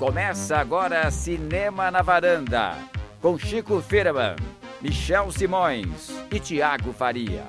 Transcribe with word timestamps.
Começa 0.00 0.56
agora 0.56 1.10
Cinema 1.10 1.90
na 1.90 2.00
Varanda, 2.00 2.74
com 3.20 3.38
Chico 3.38 3.82
Firman, 3.82 4.34
Michel 4.80 5.30
Simões 5.30 6.08
e 6.32 6.40
Tiago 6.40 6.90
Faria. 6.94 7.44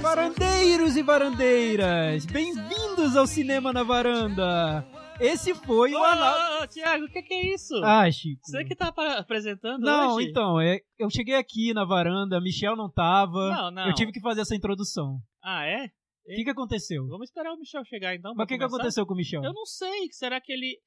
Varandeiros 0.00 0.96
e 0.96 1.02
varandeiras, 1.02 2.24
bem-vindos 2.24 3.18
ao 3.18 3.26
Cinema 3.26 3.70
na 3.70 3.82
Varanda. 3.82 4.82
Esse 5.20 5.54
foi 5.54 5.92
o 5.92 6.02
anal... 6.02 6.62
Ô, 6.62 6.66
Tiago, 6.66 7.04
o 7.04 7.08
que, 7.08 7.20
que 7.20 7.34
é 7.34 7.54
isso? 7.54 7.74
Ah, 7.84 8.10
Chico. 8.10 8.40
Você 8.44 8.64
que 8.64 8.74
tá 8.74 8.94
apresentando 9.18 9.82
Não, 9.82 10.14
hoje? 10.14 10.30
então, 10.30 10.58
é- 10.58 10.80
eu 10.98 11.10
cheguei 11.10 11.34
aqui 11.34 11.74
na 11.74 11.84
varanda, 11.84 12.40
Michel 12.40 12.76
não 12.76 12.90
tava. 12.90 13.50
Não, 13.50 13.70
não. 13.70 13.86
Eu 13.88 13.94
tive 13.94 14.10
que 14.10 14.22
fazer 14.22 14.40
essa 14.40 14.56
introdução. 14.56 15.20
Ah, 15.42 15.66
é? 15.66 15.90
O 16.26 16.34
que, 16.34 16.44
que 16.44 16.50
aconteceu? 16.50 17.06
Vamos 17.06 17.28
esperar 17.28 17.52
o 17.52 17.58
Michel 17.58 17.84
chegar 17.84 18.14
então. 18.14 18.34
Mas 18.34 18.44
o 18.44 18.48
que, 18.48 18.56
que 18.58 18.64
aconteceu 18.64 19.06
com 19.06 19.12
o 19.12 19.16
Michel? 19.16 19.42
Eu 19.44 19.52
não 19.52 19.66
sei. 19.66 20.08
Será 20.10 20.40
que 20.40 20.52
ele. 20.52 20.80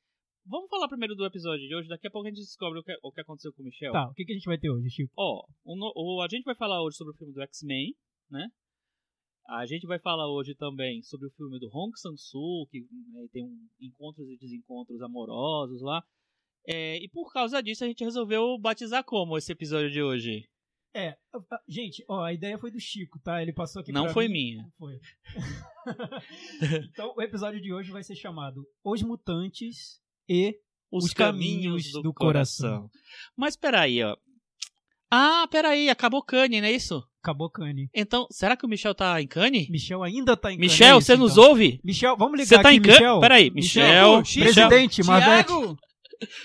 Vamos 0.46 0.70
falar 0.70 0.88
primeiro 0.88 1.14
do 1.16 1.26
episódio 1.26 1.68
de 1.68 1.76
hoje. 1.76 1.88
Daqui 1.90 2.08
a 2.08 2.12
pouco 2.12 2.26
a 2.28 2.30
gente 2.32 2.40
descobre 2.40 2.80
o 2.80 2.84
que, 2.84 2.94
o 3.04 3.12
que 3.12 3.22
aconteceu 3.22 3.54
com 3.54 3.62
o 3.62 3.66
Michel. 3.66 3.92
Tá, 3.92 4.08
o 4.10 4.14
que, 4.14 4.24
que 4.26 4.32
a 4.32 4.36
gente 4.36 4.46
vai 4.46 4.58
ter 4.58 4.70
hoje, 4.70 4.90
Chico? 4.90 5.12
Ó, 5.18 5.46
o 5.66 5.76
no- 5.76 5.94
o- 5.96 6.22
a 6.22 6.28
gente 6.30 6.44
vai 6.46 6.56
falar 6.56 6.82
hoje 6.84 6.98
sobre 6.98 7.14
o 7.14 7.18
filme 7.18 7.34
do 7.34 7.42
X-Men, 7.42 7.94
né? 8.32 8.48
A 9.50 9.66
gente 9.66 9.86
vai 9.88 10.00
falar 10.00 10.28
hoje 10.30 10.56
também 10.56 11.02
sobre 11.04 11.28
o 11.28 11.32
filme 11.32 11.58
do 11.60 11.68
Hong 11.74 11.92
Sang-soo, 11.98 12.68
que 12.70 12.82
né, 13.14 13.28
tem 13.32 13.44
um 13.46 13.68
encontros 13.80 14.28
e 14.30 14.38
desencontros 14.38 15.02
amorosos 15.02 15.82
lá. 15.82 16.02
É, 16.68 16.98
e 17.02 17.08
por 17.10 17.32
causa 17.32 17.62
disso 17.64 17.84
a 17.84 17.88
gente 17.88 18.04
resolveu 18.04 18.58
batizar 18.60 19.04
como 19.06 19.38
esse 19.38 19.52
episódio 19.52 19.90
de 19.90 20.02
hoje? 20.02 20.46
É, 20.98 21.16
ah, 21.52 21.60
gente, 21.68 22.04
ó, 22.10 22.24
a 22.24 22.34
ideia 22.34 22.58
foi 22.58 22.72
do 22.72 22.80
Chico, 22.80 23.20
tá? 23.20 23.40
Ele 23.40 23.54
passou 23.54 23.84
aqui 23.84 23.92
Não 23.92 24.06
pra 24.06 24.14
foi 24.14 24.28
mim. 24.28 24.56
minha. 24.56 24.66
Foi. 24.80 25.00
então, 26.90 27.14
o 27.16 27.22
episódio 27.22 27.62
de 27.62 27.72
hoje 27.72 27.92
vai 27.92 28.02
ser 28.02 28.16
chamado 28.16 28.66
Os 28.84 29.04
Mutantes 29.04 30.02
e 30.28 30.56
Os 30.92 31.14
Caminhos 31.14 31.92
do 32.02 32.12
Coração. 32.12 32.90
Mas 33.36 33.56
peraí, 33.56 34.04
ó. 34.04 34.18
Ah, 35.12 35.48
peraí, 35.52 35.88
acabou 35.88 36.24
Kanye, 36.24 36.62
não 36.62 36.68
é 36.68 36.72
isso? 36.72 37.08
Acabou 37.22 37.50
Cane. 37.50 37.90
Então, 37.94 38.26
será 38.32 38.58
que 38.58 38.66
o 38.66 38.70
Michel 38.70 38.96
tá 38.96 39.22
em 39.22 39.28
Kanye? 39.28 39.70
Michel 39.70 40.02
ainda 40.02 40.36
tá 40.36 40.52
em 40.52 40.56
Cannes, 40.58 40.72
Michel, 40.72 41.00
você 41.00 41.16
nos 41.16 41.34
então. 41.34 41.50
ouve? 41.50 41.80
Michel, 41.84 42.18
vamos 42.18 42.40
ligar 42.40 42.58
Você 42.58 42.64
tá 42.64 42.70
aqui, 42.70 42.78
em? 42.78 42.82
Michel? 42.82 43.20
Peraí, 43.20 43.52
Michel, 43.52 44.18
Michel, 44.20 44.44
presidente, 44.44 45.04
Marvete. 45.04 45.48
Tiago! 45.48 45.78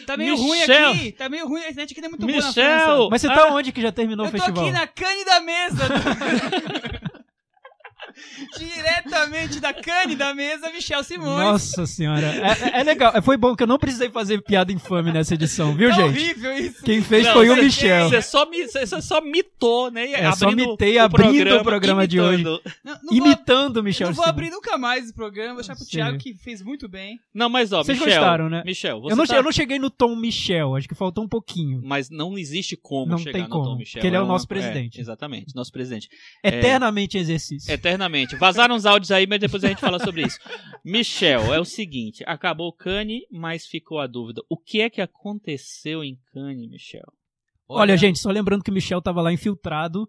Tá 0.07 0.17
meio 0.17 0.37
ruim 0.37 0.61
Michel. 0.61 0.91
aqui. 0.91 1.13
Tá 1.13 1.29
meio 1.29 1.47
ruim. 1.49 1.61
A 1.63 1.71
internet 1.71 1.93
aqui 1.93 2.01
não 2.01 2.07
é 2.07 2.11
muito 2.11 2.27
boa 2.27 2.33
na 2.41 2.47
Michel! 2.49 2.65
França. 2.65 3.09
Mas 3.11 3.21
você 3.23 3.29
tá 3.29 3.43
Ah. 3.49 3.55
onde 3.55 3.73
que 3.73 3.81
já 3.81 3.93
terminou 3.93 4.27
Eu 4.27 4.29
o 4.29 4.33
tô 4.33 4.39
festival? 4.39 4.65
aqui 4.65 4.73
na 4.73 4.87
cane 4.87 5.25
da 5.25 5.41
mesa. 5.41 5.83
Diretamente 8.59 9.61
da 9.61 9.73
cane 9.73 10.17
da 10.17 10.35
mesa, 10.35 10.71
Michel 10.71 11.03
Simões. 11.05 11.39
Nossa 11.45 11.87
senhora. 11.87 12.27
É, 12.27 12.77
é- 12.79 12.81
é 12.81 12.83
legal. 12.83 13.13
É, 13.15 13.21
Foi 13.21 13.37
bom 13.37 13.55
que 13.55 13.63
eu 13.63 13.67
não 13.67 13.79
precisei 13.79 14.11
fazer 14.11 14.43
piada 14.43 14.73
infame 14.73 15.13
nessa 15.13 15.35
edição, 15.35 15.75
viu, 15.75 15.89
tá 15.91 15.97
gente? 15.97 16.05
horrível 16.07 16.53
isso. 16.59 16.83
Quem 16.83 17.03
fez 17.03 17.27
Não, 17.27 17.33
foi 17.35 17.51
o 17.51 17.57
Michel. 17.57 18.09
Você 18.09 18.23
só, 18.23 18.47
você 18.47 19.01
só 19.03 19.21
mitou, 19.21 19.91
né? 19.91 20.11
É, 20.13 20.33
só 20.33 20.51
mitei 20.51 20.99
abrindo 20.99 21.57
o 21.57 21.63
programa 21.63 22.07
de 22.07 22.21
hoje. 22.21 22.43
Não, 22.43 22.61
não 22.85 23.13
Imitando 23.13 23.79
o 23.79 23.83
Michel. 23.83 24.09
não 24.09 24.15
vou 24.15 24.25
Simon. 24.25 24.31
abrir 24.35 24.51
nunca 24.51 24.77
mais 24.79 25.05
esse 25.05 25.15
programa. 25.15 25.55
Vou 25.55 25.57
deixar 25.63 25.75
pro 25.77 25.85
Sim. 25.85 25.91
Thiago 25.91 26.19
que 26.19 26.35
fez 26.35 26.63
muito 26.63 26.89
bem. 26.89 27.19
Não, 27.35 27.49
mas 27.49 27.73
ó, 27.73 27.83
Vocês 27.83 27.99
Michel. 27.99 28.15
gostaram, 28.21 28.49
né? 28.49 28.63
Michel, 28.65 29.01
você 29.01 29.13
Eu 29.13 29.17
não, 29.17 29.27
tá- 29.27 29.37
eu 29.37 29.43
não 29.43 29.53
cheguei 29.53 29.79
no 29.79 29.91
tom 29.91 30.15
Michel, 30.17 30.77
acho 30.77 30.89
que 30.89 30.95
faltou 30.95 31.25
um 31.25 31.29
pouquinho. 31.29 31.81
Mas 31.85 32.11
não 32.11 32.37
existe 32.39 32.77
como 32.77 33.13
Não 33.13 33.19
chegar 33.19 33.33
tem 33.33 33.43
no 33.43 33.49
como, 33.49 33.65
Tom 33.65 33.77
Michel. 33.77 33.93
porque 34.01 34.07
ele 34.07 34.17
é 34.17 34.21
o 34.21 34.27
nosso 34.27 34.47
presidente. 34.49 35.01
exatamente, 35.01 35.55
nosso 35.55 35.73
presidente. 35.73 36.09
Eternamente 36.43 37.17
em 37.17 37.21
exercício. 37.21 37.73
Eternamente. 37.73 38.22
Vazaram 38.37 38.75
os 38.75 38.87
áudios 38.87 39.11
aí, 39.11 39.27
mas 39.27 39.41
depois 39.41 39.63
a 39.65 39.69
gente 39.69 39.81
fala 39.81 39.99
sobre 39.99 40.23
isso. 40.27 40.39
Michel, 40.85 41.53
é 41.53 41.61
o 41.61 41.65
seguinte: 41.65 42.23
acabou 42.27 42.69
o 42.69 42.73
Cane, 42.73 43.27
mas 43.31 43.67
ficou 43.67 43.99
a 43.99 44.07
dúvida. 44.07 44.43
O 44.49 44.57
que 44.57 44.81
é 44.81 44.91
que 44.91 45.01
aconteceu 45.01 46.03
em 46.03 46.19
Cane, 46.33 46.69
Michel? 46.69 47.13
Olha, 47.69 47.97
gente, 47.97 48.19
só 48.19 48.31
lembrando 48.31 48.63
que 48.63 48.71
o 48.71 48.75
Michel 48.75 49.01
tava 49.01 49.23
lá 49.23 49.33
infiltrado 49.33 50.09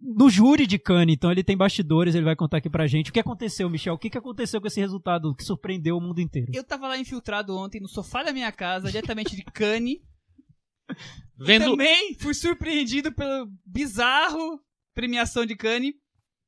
no 0.00 0.30
júri 0.30 0.66
de 0.66 0.78
Cannes, 0.78 1.16
então 1.16 1.30
ele 1.30 1.42
tem 1.42 1.56
bastidores, 1.56 2.14
ele 2.14 2.24
vai 2.24 2.36
contar 2.36 2.58
aqui 2.58 2.70
pra 2.70 2.86
gente. 2.86 3.10
O 3.10 3.12
que 3.12 3.18
aconteceu, 3.20 3.68
Michel? 3.68 3.94
O 3.94 3.98
que, 3.98 4.10
que 4.10 4.18
aconteceu 4.18 4.60
com 4.60 4.66
esse 4.66 4.80
resultado 4.80 5.34
que 5.34 5.44
surpreendeu 5.44 5.96
o 5.96 6.00
mundo 6.00 6.20
inteiro? 6.20 6.52
Eu 6.54 6.62
tava 6.62 6.88
lá 6.88 6.98
infiltrado 6.98 7.56
ontem 7.56 7.80
no 7.80 7.88
sofá 7.88 8.22
da 8.22 8.32
minha 8.32 8.52
casa, 8.52 8.90
diretamente 8.90 9.34
de 9.34 9.42
Cane. 9.44 10.00
Vendo. 11.36 11.70
Também 11.72 12.14
fui 12.14 12.32
surpreendido 12.32 13.12
pelo 13.12 13.50
bizarro 13.64 14.60
premiação 14.94 15.46
de 15.46 15.54
Cannes, 15.54 15.94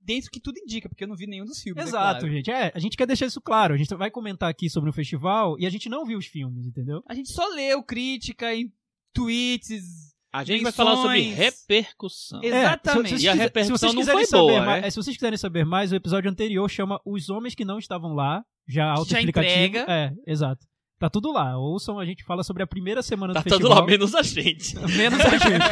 dentro 0.00 0.30
que 0.30 0.40
tudo 0.40 0.58
indica, 0.58 0.88
porque 0.88 1.04
eu 1.04 1.08
não 1.08 1.16
vi 1.16 1.26
nenhum 1.26 1.44
dos 1.44 1.60
filmes. 1.60 1.84
é 1.84 1.88
Exato, 1.88 2.20
claro. 2.20 2.34
gente. 2.34 2.50
É, 2.50 2.72
a 2.74 2.78
gente 2.78 2.96
quer 2.96 3.06
deixar 3.06 3.26
isso 3.26 3.40
claro. 3.40 3.74
A 3.74 3.76
gente 3.76 3.94
vai 3.94 4.10
comentar 4.10 4.48
aqui 4.50 4.68
sobre 4.70 4.88
o 4.90 4.92
festival 4.92 5.58
e 5.58 5.66
a 5.66 5.70
gente 5.70 5.88
não 5.88 6.04
viu 6.04 6.18
os 6.18 6.26
filmes, 6.26 6.66
entendeu? 6.66 7.02
A 7.08 7.14
gente 7.14 7.30
só 7.32 7.46
leu 7.48 7.82
crítica 7.82 8.54
em 8.54 8.72
tweets. 9.14 10.10
A 10.32 10.44
gente 10.44 10.62
vai 10.62 10.70
falar 10.72 10.94
sobre 10.96 11.18
menções. 11.22 11.36
repercussão. 11.38 12.40
É, 12.42 12.46
Exatamente. 12.46 13.08
se- 13.10 13.18
se 13.18 13.24
E 13.24 13.28
a 13.28 13.34
repercussão 13.34 13.92
não 13.92 14.00
quiserem 14.00 14.26
foi 14.26 14.38
boa, 14.38 14.52
saber 14.52 14.64
mais- 14.66 14.82
né? 14.82 14.86
é, 14.86 14.90
Se 14.90 14.96
vocês 14.96 15.16
quiserem 15.16 15.36
saber 15.36 15.64
mais, 15.64 15.90
o 15.90 15.96
episódio 15.96 16.30
anterior 16.30 16.68
chama 16.70 17.00
Os 17.04 17.28
Homens 17.28 17.54
que 17.56 17.64
Não 17.64 17.78
Estavam 17.78 18.12
Lá, 18.14 18.44
já 18.68 18.84
autoexplicativo. 18.92 19.52
entrega. 19.54 19.86
É, 19.92 20.12
exato. 20.26 20.64
Tá 21.00 21.08
tudo 21.08 21.32
lá. 21.32 21.56
Ouçam, 21.56 21.98
a 21.98 22.04
gente 22.04 22.22
fala 22.22 22.44
sobre 22.44 22.62
a 22.62 22.66
primeira 22.66 23.02
semana 23.02 23.32
Tá 23.32 23.40
do 23.40 23.44
tudo 23.44 23.54
festival. 23.62 23.80
lá, 23.80 23.86
menos 23.86 24.14
a 24.14 24.22
gente. 24.22 24.76
Menos 24.96 25.18
a 25.18 25.30
gente. 25.30 25.64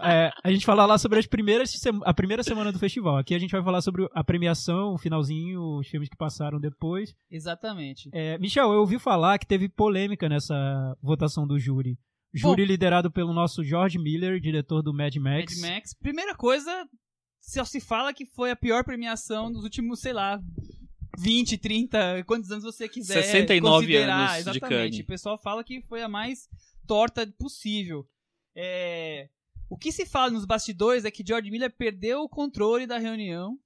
É, 0.00 0.32
a 0.42 0.50
gente 0.50 0.66
fala 0.66 0.84
lá 0.84 0.98
sobre 0.98 1.20
as 1.20 1.26
primeiras 1.26 1.72
a 2.04 2.12
primeira 2.12 2.42
semana 2.42 2.72
do 2.72 2.80
festival. 2.80 3.16
Aqui 3.16 3.32
a 3.32 3.38
gente 3.38 3.52
vai 3.52 3.62
falar 3.62 3.80
sobre 3.80 4.08
a 4.12 4.24
premiação, 4.24 4.94
o 4.94 4.98
finalzinho, 4.98 5.78
os 5.78 5.86
filmes 5.86 6.08
que 6.08 6.16
passaram 6.16 6.58
depois. 6.58 7.14
Exatamente. 7.30 8.10
É, 8.12 8.36
Michel, 8.38 8.72
eu 8.72 8.80
ouvi 8.80 8.98
falar 8.98 9.38
que 9.38 9.46
teve 9.46 9.68
polêmica 9.68 10.28
nessa 10.28 10.54
votação 11.00 11.46
do 11.46 11.60
júri. 11.60 11.96
Júri 12.34 12.64
liderado 12.64 13.08
pelo 13.08 13.32
nosso 13.32 13.62
George 13.62 14.00
Miller, 14.00 14.40
diretor 14.40 14.82
do 14.82 14.92
Mad 14.92 15.14
Max. 15.14 15.60
Mad 15.60 15.70
Max. 15.74 15.94
Primeira 15.94 16.34
coisa, 16.34 16.84
só 17.40 17.64
se 17.64 17.80
fala 17.80 18.12
que 18.12 18.26
foi 18.26 18.50
a 18.50 18.56
pior 18.56 18.82
premiação 18.82 19.52
dos 19.52 19.62
últimos, 19.62 20.00
sei 20.00 20.12
lá, 20.12 20.40
20, 21.18 21.58
30, 21.58 22.24
quantos 22.24 22.50
anos 22.50 22.64
você 22.64 22.88
quiser 22.88 23.22
69 23.22 23.86
considerar. 23.86 24.16
anos 24.18 24.32
de 24.32 24.40
Exatamente. 24.40 24.68
Cannes. 24.90 24.98
O 25.00 25.06
pessoal 25.06 25.38
fala 25.38 25.62
que 25.64 25.80
foi 25.82 26.02
a 26.02 26.08
mais 26.08 26.48
torta 26.86 27.26
possível. 27.38 28.08
É, 28.54 29.28
O 29.68 29.76
que 29.76 29.90
se 29.92 30.04
fala 30.04 30.30
nos 30.30 30.44
bastidores 30.44 31.04
é 31.04 31.10
que 31.10 31.24
George 31.26 31.50
Miller 31.50 31.74
perdeu 31.74 32.20
o 32.22 32.28
controle 32.28 32.86
da 32.86 32.98
reunião 32.98 33.58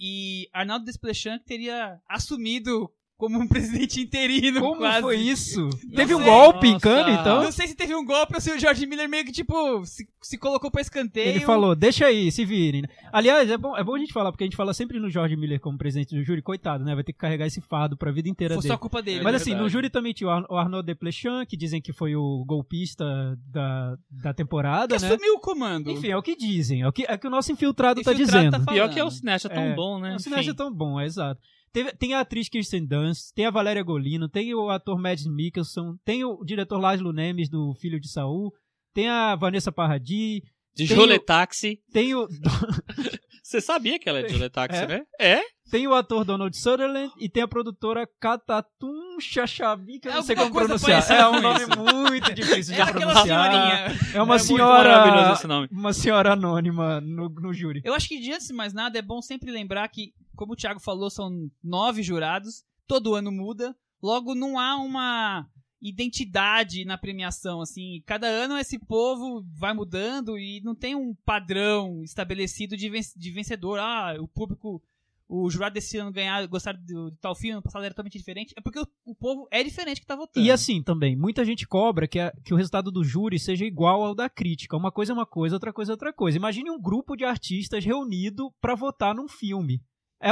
e 0.00 0.48
Arnaldo 0.52 0.84
Desplechin 0.84 1.38
teria 1.38 2.00
assumido 2.08 2.90
como 3.24 3.40
um 3.40 3.48
presidente 3.48 4.00
interino 4.00 4.60
Como 4.60 4.76
quase. 4.76 5.00
foi 5.00 5.16
isso? 5.16 5.68
Teve 5.94 6.14
um 6.14 6.18
sei. 6.18 6.26
golpe 6.26 6.66
em 6.68 6.72
Nossa. 6.72 6.82
Cannes, 6.88 7.20
então? 7.20 7.42
Não 7.42 7.52
sei 7.52 7.66
se 7.68 7.74
teve 7.74 7.94
um 7.94 8.04
golpe 8.04 8.34
ou 8.34 8.40
se 8.40 8.50
o 8.52 8.58
George 8.58 8.86
Miller 8.86 9.08
meio 9.08 9.24
que, 9.24 9.32
tipo, 9.32 9.84
se, 9.86 10.06
se 10.22 10.36
colocou 10.38 10.70
pra 10.70 10.80
escanteio. 10.80 11.28
Ele 11.28 11.40
falou, 11.40 11.74
deixa 11.74 12.06
aí, 12.06 12.30
se 12.30 12.44
virem. 12.44 12.82
Aliás, 13.12 13.50
é 13.50 13.56
bom, 13.56 13.76
é 13.76 13.82
bom 13.82 13.94
a 13.94 13.98
gente 13.98 14.12
falar, 14.12 14.30
porque 14.30 14.44
a 14.44 14.46
gente 14.46 14.56
fala 14.56 14.74
sempre 14.74 14.98
no 15.00 15.08
George 15.10 15.36
Miller 15.36 15.60
como 15.60 15.78
presidente 15.78 16.14
do 16.14 16.22
júri, 16.22 16.42
coitado, 16.42 16.84
né? 16.84 16.94
Vai 16.94 17.04
ter 17.04 17.12
que 17.12 17.18
carregar 17.18 17.46
esse 17.46 17.60
fardo 17.60 17.96
pra 17.96 18.10
vida 18.12 18.28
inteira 18.28 18.54
Foi 18.54 18.62
dele. 18.62 18.72
só 18.74 18.78
culpa 18.78 19.00
dele. 19.02 19.22
Mas 19.22 19.34
É 19.34 19.36
assim, 19.36 19.54
no 19.54 19.68
júri 19.68 19.88
também 19.90 20.12
tinha 20.12 20.28
o 20.28 20.30
Ar- 20.30 20.46
o 20.50 20.56
Arnaud 20.56 20.84
Desplechin, 20.86 21.44
que 21.48 21.56
dizem 21.56 21.80
que 21.80 21.92
foi 21.92 22.14
o 22.16 22.44
golpista 22.46 23.04
da, 23.46 23.96
da 24.10 24.34
temporada, 24.34 24.96
que 24.96 25.02
né? 25.02 25.08
assumiu 25.08 25.34
o 25.34 25.40
comando. 25.40 25.90
Enfim, 25.90 26.08
é 26.08 26.16
o 26.16 26.22
que 26.22 26.36
dizem, 26.36 26.82
é 26.82 26.88
o 26.88 26.92
que, 26.92 27.04
é 27.08 27.14
o 27.14 27.18
que 27.18 27.26
o 27.26 27.30
nosso 27.30 27.52
infiltrado, 27.52 28.02
tá 28.02 28.12
Infiltrado 28.12 28.38
dizendo. 28.38 28.52
tá 28.52 28.64
falando. 28.64 28.74
Pior 28.74 28.92
que 28.92 29.00
é 29.00 29.04
o 29.04 29.10
cineasta 29.10 29.48
tão 29.48 29.62
É, 29.62 29.74
bom, 29.74 29.98
né? 29.98 30.14
O 30.16 30.18
cineasta 30.18 30.50
é 30.50 30.54
tão 30.54 30.72
bom, 30.72 31.00
é 31.00 31.06
exato. 31.06 31.40
Teve- 31.74 31.92
tem 31.96 32.14
a 32.14 32.20
atriz 32.20 32.48
Kirsten 32.48 32.86
Dunst, 32.86 33.32
tem 33.34 33.46
a 33.46 33.50
Valéria 33.50 33.82
Golino, 33.82 34.28
tem 34.28 34.54
o 34.54 34.70
ator 34.70 34.96
Mads 34.98 35.26
Mikkelsen, 35.26 35.96
tem 36.04 36.24
o 36.24 36.42
diretor 36.44 36.78
Laszlo 36.78 37.12
Nemes 37.12 37.50
do 37.50 37.74
Filho 37.80 37.98
de 38.00 38.08
Saul, 38.08 38.52
tem 38.94 39.08
a 39.08 39.34
Vanessa 39.34 39.72
Paradis, 39.72 40.40
De 40.74 40.86
o- 40.94 41.18
Taxi. 41.20 41.80
tem 41.92 42.14
o, 42.14 42.26
Você 43.54 43.60
sabia 43.60 43.98
que 44.00 44.08
ela 44.08 44.18
é 44.18 44.22
de 44.24 44.32
Jole 44.34 44.50
Taxi, 44.50 44.82
É? 44.82 44.86
né? 44.86 45.02
É? 45.20 45.40
tem 45.70 45.86
o 45.88 45.94
ator 45.94 46.24
Donald 46.24 46.56
Sutherland 46.56 47.12
e 47.18 47.28
tem 47.28 47.42
a 47.42 47.48
produtora 47.48 48.06
Katatum 48.20 49.18
Chachabi, 49.20 49.98
que 50.00 50.08
eu 50.08 50.12
É 50.12 50.16
não 50.16 50.22
sei 50.22 50.36
alguma 50.36 50.66
como 50.66 50.66
pronunciar. 50.78 51.10
É 51.10 51.26
um 51.28 51.40
nome 51.40 51.66
muito 52.08 52.34
difícil 52.34 52.74
de 52.74 52.80
É 52.80 52.82
aquela 52.84 53.12
pronunciar. 53.12 53.50
senhorinha. 53.52 53.98
É 54.14 54.22
uma 54.22 54.34
É 54.34 54.38
senhora, 54.38 55.32
esse 55.32 55.46
nome. 55.46 55.68
uma 55.70 55.92
senhora 55.92 56.32
anônima 56.32 57.00
no, 57.00 57.28
no 57.28 57.52
júri. 57.54 57.80
Eu 57.84 57.94
acho 57.94 58.08
que, 58.08 58.18
diante 58.20 58.46
de 58.48 58.52
mais 58.52 58.72
nada, 58.74 58.98
é 58.98 59.02
bom 59.02 59.22
sempre 59.22 59.50
lembrar 59.50 59.88
que, 59.88 60.12
como 60.36 60.52
o 60.52 60.56
Thiago 60.56 60.80
falou, 60.80 61.08
são 61.10 61.30
nove 61.62 62.02
jurados, 62.02 62.64
todo 62.86 63.14
ano 63.14 63.30
muda, 63.32 63.74
logo 64.02 64.34
não 64.34 64.58
há 64.58 64.76
uma 64.76 65.46
identidade 65.88 66.84
na 66.84 66.96
premiação, 66.98 67.60
assim, 67.60 68.02
cada 68.06 68.26
ano 68.26 68.56
esse 68.58 68.78
povo 68.78 69.44
vai 69.58 69.74
mudando 69.74 70.38
e 70.38 70.60
não 70.62 70.74
tem 70.74 70.94
um 70.94 71.14
padrão 71.24 72.02
estabelecido 72.02 72.76
de, 72.76 72.88
ven- 72.88 73.00
de 73.16 73.30
vencedor, 73.30 73.78
ah, 73.78 74.14
o 74.18 74.26
público, 74.26 74.82
o 75.28 75.48
jurado 75.50 75.74
desse 75.74 75.96
ano 75.98 76.12
ganhar, 76.12 76.46
gostar 76.46 76.72
de 76.76 76.94
tal 77.20 77.34
filme, 77.34 77.56
no 77.56 77.62
passado 77.62 77.84
era 77.84 77.92
totalmente 77.94 78.18
diferente, 78.18 78.54
é 78.56 78.60
porque 78.60 78.78
o, 78.80 78.86
o 79.04 79.14
povo 79.14 79.46
é 79.50 79.62
diferente 79.62 80.00
que 80.00 80.06
tá 80.06 80.16
votando. 80.16 80.44
E 80.46 80.50
assim 80.50 80.82
também, 80.82 81.16
muita 81.16 81.44
gente 81.44 81.66
cobra 81.66 82.06
que, 82.08 82.18
a- 82.18 82.32
que 82.44 82.52
o 82.52 82.56
resultado 82.56 82.90
do 82.90 83.02
júri 83.04 83.38
seja 83.38 83.64
igual 83.64 84.02
ao 84.02 84.14
da 84.14 84.28
crítica. 84.28 84.76
Uma 84.76 84.92
coisa 84.92 85.12
é 85.12 85.14
uma 85.14 85.26
coisa, 85.26 85.56
outra 85.56 85.72
coisa 85.72 85.92
é 85.92 85.94
outra 85.94 86.12
coisa. 86.12 86.36
Imagine 86.38 86.70
um 86.70 86.80
grupo 86.80 87.16
de 87.16 87.24
artistas 87.24 87.84
reunido 87.84 88.50
pra 88.60 88.74
votar 88.74 89.14
num 89.14 89.28
filme. 89.28 89.82
É, 90.20 90.30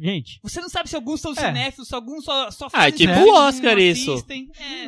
Gente. 0.00 0.38
Você 0.42 0.60
não 0.60 0.68
sabe 0.68 0.88
se 0.88 0.94
alguns 0.94 1.20
são 1.20 1.32
É. 1.32 1.34
cinéfilos, 1.34 1.88
se 1.88 1.94
alguns 1.94 2.24
só, 2.24 2.50
só 2.50 2.68
Ah, 2.72 2.88
é 2.88 2.92
tipo 2.92 3.12
o 3.12 3.16
e 3.16 3.18
não 3.26 3.34
Oscar 3.34 3.78
isso. 3.78 4.24
É, 4.30 4.84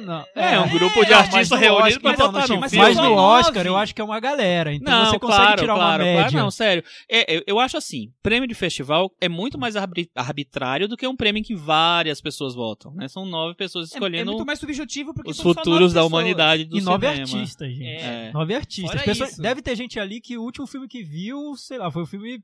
É, 0.54 0.60
um 0.60 0.64
É, 0.64 0.68
grupo 0.68 1.04
de 1.04 1.12
artistas 1.12 1.50
no 1.50 1.56
reunidos 1.56 1.98
pra 1.98 2.12
então, 2.12 2.26
votar 2.26 2.42
tipo, 2.42 2.54
num 2.54 2.60
mas 2.60 2.70
filme. 2.70 2.86
Mas 2.86 2.96
no 2.96 3.02
nove. 3.16 3.40
Oscar 3.40 3.66
eu 3.66 3.76
acho 3.76 3.94
que 3.94 4.00
é 4.00 4.04
uma 4.04 4.20
galera, 4.20 4.72
então 4.72 4.92
não, 5.04 5.10
você 5.10 5.18
consegue 5.18 5.42
claro, 5.42 5.60
tirar 5.60 5.74
claro, 5.74 6.02
uma 6.02 6.04
média. 6.12 6.30
Claro, 6.30 6.44
não, 6.44 6.50
sério. 6.50 6.84
É, 7.10 7.36
eu, 7.36 7.42
eu 7.46 7.58
acho 7.58 7.76
assim, 7.76 8.12
prêmio 8.22 8.46
de 8.48 8.54
festival 8.54 9.10
é 9.20 9.28
muito 9.28 9.58
mais 9.58 9.74
arbitrário 10.14 10.86
do 10.88 10.96
que 10.96 11.06
um 11.06 11.16
prêmio 11.16 11.40
em 11.40 11.42
que 11.42 11.54
várias 11.54 12.20
pessoas 12.20 12.54
votam, 12.54 12.92
né? 12.94 13.08
São 13.08 13.24
nove 13.26 13.54
pessoas 13.56 13.90
É- 13.90 13.94
é, 13.94 13.96
escolhendo 13.96 14.30
muito 14.32 14.46
mais 14.46 14.58
subjetivo 14.58 15.12
porque 15.12 15.30
os 15.30 15.40
futuros 15.40 15.66
nove 15.66 15.94
da 15.94 16.00
pessoas. 16.00 16.06
humanidade 16.06 16.64
do 16.64 16.78
E 16.78 16.80
nove 16.80 17.06
cinema. 17.08 17.22
artistas, 17.22 17.68
gente. 17.72 17.84
É. 18.02 18.30
Nove 18.32 18.54
artistas. 18.54 19.30
Isso. 19.30 19.42
deve 19.42 19.60
ter 19.62 19.76
gente 19.76 19.98
ali 19.98 20.20
que 20.20 20.38
o 20.38 20.42
último 20.42 20.66
filme 20.66 20.86
que 20.86 21.02
viu, 21.02 21.54
sei 21.56 21.78
lá, 21.78 21.90
foi 21.90 22.02
o 22.02 22.06
filme 22.06 22.40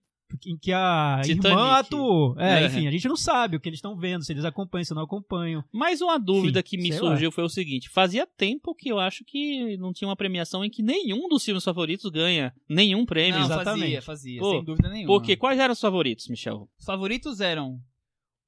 em 0.46 0.56
que 0.58 0.72
a 0.72 1.20
Titanic. 1.24 1.46
irmã 1.46 1.72
atuou. 1.78 2.38
É, 2.38 2.62
É. 2.62 2.66
enfim, 2.66 2.86
a 2.86 2.90
gente 2.90 3.08
não 3.08 3.16
sabe 3.16 3.56
o 3.56 3.60
que 3.60 3.68
eles 3.68 3.78
estão 3.78 3.96
vendo, 3.96 4.24
se 4.24 4.32
eles 4.32 4.44
acompanham, 4.44 4.84
se 4.84 4.94
não 4.94 5.02
acompanham. 5.02 5.62
Mas 5.72 6.00
uma 6.00 6.18
dúvida 6.18 6.60
Enfim, 6.60 6.68
que 6.68 6.76
me 6.78 6.92
sei 6.92 7.00
lá. 7.00 7.10
surgiu 7.10 7.30
foi 7.32 7.44
o 7.44 7.48
seguinte: 7.48 7.88
fazia 7.88 8.26
tempo 8.26 8.74
que 8.74 8.88
eu 8.90 8.98
acho 8.98 9.24
que 9.24 9.76
não 9.76 9.92
tinha 9.92 10.08
uma 10.08 10.16
premiação 10.16 10.64
em 10.64 10.70
que 10.70 10.82
nenhum 10.82 11.28
dos 11.28 11.44
filmes 11.44 11.64
favoritos 11.64 12.10
ganha 12.10 12.52
nenhum 12.68 13.06
prêmio. 13.06 13.38
Não, 13.38 13.46
Exatamente. 13.46 13.80
fazia, 13.82 14.02
fazia, 14.02 14.40
Pô, 14.40 14.50
sem 14.52 14.64
dúvida 14.64 14.88
nenhuma. 14.90 15.06
Porque 15.14 15.36
quais 15.36 15.58
eram 15.58 15.72
os 15.72 15.80
favoritos, 15.80 16.28
Michel? 16.28 16.68
Os 16.78 16.84
favoritos 16.84 17.40
eram 17.40 17.78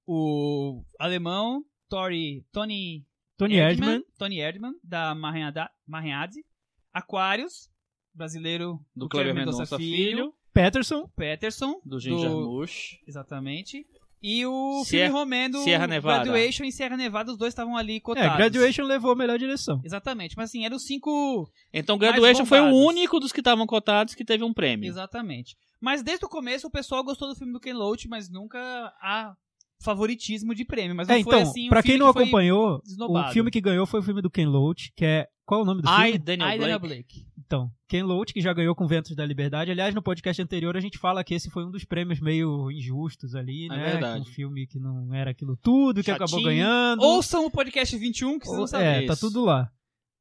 o 0.06 0.82
alemão 0.98 1.62
Tori, 1.88 2.44
Tony 2.52 3.04
Tony 3.36 3.54
Erdmann, 3.56 4.02
Tony 4.18 4.40
Erdmann, 4.40 4.72
da 4.82 5.14
Marinhada- 5.14 5.70
Marinhade, 5.86 6.44
Aquarius, 6.92 7.70
brasileiro 8.12 8.80
Do 8.96 9.08
Kleber 9.08 9.32
Mendonça 9.34 9.76
Filho, 9.76 10.34
Peterson, 10.62 11.08
Peterson, 11.16 11.80
do 11.84 12.00
Jim 12.00 12.18
Jarmusch. 12.18 12.98
exatamente, 13.06 13.86
e 14.22 14.44
o 14.44 14.82
Sierra- 14.84 15.06
filme 15.06 15.20
romeno 15.20 15.58
Sierra 15.62 15.86
Nevada. 15.86 16.24
Graduation 16.24 16.64
e 16.64 16.72
Sierra 16.72 16.96
Nevada, 16.96 17.30
os 17.30 17.38
dois 17.38 17.52
estavam 17.52 17.76
ali 17.76 17.96
é, 17.96 18.00
cotados. 18.00 18.36
Graduation 18.36 18.82
levou 18.84 19.12
a 19.12 19.14
melhor 19.14 19.38
direção. 19.38 19.80
Exatamente, 19.84 20.36
mas 20.36 20.50
assim, 20.50 20.64
eram 20.64 20.76
os 20.76 20.84
cinco 20.84 21.48
Então, 21.72 21.96
Graduation 21.96 22.44
foi 22.44 22.60
o 22.60 22.74
único 22.74 23.20
dos 23.20 23.30
que 23.32 23.40
estavam 23.40 23.66
cotados 23.66 24.14
que 24.14 24.24
teve 24.24 24.42
um 24.42 24.52
prêmio. 24.52 24.88
Exatamente. 24.88 25.56
Mas 25.80 26.02
desde 26.02 26.24
o 26.24 26.28
começo 26.28 26.66
o 26.66 26.70
pessoal 26.70 27.04
gostou 27.04 27.28
do 27.28 27.36
filme 27.36 27.52
do 27.52 27.60
Ken 27.60 27.72
Loach, 27.74 28.08
mas 28.08 28.28
nunca 28.28 28.58
há 29.00 29.32
favoritismo 29.80 30.54
de 30.54 30.64
prêmio. 30.64 30.94
Mas 30.96 31.08
não 31.08 31.14
É, 31.14 31.22
foi 31.22 31.34
então, 31.38 31.50
assim. 31.50 31.66
um 31.66 31.68
pra 31.70 31.82
quem 31.82 31.92
filme 31.92 32.04
não 32.06 32.12
que 32.12 32.18
acompanhou, 32.20 32.80
desnobado. 32.84 33.30
o 33.30 33.32
filme 33.32 33.50
que 33.50 33.60
ganhou 33.60 33.86
foi 33.86 34.00
o 34.00 34.02
filme 34.02 34.20
do 34.22 34.30
Ken 34.30 34.46
Loach, 34.46 34.92
que 34.96 35.04
é... 35.04 35.26
Qual 35.46 35.60
é 35.60 35.62
o 35.62 35.66
nome 35.66 35.80
do 35.80 35.88
I, 35.88 36.02
filme? 36.12 36.18
Daniel 36.18 36.46
I, 36.48 36.50
Blake. 36.50 36.60
Daniel 36.60 36.80
Blake. 36.80 37.26
Então, 37.38 37.70
Ken 37.88 38.02
Loach, 38.02 38.34
que 38.34 38.40
já 38.42 38.52
ganhou 38.52 38.74
com 38.74 38.86
Ventos 38.86 39.16
da 39.16 39.24
Liberdade. 39.24 39.70
Aliás, 39.70 39.94
no 39.94 40.02
podcast 40.02 40.42
anterior 40.42 40.76
a 40.76 40.80
gente 40.80 40.98
fala 40.98 41.24
que 41.24 41.32
esse 41.32 41.48
foi 41.48 41.64
um 41.64 41.70
dos 41.70 41.84
prêmios 41.86 42.20
meio 42.20 42.70
injustos 42.70 43.34
ali, 43.34 43.64
É 43.64 43.68
né? 43.70 43.90
verdade. 43.92 44.20
Um 44.20 44.24
filme 44.26 44.66
que 44.66 44.78
não 44.78 45.14
era 45.14 45.30
aquilo 45.30 45.56
tudo, 45.56 46.02
que 46.04 46.10
acabou 46.10 46.28
Chatinho. 46.40 46.48
ganhando. 46.50 47.00
Ouçam 47.02 47.46
o 47.46 47.50
podcast 47.50 47.96
21 47.96 48.38
que 48.38 48.44
vocês 48.44 48.52
vão 48.56 48.60
Ou- 48.62 48.68
saber. 48.68 48.84
É, 48.84 49.06
tá 49.06 49.14
isso. 49.14 49.26
tudo 49.26 49.42
lá. 49.42 49.70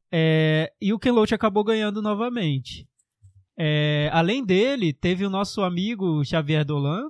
É, 0.09 0.71
e 0.81 0.93
o 0.93 0.99
Ken 0.99 1.11
Loach 1.11 1.35
acabou 1.35 1.61
ganhando 1.65 2.01
novamente. 2.01 2.87
É, 3.57 4.09
além 4.13 4.45
dele, 4.45 4.93
teve 4.93 5.25
o 5.25 5.29
nosso 5.29 5.61
amigo 5.61 6.23
Xavier 6.23 6.63
Dolan. 6.63 7.09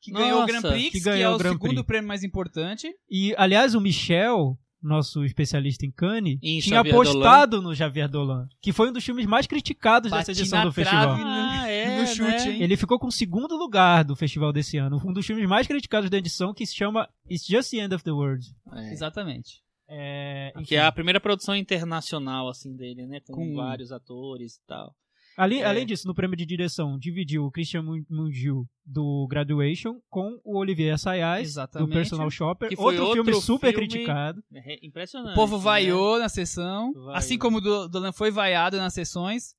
Que 0.00 0.10
ganhou 0.12 0.38
o 0.38 0.40
Nossa, 0.40 0.46
Grand 0.52 0.62
Prix, 0.62 0.84
que 0.90 0.98
que, 0.98 1.00
ganhou 1.04 1.30
é 1.30 1.32
o 1.32 1.34
o 1.34 1.38
Grand 1.38 1.52
segundo 1.52 1.70
Prix. 1.74 1.86
prêmio 1.86 2.08
mais 2.08 2.22
importante. 2.24 2.88
E, 3.10 3.34
aliás, 3.36 3.74
o 3.74 3.80
Michel, 3.80 4.58
nosso 4.82 5.24
especialista 5.24 5.84
em 5.84 5.90
Cannes, 5.90 6.38
Em 6.42 6.58
tinha 6.60 6.76
Xavier 6.76 6.94
apostado 6.94 7.60
no 7.60 7.74
Xavier 7.76 8.08
Dolan, 8.08 8.48
que 8.62 8.72
foi 8.72 8.88
um 8.88 8.92
dos 8.94 9.04
filmes 9.04 9.26
mais 9.26 9.46
criticados 9.46 10.10
dessa 10.10 10.32
edição 10.32 10.64
do 10.64 10.72
festival. 10.72 11.16
trave. 11.16 11.22
Ah, 11.24 11.68
é, 11.68 12.00
No 12.00 12.06
chute, 12.06 12.48
né? 12.48 12.58
Ele 12.62 12.76
ficou 12.78 12.98
com 12.98 13.08
o 13.08 13.12
segundo 13.12 13.56
lugar 13.58 14.02
do 14.04 14.16
festival 14.16 14.52
desse 14.54 14.78
ano. 14.78 14.98
Um 15.04 15.12
dos 15.12 15.26
filmes 15.26 15.46
mais 15.46 15.66
criticados 15.66 16.08
da 16.08 16.16
edição, 16.16 16.54
que 16.54 16.64
se 16.64 16.74
chama 16.74 17.06
It's 17.30 17.46
Just 17.46 17.70
the 17.70 17.76
End 17.78 17.94
of 17.94 18.02
the 18.02 18.10
World. 18.12 18.46
É. 18.72 18.92
Exatamente. 18.92 19.60
É, 19.92 20.52
Que 20.64 20.76
é 20.76 20.82
a 20.82 20.92
primeira 20.92 21.20
produção 21.20 21.54
internacional, 21.54 22.48
assim, 22.48 22.74
dele, 22.74 23.06
né? 23.06 23.20
Com, 23.26 23.34
Com- 23.34 23.54
vários 23.54 23.90
atores 23.92 24.54
e 24.54 24.60
tal. 24.66 24.94
Além, 25.36 25.62
É. 25.62 25.64
além 25.64 25.86
disso, 25.86 26.06
no 26.06 26.14
prêmio 26.14 26.36
de 26.36 26.44
direção, 26.44 26.98
dividiu 26.98 27.44
o 27.44 27.50
Christian 27.50 27.82
Mun- 27.82 28.04
Mungiu 28.10 28.66
do 28.84 29.26
Graduation 29.30 30.00
com 30.10 30.38
o 30.44 30.58
Olivier 30.58 30.94
Assayas 30.94 31.54
do. 31.54 31.88
Personal 31.88 32.30
Shopper. 32.30 32.68
Que 32.68 32.76
foi 32.76 32.98
outro, 32.98 33.14
filme 33.14 33.32
outro 33.32 33.46
super 33.46 33.70
filme- 33.72 33.88
criticado. 33.88 34.42
É 34.52 34.60
re- 34.60 34.80
impressionante. 34.82 35.32
O 35.32 35.34
povo 35.34 35.56
né? 35.56 35.62
vaiou 35.62 36.18
na 36.18 36.28
sessão, 36.28 36.92
Vaiou. 36.92 37.10
assim 37.10 37.38
como 37.38 37.58
o 37.58 37.60
do- 37.60 37.88
Dolan 37.88 38.12
foi 38.12 38.30
vaiado 38.30 38.76
nas 38.76 38.92
sessões 38.92 39.54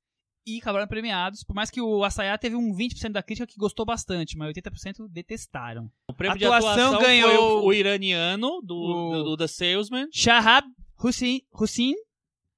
e 0.45 0.57
acabaram 0.59 0.87
premiados. 0.87 1.43
Por 1.43 1.55
mais 1.55 1.69
que 1.69 1.79
o 1.81 2.03
Assayá 2.03 2.37
teve 2.37 2.55
um 2.55 2.73
20% 2.75 3.13
da 3.13 3.23
crítica 3.23 3.47
que 3.47 3.57
gostou 3.57 3.85
bastante, 3.85 4.37
mas 4.37 4.47
80% 4.49 5.07
detestaram. 5.09 5.89
O 6.09 6.13
prêmio 6.13 6.37
de 6.37 6.45
Atuação 6.45 6.69
atuação 6.87 7.01
ganhou 7.01 7.29
foi 7.29 7.37
o, 7.37 7.65
o 7.67 7.73
iraniano 7.73 8.61
do, 8.63 8.75
o- 8.75 9.11
do, 9.13 9.23
do 9.23 9.37
The 9.37 9.47
Salesman. 9.47 10.07
Shahab 10.11 10.67
Hussein, 11.03 11.41
Hussein 11.53 11.93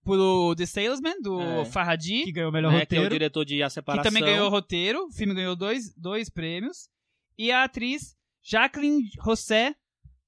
pelo 0.03 0.55
The 0.55 0.65
Salesman, 0.65 1.21
do 1.21 1.39
É. 1.41 1.65
Farhadi, 1.65 2.23
Que 2.23 2.31
ganhou 2.31 2.49
o 2.49 2.53
melhor 2.53 2.71
né, 2.71 2.85
que 2.85 2.95
é 2.95 2.99
o 2.99 3.03
roteiro. 3.03 3.09
diretor 3.15 3.45
de 3.45 3.63
A 3.63 3.67
que 3.67 3.73
Separação. 3.73 4.03
também 4.11 4.23
ganhou 4.23 4.47
o 4.47 4.49
roteiro. 4.49 5.05
O 5.07 5.11
filme 5.11 5.33
ganhou 5.33 5.55
dois, 5.55 5.93
dois 5.95 6.29
prêmios. 6.29 6.89
E 7.37 7.51
a 7.51 7.63
atriz 7.63 8.15
Jacqueline 8.43 9.03
José, 9.23 9.75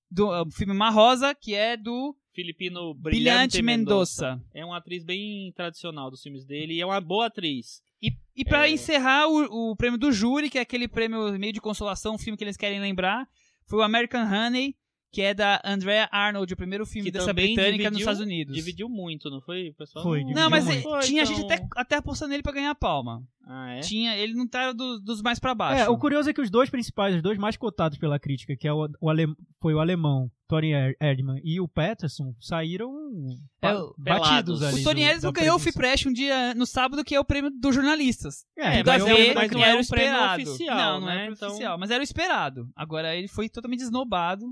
do 0.10 0.30
uh, 0.30 0.50
filme 0.52 0.74
Marrosa, 0.74 1.36
que 1.36 1.54
é 1.54 1.76
do 1.78 2.16
Filipino 2.34 2.94
Brilhante 2.94 3.58
Brilhante 3.58 3.62
Mendoza. 3.62 4.32
Mendoza. 4.36 4.46
É 4.54 4.66
uma 4.66 4.78
atriz 4.78 5.04
bem 5.04 5.52
tradicional 5.56 6.10
dos 6.10 6.22
filmes 6.22 6.46
dele 6.46 6.74
e 6.74 6.82
é 6.82 6.86
uma 6.86 7.00
boa 7.02 7.28
atriz. 7.28 7.82
E, 8.02 8.12
e 8.36 8.44
pra 8.46 8.68
É. 8.68 8.72
encerrar, 8.72 9.28
o, 9.28 9.72
o 9.72 9.76
prêmio 9.76 9.98
do 10.00 10.12
júri, 10.12 10.50
que 10.50 10.58
é 10.58 10.62
aquele 10.62 10.88
prêmio 10.88 11.38
meio 11.40 11.54
de 11.54 11.62
consolação, 11.62 12.16
um 12.16 12.18
filme 12.18 12.38
que 12.38 12.44
eles 12.44 12.58
querem 12.58 12.80
lembrar, 12.80 13.28
foi 13.68 13.80
o 13.80 13.84
American 13.84 14.24
Honey, 14.26 14.76
que 15.16 15.22
é 15.22 15.34
da 15.34 15.62
Andrea 15.64 16.10
Arnold, 16.12 16.54
o 16.54 16.58
primeiro 16.58 16.86
filme 16.86 17.10
Que 17.10 17.18
dessa 17.18 17.32
britânica 17.32 17.70
nos 17.72 17.74
dividiu- 17.78 18.00
Estados 18.00 18.20
Unidos. 18.20 18.54
Dividiu 18.54 18.90
muito, 18.90 19.30
não 19.30 19.40
foi, 19.40 19.72
pessoal? 19.78 20.04
Foi, 20.04 20.20
Não, 20.20 20.28
dividiu 20.28 20.50
mas 20.50 20.66
muito. 20.66 20.84
Foi, 20.84 21.00
tinha 21.00 21.24
então- 21.24 21.36
gente 21.36 21.46
até, 21.54 21.68
até 21.78 21.96
apostando 21.96 22.32
nele 22.32 22.44
pra 22.44 22.52
ganhar 22.52 22.72
a 22.72 22.76
palma. 22.76 23.24
Ah, 23.48 23.76
é? 23.76 23.80
Tinha, 23.82 24.18
ele 24.18 24.34
não 24.34 24.48
tá 24.48 24.72
do- 24.74 25.00
dos 25.00 25.22
mais 25.22 25.40
pra 25.40 25.54
baixo. 25.56 25.84
É, 25.84 25.88
o 25.90 25.98
curioso 25.98 26.30
é 26.30 26.34
que 26.34 26.42
os 26.42 26.50
dois 26.50 26.70
principais, 26.70 27.16
os 27.16 27.22
dois 27.22 27.38
mais 27.38 27.56
cotados 27.56 27.98
pela 27.98 28.20
crítica, 28.20 28.58
que 28.58 28.68
é 28.68 28.74
o, 28.74 28.90
o 29.00 29.10
ale- 29.10 29.28
foi 29.62 29.74
o 29.74 29.80
alemão 29.80 30.30
Tony 30.48 30.74
Er- 30.74 30.96
Erdmann 31.00 31.40
e 31.44 31.62
o 31.62 31.68
Peterson, 31.68 32.34
saíram 32.42 32.92
É, 33.62 33.68
batidos 33.98 34.60
pelados. 34.60 34.64
ali. 34.64 34.82
O 34.82 34.84
Tony 34.84 35.20
da 35.20 35.32
ganhou 35.32 35.56
o. 35.56 35.60
FIPRESS 35.60 36.06
um 36.08 36.14
dia 36.14 36.54
no 36.56 36.66
sábado, 36.66 37.04
que 37.04 37.14
é 37.16 37.20
o 37.20 37.26
prêmio 37.26 37.52
dos 37.52 37.74
jornalistas. 37.76 38.46
É, 38.58 38.80
É, 38.80 38.84
mas 38.84 39.04
ganhou 39.04 39.36
mas 39.36 39.52
não 39.52 39.60
era 39.62 39.70
era 39.72 39.78
o 39.80 39.82
um 39.84 39.88
prêmio 39.88 40.10
esperado. 40.10 40.42
oficial, 40.44 40.78
não, 40.78 41.00
não 41.02 41.08
né? 41.08 41.24
era 41.26 41.32
Então- 41.34 41.50
oficial, 41.50 41.78
mas 41.78 41.92
era 41.92 42.02
o 42.02 42.04
esperado. 42.04 42.68
Agora 42.76 43.16
ele 43.16 43.28
foi 43.28 43.48
totalmente 43.48 43.82
esnobado 43.82 44.46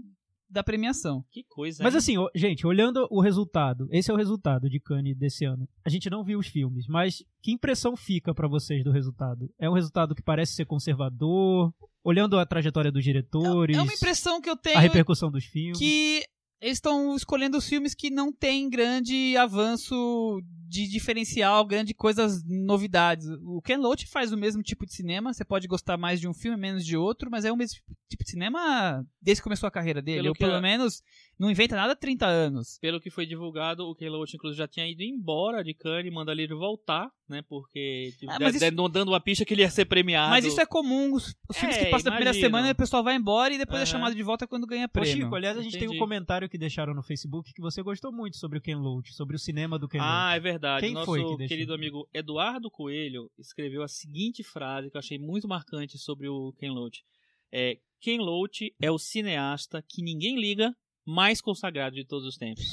da 0.53 0.63
premiação. 0.63 1.25
Que 1.31 1.43
coisa. 1.43 1.83
Mas 1.83 1.93
hein? 1.93 1.97
assim, 1.97 2.15
gente, 2.35 2.65
olhando 2.65 3.07
o 3.09 3.19
resultado, 3.19 3.87
esse 3.91 4.11
é 4.11 4.13
o 4.13 4.17
resultado 4.17 4.69
de 4.69 4.79
Cannes 4.79 5.17
desse 5.17 5.43
ano. 5.43 5.67
A 5.83 5.89
gente 5.89 6.09
não 6.09 6.23
viu 6.23 6.39
os 6.39 6.47
filmes, 6.47 6.87
mas 6.87 7.23
que 7.41 7.51
impressão 7.51 7.97
fica 7.97 8.33
pra 8.33 8.47
vocês 8.47 8.83
do 8.83 8.91
resultado? 8.91 9.49
É 9.59 9.69
um 9.69 9.73
resultado 9.73 10.15
que 10.15 10.21
parece 10.21 10.53
ser 10.53 10.65
conservador, 10.65 11.73
olhando 12.03 12.37
a 12.37 12.45
trajetória 12.45 12.91
dos 12.91 13.03
diretores, 13.03 13.75
É 13.75 13.81
uma 13.81 13.93
impressão 13.93 14.39
que 14.39 14.49
eu 14.49 14.55
tenho 14.55 14.77
a 14.77 14.81
repercussão 14.81 15.31
dos 15.31 15.43
filmes. 15.45 15.77
que 15.77 16.23
eles 16.61 16.77
estão 16.77 17.15
escolhendo 17.15 17.57
os 17.57 17.67
filmes 17.67 17.93
que 17.93 18.09
não 18.09 18.31
tem 18.31 18.69
grande 18.69 19.35
avanço 19.35 20.39
de 20.73 20.87
diferencial, 20.87 21.63
grande 21.65 21.93
coisas, 21.93 22.43
novidades. 22.47 23.27
O 23.43 23.61
Ken 23.61 23.77
Loach 23.77 24.07
faz 24.07 24.31
o 24.33 24.37
mesmo 24.37 24.63
tipo 24.63 24.85
de 24.85 24.93
cinema, 24.93 25.31
você 25.31 25.45
pode 25.45 25.67
gostar 25.67 25.97
mais 25.97 26.19
de 26.19 26.27
um 26.27 26.33
filme, 26.33 26.57
menos 26.57 26.83
de 26.85 26.97
outro, 26.97 27.29
mas 27.29 27.45
é 27.45 27.51
o 27.51 27.55
mesmo 27.55 27.79
tipo 28.09 28.23
de 28.23 28.29
cinema 28.31 29.05
desde 29.21 29.41
que 29.41 29.43
começou 29.43 29.67
a 29.67 29.71
carreira 29.71 30.01
dele. 30.01 30.17
Pelo 30.23 30.29
Ou 30.29 30.35
pelo 30.35 30.53
a- 30.55 30.61
menos 30.61 31.01
não 31.39 31.49
inventa 31.51 31.75
nada 31.75 31.93
há 31.93 31.95
30 31.95 32.25
anos. 32.25 32.77
Pelo 32.81 32.99
que 32.99 33.09
foi 33.09 33.25
divulgado, 33.25 33.85
o 33.87 33.95
Ken 33.95 34.09
Loach, 34.09 34.35
inclusive, 34.35 34.57
já 34.57 34.67
tinha 34.67 34.87
ido 34.89 35.01
embora 35.03 35.63
de 35.63 35.73
Cannes, 35.73 36.11
manda 36.13 36.31
ele 36.31 36.47
voltar, 36.47 37.09
né? 37.29 37.43
Porque 37.47 38.13
tipo, 38.19 38.31
Ah, 38.31 38.37
de- 38.37 38.43
mas 38.43 38.53
de- 38.59 38.65
isso- 38.65 38.89
dando 38.89 39.09
uma 39.09 39.19
pista 39.21 39.45
que 39.45 39.53
ele 39.53 39.61
ia 39.61 39.69
ser 39.69 39.85
premiado. 39.85 40.29
Mas 40.31 40.45
isso 40.45 40.59
é 40.59 40.65
comum, 40.65 41.13
os, 41.13 41.35
os 41.49 41.57
filmes 41.57 41.75
É, 41.77 41.85
que 41.85 41.91
passam 41.91 42.11
na 42.11 42.17
primeira 42.17 42.37
semana, 42.39 42.71
o 42.71 42.75
pessoal 42.75 43.03
vai 43.03 43.15
embora 43.15 43.53
e 43.53 43.57
depois 43.57 43.79
é 43.79 43.83
Aham. 43.83 43.91
chamado 43.91 44.15
de 44.15 44.23
volta 44.23 44.47
quando 44.47 44.65
ganha 44.67 44.85
Ô, 44.85 44.89
prêmio. 44.89 45.11
Chico, 45.23 45.35
aliás, 45.35 45.57
a 45.57 45.61
gente 45.61 45.73
tem 45.73 45.83
um 45.83 45.91
Entendi. 45.91 45.99
comentário 45.99 46.47
que 46.49 46.57
deixaram 46.57 46.93
no 46.93 47.01
Facebook 47.03 47.51
que 47.53 47.61
você 47.61 47.81
gostou 47.81 48.11
muito 48.11 48.37
sobre 48.37 48.57
o 48.57 48.61
Ken 48.61 48.75
Loach, 48.75 49.13
sobre 49.13 49.35
o 49.35 49.39
cinema 49.39 49.77
do 49.79 49.87
Ken 49.87 49.97
Loach. 49.99 50.11
Ah, 50.11 50.35
é 50.35 50.39
verdade. 50.39 50.62
Quem 50.79 50.93
Nosso 50.93 51.05
foi 51.05 51.37
que 51.37 51.47
querido 51.47 51.73
amigo 51.73 52.07
Eduardo 52.13 52.69
Coelho 52.69 53.31
escreveu 53.37 53.83
a 53.83 53.87
seguinte 53.87 54.43
frase 54.43 54.89
que 54.89 54.97
eu 54.97 54.99
achei 54.99 55.17
muito 55.17 55.47
marcante 55.47 55.97
sobre 55.97 56.27
o 56.27 56.53
Ken 56.53 56.71
Loach. 56.71 57.03
É, 57.51 57.79
Ken 57.99 58.17
Loach 58.17 58.75
é 58.81 58.91
o 58.91 58.97
cineasta 58.97 59.83
que 59.87 60.01
ninguém 60.01 60.39
liga, 60.39 60.75
mais 61.05 61.41
consagrado 61.41 61.95
de 61.95 62.05
todos 62.05 62.27
os 62.27 62.37
tempos. 62.37 62.65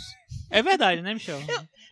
É 0.50 0.62
verdade, 0.62 1.00
né, 1.02 1.14
Michel? 1.14 1.40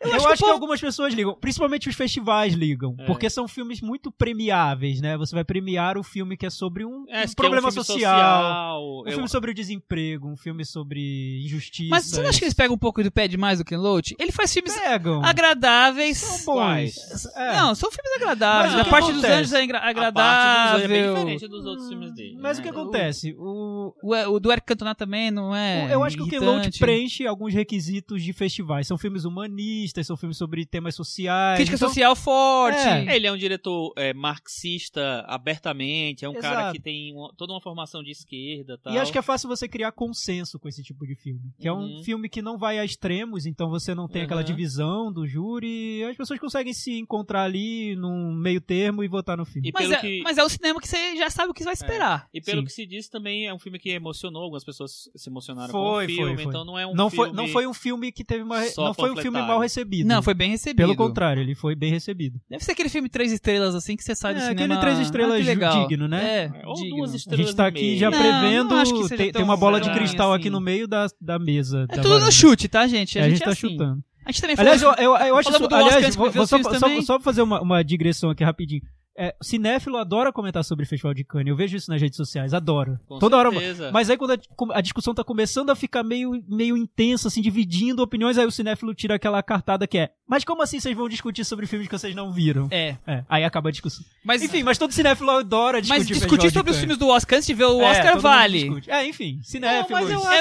Eu, 0.01 0.13
acho 0.15 0.29
acho, 0.29 0.37
que 0.39 0.45
o 0.45 0.47
que, 0.47 0.53
algumas 0.53 0.81
pessoas 0.81 1.13
ligam, 1.13 1.37
principalmente 1.41 1.89
os 1.89 1.95
festivais 1.97 2.55
ligam, 2.55 2.95
É. 3.01 3.05
porque 3.07 3.29
são 3.29 3.49
filmes 3.49 3.81
muito 3.81 4.13
premiáveis, 4.13 5.01
né? 5.01 5.17
Você 5.17 5.35
vai 5.35 5.43
premiar 5.45 5.99
o 5.99 6.05
filme 6.05 6.37
que 6.37 6.47
é 6.47 6.51
sobre 6.51 6.85
um, 6.85 7.05
É, 7.09 7.25
um 7.25 7.33
problema 7.35 7.67
é 7.67 7.69
um 7.69 7.73
filme 7.73 7.85
social, 7.85 8.81
um 8.83 9.03
eu- 9.07 9.13
filme 9.15 9.29
sobre 9.29 9.51
o 9.51 9.55
desemprego, 9.55 10.29
um 10.29 10.37
filme 10.37 10.65
sobre 10.65 11.43
injustiça. 11.45 11.91
Mas 11.91 12.05
você 12.07 12.23
não 12.23 12.29
acha 12.29 12.39
que 12.39 12.45
eles 12.45 12.55
pegam 12.55 12.75
um 12.77 12.79
pouco 12.79 13.03
do 13.03 13.11
pé 13.11 13.27
demais 13.27 13.59
do 13.59 13.65
Ken 13.65 13.77
Loach? 13.77 14.15
Ele 14.21 14.31
faz 14.31 14.53
filmes 14.53 14.73
pegam? 14.79 15.21
agradáveis. 15.25 16.19
São 16.19 16.55
bons. 16.55 16.95
É. 17.37 17.57
Não, 17.57 17.75
são 17.75 17.91
filmes 17.91 18.13
agradáveis. 18.23 18.73
Mas 18.75 18.85
o 18.85 18.89
a 18.89 18.91
parte 18.91 19.13
dos 19.13 19.25
anjos 19.25 19.53
é 19.53 19.63
agra- 19.63 19.79
A 19.79 20.13
parte 20.13 20.75
dos 20.75 20.85
é 20.85 20.89
bem 20.89 21.01
agradável. 21.01 21.15
diferente 21.15 21.49
dos 21.49 21.65
outros 21.67 21.89
filmes 21.89 22.13
dele. 22.15 22.37
Mas 22.41 22.59
o 22.59 22.61
né? 22.61 22.63
que 22.65 22.69
acontece? 22.71 23.35
O, 23.39 23.95
eu, 24.15 24.31
O, 24.33 24.35
o 24.37 24.41
do 24.41 24.53
Eric 24.53 24.67
Cantona 24.67 24.95
também 24.95 25.31
não 25.31 25.55
é. 25.55 25.93
eu 25.93 26.05
acho 26.05 26.17
que 26.17 26.23
o 26.23 26.29
Ken 26.29 26.39
Loach 26.39 26.55
irritante. 26.61 26.79
preenche 26.79 27.27
alguns 27.27 27.53
requisitos 27.53 28.23
de 28.23 28.28
festivais. 28.33 28.87
São 28.87 28.97
filmes 28.99 29.25
humanistas, 29.25 30.07
são 30.07 30.17
filmes 30.17 30.37
sobre 30.37 30.65
temas 30.67 30.95
sociais. 30.95 31.57
Crítica 31.59 31.77
então- 31.77 31.89
social 31.89 32.15
forte. 32.17 32.79
É. 32.79 33.17
Ele 33.17 33.27
é 33.27 33.33
um 33.33 33.37
diretor 33.37 33.93
é, 33.97 34.13
marxista 34.15 35.25
abertamente, 35.27 36.25
é 36.25 36.29
um 36.29 36.35
cara 36.35 36.61
Exato. 36.61 36.73
que 36.77 36.81
tem 36.83 37.15
uma- 37.15 37.33
toda 37.37 37.53
uma 37.53 37.61
formação 37.61 38.03
de 38.03 38.11
esquerda 38.11 38.75
e 38.75 38.79
tal. 38.79 38.93
E 38.95 38.99
acho 38.99 39.13
que 39.13 39.19
é 39.19 39.23
fácil 39.23 39.49
você 39.49 39.69
criar 39.69 39.93
consenso 39.93 40.59
com 40.59 40.69
esse 40.69 40.83
tipo 40.83 41.07
de 41.07 41.15
filme. 41.15 41.53
Que 41.59 41.69
é 41.69 41.73
um 41.73 41.79
Uhum. 41.99 42.03
filme 42.05 42.29
que 42.29 42.43
não 42.43 42.59
vai 42.59 42.79
a 42.79 42.85
extremos, 42.85 43.47
então 43.47 43.69
você 43.71 43.95
não 43.95 44.09
tem 44.09 44.23
aquela 44.23 44.41
Uhum. 44.41 44.47
divisão 44.47 45.13
do 45.13 45.27
júri. 45.27 46.03
As 46.05 46.17
pessoas 46.17 46.39
conseguem 46.41 46.73
se 46.73 46.99
encontrar 46.99 47.45
ali 47.45 47.95
num 47.97 48.33
meio 48.33 48.61
termo 48.61 49.03
e 49.05 49.09
votar 49.09 49.37
no 49.37 49.45
filme. 49.45 49.69
E 49.69 49.73
Mas 49.73 49.91
é, 49.91 49.97
que- 50.01 50.21
mas 50.23 50.39
é 50.39 50.45
o 50.45 50.49
cinema 50.49 50.81
que 50.81 50.89
você 50.89 51.17
já 51.17 51.31
sabe 51.31 51.51
o 51.51 51.55
que 51.55 51.65
vai 51.65 51.73
esperar. 51.73 52.29
E 52.33 52.41
pelo 52.41 52.61
Sim. 52.61 52.67
que 52.67 52.73
se 52.73 52.87
diz 52.87 53.09
também 53.09 53.47
é 53.47 53.55
um 53.55 53.59
filme 53.59 53.79
que 53.79 53.91
emocionou, 53.91 54.43
algumas 54.43 54.65
pessoas 54.65 55.09
se 55.15 55.29
emocionaram 55.29 55.73
com 55.73 55.79
Foi, 55.79 56.05
o 56.05 56.07
foi, 56.09 56.17
filme, 56.17 56.35
foi. 56.35 56.45
então 56.45 56.65
não 56.65 56.79
é 56.79 56.87
um 56.87 56.95
não, 56.95 57.11
foi, 57.11 57.27
filme... 57.29 57.37
não 57.37 57.49
foi 57.49 57.67
um 57.67 57.75
filme 57.75 58.13
que 58.19 58.25
teve 58.25 58.43
uma. 58.43 58.61
só 58.65 58.87
Não 58.87 58.95
foi 58.95 59.11
um 59.13 59.17
filme 59.17 59.41
mal 59.41 59.61
recebido. 59.61 60.07
Não, 60.07 60.21
foi 60.21 60.35
bem 60.35 60.51
recebido. 60.51 60.77
Pelo 60.77 60.97
contrário, 60.97 61.41
ele 61.41 61.55
foi 61.55 61.77
bem 61.77 61.91
recebido. 61.93 62.41
Deve 62.51 62.65
ser 62.65 62.73
aquele 62.73 62.89
filme 62.89 63.09
três 63.09 63.31
estrelas 63.31 63.75
assim 63.77 63.97
que 63.97 64.03
você 64.03 64.15
sai 64.15 64.35
do 64.35 64.41
É, 64.41 64.49
cinema. 64.49 64.75
aquele 64.75 64.81
três 64.81 64.99
estrelas 64.99 65.41
ah, 65.41 65.45
legal. 65.45 65.87
digno, 65.87 66.09
né? 66.09 66.53
É, 66.55 66.67
Ou 66.67 66.75
digno. 66.75 66.97
duas 66.97 67.13
A 67.13 67.17
estrelas 67.17 67.47
gente 67.47 67.57
tá 67.57 67.67
aqui 67.67 67.97
já 67.97 68.11
Não, 68.11 68.19
prevendo. 68.19 68.71
não 68.71 68.77
acho 68.79 68.93
que 68.93 69.03
seja 69.05 69.17
tem, 69.17 69.33
tem 69.33 69.43
uma 69.43 69.57
bola 69.57 69.81
de 69.81 69.91
cristal 69.93 70.33
assim. 70.33 70.41
aqui 70.41 70.51
no 70.51 70.61
meio 70.61 70.89
da, 70.89 71.07
da 71.21 71.39
mesa. 71.39 71.87
É 71.89 71.97
da 71.97 72.03
tudo 72.03 72.19
no 72.19 72.33
chute, 72.33 72.69
tá, 72.69 72.87
gente? 72.89 73.19
É, 73.19 73.23
a 73.23 73.31
gente 73.31 73.43
é 73.43 73.45
tá 73.45 73.53
assim. 73.53 73.71
chutando. 73.71 74.03
A 74.27 74.31
gente 74.33 74.41
também 74.43 74.57
Aliás, 74.59 74.83
eu, 74.83 74.93
eu, 74.95 75.17
eu 75.17 75.37
acho 75.39 75.51
isso. 75.51 75.69
a 75.73 75.77
Aliás, 75.79 76.05
gente 76.05 76.17
vou, 76.19 76.31
só, 76.47 76.59
só, 76.63 77.03
só 77.03 77.15
pra 77.15 77.25
fazer 77.25 77.41
uma, 77.43 77.63
uma 77.63 77.83
digressão 77.83 78.31
aqui 78.31 78.45
rapidinho. 78.45 78.83
É, 79.21 79.35
cinéfilo 79.43 79.97
adora 79.97 80.33
comentar 80.33 80.63
sobre 80.65 80.85
o 80.85 80.89
Festival 80.89 81.13
de 81.13 81.25
Cannes. 81.25 81.49
Eu 81.49 81.57
vejo 81.57 81.77
isso 81.77 81.91
nas 81.91 82.01
redes 82.01 82.17
sociais, 82.17 82.55
adora. 82.55 83.01
Com 83.09 83.19
Toda 83.19 83.37
hora. 83.37 83.51
certeza. 83.51 83.91
Mas 83.93 84.09
aí 84.09 84.17
quando 84.17 84.31
a, 84.33 84.39
a 84.79 84.81
discussão 84.81 85.13
tá 85.13 85.25
começando 85.25 85.71
a 85.71 85.75
ficar 85.77 86.05
meio, 86.05 86.41
meio 86.49 86.77
intensa, 86.77 87.27
assim, 87.29 87.41
dividindo 87.43 88.01
opiniões, 88.03 88.39
aí 88.39 88.47
o 88.47 88.51
cinéfilo 88.53 88.95
tira 88.95 89.17
aquela 89.17 89.43
cartada 89.43 89.87
que 89.89 89.99
é 89.99 90.11
Mas 90.27 90.45
como 90.45 90.63
assim 90.63 90.79
vocês 90.79 90.97
vão 90.97 91.09
discutir 91.09 91.45
sobre 91.45 91.67
filmes 91.67 91.89
que 91.89 91.99
vocês 91.99 92.15
não 92.15 92.33
viram? 92.33 92.69
É, 92.71 92.97
É, 93.07 93.25
aí 93.29 93.43
acaba 93.45 93.71
a 93.71 93.73
discussão. 93.73 94.05
mas, 94.25 94.41
Enfim, 94.43 94.63
mas 94.63 94.79
todo 94.79 94.93
cinéfilo 94.93 95.31
adora 95.31 95.81
discutir 95.83 95.99
mas 95.99 96.07
discutir 96.07 96.53
sobre 96.53 96.71
os 96.71 96.79
filmes 96.79 96.97
do 96.97 97.09
Oscar 97.09 97.39
antes 97.39 97.47
de 97.49 97.55
ver 97.55 97.65
o 97.65 97.83
É, 97.83 97.91
Oscar 97.91 98.21
vale. 98.21 98.69
É, 98.87 99.05
enfim, 99.07 99.41
eu 99.55 99.69
É 99.69 99.79
acho 99.81 99.93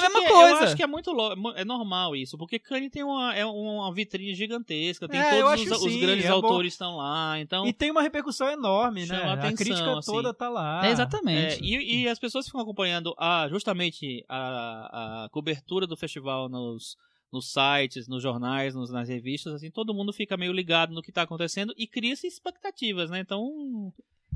a 0.05 0.09
mesma 0.09 0.21
que, 0.21 0.27
coisa. 0.27 0.49
Eu 0.51 0.57
acho 0.59 0.75
que 0.75 0.83
é 0.83 0.87
muito 0.87 1.11
é 1.55 1.65
normal 1.65 2.15
isso, 2.15 2.37
porque 2.37 2.59
Cannes 2.59 2.91
tem 2.91 3.03
uma, 3.03 3.33
é 3.33 3.43
uma 3.45 3.91
vitrine 3.91 4.35
gigantesca, 4.35 5.07
tem 5.07 5.19
É, 5.19 5.41
todos 5.41 5.61
os, 5.63 5.71
os 5.83 5.91
sim, 5.91 5.99
grandes 5.99 6.25
é 6.25 6.29
bom. 6.29 6.35
autores 6.35 6.73
estão 6.73 6.97
lá, 6.97 7.39
então 7.39 7.65
E 7.65 7.73
tem 7.73 7.89
uma 7.89 8.01
repercussão 8.01 8.47
enorme, 8.47 8.66
né? 9.01 9.05
Chama 9.05 9.31
a 9.31 9.33
atenção, 9.33 9.55
crítica 9.65 9.97
assim. 9.97 10.11
toda 10.11 10.33
tá 10.33 10.49
lá. 10.49 10.85
É, 10.85 10.89
É, 10.89 10.91
exatamente. 10.91 11.63
e, 11.63 12.03
e 12.03 12.07
as 12.07 12.19
pessoas 12.19 12.45
ficam 12.45 12.61
acompanhando 12.61 13.13
a, 13.17 13.47
justamente 13.49 14.23
a, 14.29 15.25
a 15.25 15.29
cobertura 15.29 15.85
do 15.87 15.95
festival 15.97 16.47
nos, 16.49 16.95
nos 17.31 17.51
sites, 17.51 18.07
nos 18.07 18.21
jornais, 18.23 18.73
nos- 18.75 18.91
nas 18.91 19.09
revistas, 19.09 19.53
assim, 19.53 19.69
todo 19.71 19.93
mundo 19.93 20.11
fica 20.13 20.37
meio 20.37 20.51
ligado 20.53 20.93
no 20.93 21.01
que 21.01 21.09
está 21.11 21.21
acontecendo 21.23 21.73
e 21.77 21.85
cria-se 21.87 22.27
expectativas, 22.27 23.09
né? 23.09 23.19
Então, 23.19 23.91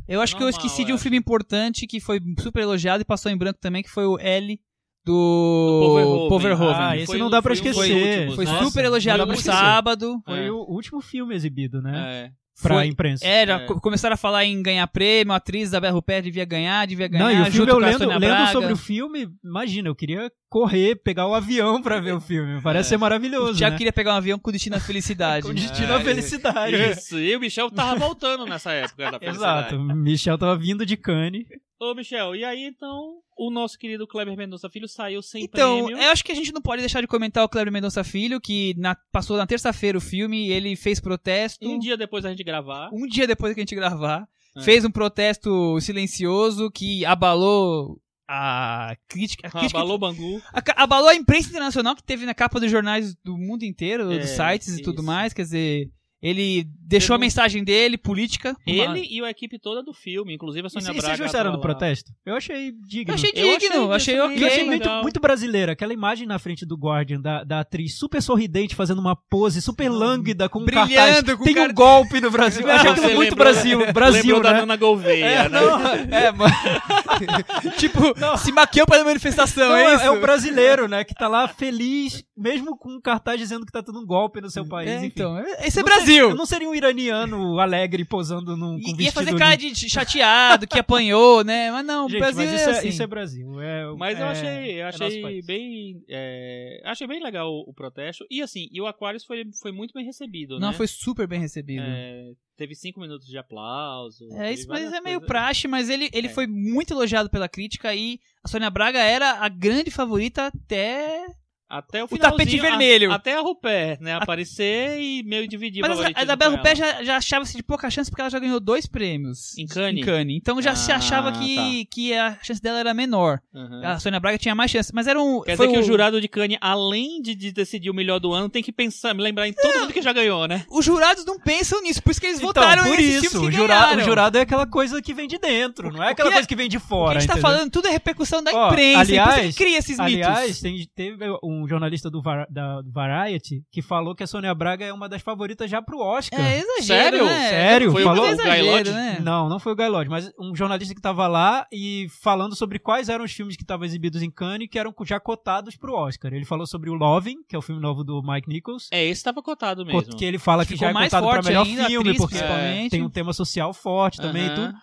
Eu 0.07 0.19
acho 0.21 0.35
que 0.35 0.41
eu 0.43 0.47
Normal, 0.47 0.59
esqueci 0.65 0.83
de 0.83 0.91
eu 0.91 0.95
um 0.95 1.00
filme 1.00 1.17
importante 1.17 1.85
que 1.88 2.00
foi 2.00 2.19
super 2.39 2.63
elogiado 2.63 3.01
e 3.01 3.05
passou 3.05 3.31
em 3.31 3.38
branco 3.38 3.59
também, 3.61 3.83
que 3.83 3.89
foi 3.89 4.05
o 4.05 4.17
L 4.19 4.59
do, 5.03 6.23
Do 6.23 6.29
Poverhoven. 6.29 6.75
Ah, 6.75 6.95
esse 6.97 7.07
Foi 7.07 7.17
não 7.17 7.29
dá 7.29 7.41
pra 7.41 7.55
foi 7.55 7.59
um 7.59 7.63
dos 7.71 7.77
esquecer. 7.81 8.07
últimos, 8.17 8.35
Foi 8.35 8.45
né? 8.45 8.51
Nossa, 8.51 8.65
super 8.65 8.85
elogiado 8.85 9.25
no 9.25 9.35
sábado. 9.38 10.21
Foi 10.25 10.45
É. 10.45 10.51
o 10.51 10.57
último 10.69 11.01
filme 11.01 11.33
exibido, 11.35 11.81
né? 11.81 12.25
é, 12.27 12.31
Pra 12.62 12.75
Foi- 12.75 12.86
imprensa. 12.88 13.25
Era, 13.25 13.53
É. 13.53 13.65
co- 13.65 13.80
começaram 13.82 14.13
a 14.13 14.18
falar 14.18 14.46
em 14.46 14.62
ganhar 14.62 14.86
prêmio, 14.88 15.34
a 15.34 15.38
atriz 15.38 15.70
Isabel 15.70 15.94
Rupert 15.94 16.24
devia 16.24 16.46
ganhar, 16.46 16.86
devia 16.86 17.10
Não, 17.10 17.20
ganhar, 17.20 17.46
e 17.46 17.50
o 17.50 17.51
filme 17.51 17.72
eu 17.72 17.77
lendo, 17.80 18.08
lendo 18.20 18.51
sobre 18.51 18.74
o 18.74 18.77
filme, 18.77 19.27
imagina, 19.44 19.89
eu 19.89 19.96
queria 19.96 20.32
correr, 20.50 20.96
pegar 20.98 21.27
o 21.27 21.34
avião 21.34 21.82
pra 21.82 22.00
ver 22.00 22.13
o 22.13 22.22
filme. 22.22 22.62
Parece 22.62 22.89
ser 22.89 22.98
maravilhoso. 22.98 23.53
O 23.53 23.58
Thiago 23.58 23.72
né? 23.74 23.77
queria 23.77 23.94
pegar 23.94 24.13
um 24.13 24.18
avião 24.18 24.38
com 24.38 24.51
destino 24.51 24.75
à 24.75 24.80
felicidade. 24.82 25.46
Com 25.48 25.53
destino 25.53 25.94
É, 25.94 25.96
à 25.96 26.00
felicidade. 26.01 26.75
isso. 26.91 27.18
E 27.20 27.36
o 27.36 27.39
Michel 27.39 27.72
tava 27.72 27.96
voltando 28.00 28.46
nessa 28.46 28.72
época 28.72 29.12
da 29.12 29.20
felicidade. 29.20 29.75
Exato. 29.75 29.80
Michel 29.96 30.38
tava 30.38 30.56
vindo 30.58 30.86
de 30.86 30.98
Cannes. 30.98 31.46
Ô, 31.80 31.96
Michel, 31.96 32.36
e 32.36 32.44
aí 32.46 32.63
então 32.65 33.15
o 33.48 33.50
nosso 33.50 33.77
querido 33.77 34.05
Kleber 34.07 34.38
Mendonça 34.38 34.69
Filho 34.69 34.88
saiu 34.88 35.21
sem 35.21 35.43
Então, 35.45 35.86
prêmio. 35.86 36.03
eu 36.03 36.12
acho 36.12 36.24
que 36.24 36.31
a 36.31 36.36
gente 36.36 36.51
não 36.53 36.62
pode 36.62 36.81
deixar 36.81 37.01
de 37.01 37.07
comentar 37.07 37.43
o 37.43 37.50
Kleber 37.50 37.71
Mendonça 37.74 38.03
Filho, 38.03 38.39
que 38.39 38.74
na- 38.77 38.95
passou 39.12 39.36
na 39.38 39.48
terça-feira 39.48 39.98
o 39.98 40.01
filme, 40.01 40.50
ele 40.50 40.75
fez 40.75 41.00
protesto. 41.00 41.67
Um 41.67 41.79
dia 41.79 41.98
depois 41.98 42.24
da 42.24 42.29
gente 42.29 42.43
gravar. 42.43 42.89
um 42.93 43.07
dia 43.07 43.25
depois 43.25 43.53
que 43.53 43.60
a 43.60 43.63
gente 43.63 43.74
gravar, 43.75 44.27
É. 44.55 44.62
fez 44.62 44.86
um 44.86 44.91
protesto 44.91 45.79
silencioso 45.81 46.69
que 46.69 47.03
abalou 47.05 48.00
a 48.27 48.95
crítica. 49.07 49.48
A 49.48 49.51
crítica 49.51 49.79
Abalou 49.79 49.98
Bangu. 49.98 50.41
a 50.53 50.83
abalou 50.83 51.10
a 51.10 51.15
imprensa 51.15 51.50
internacional 51.50 51.95
que 51.95 52.03
teve 52.03 52.25
na 52.25 52.33
capa 52.33 52.60
dos 52.60 52.71
jornais 52.71 53.13
do 53.25 53.38
mundo 53.38 53.63
inteiro, 53.63 54.12
É, 54.12 54.19
dos 54.19 54.29
sites 54.29 54.77
e 54.77 54.81
tudo 54.81 54.98
isso. 55.00 55.03
mais. 55.05 55.33
Quer 55.33 55.41
dizer, 55.43 55.91
ele 56.21 56.65
deixou 56.87 57.15
a 57.15 57.19
mensagem 57.19 57.63
dele, 57.63 57.97
política. 57.97 58.49
uma- 58.67 58.97
Ele 58.97 59.07
e 59.09 59.23
a 59.23 59.29
equipe 59.29 59.57
toda 59.57 59.81
do 59.81 59.93
filme, 59.93 60.33
inclusive 60.35 60.65
a 60.65 60.67
E 60.67 60.69
Sônia 60.69 60.87
c- 60.87 60.93
Braga. 60.93 61.07
vocês 61.07 61.19
gostaram 61.19 61.51
do 61.51 61.57
lá. 61.57 61.61
protesto? 61.61 62.11
Eu 62.25 62.35
achei 62.35 62.73
digno. 62.85 63.11
Eu 63.11 63.15
achei 63.15 63.29
Eu 63.33 63.57
digno, 63.59 63.91
achei 63.93 63.95
achei, 63.95 64.15
isso 64.15 64.23
ok. 64.25 64.37
E 64.37 64.41
eu 64.41 64.47
achei 64.47 64.63
muito, 64.65 64.89
muito 65.01 65.19
brasileira. 65.21 65.71
Aquela 65.71 65.93
imagem 65.93 66.27
na 66.27 66.37
frente 66.37 66.65
do 66.65 66.75
Guardian 66.75 67.21
da, 67.21 67.43
da 67.45 67.61
atriz 67.61 67.97
super 67.97 68.21
sorridente, 68.21 68.75
fazendo 68.75 68.99
uma 68.99 69.15
pose 69.15 69.61
super 69.61 69.89
lânguida 69.89 70.49
com 70.49 70.59
um 70.59 70.65
Brilhando, 70.65 70.93
cartaz. 70.93 71.37
com 71.37 71.43
Tem 71.45 71.53
cara- 71.55 71.71
um 71.71 71.73
golpe 71.73 72.19
no 72.21 72.29
Brasil. 72.29 72.67
Eu 72.67 72.71
achei 72.73 72.89
aquilo 72.91 73.05
muito 73.15 73.19
lembrou- 73.31 73.37
Brasil. 73.37 73.93
Brasil, 73.93 74.21
Lembrou 74.35 74.41
da 74.41 74.51
né? 74.53 74.59
Nana 74.59 74.75
Gouveia, 74.75 75.25
É, 75.25 75.49
né? 75.49 75.59
não, 75.61 75.81
É, 76.13 76.31
mano. 76.31 76.53
tipo, 77.77 77.99
se 78.37 78.51
maquiou 78.51 78.85
pra 78.85 79.03
manifestação, 79.03 79.69
não, 79.69 79.75
é 79.75 79.83
é, 79.91 79.95
isso? 79.95 80.03
é 80.05 80.11
o 80.11 80.19
brasileiro, 80.21 80.87
né? 80.87 81.03
Que 81.03 81.13
tá 81.13 81.27
lá 81.27 81.47
feliz, 81.47 82.23
mesmo 82.37 82.77
com 82.77 82.89
um 82.93 83.01
cartaz 83.01 83.39
dizendo 83.39 83.65
que 83.65 83.71
tá 83.71 83.81
tendo 83.81 83.99
um 83.99 84.05
golpe 84.05 84.41
no 84.41 84.49
seu 84.49 84.65
país. 84.67 84.89
É, 84.89 84.97
enfim. 84.97 85.05
então, 85.07 85.37
esse 85.39 85.49
é 85.49 85.57
Não 85.57 85.71
sei- 85.71 85.83
Brasil. 86.13 86.30
eu 86.30 86.36
não 86.36 86.46
seria 86.46 86.70
um 86.70 86.75
iraniano 86.75 87.60
alegre 87.60 88.03
posando 88.06 88.56
num 88.58 88.80
com 88.82 88.89
I- 88.89 89.03
Ia 89.06 89.12
fazer 89.12 89.36
cara 89.38 89.56
de 89.56 89.74
chateado, 89.89 90.68
que 90.68 90.77
apanhou, 90.80 91.44
né? 91.44 91.72
Mas 91.72 91.86
não, 91.86 92.06
o 92.06 92.10
Gente, 92.10 92.20
Brasil 92.20 92.46
mas 92.46 92.53
isso 92.62 92.70
é 92.70 92.74
é, 92.74 92.77
assim. 92.77 92.88
isso 92.89 93.03
é 93.03 93.08
Brasil. 93.08 93.62
é- 93.62 93.96
Mas 93.98 94.20
eu 94.20 94.25
é- 94.25 94.30
achei, 94.30 94.74
eu 94.82 94.86
é 94.86 94.88
achei 94.89 95.22
país. 95.22 95.46
bem, 95.46 96.03
é, 96.10 96.82
achei 96.86 97.08
bem 97.08 97.22
legal 97.22 97.51
o, 97.51 97.70
o 97.70 97.74
protesto. 97.74 98.25
E 98.30 98.41
assim, 98.41 98.68
e 98.72 98.82
o 98.82 98.88
Aquarius 98.88 99.24
foi, 99.25 99.44
foi 99.62 99.72
muito 99.72 99.94
bem 99.94 100.06
recebido, 100.06 100.60
Não, 100.60 100.72
né? 100.72 100.74
foi 100.77 100.88
super 100.88 101.27
bem 101.27 101.39
recebido. 101.39 101.84
É, 101.86 102.32
teve 102.58 102.75
cinco 102.75 103.00
minutos 103.00 103.27
de 103.27 103.38
aplauso. 103.38 104.27
É, 104.34 104.51
isso 104.53 104.68
mas 104.68 104.84
é 104.94 105.01
meio 105.01 105.20
coisas. 105.20 105.27
praxe, 105.27 105.68
mas 105.68 105.89
ele, 105.89 106.10
ele 106.13 106.27
É. 106.27 106.30
foi 106.32 106.48
muito 106.48 106.94
elogiado 106.94 107.30
pela 107.30 107.50
crítica 107.50 107.94
e 107.96 108.20
a 108.44 108.48
Sônia 108.48 108.70
Braga 108.70 109.00
era 109.00 109.39
a 109.39 109.50
grande 109.50 109.89
favorita 109.91 110.48
até. 110.48 111.25
Até 111.71 112.01
o, 112.03 112.05
O 112.05 112.17
tapete 112.17 112.51
finalzinho, 112.51 112.61
a- 112.63 112.69
vermelho. 112.69 113.11
até 113.11 113.33
a 113.35 113.41
Rupert, 113.41 113.99
né? 114.01 114.13
Aparecer 114.15 114.99
e 114.99 115.23
meio 115.23 115.47
dividir 115.47 115.81
Mas 115.81 115.91
a 115.91 115.95
favoritismo 115.95 116.23
Isabel 116.25 116.51
com 116.51 116.57
Rupert 116.57 116.79
ela. 116.79 116.93
já, 116.95 117.03
já 117.03 117.17
achava-se 117.17 117.55
de 117.57 117.63
pouca 117.63 117.89
chance 117.89 118.09
porque 118.11 118.21
ela 118.21 118.29
já 118.29 118.39
ganhou 118.39 118.59
dois 118.59 118.85
prêmios 118.85 119.57
Em 119.57 119.65
Cannes? 119.65 120.05
Então 120.35 120.61
já 120.61 120.75
se 120.75 120.91
Ah, 120.91 120.97
achava 120.97 121.31
que, 121.31 121.85
que 121.85 122.13
a 122.13 122.37
chance 122.43 122.61
dela 122.61 122.79
era 122.79 122.93
menor. 122.93 123.39
Uhum. 123.53 123.81
A 123.85 123.99
Sônia 123.99 124.19
Braga 124.19 124.37
tinha 124.37 124.53
mais 124.53 124.69
chance, 124.69 124.91
mas 124.93 125.07
era 125.07 125.19
um. 125.21 125.41
Quer 125.41 125.53
dizer 125.53 125.67
que 125.69 125.77
o 125.77 125.79
o- 125.79 125.83
jurado 125.83 126.19
de 126.19 126.27
Cannes, 126.27 126.57
além 126.59 127.21
de, 127.21 127.33
de 127.35 127.51
decidir 127.51 127.89
o 127.89 127.93
melhor 127.93 128.19
do 128.19 128.33
ano, 128.33 128.49
tem 128.49 128.61
que 128.61 128.71
pensar, 128.71 129.15
lembrar 129.15 129.47
em 129.47 129.53
todo 129.53 129.79
mundo 129.79 129.93
que 129.93 130.01
já 130.01 130.11
ganhou, 130.11 130.47
né? 130.47 130.65
Os 130.69 130.83
jurados 130.83 131.23
não 131.25 131.39
pensam 131.39 131.81
nisso, 131.81 132.01
por 132.03 132.11
isso 132.11 132.19
que 132.19 132.27
eles 132.27 132.37
Então, 132.37 132.47
votaram 132.49 132.83
por 132.83 132.99
isso, 132.99 133.37
o 133.45 133.49
que 133.49 133.55
jurado, 133.55 133.97
o 133.99 134.03
jurado 134.03 134.37
é 134.37 134.41
aquela 134.41 134.67
coisa 134.67 135.01
que 135.01 135.13
vem 135.13 135.27
de 135.27 135.37
dentro, 135.37 135.91
não 135.91 136.03
é 136.03 136.07
o 136.07 136.09
aquela 136.11 136.29
que 136.29 136.33
é- 136.33 136.35
coisa 136.37 136.47
que 136.47 136.55
vem 136.55 136.67
de 136.69 136.77
O 136.77 136.81
que 136.81 136.87
fora. 136.87 137.17
a 137.17 137.21
gente 137.21 137.27
tá 137.29 137.35
entendeu? 137.35 137.49
falando 137.51 137.71
tudo 137.71 137.87
é 137.87 137.91
repercussão 137.91 138.43
da 138.43 138.51
imprensa, 138.51 138.99
aliás- 138.99 139.37
então 139.37 139.51
você 139.51 139.57
cria 139.57 139.77
esses 139.77 139.99
Aliás, 139.99 140.39
mitos. 140.47 140.61
tem- 140.61 140.89
teve 140.95 141.25
um 141.43 141.61
jornalista 141.68 142.10
do, 142.10 142.22
Var- 142.22 142.48
da 142.50 142.82
Variety 142.86 143.63
que 143.72 143.82
falou 143.82 144.15
que 144.15 144.24
a 144.24 144.27
Sônia 144.27 144.53
Braga 144.53 144.86
é 144.86 144.94
uma 144.94 145.08
das 145.10 145.22
favoritas 145.22 145.70
já 145.70 145.82
pro 145.82 146.00
Oscar. 146.00 146.39
É 146.39 146.60
exagero, 146.60 146.84
Sério? 146.86 147.25
né? 147.25 147.50
Sério? 147.50 147.91
Foi 147.91 148.03
falou? 148.03 148.25
o 148.25 148.65
Lodge? 148.72 148.91
né? 148.91 149.20
Não, 149.22 149.50
não 149.50 149.60
foi 149.60 149.74
o 149.74 149.75
Guy 149.75 149.88
Lodge, 149.88 150.10
mas 150.10 150.32
um 150.39 150.56
jornalista 150.56 150.94
que 150.96 151.01
tava 151.01 151.27
lá 151.27 151.65
e 151.72 152.08
falando 152.22 152.56
sobre 152.56 152.80
quais 152.80 153.10
eram 153.10 153.24
os 153.25 153.32
filmes 153.32 153.56
que 153.56 153.63
estavam 153.63 153.86
exibidos 153.86 154.22
em 154.22 154.32
Cannes 154.32 154.68
que 154.70 154.80
eram 154.80 154.94
já 155.06 155.20
cotados 155.20 155.75
pro 155.75 155.94
Oscar. 155.94 156.34
Ele 156.34 156.46
falou 156.46 156.65
sobre 156.68 156.89
o 156.89 156.94
Loving, 156.94 157.38
que 157.48 157.56
é 157.56 157.60
o 157.60 157.62
filme 157.62 157.82
novo 157.82 158.03
do 158.03 158.22
Mike 158.24 158.48
Nichols, 158.50 158.88
É, 158.91 159.03
esse 159.06 159.24
tava 159.24 159.41
cotado 159.41 159.86
co- 159.86 159.91
mesmo. 159.91 160.15
que 160.18 160.25
ele 160.25 160.38
fala 160.39 160.63
que 160.65 160.74
Ficou 160.74 160.86
já 160.88 160.89
é 160.91 160.94
mais 160.94 161.10
cotado 161.10 161.25
pra 161.27 161.36
forte 161.36 161.48
melhor 161.48 161.65
ainda, 161.65 161.86
filme, 161.86 162.10
atriz, 162.10 162.18
porque 162.22 162.36
principalmente. 162.38 162.89
tem 162.91 163.01
um 163.03 163.10
tema 163.10 163.34
social 163.34 163.74
forte 163.74 164.18
também 164.20 164.44
e 164.44 164.50
Aham. 164.50 164.56
tudo. 164.56 164.77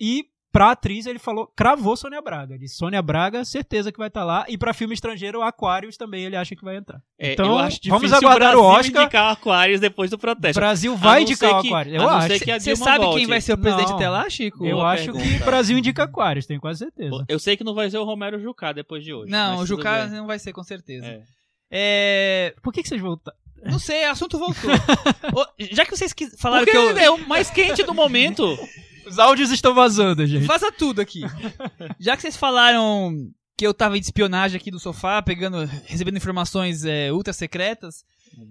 E 0.00 0.24
pra 0.54 0.70
atriz 0.70 1.04
ele 1.04 1.18
falou, 1.18 1.50
cravou 1.56 1.96
Sônia 1.96 2.22
Braga. 2.22 2.56
Disse 2.56 2.76
Sônia 2.76 3.02
Braga, 3.02 3.44
certeza 3.44 3.90
que 3.90 3.98
vai 3.98 4.06
estar 4.06 4.24
lá. 4.24 4.44
E 4.48 4.56
pra 4.56 4.72
filme 4.72 4.94
estrangeiro, 4.94 5.42
Aquarius 5.42 5.96
também 5.96 6.24
ele 6.24 6.36
acha 6.36 6.54
que 6.54 6.64
vai 6.64 6.76
entrar. 6.76 7.00
É, 7.18 7.32
Então, 7.32 7.46
eu 7.46 7.58
acho 7.58 7.80
vamos 7.88 8.12
aguardar 8.12 8.56
o 8.56 8.60
o 8.60 8.62
Brasil 8.62 8.80
Oscar. 8.90 9.02
indicar 9.02 9.32
Aquarius 9.32 9.80
depois 9.80 10.10
do 10.10 10.14
O 10.14 10.18
protesto. 10.18 10.60
Brasil 10.60 10.92
A 10.92 10.96
vai 10.96 11.22
indicar 11.22 11.58
o 11.58 11.60
que- 11.62 11.66
Aquarius. 11.68 11.94
Eu 11.96 12.08
acho. 12.08 12.38
que 12.38 12.60
Você 12.60 12.76
sabe 12.76 13.04
volte. 13.04 13.18
quem 13.18 13.26
vai 13.26 13.40
ser 13.40 13.52
o 13.54 13.58
presidente 13.58 13.88
Não. 13.88 13.96
até 13.96 14.08
lá, 14.08 14.30
Chico? 14.30 14.64
Eu 14.64 14.76
Boa 14.76 14.92
acho 14.92 15.10
que 15.12 15.18
pergunta. 15.18 15.42
o 15.42 15.46
Brasil 15.46 15.76
indica 15.78 16.04
Aquarius, 16.04 16.46
tenho 16.46 16.60
quase 16.60 16.78
certeza. 16.78 17.24
Eu 17.28 17.38
sei 17.40 17.56
que 17.56 17.64
não 17.64 17.74
vai 17.74 17.90
ser 17.90 17.98
o 17.98 18.04
Romero 18.04 18.38
Jucá 18.40 18.72
depois 18.72 19.02
de 19.02 19.12
hoje. 19.12 19.30
Não, 19.32 19.58
o 19.58 19.66
Jucá 19.66 20.06
bem. 20.06 20.18
não 20.18 20.26
vai 20.28 20.38
ser, 20.38 20.52
com 20.52 20.62
certeza. 20.62 21.06
É. 21.06 21.20
É... 21.76 22.54
Por 22.62 22.72
que, 22.72 22.82
que 22.82 22.88
vocês 22.88 23.00
voltaram? 23.00 23.36
Não 23.64 23.78
sei, 23.78 24.06
o 24.06 24.10
assunto 24.10 24.38
voltou. 24.38 24.70
Já 25.72 25.84
que 25.84 25.90
vocês 25.96 26.14
falaram 26.38 26.64
Porque 26.64 26.78
que 26.78 26.84
eu... 26.84 26.98
é 26.98 27.10
o 27.10 27.18
mais 27.26 27.50
quente 27.50 27.82
do 27.82 27.94
momento. 27.94 28.44
Os 29.06 29.18
áudios 29.18 29.50
estão 29.50 29.74
vazando, 29.74 30.26
gente. 30.26 30.46
Faça 30.46 30.70
tudo 30.72 31.00
aqui. 31.00 31.20
Já 31.98 32.16
que 32.16 32.22
vocês 32.22 32.36
falaram 32.36 33.12
que 33.56 33.66
eu 33.66 33.72
tava 33.74 33.98
de 33.98 34.04
espionagem 34.06 34.56
aqui 34.56 34.70
do 34.70 34.80
sofá, 34.80 35.22
pegando, 35.22 35.64
recebendo 35.86 36.16
informações 36.16 36.84
é, 36.84 37.12
ultra 37.12 37.32
secretas, 37.32 38.04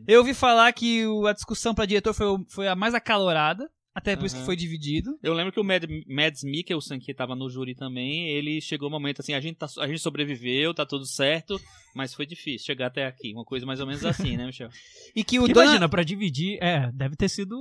eu 0.08 0.20
ouvi 0.20 0.34
falar 0.34 0.72
que 0.72 1.06
o- 1.06 1.28
a 1.28 1.34
discussão 1.34 1.74
pra 1.76 1.86
diretor 1.86 2.14
foi, 2.14 2.28
foi 2.48 2.68
a 2.68 2.76
mais 2.76 2.94
acalorada, 2.94 3.70
até 3.94 4.16
por 4.16 4.26
isso 4.26 4.36
que 4.38 4.46
foi 4.46 4.56
dividido. 4.56 5.20
Eu 5.22 5.34
lembro 5.34 5.52
que 5.52 5.60
o 5.60 5.64
Mad, 5.64 5.84
Mads 6.08 6.44
Mikkelsen, 6.44 7.00
que 7.00 7.14
tava 7.14 7.36
no 7.36 7.50
júri 7.50 7.76
também, 7.76 8.30
ele 8.30 8.62
chegou 8.62 8.88
um 8.88 8.92
momento 8.92 9.20
assim, 9.20 9.34
a 9.34 9.42
gente, 9.42 9.58
tá, 9.58 9.68
a 9.80 9.88
gente 9.88 10.00
sobreviveu, 10.00 10.74
tá 10.74 10.86
tudo 10.86 11.06
certo, 11.06 11.60
mas 11.94 12.14
foi 12.14 12.26
difícil 12.26 12.66
chegar 12.66 12.88
até 12.88 13.06
aqui. 13.06 13.34
Uma 13.34 13.44
coisa 13.44 13.66
mais 13.66 13.80
ou 13.82 13.86
menos 13.86 14.06
assim, 14.06 14.38
né, 14.38 14.46
Michel? 14.46 14.70
E 15.16 15.24
que 15.24 15.38
o 15.38 15.46
Que 15.46 15.54
Dona- 15.54 15.66
Imagina, 15.66 15.90
pra 15.90 16.02
dividir, 16.04 16.58
é, 16.62 16.90
deve 16.94 17.16
ter 17.18 17.28
sido 17.30 17.56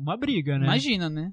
uma 0.00 0.16
briga, 0.18 0.58
né? 0.58 0.66
Imagina, 0.66 1.08
né? 1.08 1.32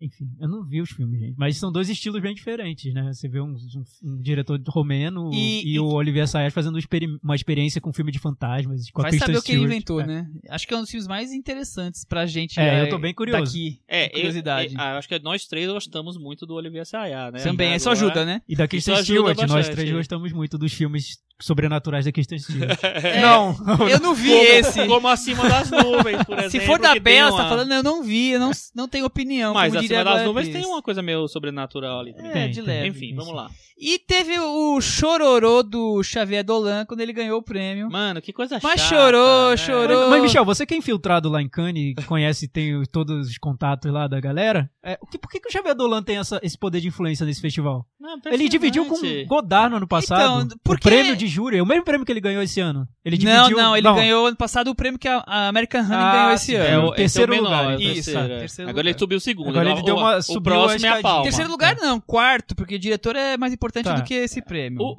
Enfim, 0.00 0.26
eu 0.38 0.46
não 0.48 0.62
vi 0.62 0.82
os 0.82 0.90
filmes, 0.90 1.18
gente. 1.18 1.34
Mas 1.38 1.56
são 1.56 1.72
dois 1.72 1.88
estilos 1.88 2.20
bem 2.20 2.34
diferentes, 2.34 2.92
né? 2.92 3.10
Você 3.14 3.28
vê 3.28 3.40
um, 3.40 3.54
um- 3.54 3.84
um 4.12 4.20
diretor 4.20 4.60
romeno 4.68 5.30
E- 5.32 5.62
e, 5.64 5.74
e- 5.74 5.80
o 5.80 5.86
Olivier 5.86 6.28
Sayas 6.28 6.52
fazendo 6.52 6.74
uma 6.74 6.78
experi- 6.78 7.18
uma 7.22 7.34
experiência 7.34 7.80
com 7.80 7.90
filme 7.94 8.12
de 8.12 8.18
fantasmas, 8.18 8.90
com 8.90 9.00
a 9.00 9.04
Vai 9.04 9.10
Kristen 9.12 9.26
saber 9.26 9.38
o 9.38 9.42
que 9.42 9.52
ele 9.52 9.64
inventou, 9.64 10.00
É. 10.00 10.06
né? 10.06 10.26
Acho 10.50 10.66
que 10.68 10.74
é 10.74 10.76
um 10.76 10.80
dos 10.82 10.90
filmes 10.90 11.08
mais 11.08 11.32
interessantes 11.32 12.04
pra 12.04 12.26
gente. 12.26 12.60
É, 12.60 12.80
é, 12.80 12.82
eu 12.82 12.90
tô 12.90 12.98
bem 12.98 13.14
curioso. 13.14 13.44
Daqui, 13.44 13.80
É, 13.88 14.08
curiosidade. 14.10 14.74
eu- 14.74 14.80
é, 14.80 14.98
acho 14.98 15.08
que 15.08 15.18
nós 15.20 15.46
três 15.46 15.66
gostamos 15.70 16.18
muito 16.18 16.44
do 16.44 16.54
Olivier 16.54 16.84
Sayá, 16.84 17.30
né? 17.30 17.40
Também, 17.40 17.74
isso 17.74 17.88
agora- 17.88 18.04
ajuda, 18.06 18.24
né? 18.26 18.42
E 18.46 18.54
da 18.54 18.68
Kristen 18.68 18.96
Stewart, 19.02 19.38
nós 19.48 19.68
três 19.70 19.90
gostamos 19.90 20.30
muito 20.32 20.58
dos 20.58 20.72
filmes 20.74 21.18
sobrenaturais 21.40 22.04
da 22.04 22.12
Kristen 22.12 22.38
Stewart. 22.38 22.78
É, 22.82 23.20
Não, 23.20 23.54
Eu 23.90 24.00
não 24.00 24.14
vi 24.14 24.28
Como, 24.30 24.42
esse. 24.42 24.86
como 24.86 25.08
acima 25.08 25.48
das 25.48 25.70
nuvens, 25.70 26.22
por 26.24 26.38
exemplo. 26.38 26.50
Se 26.50 26.60
for 26.60 26.78
da 26.78 26.98
Bela, 26.98 27.30
você 27.30 27.34
uma- 27.36 27.42
tá 27.44 27.48
falando, 27.48 27.72
eu 27.72 27.82
não 27.82 28.02
vi, 28.02 28.30
eu 28.30 28.40
não, 28.40 28.50
não 28.74 28.88
tenho 28.88 29.04
opinião. 29.06 29.52
Mas 29.54 29.74
acima 29.86 30.04
das 30.04 30.12
Glória 30.12 30.26
nuvens 30.26 30.48
tem 30.52 30.64
uma 30.66 30.82
coisa 30.82 31.02
meio 31.02 31.26
sobrenatural 31.28 32.00
ali. 32.00 32.14
também. 32.14 32.30
É, 32.30 32.34
Tem, 32.34 32.50
de 32.50 32.56
tem. 32.62 32.64
leve. 32.66 32.88
Enfim, 32.88 33.14
vamos 33.14 33.34
lá. 33.34 33.50
E 33.78 33.98
teve 33.98 34.38
o 34.40 34.80
chororô 34.80 35.62
do 35.62 36.02
Xavier 36.02 36.42
Dolan 36.42 36.86
quando 36.86 37.00
ele 37.00 37.12
ganhou 37.12 37.38
o 37.38 37.42
prêmio. 37.42 37.90
Mano, 37.90 38.22
que 38.22 38.32
coisa 38.32 38.58
Mas 38.62 38.80
chata. 38.80 38.94
chorou, 38.94 39.50
né? 39.50 39.56
chorou. 39.58 40.00
Mas, 40.02 40.10
mas, 40.10 40.22
Michel, 40.22 40.44
você 40.46 40.64
que 40.64 40.72
é 40.72 40.78
infiltrado 40.78 41.28
lá 41.28 41.42
em 41.42 41.48
Cannes, 41.48 41.94
conhece, 42.06 42.48
tem 42.48 42.82
todos 42.90 43.28
os 43.28 43.36
contatos 43.36 43.92
lá 43.92 44.08
da 44.08 44.18
galera, 44.18 44.70
é, 44.82 44.98
o 45.02 45.06
que, 45.06 45.18
por 45.18 45.30
que, 45.30 45.38
que 45.40 45.48
o 45.48 45.52
Xavier 45.52 45.74
Dolan 45.74 46.02
tem 46.02 46.16
essa- 46.16 46.40
esse 46.42 46.56
poder 46.58 46.80
de 46.80 46.88
influência 46.88 47.26
nesse 47.26 47.40
festival? 47.42 47.84
Não, 48.00 48.18
Ele 48.32 48.48
dividiu 48.48 48.86
com. 48.86 48.96
Godard 49.26 49.70
no 49.70 49.76
ano 49.76 49.86
passado. 49.88 50.44
Então, 50.44 50.58
por 50.64 50.76
o 50.76 50.80
prêmio 50.80 51.14
de 51.14 51.26
júri, 51.26 51.60
o 51.60 51.66
mesmo 51.66 51.84
prêmio 51.84 52.06
que 52.06 52.12
ele 52.12 52.20
ganhou 52.20 52.42
esse 52.42 52.60
ano. 52.60 52.86
Ele 53.04 53.18
não, 53.24 53.42
dividiu. 53.44 53.56
não, 53.58 53.76
ele 53.76 53.92
ganhou 53.92 54.26
ano 54.26 54.36
passado 54.36 54.68
o 54.70 54.74
prêmio 54.74 54.98
que 54.98 55.06
a, 55.08 55.22
American 55.48 55.82
Honey 55.82 55.96
Ah, 55.96 56.12
ganhou 56.12 56.30
esse 56.32 56.46
sim, 56.46 56.54
ano. 56.54 56.66
É 56.66 56.78
o 56.78 56.92
terceiro 56.92 57.04
esse 57.04 57.20
é 57.20 57.24
o 57.24 57.28
menor, 57.28 57.42
lugar, 57.62 57.72
é 57.72 57.76
o 57.76 57.80
isso, 57.80 57.94
terceiro, 57.94 58.32
é. 58.32 58.38
terceiro 58.38 58.70
Agora 58.70 58.82
lugar. 58.82 58.90
ele 58.90 58.98
subiu 58.98 59.18
o 59.18 59.20
segundo. 59.20 59.48
Agora 59.50 59.70
ele 59.70 59.75
o- 59.80 59.84
deu 59.84 59.96
uma- 59.96 60.16
o, 60.16 60.22
subiu 60.22 60.52
próximo 60.52 60.86
a 60.86 60.88
é 60.96 60.98
a 60.98 61.02
palma. 61.02 61.22
Terceiro 61.24 61.50
lugar 61.50 61.76
não, 61.76 62.00
quarto, 62.00 62.54
porque 62.54 62.78
diretor 62.78 63.16
é 63.16 63.36
mais 63.36 63.52
importante 63.52 63.84
Tá. 63.84 63.94
do 63.94 64.02
que 64.04 64.14
esse 64.14 64.40
prêmio. 64.42 64.78
O, 64.80 64.94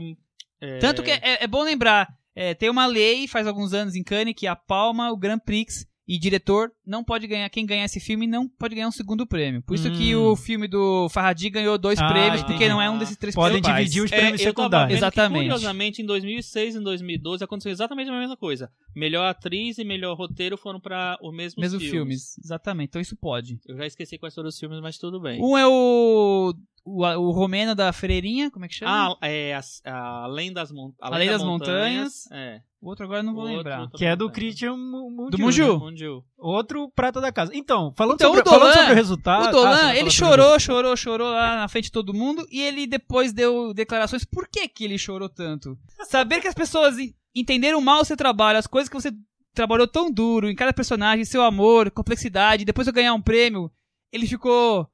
o- 0.00 0.16
é, 0.60 0.78
Tanto 0.78 1.02
que 1.02 1.10
é, 1.10 1.42
é 1.44 1.46
bom 1.46 1.62
lembrar, 1.62 2.08
é, 2.34 2.54
tem 2.54 2.68
uma 2.70 2.86
lei 2.86 3.26
faz 3.26 3.46
alguns 3.46 3.72
anos 3.72 3.94
em 3.94 4.02
Cannes 4.02 4.34
que 4.36 4.46
a 4.46 4.54
Palma, 4.56 5.10
o 5.10 5.16
Grand 5.16 5.38
Prix 5.38 5.86
e 6.12 6.18
diretor 6.18 6.72
não 6.84 7.04
pode 7.04 7.24
ganhar, 7.28 7.48
quem 7.50 7.64
ganhar 7.64 7.84
esse 7.84 8.00
filme 8.00 8.26
não 8.26 8.48
pode 8.48 8.74
ganhar 8.74 8.88
um 8.88 8.90
segundo 8.90 9.24
prêmio. 9.24 9.62
Por 9.62 9.74
isso 9.76 9.88
Hum. 9.88 9.92
que 9.96 10.12
o 10.16 10.34
filme 10.34 10.66
do 10.66 11.08
Farhadi 11.08 11.48
ganhou 11.48 11.78
dois 11.78 12.00
Ah, 12.00 12.08
prêmios, 12.08 12.42
porque 12.42 12.68
não 12.68 12.82
é 12.82 12.90
um 12.90 12.98
desses 12.98 13.16
três 13.16 13.32
Podem 13.34 13.58
principais. 13.60 13.84
dividir 13.84 14.02
os 14.04 14.10
É, 14.12 14.16
prêmios 14.16 14.40
tava 14.42 14.50
secundários. 14.50 14.88
que, 14.88 14.94
Exatamente. 14.98 15.42
curiosamente, 15.44 16.02
em 16.02 16.04
2006 16.06 16.74
e 16.74 16.78
em 16.78 16.82
2012 16.82 17.44
aconteceu 17.44 17.70
exatamente 17.70 18.10
a 18.10 18.18
mesma 18.18 18.36
coisa. 18.36 18.72
Melhor 18.94 19.24
atriz 19.26 19.78
e 19.78 19.84
melhor 19.84 20.16
roteiro 20.16 20.56
foram 20.56 20.80
para 20.80 21.16
os 21.22 21.32
mesmos 21.32 21.60
Mesmos 21.62 21.80
filmes. 21.82 21.96
filmes. 22.34 22.38
Exatamente, 22.44 22.88
então 22.88 23.00
isso 23.00 23.16
pode. 23.16 23.60
Eu 23.68 23.76
já 23.76 23.86
esqueci 23.86 24.18
quais 24.18 24.34
foram 24.34 24.48
os 24.48 24.58
filmes, 24.58 24.80
mas 24.80 24.98
tudo 24.98 25.20
bem. 25.20 25.40
Um 25.40 25.56
é 25.56 25.64
o, 25.66 26.52
o, 26.84 27.04
o 27.04 27.30
romeno 27.30 27.74
da 27.76 27.92
Freirinha, 27.92 28.50
como 28.50 28.64
é 28.64 28.68
que 28.68 28.74
chama? 28.74 29.16
Ah, 29.20 29.28
é 29.28 29.54
a, 29.54 29.60
a 29.84 30.24
Além 30.24 30.52
das, 30.52 30.72
Mon 30.72 30.92
Além 31.00 31.28
das 31.28 31.44
Montanhas. 31.44 32.28
É. 32.32 32.62
o 32.80 32.88
outro 32.88 33.04
agora 33.04 33.20
eu 33.20 33.24
não 33.24 33.34
vou 33.34 33.42
Outro 33.42 33.56
lembrar. 33.58 33.90
Que 33.90 34.04
é 34.04 34.16
do. 34.16 34.30
Christian 34.30 34.76
Mungiu. 34.76 35.30
Do 35.30 35.38
Mungiu. 35.38 35.72
né? 35.74 35.78
Mundiu. 35.84 36.24
Outro 36.38 36.90
prata 36.94 37.20
da 37.20 37.30
casa. 37.30 37.52
Então, 37.54 37.92
falando, 37.96 38.14
Então, 38.14 38.28
sobre, 38.28 38.40
o 38.40 38.44
Dolan- 38.44 38.58
falando 38.58 38.74
sobre 38.76 38.92
o 38.92 38.94
resultado. 38.96 39.48
O 39.48 39.52
Dolan, 39.52 39.70
Ah, 39.76 39.82
vai 39.86 39.98
ele 39.98 40.10
chorou, 40.10 40.58
chorou, 40.58 40.96
chorou 40.96 41.30
lá 41.30 41.56
na 41.56 41.68
frente 41.68 41.84
de 41.84 41.92
todo 41.92 42.14
mundo 42.14 42.46
e 42.50 42.60
ele 42.60 42.86
depois 42.86 43.32
deu 43.32 43.74
declarações. 43.74 44.24
Por 44.24 44.48
que 44.48 44.66
que 44.68 44.84
ele 44.84 44.96
chorou 44.98 45.28
tanto? 45.28 45.76
Saber 46.08 46.40
que 46.40 46.48
as 46.48 46.54
pessoas 46.54 46.98
en- 46.98 47.12
entenderam 47.34 47.80
mal 47.80 48.00
o 48.00 48.04
seu 48.04 48.16
trabalho, 48.16 48.58
as 48.58 48.66
coisas 48.66 48.88
que 48.88 49.00
você 49.00 49.12
trabalhou 49.54 49.86
tão 49.86 50.10
duro 50.10 50.48
em 50.48 50.54
cada 50.54 50.72
personagem, 50.72 51.24
seu 51.24 51.42
amor, 51.42 51.90
complexidade, 51.90 52.64
depois 52.64 52.86
eu 52.86 52.92
ganhar 52.92 53.12
um 53.14 53.20
prêmio, 53.20 53.70
ele 54.12 54.26
ficou 54.26 54.88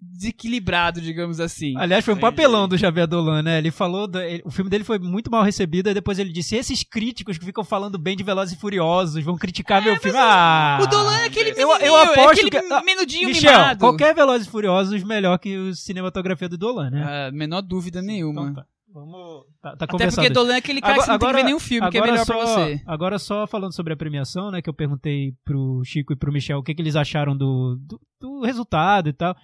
desequilibrado, 0.00 1.00
digamos 1.00 1.40
assim. 1.40 1.74
Aliás, 1.76 2.04
foi 2.04 2.14
um 2.14 2.18
papelão 2.18 2.68
do 2.68 2.76
Javier 2.76 3.06
Dolan, 3.06 3.42
né? 3.42 3.58
Ele 3.58 3.70
falou. 3.70 4.06
da- 4.06 4.26
ele- 4.26 4.42
o 4.44 4.50
filme 4.50 4.70
dele 4.70 4.84
foi 4.84 4.98
muito 4.98 5.30
mal 5.30 5.42
recebido, 5.42 5.88
e 5.90 5.94
depois 5.94 6.18
ele 6.18 6.32
disse: 6.32 6.56
esses 6.56 6.82
críticos 6.82 7.38
que 7.38 7.44
ficam 7.44 7.62
falando 7.64 7.98
bem 7.98 8.16
de 8.16 8.22
Velozes 8.22 8.54
e 8.56 8.60
Furiosos 8.60 9.22
vão 9.24 9.36
criticar 9.36 9.82
meu 9.82 9.96
filme. 9.96 10.18
Ah! 10.18 10.78
o 10.82 10.86
Dolan 10.86 11.16
é 11.18 11.24
aquele 11.26 11.50
Eu- 11.50 11.68
menininho, 11.68 11.86
eu 11.86 11.96
aposto 11.96 12.18
é 12.18 12.32
aquele 12.32 12.50
que- 12.50 12.56
ah, 12.72 12.82
menudinho 12.82 13.28
Michel, 13.28 13.52
mimado. 13.52 13.80
qualquer 13.80 14.14
Velozes 14.14 14.46
e 14.46 14.50
Furiosos 14.50 15.02
melhor 15.04 15.38
que 15.38 15.56
o 15.56 15.74
cinematografia 15.74 16.48
do 16.48 16.56
Dolan, 16.58 16.90
né? 16.90 17.04
Ah, 17.06 17.30
menor 17.32 17.62
dúvida 17.62 18.00
nenhuma. 18.02 18.42
Então 18.42 18.54
tá. 18.54 18.64
Vamos. 18.92 19.44
Tá, 19.62 19.76
tá 19.76 19.84
Até 19.84 20.08
porque 20.10 20.28
Dolan 20.30 20.54
é 20.54 20.56
aquele 20.56 20.80
cara 20.80 20.94
que 20.94 21.02
você 21.04 21.10
não 21.12 21.18
tem 21.20 21.28
que 21.28 21.34
ver 21.36 21.44
nenhum 21.44 21.60
filme, 21.60 21.88
que 21.90 21.96
é 21.96 22.00
agora 22.00 22.10
melhor 22.12 22.24
só, 22.26 22.32
pra 22.36 22.44
você. 22.46 22.82
Agora 22.84 23.18
só 23.20 23.46
falando 23.46 23.72
sobre 23.72 23.92
a 23.92 23.96
premiação, 23.96 24.50
né? 24.50 24.60
Que 24.60 24.68
eu 24.68 24.74
perguntei 24.74 25.32
pro 25.44 25.80
Chico 25.84 26.12
e 26.12 26.16
pro 26.16 26.32
Michel 26.32 26.58
o 26.58 26.62
que, 26.62 26.74
que 26.74 26.82
eles 26.82 26.96
acharam 26.96 27.36
do, 27.36 27.78
do, 27.86 28.00
do 28.20 28.40
resultado 28.44 29.08
e 29.08 29.12
tal. 29.12 29.36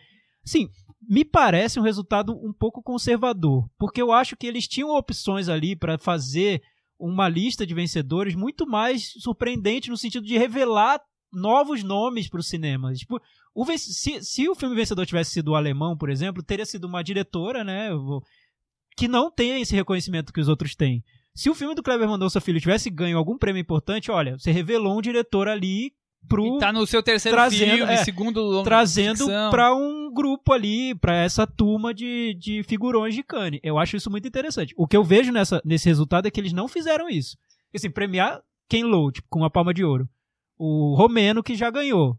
Assim, 0.47 0.69
me 1.09 1.25
parece 1.25 1.79
um 1.79 1.83
resultado 1.83 2.33
um 2.33 2.53
pouco 2.53 2.83
conservador, 2.83 3.69
porque 3.79 4.01
eu 4.01 4.13
acho 4.13 4.37
que 4.37 4.47
eles 4.47 4.69
tinham 4.69 4.91
opções 4.91 5.49
ali 5.49 5.75
para 5.75 5.99
fazer 5.99 6.63
uma 6.99 7.29
lista 7.29 7.67
de 7.67 7.75
vencedores 7.75 8.35
muito 8.35 8.67
mais 8.67 9.13
surpreendente 9.19 9.91
no 9.91 9.97
sentido 9.97 10.25
de 10.25 10.39
revelar 10.39 11.01
novos 11.33 11.83
nomes 11.83 12.29
para 12.29 12.41
o 12.41 12.43
cinema. 12.43 12.93
Tipo, 12.95 13.21
o 13.55 13.65
se, 13.77 14.23
se 14.23 14.49
o 14.49 14.55
filme 14.55 14.75
vencedor 14.75 15.05
tivesse 15.05 15.33
sido 15.33 15.49
o 15.49 15.55
alemão, 15.55 15.97
por 15.97 16.09
exemplo, 16.09 16.43
teria 16.43 16.65
sido 16.65 16.87
uma 16.87 17.03
diretora, 17.03 17.63
né? 17.63 17.91
Que 18.97 19.07
não 19.07 19.31
tem 19.31 19.61
esse 19.61 19.75
reconhecimento 19.75 20.33
que 20.33 20.41
os 20.41 20.49
outros 20.49 20.75
têm. 20.75 21.05
Se 21.35 21.51
o 21.51 21.55
filme 21.55 21.75
do 21.75 21.83
Kleber 21.83 22.09
Mendonça 22.09 22.41
Filho 22.41 22.61
tivesse 22.61 22.89
ganho 22.89 23.19
algum 23.19 23.37
prêmio 23.37 23.61
importante, 23.61 24.11
olha, 24.11 24.39
você 24.39 24.51
revelou 24.51 24.97
um 24.97 25.03
diretor 25.03 25.49
ali 25.49 25.93
pro 26.29 26.57
E 26.57 26.59
tá 26.59 26.73
no 26.73 26.87
seu 26.87 27.03
terceiro 27.03 27.37
trazendo- 27.37 27.77
filme, 27.77 27.93
é, 27.93 27.97
segundo 28.05 28.41
longa 28.43 28.65
trazendo 28.65 29.27
pra 29.51 29.75
um 29.75 30.13
grupo 30.13 30.53
ali, 30.53 30.95
pra 30.95 31.15
essa 31.17 31.47
turma 31.47 31.93
de, 31.95 32.35
de 32.35 32.63
figurões 32.65 33.15
de 33.15 33.23
Cannes. 33.23 33.61
Eu 33.63 33.79
acho 33.79 33.97
isso 33.97 34.11
muito 34.11 34.27
interessante. 34.27 34.75
O 34.77 34.87
que 34.87 34.97
eu 34.97 35.05
vejo 35.05 35.31
nessa, 35.33 35.61
nesse 35.65 35.89
resultado 35.89 36.27
é 36.27 36.31
que 36.31 36.41
eles 36.41 36.53
não 36.53 36.69
fizeram 36.69 37.09
isso. 37.09 37.37
Assim, 37.75 37.91
premiar 37.91 38.41
Ken 38.69 38.85
Loach 38.85 39.23
com 39.29 39.41
uma 39.41 39.51
palma 39.51 39.73
de 39.75 39.85
ouro. 39.85 40.09
O 40.59 40.95
Romeno, 40.95 41.43
que 41.43 41.55
já 41.55 41.71
ganhou. 41.71 42.19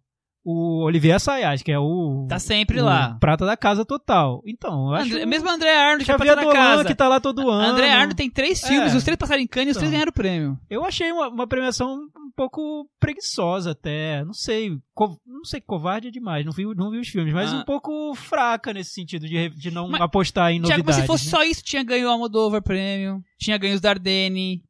O 0.50 0.84
Olivier 0.86 1.18
Assayas, 1.18 1.62
que 1.62 1.74
é 1.74 1.78
o, 1.78 2.26
Tá 2.30 2.40
sempre 2.40 2.80
o 2.80 2.86
lá. 2.86 3.18
prata 3.20 3.46
da 3.46 3.58
casa 3.58 3.84
total. 3.84 4.42
Então, 4.46 4.88
eu 4.88 4.94
acho 4.96 5.12
André, 5.12 5.26
mesmo 5.26 5.50
André 5.50 5.76
Arnold, 5.76 6.06
que 6.06 6.12
é 6.12 6.16
prata 6.18 6.36
da 6.38 6.52
casa. 6.54 6.86
que 6.86 6.96
tá 6.96 7.10
lá 7.10 7.20
todo 7.20 7.50
ano. 7.50 7.74
André 7.74 7.92
Arnold 7.92 8.16
tem 8.16 8.30
três 8.30 8.62
filmes, 8.66 8.94
É. 8.94 8.96
os 8.96 9.04
três 9.04 9.18
passaram 9.18 9.42
em 9.42 9.48
Cannes 9.48 9.68
e 9.68 9.72
os 9.72 9.76
Então. 9.78 9.82
três 9.82 9.92
ganharam 9.92 10.10
o 10.10 10.14
prêmio. 10.14 10.58
Eu 10.70 10.86
achei 10.86 11.12
uma, 11.12 11.28
uma 11.28 11.46
premiação 11.48 11.96
um 11.96 12.32
pouco 12.34 12.90
preguiçosa 12.98 13.72
até. 13.72 14.24
Não 14.24 14.32
sei. 14.34 14.78
co- 14.96 15.20
não 15.28 15.44
sei, 15.44 15.60
covarde 15.60 16.08
é 16.08 16.12
demais. 16.12 16.46
Não 16.46 16.52
vi, 16.54 16.64
não 16.76 16.90
vi 16.92 16.98
os 17.00 17.08
filmes, 17.10 17.34
mas 17.34 17.54
Ah. 17.54 17.58
um 17.58 17.64
pouco 17.66 18.16
fraca 18.16 18.72
nesse 18.74 18.92
sentido 18.92 19.28
de, 19.28 19.50
de 19.50 19.70
não 19.70 19.90
Mas, 19.90 20.00
apostar 20.02 20.52
em 20.52 20.62
Tiago, 20.62 20.70
novidades. 20.84 20.86
mas 20.86 20.96
se 21.02 21.06
fosse 21.08 21.26
né? 21.26 21.32
só 21.32 21.44
isso, 21.44 21.62
tinha 21.64 21.84
ganho 21.84 22.08
o 22.08 22.10
Almodóvar 22.10 22.64
prêmio, 22.64 23.22
tinha 23.38 23.58
ganho 23.58 23.76
os 23.76 23.82
Dardenne. 23.82 24.64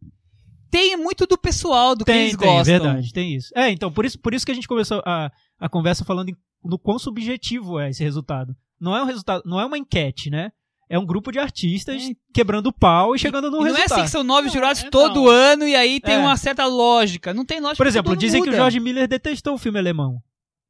Tem 0.70 0.98
muito 0.98 1.26
do 1.26 1.38
pessoal, 1.38 1.96
do 1.96 2.04
que 2.06 2.12
tem, 2.12 2.22
eles 2.24 2.38
tem, 2.38 2.48
gostam. 2.48 2.64
verdade, 2.80 3.14
tem 3.14 3.36
isso. 3.36 3.50
É, 3.56 3.70
então, 3.70 3.92
por 3.92 4.06
isso, 4.06 4.20
por 4.20 4.34
isso 4.34 4.46
que 4.46 4.52
a 4.52 4.56
gente 4.56 4.68
começou 4.68 5.02
a, 5.06 5.32
a 5.60 5.70
conversa 5.70 6.04
falando 6.06 6.30
em- 6.30 6.36
no 6.64 6.78
quão 6.78 7.00
subjetivo 7.00 7.80
é 7.80 7.90
esse 7.90 8.04
resultado. 8.04 8.56
Não 8.80 8.96
é 8.96 9.02
um 9.02 9.06
resultado, 9.06 9.44
não 9.46 9.60
é 9.60 9.66
uma 9.66 9.78
enquete, 9.78 10.30
né? 10.30 10.52
É 10.90 10.98
um 10.98 11.06
grupo 11.06 11.32
de 11.32 11.40
artistas 11.40 12.02
É. 12.04 12.14
quebrando 12.34 12.72
pau 12.72 13.14
e 13.16 13.20
chegando 13.20 13.52
no 13.52 13.58
E 13.58 13.60
não 13.60 13.68
é 13.68 13.72
resultado. 13.72 13.92
assim 14.00 14.04
que 14.06 14.10
são 14.12 14.24
nove 14.24 14.48
Não, 14.48 14.54
jurados 14.54 14.84
é 14.84 14.90
todo 14.90 15.24
não. 15.24 15.28
ano 15.28 15.68
e 15.68 15.76
aí 15.76 16.00
tem 16.00 16.16
É. 16.16 16.18
uma 16.18 16.38
certa 16.38 16.66
lógica. 16.66 17.34
Não 17.34 17.44
tem 17.44 17.60
lógica. 17.60 17.78
Por 17.78 17.88
exemplo, 17.88 18.16
dizem 18.16 18.42
que 18.42 18.48
o 18.48 18.52
muda. 18.52 18.62
Jorge 18.64 18.80
Miller 18.80 19.08
detestou 19.08 19.56
o 19.56 19.58
filme 19.58 19.78
alemão. 19.80 20.22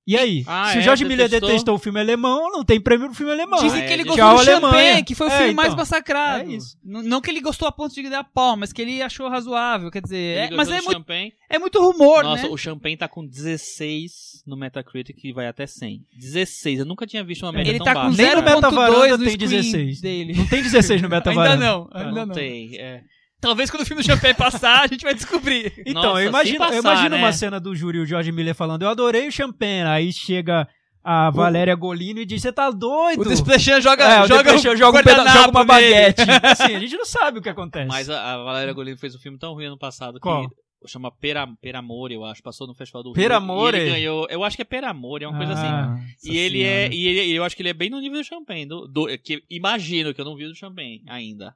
E 0.08 0.16
aí? 0.16 0.44
Ah, 0.48 0.70
se 0.72 0.78
o 0.78 0.80
é? 0.80 0.84
Jorge 0.84 1.04
Miller 1.04 1.28
Detestou? 1.28 1.50
detestou 1.50 1.76
o 1.76 1.78
filme 1.78 2.00
alemão, 2.00 2.50
não 2.50 2.64
tem 2.64 2.80
prêmio 2.80 3.08
pro 3.08 3.16
filme 3.16 3.32
alemão. 3.34 3.60
Dizem 3.62 3.84
Ah, 3.84 3.86
que 3.88 3.92
ele 3.92 4.04
é, 4.04 4.06
gostou 4.06 4.26
tchau, 4.26 4.38
do. 4.38 4.44
Champagne, 4.46 5.04
que 5.04 5.14
foi 5.14 5.28
o 5.28 5.30
É, 5.32 5.38
filme 5.40 5.54
mais 5.54 5.68
então. 5.68 5.78
massacrado. 5.78 6.50
É 6.50 6.56
isso. 6.56 6.78
N- 6.86 7.04
Não 7.04 7.20
que 7.20 7.30
ele 7.30 7.42
gostou 7.42 7.68
a 7.68 7.72
ponto 7.74 7.94
de 7.94 8.02
ganhar 8.04 8.24
pau, 8.24 8.56
mas 8.56 8.72
que 8.72 8.82
ele 8.82 9.02
achou 9.02 9.28
razoável. 9.28 9.92
Quer 9.92 10.02
dizer, 10.02 10.18
é- 10.18 10.56
mas 10.56 10.70
é 10.70 10.80
muito, 10.82 11.04
é 11.50 11.60
muito 11.60 11.80
rumor, 11.82 12.24
Nossa, 12.24 12.44
né? 12.44 12.50
o 12.50 12.56
Champagne 12.58 12.96
tá 12.96 13.08
com 13.10 13.26
16 13.28 14.44
no 14.48 14.56
Metacritic 14.56 15.18
e 15.26 15.34
vai 15.34 15.48
até 15.48 15.68
100. 15.68 16.06
16, 16.18 16.80
eu 16.80 16.86
nunca 16.86 17.06
tinha 17.06 17.24
visto 17.24 17.44
uma 17.44 17.52
média 17.52 17.70
Ele 17.70 17.78
tão 17.80 17.86
tá 17.86 17.94
com 17.96 18.02
baixa. 18.08 18.18
Nem 18.18 18.36
no 18.36 18.42
0.2 18.42 18.56
Meta 18.56 18.70
Varanda 18.72 19.18
no 19.18 19.24
tem 19.26 19.34
screen 19.34 19.50
16. 19.50 20.02
dele. 20.02 20.34
Não 20.36 20.48
tem 20.48 20.62
16 20.64 21.02
no 21.02 21.10
Meta 21.10 21.30
Ainda 21.32 21.56
não, 21.58 21.90
Ah, 21.92 22.00
ainda 22.00 22.12
Não 22.22 22.26
não. 22.28 22.34
tem, 22.36 22.78
é. 22.78 23.02
Talvez 23.40 23.70
quando 23.70 23.84
o 23.84 23.86
filme 23.86 24.02
do 24.02 24.06
Champagne 24.06 24.34
passar, 24.34 24.82
a 24.84 24.88
gente 24.88 25.04
vai 25.04 25.14
descobrir. 25.14 25.72
Então, 25.86 26.02
Nossa, 26.02 26.22
eu 26.24 26.30
imagino, 26.30 26.56
eu 26.56 26.60
passar, 26.60 26.78
imagino 26.80 27.10
né? 27.10 27.18
uma 27.18 27.32
cena 27.34 27.60
do 27.60 27.76
júri, 27.76 28.00
o 28.00 28.06
George 28.06 28.32
Miller 28.32 28.56
falando, 28.56 28.82
eu 28.82 28.90
adorei 28.90 29.28
o 29.28 29.32
Champagne, 29.32 29.84
aí 29.84 30.12
chega 30.12 30.68
a 31.04 31.30
Valéria 31.30 31.76
Golino 31.76 32.20
e 32.20 32.26
diz: 32.26 32.42
Você 32.42 32.52
tá 32.52 32.70
doido? 32.72 33.22
O 33.22 33.26
Desplechan 33.30 33.80
joga, 33.80 34.04
É, 34.04 34.24
o 34.24 34.28
joga, 34.28 34.54
um 34.56 34.58
joga, 34.58 35.00
um 35.00 35.04
peda- 35.04 35.28
joga 35.30 35.50
uma 35.52 35.64
baguete. 35.64 36.22
assim, 36.44 36.76
a 36.76 36.80
gente 36.80 36.98
não 36.98 37.06
sabe 37.06 37.40
o 37.40 37.42
que 37.42 37.50
acontece. 37.50 37.88
Mas 37.88 38.10
a, 38.10 38.34
a 38.34 38.44
Valéria 38.44 38.74
Golino 38.74 38.98
fez 38.98 39.16
um 39.16 39.20
filme 39.20 39.38
tão 39.38 39.54
ruim 39.54 39.66
ano 39.66 39.78
passado 39.78 40.20
Qual? 40.20 40.50
que 40.50 40.56
chama 40.88 41.12
Per, 41.12 41.36
Per 41.62 41.76
Amore, 41.76 42.16
eu 42.16 42.26
acho. 42.26 42.42
Passou 42.42 42.66
no 42.68 42.74
Festival 42.74 43.04
do 43.04 43.14
Rio. 43.14 43.34
Amore? 43.34 43.78
E 43.78 43.82
ele 43.82 43.90
ganhou. 43.92 44.28
Eu 44.30 44.44
acho 44.44 44.56
que 44.56 44.64
é 44.64 44.66
Per 44.66 44.84
Amore, 44.84 45.24
é 45.26 45.28
uma 45.28 45.38
coisa 45.38 45.54
assim. 45.54 45.66
Ah, 45.66 45.96
E 46.24 46.38
ele 46.38 46.62
é. 46.64 46.78
senhora. 46.90 46.96
E 46.96 47.08
ele, 47.08 47.32
eu 47.34 47.44
acho 47.44 47.56
que 47.56 47.62
ele 47.62 47.70
é 47.70 47.74
bem 47.74 47.90
no 47.90 48.00
nível 48.02 48.20
do 48.20 48.26
Champagne. 48.26 48.66
Do, 48.66 48.88
do- 48.88 49.08
que, 49.24 49.44
imagino 49.50 50.14
que 50.14 50.20
eu 50.20 50.26
não 50.26 50.36
vi 50.36 50.46
o 50.46 50.50
do 50.50 50.56
Champagne 50.56 51.04
ainda. 51.08 51.54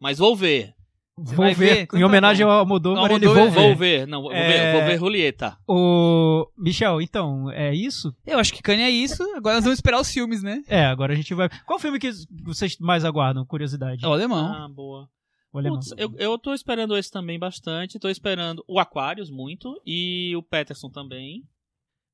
Mas 0.00 0.18
vou 0.18 0.34
ver. 0.34 0.74
Vou 1.22 1.36
vai 1.36 1.52
ver, 1.52 1.86
ver? 1.86 1.98
Em 1.98 2.02
homenagem 2.02 2.46
ao 2.46 2.50
Almodóvar, 2.50 3.12
ele 3.12 3.26
vou 3.26 3.34
Vou 3.50 3.50
ver. 3.50 3.76
ver. 3.76 4.06
Não, 4.06 4.22
vou, 4.22 4.32
É. 4.32 4.48
ver, 4.48 4.72
vou 4.72 4.86
ver 4.90 4.98
Julieta. 4.98 5.58
O 5.68 6.48
Michel, 6.56 7.02
então, 7.02 7.50
é 7.50 7.74
isso? 7.74 8.14
Eu 8.26 8.38
acho 8.38 8.54
que 8.54 8.62
Kanye 8.62 8.84
é 8.84 8.90
isso. 8.90 9.22
Agora 9.36 9.56
nós 9.56 9.64
vamos 9.64 9.78
esperar 9.78 10.00
os 10.00 10.10
filmes, 10.10 10.42
né? 10.42 10.62
É, 10.66 10.86
agora 10.86 11.12
a 11.12 11.16
gente 11.16 11.34
vai. 11.34 11.50
Qual 11.66 11.78
filme 11.78 11.98
que 11.98 12.10
vocês 12.42 12.78
mais 12.78 13.04
aguardam? 13.04 13.44
Curiosidade. 13.44 14.02
É 14.02 14.08
o 14.08 14.12
alemão. 14.12 14.50
Ah, 14.50 14.68
boa. 14.68 15.10
O 15.52 15.58
alemão. 15.58 15.78
Putz, 15.78 15.92
eu, 15.98 16.14
eu 16.16 16.38
tô 16.38 16.54
esperando 16.54 16.96
esse 16.96 17.10
também 17.10 17.38
bastante. 17.38 17.98
Tô 17.98 18.08
esperando 18.08 18.64
o 18.66 18.78
Aquarius 18.80 19.30
muito. 19.30 19.78
E 19.84 20.34
o 20.36 20.42
Peterson 20.42 20.88
também. 20.88 21.42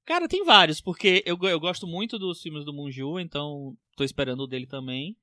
Cara, 0.04 0.26
tem 0.26 0.44
vários, 0.44 0.80
porque 0.80 1.22
eu, 1.26 1.38
eu 1.42 1.60
gosto 1.60 1.86
muito 1.86 2.18
dos 2.18 2.40
filmes 2.40 2.64
do 2.64 2.72
Munju, 2.72 3.18
então 3.20 3.76
tô 3.96 4.02
esperando 4.04 4.40
o 4.44 4.46
dele 4.46 4.66
também. 4.66 5.16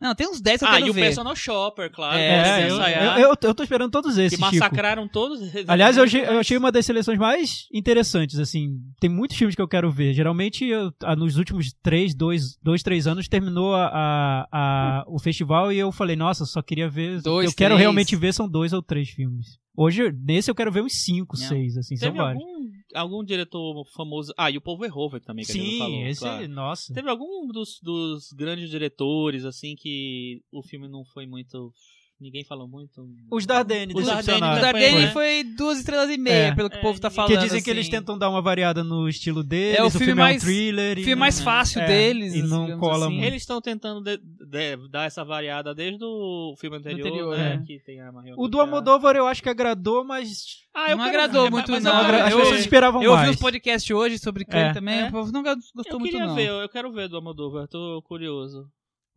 Não, 0.00 0.14
tem 0.14 0.28
uns 0.28 0.40
10 0.40 0.58
que 0.60 0.64
eu 0.64 0.68
Ah, 0.68 0.74
quero 0.74 0.86
e 0.86 0.90
o 0.90 0.92
ver. 0.92 1.00
Personal 1.02 1.34
Shopper, 1.34 1.90
claro. 1.90 2.16
É, 2.18 2.70
eu, 2.70 2.76
eu, 2.76 3.28
eu, 3.30 3.36
eu 3.42 3.54
tô 3.54 3.62
esperando 3.64 3.90
todos 3.90 4.16
esses, 4.16 4.38
que 4.38 4.44
Chico. 4.44 4.54
massacraram 4.60 5.08
todos. 5.08 5.40
Aliás, 5.66 5.96
eu 5.96 6.04
achei, 6.04 6.24
eu 6.24 6.38
achei 6.38 6.56
uma 6.56 6.70
das 6.70 6.86
seleções 6.86 7.18
mais 7.18 7.66
interessantes, 7.72 8.38
assim. 8.38 8.78
Tem 9.00 9.10
muitos 9.10 9.36
filmes 9.36 9.56
que 9.56 9.62
eu 9.62 9.66
quero 9.66 9.90
ver. 9.90 10.14
Geralmente, 10.14 10.64
eu- 10.64 10.92
ah, 11.02 11.16
nos 11.16 11.36
últimos 11.36 11.72
três, 11.82 12.14
dois, 12.14 12.56
dois 12.62 12.82
três 12.82 13.06
anos, 13.08 13.26
terminou 13.28 13.74
a, 13.74 13.86
a- 13.88 14.46
a- 14.52 15.04
o 15.08 15.18
festival 15.18 15.72
e 15.72 15.78
eu 15.78 15.90
falei, 15.90 16.14
nossa, 16.14 16.44
só 16.46 16.62
queria 16.62 16.88
ver... 16.88 17.20
Dois, 17.20 17.46
eu 17.50 17.52
quero 17.56 17.74
três. 17.74 17.80
realmente 17.80 18.14
ver, 18.14 18.32
são 18.32 18.48
dois 18.48 18.72
ou 18.72 18.80
três 18.80 19.08
filmes. 19.10 19.58
Hoje, 19.76 20.12
nesse 20.24 20.50
eu 20.50 20.54
quero 20.54 20.70
ver 20.72 20.82
uns 20.82 20.94
cinco, 20.94 21.36
Não. 21.38 21.46
seis, 21.48 21.76
assim, 21.76 21.96
são 21.96 22.08
Teve 22.08 22.18
vários. 22.22 22.42
algum, 22.42 22.68
algum 22.94 23.24
diretor 23.24 23.84
famoso. 23.86 24.32
Ah, 24.36 24.50
e 24.50 24.56
o 24.56 24.60
Paul 24.60 24.78
Verhoeven 24.78 25.20
também, 25.20 25.44
que 25.44 25.52
a 25.52 25.54
gente 25.54 25.70
Sim, 25.70 25.78
falou. 25.78 26.06
esse, 26.06 26.20
claro. 26.20 26.48
nossa. 26.48 26.94
Teve 26.94 27.08
algum 27.08 27.46
dos, 27.48 27.80
dos 27.82 28.32
grandes 28.32 28.70
diretores, 28.70 29.44
assim, 29.44 29.76
que 29.76 30.42
o 30.52 30.62
filme 30.62 30.88
não 30.88 31.04
foi 31.04 31.26
muito. 31.26 31.72
Ninguém 32.20 32.42
falou 32.42 32.66
muito. 32.66 33.08
Os 33.30 33.46
Dardenne, 33.46 33.94
Os 33.94 34.04
decepcionaram. 34.04 34.58
O 34.58 34.60
Dardenne 34.60 34.86
Dardenne 34.90 35.12
Foi. 35.12 35.42
foi 35.42 35.44
duas 35.56 35.78
estrelas 35.78 36.10
e 36.10 36.18
meia, 36.18 36.48
É. 36.48 36.54
pelo 36.54 36.68
que 36.68 36.74
o 36.76 36.78
É, 36.80 36.82
povo 36.82 37.00
tá 37.00 37.08
que 37.08 37.14
falando. 37.14 37.30
Que 37.30 37.36
dizem 37.38 37.62
que 37.62 37.70
assim. 37.70 37.78
eles 37.78 37.88
tentam 37.88 38.18
dar 38.18 38.28
uma 38.28 38.42
variada 38.42 38.82
no 38.82 39.08
estilo 39.08 39.44
deles, 39.44 39.78
É, 39.78 39.82
o 39.84 39.86
o 39.86 39.90
filme 39.90 40.06
filme 40.06 40.20
é 40.20 40.24
mais- 40.24 40.42
um 40.42 40.46
thriller. 40.46 40.96
O 40.96 41.00
e 41.00 41.04
filme 41.04 41.20
mais 41.20 41.40
fácil 41.40 41.80
é, 41.80 41.86
deles. 41.86 42.34
E 42.34 42.42
não 42.42 42.76
cola 42.76 43.06
assim. 43.06 43.14
muito. 43.14 43.24
Eles 43.26 43.42
estão 43.42 43.60
tentando 43.60 44.00
de- 44.02 44.16
de- 44.18 44.88
dar 44.90 45.04
essa 45.04 45.24
variada 45.24 45.72
desde 45.72 46.04
o 46.04 46.56
filme 46.58 46.76
anterior, 46.78 47.06
Anterior, 47.06 47.36
né? 47.36 47.60
é. 47.62 47.64
Que 47.64 47.78
tem 47.84 48.00
a 48.00 48.10
Marion 48.10 48.34
O 48.36 48.48
do. 48.48 48.60
Almodóvar 48.60 49.14
eu 49.14 49.26
acho 49.28 49.40
que 49.40 49.48
agradou, 49.48 50.04
mas 50.04 50.66
Ah, 50.74 50.90
eu 50.92 50.96
Não 50.96 51.04
quero 51.06 51.18
agradou 51.22 51.42
ver, 51.44 51.50
muito, 51.50 51.70
mas 51.72 51.82
não. 51.82 51.90
eu 51.92 51.98
agra- 51.98 52.24
as 52.26 52.32
eu- 52.32 52.38
pessoas 52.38 52.60
esperavam 52.60 53.02
Eu 53.02 53.10
ouvi 53.10 53.22
mais. 53.24 53.34
os 53.36 53.40
podcasts 53.42 53.90
hoje 53.90 54.16
sobre 54.18 54.44
Kanye 54.44 54.70
É. 54.70 54.72
também, 54.72 55.00
É. 55.00 55.08
o 55.08 55.10
povo 55.10 55.32
não 55.32 55.42
gostou 55.42 55.82
Eu 55.86 55.98
muito, 55.98 56.12
queria 56.12 56.26
não. 56.28 56.34
ver, 56.36 56.48
eu 56.48 56.68
quero 56.68 56.92
ver 56.92 57.08
do 57.08 57.16
Almodóvar, 57.16 57.66
tô 57.66 58.00
curioso. 58.02 58.68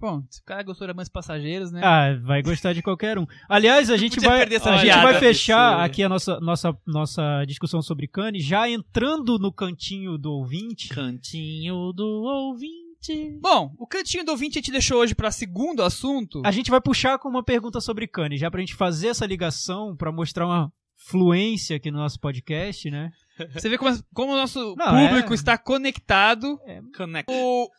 Bom, 0.01 0.23
se 0.31 0.41
o 0.41 0.43
cara 0.43 0.63
gostou 0.63 0.87
de 0.87 0.91
Amantes 0.91 1.11
Passageiros, 1.11 1.71
né? 1.71 1.79
Ah, 1.83 2.19
vai 2.23 2.41
gostar 2.41 2.73
de 2.73 2.81
qualquer 2.81 3.19
um. 3.19 3.27
Aliás, 3.47 3.87
a 3.91 3.97
gente 3.97 4.19
vai, 4.19 4.41
a 4.41 4.77
gente 4.77 5.03
vai 5.03 5.19
fechar 5.19 5.79
aqui 5.85 6.01
a 6.01 6.09
nossa, 6.09 6.39
nossa, 6.39 6.75
nossa 6.87 7.45
discussão 7.45 7.83
sobre 7.83 8.07
Cannes, 8.07 8.43
já 8.43 8.67
entrando 8.67 9.37
no 9.37 9.53
cantinho 9.53 10.17
do 10.17 10.31
ouvinte. 10.31 10.89
Cantinho 10.89 11.93
do 11.93 12.03
ouvinte. 12.03 13.37
Bom, 13.39 13.75
o 13.77 13.85
cantinho 13.85 14.25
do 14.25 14.31
ouvinte 14.31 14.57
a 14.57 14.61
gente 14.61 14.71
deixou 14.71 14.97
hoje 14.97 15.13
pra 15.13 15.29
segundo 15.29 15.83
assunto. 15.83 16.41
A 16.43 16.51
gente 16.51 16.71
vai 16.71 16.81
puxar 16.81 17.19
com 17.19 17.29
uma 17.29 17.43
pergunta 17.43 17.79
sobre 17.79 18.07
Cannes, 18.07 18.39
já 18.39 18.49
pra 18.49 18.59
gente 18.59 18.73
fazer 18.73 19.09
essa 19.09 19.27
ligação, 19.27 19.95
pra 19.95 20.11
mostrar 20.11 20.47
uma 20.47 20.73
fluência 20.95 21.75
aqui 21.75 21.91
no 21.91 21.99
nosso 21.99 22.19
podcast, 22.19 22.89
né? 22.89 23.11
Você 23.53 23.69
vê 23.69 23.77
como, 23.77 24.03
como 24.13 24.33
o 24.33 24.35
nosso 24.35 24.75
Não, 24.77 25.07
público 25.07 25.33
é- 25.33 25.35
está 25.35 25.57
conectado. 25.57 26.59
Connect. 26.95 27.31
O 27.31 27.69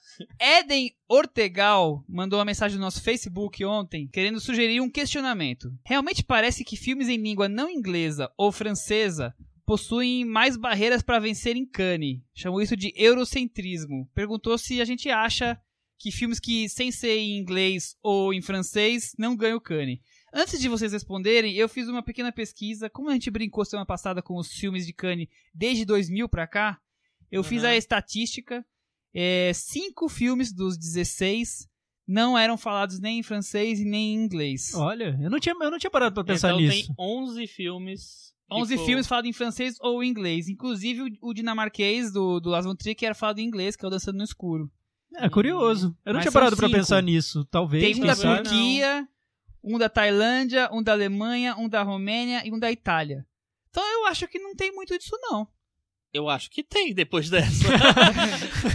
Eden 0.40 0.92
Ortegal 1.08 2.04
mandou 2.08 2.38
uma 2.38 2.44
mensagem 2.44 2.78
no 2.78 2.84
nosso 2.84 3.02
Facebook 3.02 3.64
ontem 3.64 4.08
querendo 4.08 4.40
sugerir 4.40 4.80
um 4.80 4.90
questionamento. 4.90 5.72
Realmente 5.84 6.24
parece 6.24 6.64
que 6.64 6.76
filmes 6.76 7.08
em 7.08 7.16
língua 7.16 7.48
não 7.48 7.68
inglesa 7.70 8.30
ou 8.36 8.50
francesa 8.50 9.34
possuem 9.64 10.24
mais 10.24 10.56
barreiras 10.56 11.02
para 11.02 11.20
vencer 11.20 11.56
em 11.56 11.64
Cannes. 11.64 12.20
Chamou 12.34 12.60
isso 12.60 12.76
de 12.76 12.92
eurocentrismo. 12.96 14.08
Perguntou 14.14 14.58
se 14.58 14.80
a 14.80 14.84
gente 14.84 15.08
acha 15.08 15.58
que 15.98 16.10
filmes 16.10 16.40
que 16.40 16.68
sem 16.68 16.90
ser 16.90 17.16
em 17.18 17.38
inglês 17.38 17.96
ou 18.02 18.34
em 18.34 18.42
francês 18.42 19.12
não 19.16 19.36
ganham 19.36 19.60
Cannes. 19.60 20.00
Antes 20.32 20.58
de 20.60 20.68
vocês 20.68 20.92
responderem, 20.92 21.54
eu 21.54 21.68
fiz 21.68 21.88
uma 21.88 22.02
pequena 22.02 22.32
pesquisa. 22.32 22.88
Como 22.88 23.10
a 23.10 23.12
gente 23.12 23.30
brincou 23.30 23.64
semana 23.64 23.84
passada 23.86 24.22
com 24.22 24.36
os 24.36 24.50
filmes 24.52 24.86
de 24.86 24.92
Cannes 24.92 25.28
desde 25.54 25.84
2000 25.84 26.28
pra 26.28 26.46
cá, 26.46 26.78
eu 27.30 27.42
fiz 27.42 27.62
Uhum. 27.62 27.68
a 27.68 27.76
estatística. 27.76 28.64
É, 29.14 29.52
cinco 29.54 30.08
filmes 30.08 30.52
dos 30.52 30.78
16 30.78 31.68
não 32.08 32.36
eram 32.36 32.56
falados 32.56 32.98
nem 32.98 33.18
em 33.18 33.22
francês 33.22 33.78
e 33.78 33.84
nem 33.84 34.14
em 34.14 34.24
inglês. 34.24 34.72
Olha, 34.74 35.18
eu 35.22 35.30
não 35.30 35.38
tinha, 35.38 35.54
eu 35.60 35.70
não 35.70 35.78
tinha 35.78 35.90
parado 35.90 36.14
pra 36.14 36.24
pensar 36.24 36.48
então 36.48 36.60
nisso. 36.60 36.86
tem 36.86 36.94
11 36.98 37.46
filmes. 37.46 38.32
que 38.48 38.54
11 38.56 38.76
for- 38.76 38.86
filmes 38.86 39.06
falados 39.06 39.28
em 39.28 39.32
francês 39.32 39.76
ou 39.80 40.02
em 40.02 40.08
inglês. 40.08 40.48
Inclusive 40.48 41.02
o, 41.02 41.28
o 41.28 41.34
dinamarquês 41.34 42.10
do, 42.12 42.40
do 42.40 42.48
Lars 42.50 42.64
von 42.64 42.74
Trier 42.74 42.96
que 42.96 43.04
era 43.04 43.14
falado 43.14 43.38
em 43.38 43.44
inglês, 43.46 43.76
que 43.76 43.84
é 43.84 43.88
o 43.88 43.90
Dançando 43.90 44.16
no 44.18 44.24
Escuro. 44.24 44.70
É 45.14 45.28
curioso. 45.28 45.94
Eu 46.06 46.14
não 46.14 46.18
Mas 46.18 46.24
tinha 46.24 46.32
parado 46.32 46.56
pra 46.56 46.66
cinco. 46.68 46.78
pensar 46.78 47.02
nisso. 47.02 47.44
Talvez. 47.50 47.84
Tem 47.84 48.02
um 48.02 48.06
da. 48.06 48.16
Turquia, 48.16 49.06
um 49.62 49.78
da 49.78 49.88
Tailândia, 49.88 50.68
um 50.72 50.82
da 50.82 50.92
Alemanha, 50.92 51.54
um 51.56 51.68
da 51.68 51.82
Romênia 51.82 52.42
e 52.46 52.52
um 52.52 52.58
da 52.58 52.70
Itália. 52.70 53.24
Então 53.70 53.82
eu 54.00 54.06
acho 54.06 54.26
que 54.28 54.38
não 54.38 54.54
tem 54.54 54.72
muito 54.72 54.96
disso 54.98 55.16
não. 55.22 55.46
Eu 56.12 56.28
acho 56.28 56.50
que 56.50 56.62
tem 56.62 56.92
depois 56.92 57.28
dessa. 57.30 57.64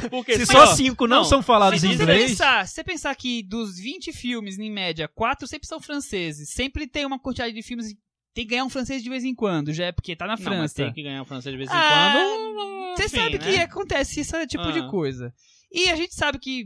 Porque 0.10 0.36
Se 0.38 0.44
assim, 0.44 0.52
só 0.54 0.64
ó, 0.64 0.66
cinco 0.68 1.08
não, 1.08 1.18
não, 1.18 1.24
são 1.24 1.42
falados 1.44 1.82
Mas 1.82 1.84
em 1.84 1.92
se 1.92 1.98
você, 1.98 2.04
inglês. 2.04 2.32
pensar, 2.32 2.68
se 2.68 2.74
você 2.76 2.84
pensar 2.84 3.16
que 3.16 3.44
dos 3.44 3.78
20 3.78 4.12
filmes, 4.12 4.58
em 4.58 4.72
média, 4.72 5.08
4 5.08 5.48
sempre 5.48 5.68
são 5.68 5.80
franceses, 5.80 6.50
sempre 6.50 6.88
tem 6.88 7.06
uma 7.06 7.20
quantidade 7.20 7.54
de 7.54 7.62
filmes 7.62 7.94
tem 8.34 8.46
que 8.46 8.52
ganhar 8.52 8.66
um 8.66 8.70
francês 8.70 9.02
de 9.02 9.10
vez 9.10 9.24
em 9.24 9.34
quando, 9.34 9.74
já 9.74 9.86
é 9.86 9.92
porque 9.92 10.16
tá 10.16 10.28
na 10.28 10.36
Não, 10.36 10.44
mas 10.44 10.44
França. 10.48 10.76
tem 10.76 10.94
que 10.94 11.02
ganhar 11.02 11.24
o 11.24 11.26
francês 11.26 11.52
de 11.54 11.58
vez 11.58 11.70
em 11.70 11.74
Ah, 11.74 12.14
quando. 12.14 12.96
Você 12.98 13.10
sabe 13.10 13.38
né? 13.40 13.52
que 13.52 13.58
acontece 13.60 14.20
esse 14.20 14.48
tipo 14.48 14.64
Ah. 14.64 14.72
de 14.72 14.88
coisa. 14.90 15.34
E 15.72 15.90
a 15.90 15.96
gente 15.96 16.14
sabe 16.14 16.38
que 16.38 16.66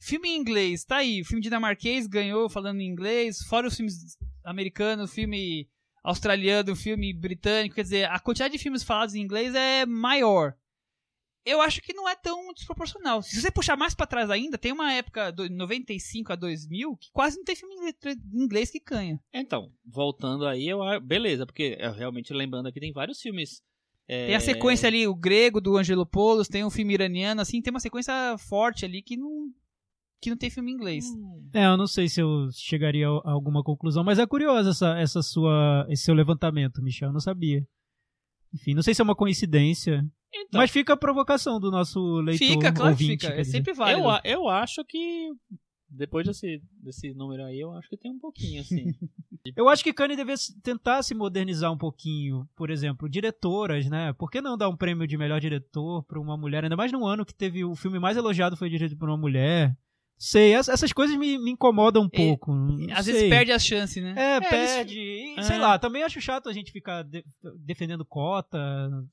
filme 0.00 0.28
em 0.28 0.36
inglês, 0.36 0.84
tá 0.84 0.96
aí, 0.98 1.20
o 1.20 1.24
filme 1.24 1.42
dinamarquês 1.42 2.06
ganhou 2.06 2.48
falando 2.48 2.80
em 2.80 2.86
inglês, 2.86 3.38
fora 3.48 3.66
os 3.68 3.76
filmes 3.76 4.16
americanos, 4.44 5.12
filme 5.12 5.68
australiano, 6.02 6.74
filme 6.76 7.12
britânico, 7.12 7.74
quer 7.74 7.82
dizer, 7.82 8.08
a 8.10 8.18
quantidade 8.18 8.52
de 8.52 8.58
filmes 8.62 8.82
falados 8.82 9.14
em 9.14 9.20
inglês 9.20 9.54
é 9.54 9.84
maior. 9.84 10.54
Eu 11.44 11.62
acho 11.62 11.80
que 11.80 11.94
não 11.94 12.06
é 12.08 12.14
tão 12.14 12.52
desproporcional. 12.52 13.22
Se 13.22 13.40
você 13.40 13.50
puxar 13.50 13.76
mais 13.76 13.94
pra 13.94 14.06
trás 14.06 14.28
ainda, 14.30 14.58
tem 14.58 14.70
uma 14.72 14.92
época 14.92 15.30
de 15.30 15.48
95 15.48 16.32
a 16.32 16.36
2000 16.36 16.94
que 16.96 17.08
quase 17.10 17.36
não 17.38 17.44
tem 17.44 17.56
filme 17.56 17.74
em 17.74 18.42
inglês- 18.44 18.70
que 18.70 18.80
ganha. 18.80 19.18
Então, 19.32 19.72
voltando 19.84 20.46
aí, 20.46 20.68
eu 20.68 20.80
beleza, 21.00 21.46
porque 21.46 21.76
eu 21.80 21.92
realmente 21.92 22.34
lembrando 22.34 22.66
aqui, 22.68 22.78
tem 22.80 22.92
vários 22.92 23.20
filmes. 23.20 23.62
é, 24.06 24.26
Tem 24.26 24.34
a 24.34 24.40
sequência 24.40 24.86
ali, 24.88 25.06
o 25.06 25.14
grego 25.14 25.58
do 25.60 25.76
Angelopoulos, 25.78 26.48
tem 26.48 26.64
um 26.64 26.70
filme 26.70 26.92
iraniano, 26.94 27.40
assim, 27.40 27.62
tem 27.62 27.70
uma 27.70 27.80
sequência 27.80 28.12
forte 28.38 28.84
ali 28.84 29.00
que 29.02 29.16
não, 29.16 29.46
que 30.20 30.30
não 30.30 30.36
tem 30.36 30.50
filme 30.50 30.70
em 30.70 30.74
inglês. 30.74 31.04
hum, 31.06 31.48
É, 31.54 31.66
eu 31.66 31.76
não 31.76 31.86
sei 31.86 32.08
se 32.08 32.20
eu 32.20 32.48
chegaria 32.52 33.06
a 33.08 33.30
alguma 33.30 33.62
conclusão, 33.62 34.02
mas 34.04 34.18
é 34.18 34.26
curioso 34.26 34.70
essa, 34.70 34.98
essa 34.98 35.22
sua, 35.22 35.86
esse 35.88 36.02
seu 36.04 36.14
levantamento, 36.14 36.82
Michel. 36.82 37.08
Eu 37.08 37.12
não 37.12 37.20
sabia. 37.20 37.66
Enfim, 38.54 38.74
não 38.74 38.82
sei 38.82 38.94
se 38.94 39.00
é 39.00 39.04
uma 39.04 39.14
coincidência, 39.14 40.04
Então, 40.34 40.60
mas 40.60 40.70
fica 40.70 40.94
a 40.94 40.96
provocação 40.96 41.60
do 41.60 41.70
nosso 41.70 42.20
leitor 42.20 42.46
fica, 42.46 42.72
claro 42.72 42.96
que 42.96 43.02
ouvinte. 43.04 43.26
fica. 43.26 43.34
É 43.34 43.42
dizer. 43.42 43.52
sempre 43.52 43.72
válido. 43.74 44.08
eu, 44.24 44.42
eu 44.42 44.48
acho 44.48 44.84
que. 44.84 45.30
Depois 45.90 46.26
desse, 46.26 46.60
desse 46.82 47.14
número 47.14 47.44
aí, 47.44 47.60
eu 47.60 47.72
acho 47.72 47.88
que 47.88 47.96
tem 47.96 48.10
um 48.10 48.18
pouquinho, 48.18 48.60
assim. 48.60 48.92
Eu 49.56 49.66
acho 49.68 49.82
que 49.82 49.94
Kanye 49.94 50.14
deve 50.16 50.34
tentar 50.62 51.02
se 51.02 51.14
modernizar 51.14 51.72
um 51.72 51.78
pouquinho. 51.78 52.46
Por 52.54 52.68
exemplo, 52.68 53.08
diretoras, 53.08 53.88
né? 53.88 54.12
Por 54.12 54.30
que 54.30 54.42
não 54.42 54.58
dar 54.58 54.68
um 54.68 54.76
prêmio 54.76 55.06
de 55.06 55.16
melhor 55.16 55.40
diretor 55.40 56.02
pra 56.04 56.20
uma 56.20 56.36
mulher? 56.36 56.64
Ainda 56.64 56.76
mais 56.76 56.92
num 56.92 57.06
ano 57.06 57.24
que 57.24 57.32
teve 57.32 57.64
o 57.64 57.74
filme 57.74 57.98
mais 57.98 58.18
elogiado 58.18 58.58
foi 58.58 58.68
dirigido 58.68 58.98
por 58.98 59.08
uma 59.08 59.16
mulher. 59.16 59.74
Sei, 60.18 60.52
ess- 60.54 60.68
essas 60.68 60.92
coisas 60.92 61.16
me, 61.16 61.38
me 61.38 61.52
incomodam 61.52 62.02
um 62.02 62.08
É, 62.12 62.16
pouco. 62.16 62.52
Às 62.92 63.04
sei. 63.04 63.14
vezes 63.14 63.28
perde 63.30 63.52
a 63.52 63.58
chance, 63.58 64.00
né? 64.00 64.14
É, 64.16 64.36
eles- 64.38 64.48
perde. 64.48 64.98
E, 64.98 65.38
É. 65.38 65.42
Sei 65.42 65.58
lá, 65.58 65.78
também 65.78 66.02
acho 66.02 66.20
chato 66.20 66.48
a 66.48 66.52
gente 66.52 66.72
ficar 66.72 67.04
de- 67.04 67.24
defendendo 67.64 68.04
cota. 68.04 68.58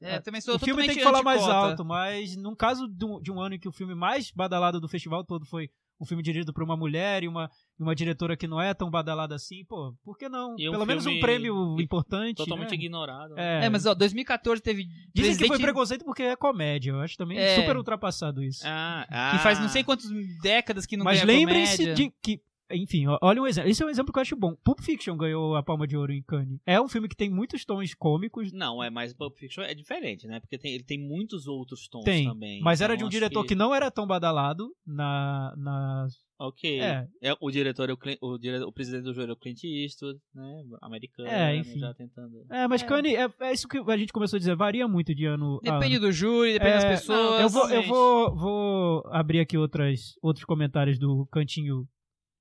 É, 0.01 0.19
também 0.19 0.41
sou 0.41 0.55
o 0.55 0.59
filme 0.59 0.85
tem 0.87 0.95
que 0.97 1.03
falar 1.03 1.21
mais 1.21 1.43
alto, 1.43 1.85
mas 1.85 2.35
num 2.35 2.55
caso 2.55 2.87
de 2.87 3.05
um, 3.05 3.21
de 3.21 3.31
um 3.31 3.39
ano 3.39 3.53
em 3.55 3.59
que 3.59 3.67
o 3.69 3.71
filme 3.71 3.93
mais 3.93 4.31
badalado 4.31 4.79
do 4.81 4.87
festival 4.89 5.23
todo 5.23 5.45
foi 5.45 5.69
um 5.99 6.05
filme 6.05 6.21
dirigido 6.21 6.53
por 6.53 6.63
uma 6.63 6.75
mulher 6.75 7.23
e 7.23 7.27
uma, 7.27 7.49
uma 7.79 7.95
diretora 7.95 8.35
que 8.35 8.47
não 8.47 8.61
é 8.61 8.73
tão 8.73 8.89
badalada 8.89 9.35
assim, 9.35 9.63
pô, 9.65 9.95
por 10.03 10.17
que 10.17 10.27
não? 10.27 10.53
Um 10.53 10.55
Pelo 10.57 10.85
menos 10.85 11.05
um 11.05 11.19
prêmio 11.19 11.79
importante. 11.79 12.37
Totalmente 12.37 12.71
né? 12.71 12.75
ignorado. 12.75 13.37
É, 13.37 13.65
É, 13.65 13.69
mas 13.69 13.85
ó, 13.85 13.93
2014 13.93 14.61
teve. 14.61 14.87
Dizem 15.13 15.37
que 15.37 15.47
foi 15.47 15.59
preconceito 15.59 16.03
porque 16.03 16.23
é 16.23 16.35
comédia. 16.35 16.91
Eu 16.91 16.99
acho 17.01 17.17
também 17.17 17.37
É. 17.37 17.55
super 17.55 17.77
ultrapassado 17.77 18.43
isso. 18.43 18.61
Ah, 18.65 19.31
Que 19.31 19.39
faz 19.39 19.59
ah. 19.59 19.61
não 19.61 19.69
sei 19.69 19.83
quantas 19.83 20.09
décadas 20.41 20.85
que 20.85 20.97
não 20.97 21.05
Mas 21.05 21.21
ganha 21.23 21.25
lembrem-se 21.39 21.77
comédia. 21.77 21.95
de 21.95 22.13
que. 22.21 22.41
Enfim, 22.71 23.05
olha 23.21 23.41
um 23.41 23.45
exemplo. 23.47 23.69
Esse 23.69 23.83
é 23.83 23.85
um 23.85 23.89
exemplo 23.89 24.11
que 24.11 24.17
eu 24.17 24.21
acho 24.21 24.35
bom. 24.35 24.55
Pulp 24.63 24.79
Fiction 24.81 25.15
ganhou 25.15 25.55
a 25.55 25.61
Palma 25.63 25.85
de 25.87 25.95
Ouro 25.95 26.11
em 26.11 26.23
Cannes. 26.23 26.59
É 26.65 26.81
um 26.81 26.87
filme 26.87 27.07
que 27.07 27.15
tem 27.15 27.29
muitos 27.29 27.63
tons 27.63 27.93
cômicos. 27.93 28.51
Não, 28.51 28.83
é, 28.83 28.89
mas 28.89 29.13
Pulp 29.13 29.37
Fiction 29.37 29.63
é 29.63 29.73
diferente, 29.75 30.25
né? 30.27 30.39
Porque 30.39 30.57
tem- 30.57 30.73
ele 30.73 30.83
tem 30.83 30.99
muitos 30.99 31.47
outros 31.47 31.87
tons 31.87 32.03
Tem, 32.03 32.25
também. 32.25 32.61
mas 32.61 32.81
era 32.81 32.93
Então, 32.95 33.07
de 33.07 33.15
um 33.15 33.19
diretor 33.19 33.45
que... 33.45 33.53
não 33.55 33.73
era 33.73 33.91
tão 33.91 34.07
badalado 34.07 34.69
na. 34.85 35.53
na... 35.57 36.07
Ok. 36.37 36.81
É. 36.81 37.07
É, 37.21 37.33
o 37.39 37.49
diretor, 37.49 37.89
é 37.89 37.93
o, 37.93 37.97
Clint- 37.97 38.17
o, 38.19 38.37
dire- 38.37 38.63
o 38.63 38.71
presidente 38.71 39.03
do 39.03 39.13
jogo 39.13 39.29
é 39.29 39.33
o 39.33 39.37
Clint 39.37 39.63
Eastwood, 39.63 40.19
né? 40.33 40.63
Americano, 40.81 41.29
É, 41.29 41.31
né, 41.53 41.57
enfim. 41.57 41.79
já 41.79 41.93
tentando. 41.93 42.45
É, 42.51 42.67
mas 42.67 42.83
É. 42.83 42.85
Cannes, 42.85 43.13
é, 43.13 43.29
é 43.41 43.53
isso 43.53 43.67
que 43.69 43.77
a 43.77 43.95
gente 43.97 44.11
começou 44.11 44.35
a 44.35 44.39
dizer, 44.39 44.53
varia 44.55 44.85
muito 44.87 45.15
de 45.15 45.25
ano 45.25 45.59
a 45.65 45.71
Depende 45.79 45.95
ano. 45.97 46.07
do 46.07 46.11
júri, 46.11 46.53
depende 46.53 46.71
É, 46.71 46.73
das 46.89 46.99
pessoas. 46.99 47.41
Eu 47.41 47.49
vou, 47.49 47.69
eu 47.69 47.83
vou, 47.83 48.35
vou 48.35 49.03
abrir 49.13 49.39
aqui 49.39 49.57
outras, 49.57 50.15
outros 50.21 50.43
comentários 50.43 50.99
do 50.99 51.25
cantinho 51.31 51.87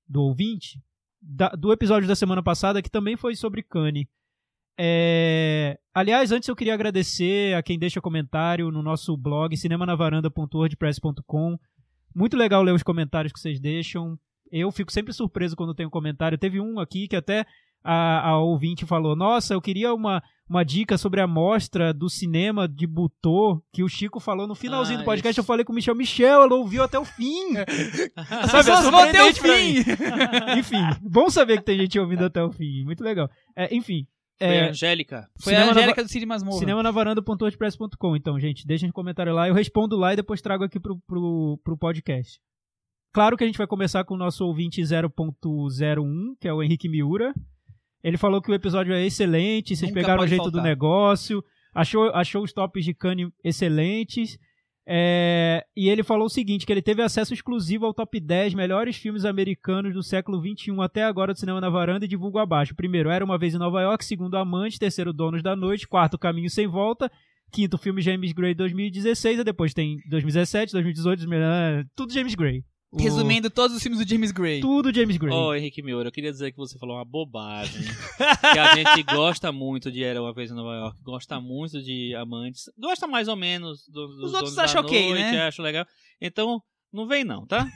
do 0.07 0.21
ouvinte, 0.23 0.79
da- 1.21 1.49
do 1.49 1.71
episódio 1.73 2.07
da 2.07 2.15
semana 2.15 2.41
passada, 2.43 2.81
que 2.81 2.89
também 2.89 3.15
foi 3.15 3.35
sobre 3.35 3.61
Cane. 3.63 4.07
É, 4.77 5.79
aliás, 5.93 6.31
antes 6.31 6.49
eu 6.49 6.55
queria 6.55 6.73
agradecer 6.73 7.55
a 7.55 7.63
quem 7.63 7.79
deixa 7.79 8.01
comentário 8.01 8.69
no 8.71 8.81
nosso 8.83 9.15
blog, 9.15 9.55
cinemanavaranda.wordpress.com. 9.55 11.57
Muito 12.13 12.35
legal 12.37 12.61
ler 12.63 12.73
os 12.73 12.83
comentários 12.83 13.31
que 13.33 13.39
vocês 13.39 13.59
deixam. 13.59 14.17
Eu 14.51 14.71
fico 14.71 14.91
sempre 14.91 15.13
surpreso 15.13 15.55
quando 15.55 15.73
tem 15.73 15.85
um 15.85 15.89
comentário. 15.89 16.37
Teve 16.37 16.59
um 16.61 16.79
aqui 16.79 17.07
que 17.07 17.15
até 17.15 17.45
a, 17.85 18.29
a 18.29 18.39
ouvinte 18.39 18.85
falou: 18.85 19.15
Nossa, 19.15 19.53
eu 19.53 19.61
queria 19.61 19.93
uma, 19.93 20.21
uma 20.49 20.63
dica 20.65 20.97
sobre 20.97 21.21
a 21.21 21.27
mostra 21.27 21.93
do 21.93 22.09
cinema 22.09 22.67
de 22.67 22.87
Butô 22.87 23.61
que 23.71 23.83
o 23.83 23.87
Chico 23.87 24.19
falou 24.19 24.47
no 24.47 24.55
finalzinho 24.55 24.97
Ah, 24.99 25.01
do 25.01 25.05
podcast. 25.05 25.31
isso. 25.31 25.39
Eu 25.41 25.45
falei 25.45 25.63
com 25.63 25.71
o 25.71 25.75
Michel. 25.75 25.95
Michel, 25.95 26.41
ela 26.43 26.55
ouviu 26.55 26.81
até 26.83 26.97
o 26.97 27.05
fim. 27.05 27.55
As 28.17 28.51
Sabe, 28.51 28.69
é 28.69 28.73
pessoas 28.73 28.89
vão 28.89 28.99
até 28.99 29.23
o 29.23 29.33
fim! 29.33 29.75
enfim, 30.59 30.81
bom 31.01 31.29
saber 31.29 31.59
que 31.59 31.65
tem 31.65 31.77
gente 31.77 31.99
ouvindo 31.99 32.25
até 32.25 32.43
o 32.43 32.51
fim. 32.51 32.83
Muito 32.83 33.03
legal. 33.03 33.29
É, 33.55 33.73
enfim. 33.75 34.05
Foi 34.37 34.47
É, 34.49 34.65
a 34.65 34.69
Angélica. 34.71 35.29
Foi 35.41 35.53
a 35.53 35.57
Cinema 35.59 35.73
na 35.73 35.79
Angélica 35.79 36.03
do 36.03 36.09
Cine 36.09 36.25
Masmorra. 36.25 36.59
cinemanavaranda.wordpress.com. 36.59 38.15
Então, 38.17 38.37
gente, 38.39 38.67
deixem 38.67 38.89
os 38.89 38.93
comentários 38.93 39.33
lá. 39.33 39.47
Eu 39.47 39.53
respondo 39.53 39.95
lá 39.95 40.11
e 40.11 40.17
depois 40.17 40.41
trago 40.41 40.63
aqui 40.65 40.77
pro, 40.79 40.99
pro, 41.07 41.57
pro 41.63 41.77
podcast. 41.77 42.39
Claro 43.13 43.37
que 43.37 43.45
a 43.45 43.47
gente 43.47 43.57
vai 43.57 43.65
começar 43.65 44.03
com 44.03 44.13
o 44.13 44.17
nosso 44.17 44.43
ouvinte 44.45 44.81
0.01, 44.81 46.35
que 46.39 46.47
é 46.49 46.53
o 46.53 46.61
Henrique 46.61 46.89
Miura. 46.89 47.33
Ele 48.05 48.17
falou 48.17 48.39
que 48.39 48.51
o 48.51 48.53
episódio 48.53 48.93
é 48.93 49.03
excelente, 49.03 49.75
vocês 49.75 49.89
Nunca 49.89 49.99
pegaram 49.99 50.23
o 50.23 50.27
jeito 50.27 50.43
faltar. 50.43 50.61
do 50.61 50.63
negócio, 50.63 51.43
achou, 51.73 52.11
achou 52.13 52.43
os 52.43 52.53
tops 52.53 52.85
de 52.85 52.93
Cannes 52.93 53.31
excelentes. 53.43 54.37
É, 54.87 55.65
e 55.75 55.89
ele 55.89 56.03
falou 56.03 56.27
o 56.27 56.29
seguinte, 56.29 56.67
que 56.67 56.71
ele 56.71 56.83
teve 56.83 57.01
acesso 57.01 57.33
exclusivo 57.33 57.83
ao 57.83 57.95
top 57.95 58.19
10 58.19 58.53
melhores 58.53 58.95
filmes 58.95 59.25
americanos 59.25 59.91
do 59.95 60.03
século 60.03 60.39
XXI 60.39 60.79
até 60.81 61.03
agora 61.03 61.33
do 61.33 61.39
Cinema 61.39 61.59
na 61.59 61.67
Varanda 61.67 62.05
e 62.05 62.07
divulgo 62.07 62.37
abaixo. 62.37 62.75
Primeiro, 62.75 63.09
Era 63.09 63.25
Uma 63.25 63.39
Vez 63.39 63.55
em 63.55 63.57
Nova 63.57 63.81
York. 63.81 64.05
Segundo, 64.05 64.37
Amante. 64.37 64.77
Terceiro, 64.77 65.11
Donos 65.11 65.41
da 65.41 65.55
Noite. 65.55 65.87
Quarto, 65.87 66.19
Caminho 66.19 66.51
Sem 66.51 66.67
Volta. 66.67 67.11
Quinto, 67.51 67.75
filme 67.75 68.03
James 68.03 68.31
Gray 68.33 68.53
2016. 68.53 69.39
E 69.39 69.43
depois 69.43 69.73
tem 69.73 69.97
2017, 70.11 70.73
2018, 70.73 71.19
2000, 71.21 71.39
ah, 71.43 71.83
tudo 71.95 72.13
James 72.13 72.35
Gray. 72.35 72.63
O- 72.91 72.97
Resumindo 73.01 73.49
todos 73.49 73.75
os 73.75 73.83
filmes 73.83 73.99
do 74.03 74.07
James 74.09 74.31
Gray. 74.31 74.61
Tudo 74.61 74.93
James 74.93 75.17
Gray. 75.17 75.33
Ô, 75.33 75.53
Henrique 75.53 75.81
Miura, 75.81 76.07
eu 76.07 76.11
queria 76.11 76.31
dizer 76.31 76.51
que 76.51 76.57
você 76.57 76.77
falou 76.77 76.95
uma 76.95 77.03
bobagem. 77.05 77.81
que 78.53 78.59
a 78.59 78.75
gente 78.75 79.03
gosta 79.03 79.51
muito 79.51 79.91
de 79.91 80.03
Era 80.03 80.21
Uma 80.21 80.33
Vez 80.33 80.49
em 80.51 80.53
Nova 80.55 80.75
York, 80.75 81.01
gosta 81.03 81.39
muito 81.41 81.81
de 81.83 82.15
Amantes, 82.15 82.65
gosta 82.77 83.05
mais 83.07 83.27
ou 83.27 83.35
menos 83.35 83.87
do, 83.89 84.07
dos 84.07 84.25
Os 84.29 84.33
outros 84.33 84.57
acham 84.57 84.81
ok, 84.81 85.13
né? 85.13 85.47
acho 85.47 85.61
legal. 85.61 85.85
Então, 86.21 86.61
não 86.93 87.07
vem 87.07 87.23
não, 87.25 87.45
tá? 87.45 87.67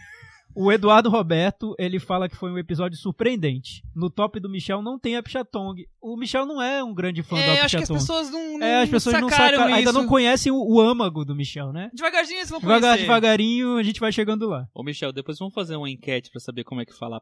O 0.56 0.72
Eduardo 0.72 1.10
Roberto, 1.10 1.76
ele 1.78 2.00
fala 2.00 2.28
que 2.28 2.36
foi 2.36 2.52
um 2.52 2.58
episódio 2.58 2.98
surpreendente. 2.98 3.84
No 3.96 4.10
top 4.10 4.40
do 4.40 4.50
Michel 4.50 4.82
não 4.82 4.98
tem 5.00 5.16
a 5.16 5.24
Pichatong. 5.24 5.86
O 6.02 6.18
Michel 6.18 6.46
não 6.46 6.62
é 6.62 6.84
um 6.84 6.94
grande 6.94 7.22
fã 7.24 7.38
É, 7.38 7.46
da 7.48 7.56
eu 7.58 7.64
acho 7.66 7.78
que 7.78 7.84
as 7.84 7.90
Pichatong. 7.90 8.00
pessoas 8.00 8.32
não, 8.32 8.58
não 8.58 8.66
É, 8.68 8.82
as 8.84 8.90
pessoas 8.90 9.22
não 9.22 9.30
sacaram 9.30 9.58
sacaram, 9.58 9.74
ainda 9.76 9.90
isso. 9.92 10.00
não 10.00 10.08
conhecem 10.08 10.52
o, 10.52 10.58
o 10.58 10.82
âmago 10.82 11.24
do 11.24 11.36
Michel, 11.36 11.72
né? 11.72 11.90
Devagarzinho 11.94 12.40
eles 12.40 12.50
vão 12.50 12.60
Devagar, 12.60 12.82
conhecer. 12.82 13.02
devagarinho, 13.02 13.78
a 13.78 13.84
gente 13.84 14.00
vai 14.00 14.12
chegando 14.12 14.48
lá. 14.48 14.68
Ô, 14.74 14.84
Michel, 14.84 15.12
depois 15.14 15.38
vamos 15.38 15.54
fazer 15.54 15.76
uma 15.76 15.90
enquete 15.90 16.30
pra 16.32 16.40
saber 16.40 16.64
como 16.64 16.82
é 16.82 16.86
que 16.86 16.98
fala 16.98 17.22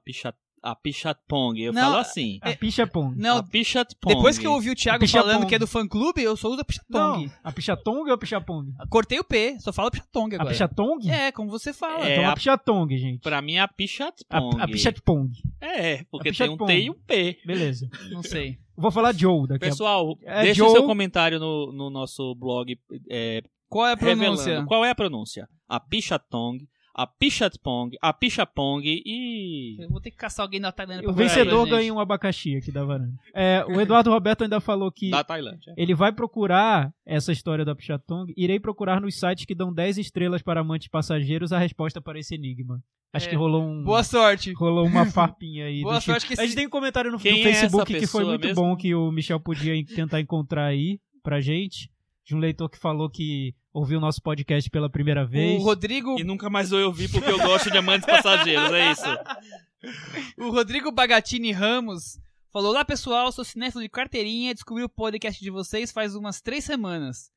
a 0.72 0.76
Pichat, 0.76 1.10
a 1.12 1.16
Pichatpong. 1.16 1.60
Eu 1.62 1.74
Não, 1.74 1.82
falo 1.82 1.98
assim. 1.98 2.40
A 2.42 2.54
Pichapong. 2.54 3.16
Não, 3.16 3.38
a 3.38 3.44
Pichatpong. 3.44 4.16
depois 4.16 4.38
que 4.38 4.46
eu 4.48 4.52
ouvi 4.52 4.70
o 4.72 4.76
Thiago 4.76 5.04
A 5.04 5.08
falando 5.08 5.46
que 5.48 5.56
é 5.56 5.60
do 5.60 5.68
fã-clube, 5.68 6.22
eu 6.22 6.36
sou 6.36 6.54
o 6.54 6.56
da 6.56 6.64
Pichatong. 6.64 7.26
Não, 7.26 7.32
a 7.44 7.52
Pichatong 7.52 8.08
ou 8.08 8.14
a 8.14 8.18
Pichapong? 8.18 8.74
Cortei 8.90 9.20
o 9.20 9.24
P, 9.24 9.58
só 9.60 9.72
fala 9.74 9.90
Pichatong 9.92 10.34
A 10.34 10.36
agora. 10.36 10.50
Pichatong? 10.52 11.10
É, 11.10 11.32
como 11.32 11.50
você 11.50 11.74
fala. 11.74 12.08
É, 12.08 12.14
então 12.14 12.26
a 12.30 12.32
a- 12.32 12.36
Pichatong, 12.36 12.98
gente. 12.98 13.22
Pra 13.22 13.42
mim 13.42 13.54
é 13.56 13.60
a 13.60 13.64
A, 13.64 13.68
Pichatpong. 13.68 14.62
a 14.62 14.68
Pichatpong. 14.68 15.32
É, 15.62 16.04
porque 16.12 16.30
A 16.30 16.34
tem 16.34 16.50
um 16.50 16.58
Pichatpong. 16.58 16.68
T 16.68 16.80
e 16.82 16.90
um 16.90 16.94
P. 16.94 17.40
Beleza. 17.46 17.90
Não 18.12 18.22
sei. 18.24 18.58
Vou 18.76 18.92
falar 18.92 19.14
Joe 19.16 19.48
daqui 19.48 19.66
a 19.66 19.70
Pessoal, 19.70 20.18
É, 20.24 20.42
deixa 20.44 20.60
Joe- 20.64 20.70
seu 20.72 20.84
comentário 20.86 21.40
no, 21.40 21.72
no 21.74 21.90
nosso 21.90 22.36
blog 22.36 22.78
é, 23.10 23.42
Qual 23.68 23.88
é 23.88 23.94
a 23.94 23.98
pronúncia? 23.98 24.44
revelando 24.46 24.68
qual 24.68 24.86
é 24.86 24.92
a 24.92 24.96
pronúncia. 24.96 25.50
A 25.68 25.80
Pichatong, 25.80 26.60
a 26.98 27.06
Pichatpong, 27.06 27.92
a 28.02 28.12
Pichapong 28.12 28.82
e... 28.84 29.78
Eu 29.80 29.90
vou 29.90 30.02
ter 30.02 30.10
que 30.10 30.18
caçar 30.18 30.44
alguém 30.44 30.60
da 30.60 30.72
Tailândia 30.72 31.04
pra 31.04 31.12
O 31.12 31.16
vencedor 31.16 31.68
ganha 31.70 31.94
um 31.94 32.00
abacaxi 32.00 32.56
aqui 32.56 32.72
da 32.72 32.84
varanda. 32.84 33.14
É, 33.36 33.64
o 33.68 33.80
Eduardo 33.80 34.10
Roberto 34.10 34.44
ainda 34.44 34.60
falou 34.60 34.92
que 34.92 35.12
Da 35.12 35.24
Tailândia. 35.24 35.74
ele 35.78 35.94
vai 35.94 36.12
procurar 36.12 36.92
essa 37.06 37.32
história 37.32 37.64
da 37.64 37.76
Pichatong. 37.76 38.34
Irei 38.36 38.60
procurar 38.60 39.00
nos 39.00 39.20
sites 39.20 39.46
que 39.46 39.54
dão 39.54 39.72
10 39.72 40.00
estrelas 40.00 40.42
para 40.42 40.62
amantes 40.62 40.88
passageiros 40.88 41.54
a 41.54 41.60
resposta 41.60 42.02
para 42.02 42.18
esse 42.20 42.34
enigma. 42.34 42.82
Acho 43.14 43.28
É. 43.28 43.30
que 43.30 43.36
rolou 43.36 43.64
um. 43.64 43.84
Boa 43.84 44.04
sorte. 44.04 44.52
Rolou 44.54 44.86
uma 44.86 45.06
farpinha 45.06 45.66
aí. 45.66 45.82
Boa 45.84 45.94
do 45.96 46.00
tipo. 46.00 46.12
sorte 46.12 46.28
que 46.28 46.34
A 46.42 46.44
gente 46.46 46.56
tem 46.56 46.68
um 46.68 46.70
comentário 46.70 47.10
no, 47.12 47.18
no 47.18 47.22
é 47.22 47.44
Facebook 47.44 47.92
essa 47.94 48.00
que 48.00 48.08
foi 48.08 48.26
muito 48.26 48.46
mesmo? 48.48 48.62
bom 48.64 48.76
que 48.76 48.94
o 48.96 49.12
Michel 49.12 49.40
podia 49.40 49.76
en- 49.76 49.86
tentar 49.86 50.20
encontrar 50.20 50.66
aí 50.66 51.00
pra 51.24 51.40
gente. 51.40 51.90
De 52.28 52.36
um 52.36 52.40
leitor 52.40 52.70
que 52.70 52.78
falou 52.78 53.10
que 53.10 53.56
ouviu 53.72 54.00
o 54.00 54.02
nosso 54.02 54.22
podcast 54.22 54.70
pela 54.70 54.90
primeira 54.90 55.26
vez. 55.26 55.62
O 55.62 55.64
Rodrigo, 55.64 56.20
E 56.20 56.26
nunca 56.26 56.50
mais 56.50 56.72
vou 56.72 56.82
ouvir 56.82 57.10
porque 57.10 57.32
eu 57.32 57.38
gosto 57.40 57.72
de 57.72 57.78
amantes 57.78 58.06
passageiros, 58.06 58.70
é 58.74 58.92
isso. 58.92 59.06
o 60.38 60.50
Rodrigo 60.50 60.92
Bagatini 60.92 61.54
Ramos 61.54 62.20
falou: 62.52 62.72
Olá 62.72 62.84
pessoal, 62.84 63.32
sou 63.32 63.46
cinéfilo 63.46 63.82
de 63.82 63.88
carteirinha, 63.90 64.54
descobri 64.54 64.84
o 64.84 64.90
podcast 64.90 65.42
de 65.42 65.50
vocês 65.50 65.90
faz 65.92 66.16
umas 66.16 66.42
três 66.42 66.66
semanas. 66.66 67.32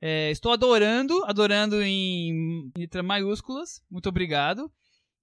É, 0.00 0.30
estou 0.30 0.52
adorando, 0.52 1.24
adorando 1.24 1.82
em 1.82 2.70
letras 2.76 3.04
maiúsculas, 3.04 3.82
muito 3.90 4.10
obrigado. 4.10 4.70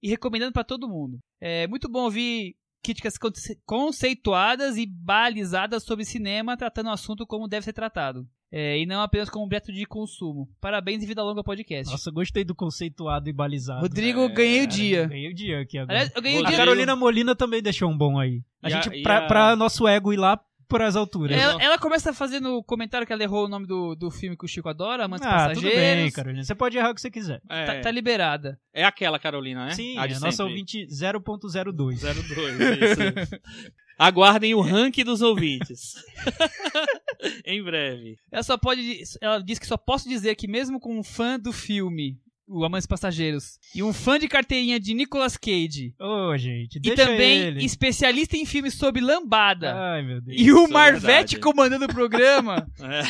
E 0.02 0.08
recomendando 0.08 0.52
para 0.52 0.64
todo 0.64 0.88
mundo. 0.88 1.18
É 1.40 1.66
muito 1.68 1.88
bom 1.88 2.00
ouvir 2.02 2.56
críticas 2.82 3.16
conce- 3.16 3.58
conceituadas 3.64 4.76
e 4.76 4.84
balizadas 4.84 5.84
sobre 5.84 6.04
cinema, 6.04 6.56
tratando 6.56 6.88
o 6.88 6.92
assunto 6.92 7.24
como 7.26 7.48
deve 7.48 7.64
ser 7.64 7.72
tratado. 7.72 8.28
É, 8.52 8.78
e 8.78 8.86
não 8.86 9.00
apenas 9.02 9.28
como 9.28 9.44
objeto 9.44 9.72
de 9.72 9.84
consumo. 9.84 10.48
Parabéns 10.60 11.02
e 11.02 11.06
vida 11.06 11.22
longa 11.22 11.40
ao 11.40 11.44
podcast. 11.44 11.90
Nossa, 11.90 12.10
gostei 12.10 12.44
do 12.44 12.54
conceituado 12.54 13.28
e 13.28 13.32
balizado. 13.32 13.80
Rodrigo, 13.80 14.20
É, 14.22 14.28
ganhei 14.28 14.58
o 14.60 14.64
Cara, 14.64 14.76
dia. 14.76 15.06
Ganhei 15.06 15.30
o 15.30 15.34
dia 15.34 15.60
aqui 15.60 15.78
agora. 15.78 15.98
Aliás, 15.98 16.12
eu 16.14 16.22
ganhei 16.22 16.36
o 16.38 16.40
Rodrigo- 16.42 16.54
A 16.54 16.56
dia. 16.56 16.64
Carolina 16.66 16.96
Molina 16.96 17.34
também 17.34 17.60
deixou 17.62 17.90
um 17.90 17.96
bom 17.96 18.18
aí. 18.18 18.42
A 18.62 18.70
E 18.70 18.72
a- 18.72 18.80
gente, 18.82 18.98
e 18.98 19.02
pra, 19.02 19.18
a- 19.18 19.26
pra 19.26 19.56
nosso 19.56 19.86
ego 19.88 20.12
ir 20.12 20.16
lá 20.16 20.40
pras 20.68 20.96
alturas. 20.96 21.36
Ela, 21.40 21.62
ela 21.62 21.78
começa 21.78 22.12
fazendo 22.12 22.60
comentário 22.64 23.06
que 23.06 23.12
ela 23.12 23.22
errou 23.22 23.44
o 23.44 23.48
nome 23.48 23.66
do, 23.66 23.94
do 23.94 24.10
filme 24.10 24.36
que 24.36 24.44
o 24.44 24.48
Chico 24.48 24.68
adora, 24.68 25.04
Amantes 25.04 25.24
ah, 25.26 25.48
tudo 25.50 25.62
Passageiros. 25.62 25.78
bem, 25.78 26.10
Carolina. 26.12 26.42
Você 26.44 26.54
pode 26.56 26.76
errar 26.76 26.90
o 26.90 26.94
que 26.94 27.00
você 27.00 27.10
quiser. 27.10 27.40
É, 27.48 27.64
Tá, 27.66 27.80
tá 27.82 27.90
liberada. 27.90 28.58
é 28.72 28.84
aquela 28.84 29.18
Carolina, 29.18 29.66
né? 29.66 29.70
Sim, 29.72 29.96
A 29.98 30.06
de 30.06 30.14
é 30.14 30.16
a 30.16 30.20
nossa 30.20 30.42
ouvinte 30.44 30.86
0.02. 30.88 32.00
02, 32.00 32.00
isso. 32.00 33.40
Aguardem 33.98 34.54
o 34.54 34.60
ranking 34.60 35.04
dos 35.04 35.22
ouvintes. 35.22 35.94
em 37.44 37.62
breve. 37.62 38.16
Ela 38.30 38.42
só 38.42 38.56
pode. 38.56 39.02
Ela 39.20 39.38
diz 39.42 39.58
que 39.58 39.66
só 39.66 39.76
posso 39.76 40.08
dizer 40.08 40.34
que 40.36 40.46
mesmo 40.48 40.78
com 40.80 40.98
um 40.98 41.02
fã 41.02 41.38
do 41.38 41.52
filme, 41.52 42.18
o 42.48 42.64
Amantes 42.64 42.86
Passageiros, 42.86 43.58
e 43.74 43.82
um 43.82 43.92
fã 43.92 44.18
de 44.18 44.28
carteirinha 44.28 44.78
de 44.78 44.94
Nicolas 44.94 45.36
Cage, 45.36 45.94
Ô, 45.98 46.36
gente, 46.36 46.76
e 46.76 46.80
deixa 46.80 47.04
também 47.04 47.38
ele. 47.42 47.64
especialista 47.64 48.36
em 48.36 48.46
filmes 48.46 48.74
sobre 48.74 49.00
lambada, 49.02 49.74
Ai, 49.74 50.02
meu 50.02 50.20
Deus. 50.20 50.40
e 50.40 50.52
o 50.52 50.58
Isso 50.62 50.68
é 50.68 50.72
Marvete 50.72 51.06
verdade. 51.06 51.38
comandando 51.40 51.84
o 51.86 51.88
programa, 51.88 52.68
É. 52.80 53.02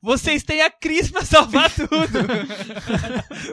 vocês 0.00 0.44
têm 0.44 0.62
a 0.62 0.70
Cris 0.70 1.10
pra 1.10 1.24
salvar 1.24 1.68
tudo. 1.74 1.88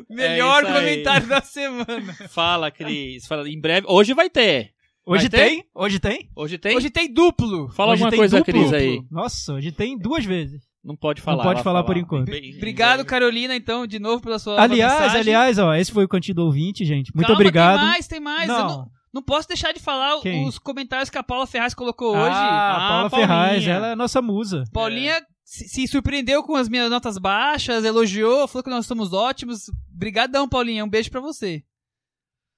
Melhor 0.10 0.64
É 0.64 0.68
isso 0.68 0.76
aí. 0.78 0.82
comentário 0.84 1.28
da 1.28 1.42
semana. 1.42 2.14
Fala, 2.30 2.70
Cris. 2.72 3.26
Fala, 3.26 3.50
em 3.50 3.60
breve. 3.60 3.88
Hoje 3.90 4.14
vai 4.14 4.30
ter. 4.30 4.73
Hoje 5.06 5.30
ter? 5.30 5.38
tem? 5.38 5.64
Hoje 5.76 6.00
tem? 6.00 6.30
Hoje 6.36 6.58
tem? 6.58 6.78
Hoje 6.78 6.90
tem 6.90 7.14
duplo. 7.14 7.68
Fala 7.70 7.92
Hoje 7.94 8.04
alguma 8.04 8.10
tem 8.12 8.20
coisa, 8.20 8.38
duplo. 8.38 8.54
Cris, 8.54 8.74
aí. 8.74 9.02
Nossa, 9.12 9.54
hoje 9.54 9.72
tem 9.72 9.98
duas 9.98 10.24
vezes. 10.26 10.62
Não 10.84 10.96
pode 10.96 11.22
falar. 11.22 11.38
Não 11.38 11.44
pode 11.44 11.56
vai 11.56 11.64
falar 11.64 11.84
por 11.84 11.88
falar. 11.94 12.00
enquanto. 12.00 12.26
Bem- 12.30 12.56
Obrigado, 12.58 13.06
Carolina, 13.06 13.56
então, 13.56 13.86
de 13.88 14.00
novo 14.00 14.22
pela 14.22 14.40
sua 14.40 14.62
Aliás, 14.62 14.94
mensagem. 14.94 15.20
aliás, 15.22 15.58
ó, 15.60 15.74
esse 15.76 15.92
foi 15.92 16.06
o 16.06 16.08
cantinho 16.10 16.36
do 16.36 16.46
ouvinte, 16.46 16.84
gente. 16.86 17.14
Muito 17.14 17.28
Calma, 17.28 17.40
obrigado. 17.40 17.80
Tem 17.80 17.88
mais, 17.90 18.08
tem 18.08 18.20
mais. 18.20 18.50
Eu 18.50 18.56
Não. 18.58 18.68
não, 18.68 18.88
não 19.16 19.22
posso 19.24 19.48
deixar 19.48 19.74
de 19.74 19.80
falar 19.80 20.20
Quem? 20.22 20.46
os 20.48 20.58
comentários 20.58 21.10
que 21.10 21.18
a 21.18 21.24
Paula 21.24 21.46
Ferraz 21.48 21.74
colocou 21.74 22.12
hoje. 22.16 22.36
Ah, 22.36 22.76
Ah, 22.76 22.88
Paula 22.90 23.10
Paulinha. 23.10 23.28
Ferraz, 23.28 23.68
ela 23.68 23.88
é 23.92 23.96
nossa 23.96 24.22
musa. 24.22 24.64
Paulinha 24.74 25.22
se, 25.46 25.68
se 25.68 25.88
surpreendeu 25.88 26.44
com 26.44 26.56
as 26.56 26.68
minhas 26.70 26.90
notas 26.90 27.18
baixas, 27.18 27.84
elogiou, 27.86 28.48
falou 28.48 28.64
que 28.64 28.70
nós 28.70 28.86
somos 28.86 29.12
ótimos. 29.14 29.64
Brigadão, 29.90 30.48
Paulinha. 30.50 30.84
Um 30.84 30.90
beijo 30.90 31.12
pra 31.12 31.22
você. 31.22 31.62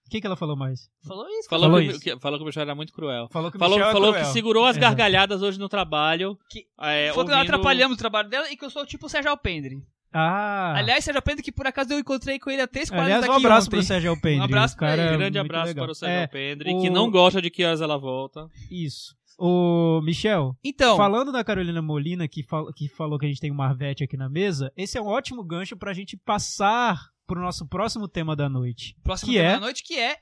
O 0.06 0.10
que, 0.10 0.22
que 0.22 0.28
ela 0.28 0.36
falou 0.36 0.56
mais? 0.56 0.90
Falou 1.08 1.28
isso. 1.30 1.50
Falou, 1.50 1.66
Falou 1.66 1.80
que, 1.82 1.88
isso. 1.88 2.00
que- 2.00 2.20
falou 2.20 2.38
que 2.38 2.44
o 2.44 2.46
Michel 2.46 2.62
era 2.62 2.76
muito 2.76 2.94
cruel. 2.94 3.28
Falou 3.32 3.50
que 3.50 3.58
o 3.58 3.60
Falou, 3.60 3.80
é 3.80 3.92
falou 3.92 4.14
que 4.14 4.20
cruel. 4.20 4.34
segurou 4.34 4.66
as 4.66 4.78
É. 4.78 4.80
gargalhadas 4.80 5.42
hoje 5.42 5.58
no 5.60 5.68
trabalho. 5.68 6.38
Que- 6.50 6.66
é, 6.80 7.10
falou 7.10 7.26
que 7.26 7.32
nós 7.32 7.40
ouvindo- 7.40 7.54
atrapalhamos 7.56 7.96
o 7.96 8.00
trabalho 8.00 8.30
dela 8.30 8.52
e 8.52 8.56
que 8.56 8.64
eu 8.64 8.70
sou 8.70 8.86
tipo 8.86 9.08
o 9.08 9.10
Sérgio 9.10 9.32
Alpendre. 9.32 9.78
Ah, 10.14 10.74
Aliás, 10.78 11.04
Sérgio 11.04 11.18
Alpendre, 11.20 11.44
que 11.44 11.52
por 11.52 11.68
acaso 11.68 11.92
eu 11.92 12.00
encontrei 12.00 12.40
com 12.40 12.50
ele 12.50 12.62
há 12.62 12.68
três 12.68 12.90
quadras 12.90 13.08
aliás, 13.18 13.28
um 13.28 13.34
abraço 13.34 13.68
ontem. 13.68 13.78
pro 13.78 13.86
Sérgio 13.86 14.12
Alpendre. 14.12 14.40
Um 14.40 14.44
abraço 14.44 14.78
cara 14.78 15.02
ele. 15.02 15.14
é 15.14 15.18
Grande 15.18 15.40
abraço 15.40 15.68
legal. 15.68 15.86
para 15.86 15.92
o 15.92 15.96
Sérgio 15.96 16.16
É, 16.18 16.22
Alpendre, 16.24 16.74
o- 16.74 16.82
que 16.82 16.90
não 16.90 17.10
gosta 17.12 17.42
de 17.42 17.50
que 17.50 17.66
horas 17.66 17.82
ela 17.82 17.98
volta. 17.98 18.48
Isso. 18.72 19.14
O 19.38 20.00
Michel, 20.02 20.56
Então, 20.64 20.96
falando 20.96 21.30
da 21.32 21.44
Carolina 21.44 21.82
Molina, 21.82 22.26
que, 22.28 22.42
fal- 22.44 22.72
que 22.72 22.88
falou 22.88 23.20
que 23.20 23.26
a 23.26 23.28
gente 23.28 23.42
tem 23.42 23.52
um 23.52 23.56
Marvete 23.56 24.04
aqui 24.06 24.16
na 24.16 24.30
mesa, 24.30 24.72
esse 24.78 24.98
é 24.98 25.02
um 25.02 25.08
ótimo 25.08 25.44
gancho 25.44 25.76
pra 25.76 25.92
gente 25.94 26.16
passar 26.16 27.10
pro 27.26 27.42
nosso 27.42 27.68
próximo 27.68 28.08
tema 28.08 28.36
da 28.36 28.48
noite. 28.48 28.96
próximo 29.04 29.32
que 29.32 29.38
tema 29.38 29.50
é? 29.50 29.54
da 29.54 29.60
noite 29.60 29.84
que 29.84 30.00
é 30.00 30.20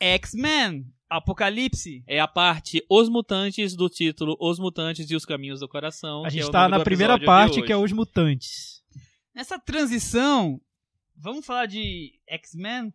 X-Men, 0.00 0.86
Apocalipse. 1.08 2.02
É 2.06 2.18
a 2.18 2.26
parte 2.26 2.84
Os 2.90 3.08
Mutantes 3.08 3.76
do 3.76 3.88
título 3.88 4.36
Os 4.40 4.58
Mutantes 4.58 5.10
e 5.10 5.14
os 5.14 5.24
Caminhos 5.24 5.60
do 5.60 5.68
Coração. 5.68 6.24
A 6.24 6.28
gente 6.28 6.42
é 6.42 6.46
o 6.46 6.50
tá 6.50 6.62
nome 6.62 6.78
na 6.78 6.84
primeira 6.84 7.18
parte, 7.20 7.62
que 7.62 7.72
é. 7.72 7.76
Os 7.76 7.92
Mutantes. 7.92 8.82
Nessa 9.34 9.58
transição, 9.58 10.60
vamos 11.16 11.46
falar 11.46 11.66
de 11.66 12.18
X-Men, 12.26 12.92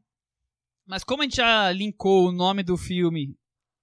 mas 0.85 1.03
como 1.03 1.21
a 1.21 1.25
gente 1.25 1.37
já 1.37 1.71
linkou 1.71 2.27
o 2.27 2.31
nome 2.31 2.63
do 2.63 2.77
filme, 2.77 3.35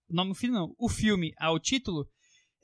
o 0.08 0.14
nome 0.14 0.30
do 0.30 0.34
filme 0.34 0.54
não, 0.54 0.74
o 0.78 0.88
filme 0.88 1.32
ao 1.38 1.58
título, 1.58 2.08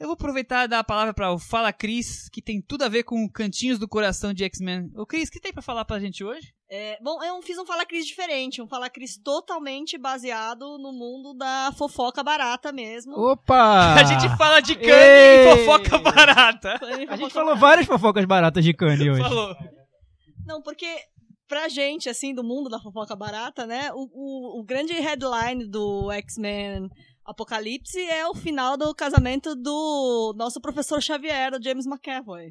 eu 0.01 0.07
vou 0.07 0.15
aproveitar 0.15 0.65
e 0.65 0.69
dar 0.69 0.79
a 0.79 0.85
palavra 0.85 1.13
para 1.13 1.31
o 1.31 1.39
Fala 1.39 1.75
Cris, 1.75 2.27
que 2.31 2.41
tem 2.41 2.63
tudo 2.63 2.85
a 2.85 2.89
ver 2.89 3.03
com 3.03 3.29
Cantinhos 3.29 3.79
do 3.79 3.87
Coração 3.87 4.33
de 4.33 4.43
X-Men. 4.45 4.91
Ô 4.97 5.05
Cris, 5.05 5.29
o 5.29 5.33
que 5.33 5.39
tem 5.39 5.53
pra 5.53 5.61
falar 5.61 5.85
pra 5.85 6.01
gente 6.01 6.25
hoje? 6.25 6.55
É, 6.71 6.99
bom, 7.03 7.23
eu 7.23 7.43
fiz 7.43 7.59
um 7.59 7.67
Fala 7.67 7.85
Cris 7.85 8.07
diferente, 8.07 8.63
um 8.63 8.67
Fala 8.67 8.89
Cris 8.89 9.19
totalmente 9.23 9.99
baseado 9.99 10.79
no 10.79 10.91
mundo 10.91 11.35
da 11.37 11.71
fofoca 11.77 12.25
barata 12.25 12.73
mesmo. 12.73 13.13
Opa! 13.13 13.97
A 14.01 14.05
gente 14.05 14.27
fala 14.39 14.61
de 14.61 14.75
Kanye 14.75 14.91
Ei! 14.91 15.53
e 15.53 15.67
fofoca 15.67 15.99
barata. 15.99 16.81
A 17.11 17.17
gente 17.17 17.35
falou 17.35 17.55
várias 17.55 17.87
fofocas 17.87 18.25
baratas 18.25 18.65
de 18.65 18.73
Kanye 18.73 19.11
hoje. 19.11 19.21
Falou. 19.21 19.55
Não, 20.47 20.63
porque 20.63 20.87
pra 21.47 21.69
gente, 21.69 22.09
assim, 22.09 22.33
do 22.33 22.43
mundo 22.43 22.71
da 22.71 22.81
fofoca 22.81 23.15
barata, 23.15 23.67
né, 23.67 23.91
o, 23.93 24.09
o, 24.15 24.61
o 24.61 24.65
grande 24.65 24.95
headline 24.95 25.69
do 25.69 26.11
X-Men 26.13 26.89
Apocalipse 27.31 28.01
é 28.01 28.27
o 28.27 28.35
final 28.35 28.77
do 28.77 28.93
casamento 28.93 29.55
do 29.55 30.35
nosso 30.37 30.61
professor 30.61 31.01
Xavier, 31.01 31.55
o 31.55 31.63
James 31.63 31.87
McAvoy. 31.87 32.47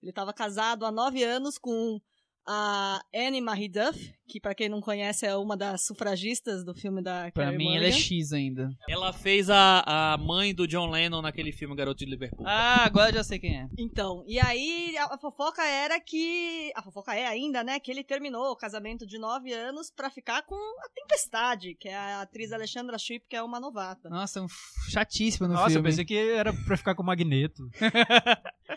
Ele 0.00 0.10
estava 0.10 0.32
casado 0.32 0.86
há 0.86 0.90
nove 0.90 1.22
anos 1.22 1.58
com 1.58 2.00
a 2.46 3.00
Annie 3.14 3.40
Marie 3.40 3.68
Duff, 3.68 4.12
que 4.26 4.40
pra 4.40 4.54
quem 4.54 4.68
não 4.68 4.80
conhece 4.80 5.24
é 5.26 5.36
uma 5.36 5.56
das 5.56 5.84
sufragistas 5.86 6.64
do 6.64 6.74
filme 6.74 7.02
da 7.02 7.30
Pra 7.32 7.52
mim 7.52 7.64
Mulligan. 7.64 7.76
ele 7.76 7.86
é 7.88 7.92
X 7.92 8.32
ainda. 8.32 8.70
Ela 8.88 9.12
fez 9.12 9.48
a, 9.50 9.82
a 10.14 10.16
mãe 10.18 10.54
do 10.54 10.66
John 10.66 10.90
Lennon 10.90 11.22
naquele 11.22 11.52
filme 11.52 11.76
Garoto 11.76 11.98
de 11.98 12.06
Liverpool. 12.10 12.44
Ah, 12.46 12.84
agora 12.84 13.10
eu 13.10 13.14
já 13.16 13.24
sei 13.24 13.38
quem 13.38 13.60
é. 13.60 13.68
Então, 13.78 14.24
e 14.26 14.40
aí 14.40 14.96
a, 14.98 15.14
a 15.14 15.18
fofoca 15.18 15.62
era 15.64 16.00
que. 16.00 16.72
A 16.74 16.82
fofoca 16.82 17.14
é 17.14 17.26
ainda, 17.26 17.62
né? 17.62 17.78
Que 17.78 17.90
ele 17.90 18.02
terminou 18.02 18.50
o 18.50 18.56
casamento 18.56 19.06
de 19.06 19.18
nove 19.18 19.52
anos 19.52 19.90
pra 19.94 20.10
ficar 20.10 20.42
com 20.42 20.54
a 20.56 20.88
Tempestade, 20.94 21.74
que 21.78 21.88
é 21.88 21.94
a 21.96 22.22
atriz 22.22 22.52
Alexandra 22.52 22.98
Shipp, 22.98 23.26
que 23.28 23.36
é 23.36 23.42
uma 23.42 23.60
novata. 23.60 24.08
Nossa, 24.08 24.40
um 24.42 24.46
f- 24.48 24.90
chatíssimo 24.90 25.46
no 25.46 25.54
Nossa, 25.54 25.66
eu 25.66 25.72
filme. 25.74 25.88
pensei 25.90 26.04
que 26.04 26.16
era 26.16 26.52
pra 26.66 26.76
ficar 26.76 26.94
com 26.94 27.02
o 27.02 27.06
Magneto. 27.06 27.62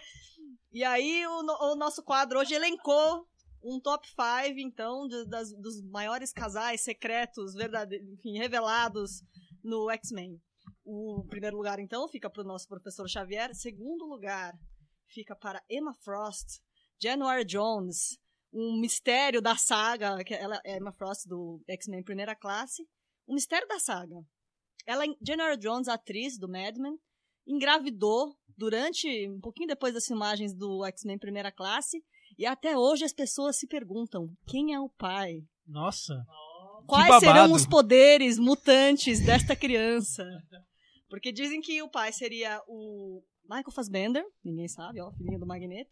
E 0.78 0.84
aí 0.84 1.26
o, 1.26 1.42
no- 1.42 1.72
o 1.72 1.76
nosso 1.78 2.04
quadro 2.04 2.38
hoje 2.38 2.54
elencou 2.54 3.26
um 3.66 3.80
top 3.80 4.08
5, 4.08 4.60
então, 4.60 5.08
de- 5.08 5.26
das- 5.28 5.52
dos 5.54 5.82
maiores 5.90 6.32
casais 6.32 6.82
secretos, 6.82 7.54
verdade, 7.56 7.96
enfim, 8.14 8.38
revelados 8.38 9.22
no 9.64 9.90
X-Men. 9.90 10.40
O 10.84 11.26
primeiro 11.28 11.58
lugar, 11.58 11.80
então, 11.80 12.08
fica 12.08 12.30
para 12.30 12.44
o 12.44 12.48
nosso 12.48 12.68
professor 12.68 13.08
Xavier. 13.10 13.54
Segundo 13.56 14.06
lugar, 14.06 14.54
fica 15.10 15.36
para 15.36 15.64
Emma 15.70 15.94
Frost, 16.04 16.60
January 17.02 17.44
Jones, 17.44 18.18
um 18.54 18.80
mistério 18.80 19.42
da 19.42 19.56
saga, 19.58 20.24
que 20.24 20.34
ela 20.34 20.62
é 20.64 20.78
Emma 20.78 20.94
Frost 20.94 21.28
do 21.28 21.62
X-Men 21.68 22.04
Primeira 22.04 22.36
Classe. 22.36 22.88
Um 23.28 23.34
mistério 23.34 23.68
da 23.68 23.80
saga. 23.80 24.16
Ela, 24.86 25.04
January 25.26 25.58
Jones, 25.58 25.88
atriz 25.88 26.38
do 26.38 26.48
Mad 26.48 26.78
Men, 26.78 26.96
engravidou 27.48 28.36
durante, 28.58 29.08
um 29.30 29.40
pouquinho 29.40 29.68
depois 29.68 29.94
das 29.94 30.06
filmagens 30.06 30.54
do 30.54 30.86
X-Men 30.86 31.18
Primeira 31.18 31.52
Classe, 31.52 32.04
e 32.38 32.46
até 32.46 32.78
hoje 32.78 33.06
as 33.06 33.14
pessoas 33.14 33.58
se 33.58 33.68
perguntam, 33.68 34.30
quem 34.46 34.74
é 34.74 34.80
o 34.80 34.90
pai? 34.90 35.44
Nossa. 35.68 36.26
Quais 36.86 37.20
serão 37.20 37.52
os 37.52 37.66
poderes 37.66 38.38
mutantes 38.38 39.20
desta 39.20 39.56
criança? 39.56 40.24
Porque 41.10 41.32
dizem 41.32 41.62
que 41.62 41.82
o 41.82 41.90
pai 41.90 42.12
seria 42.12 42.62
o 42.68 43.24
Michael 43.44 43.72
Fassbender, 43.72 44.26
ninguém 44.44 44.68
sabe, 44.68 45.02
ó, 45.02 45.12
filhinho 45.12 45.40
do 45.40 45.46
Magneto, 45.46 45.90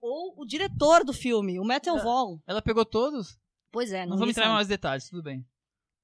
ou 0.00 0.34
o 0.36 0.44
diretor 0.44 1.04
do 1.04 1.12
filme, 1.12 1.60
o 1.60 1.64
Matthew 1.64 1.98
Vaughn. 1.98 2.38
Ela 2.46 2.62
pegou 2.62 2.84
todos? 2.84 3.38
Pois 3.70 3.92
é, 3.92 4.02
Não 4.02 4.10
não 4.10 4.18
vamos 4.18 4.32
entrar 4.32 4.48
em 4.48 4.54
mais 4.54 4.68
detalhes, 4.68 5.08
tudo 5.08 5.22
bem. 5.22 5.46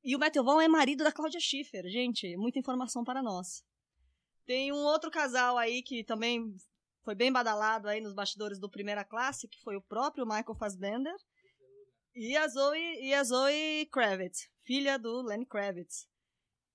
E 0.04 0.14
o 0.14 0.18
Matthew 0.18 0.44
Vaughn 0.44 0.60
é 0.60 0.68
marido 0.68 1.04
da 1.04 1.12
Cláudia 1.12 1.40
Schiffer. 1.40 1.84
Gente, 1.88 2.36
muita 2.36 2.58
informação 2.58 3.04
para 3.04 3.22
nós. 3.22 3.64
Tem 4.46 4.72
um 4.72 4.76
outro 4.84 5.10
casal 5.10 5.58
aí 5.58 5.82
que 5.82 6.02
também 6.04 6.54
foi 7.04 7.14
bem 7.14 7.32
badalado 7.32 7.88
aí 7.88 8.00
nos 8.00 8.14
bastidores 8.14 8.58
do 8.58 8.70
Primeira 8.70 9.04
Classe, 9.04 9.48
que 9.48 9.60
foi 9.62 9.76
o 9.76 9.82
próprio 9.82 10.26
Michael 10.26 10.54
Fassbender 10.58 11.14
e 12.14 12.36
a 12.36 12.48
Zoe, 12.48 12.98
e 13.00 13.14
a 13.14 13.22
Zoe 13.22 13.88
Kravitz, 13.92 14.48
filha 14.64 14.98
do 14.98 15.22
Lenny 15.22 15.46
Kravitz. 15.46 16.08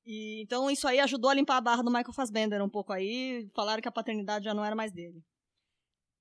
E, 0.06 0.42
então 0.42 0.70
isso 0.70 0.88
aí 0.88 1.00
ajudou 1.00 1.30
a 1.30 1.34
limpar 1.34 1.58
a 1.58 1.62
barra 1.62 1.84
do 1.84 1.92
Michael 1.92 2.14
Fassbender 2.14 2.64
um 2.64 2.70
pouco 2.70 2.94
aí. 2.94 3.50
Falaram 3.56 3.82
que 3.82 3.88
a 3.88 3.92
paternidade 3.92 4.46
já 4.46 4.54
não 4.54 4.64
era 4.64 4.76
mais 4.76 4.92
dele. 4.92 5.24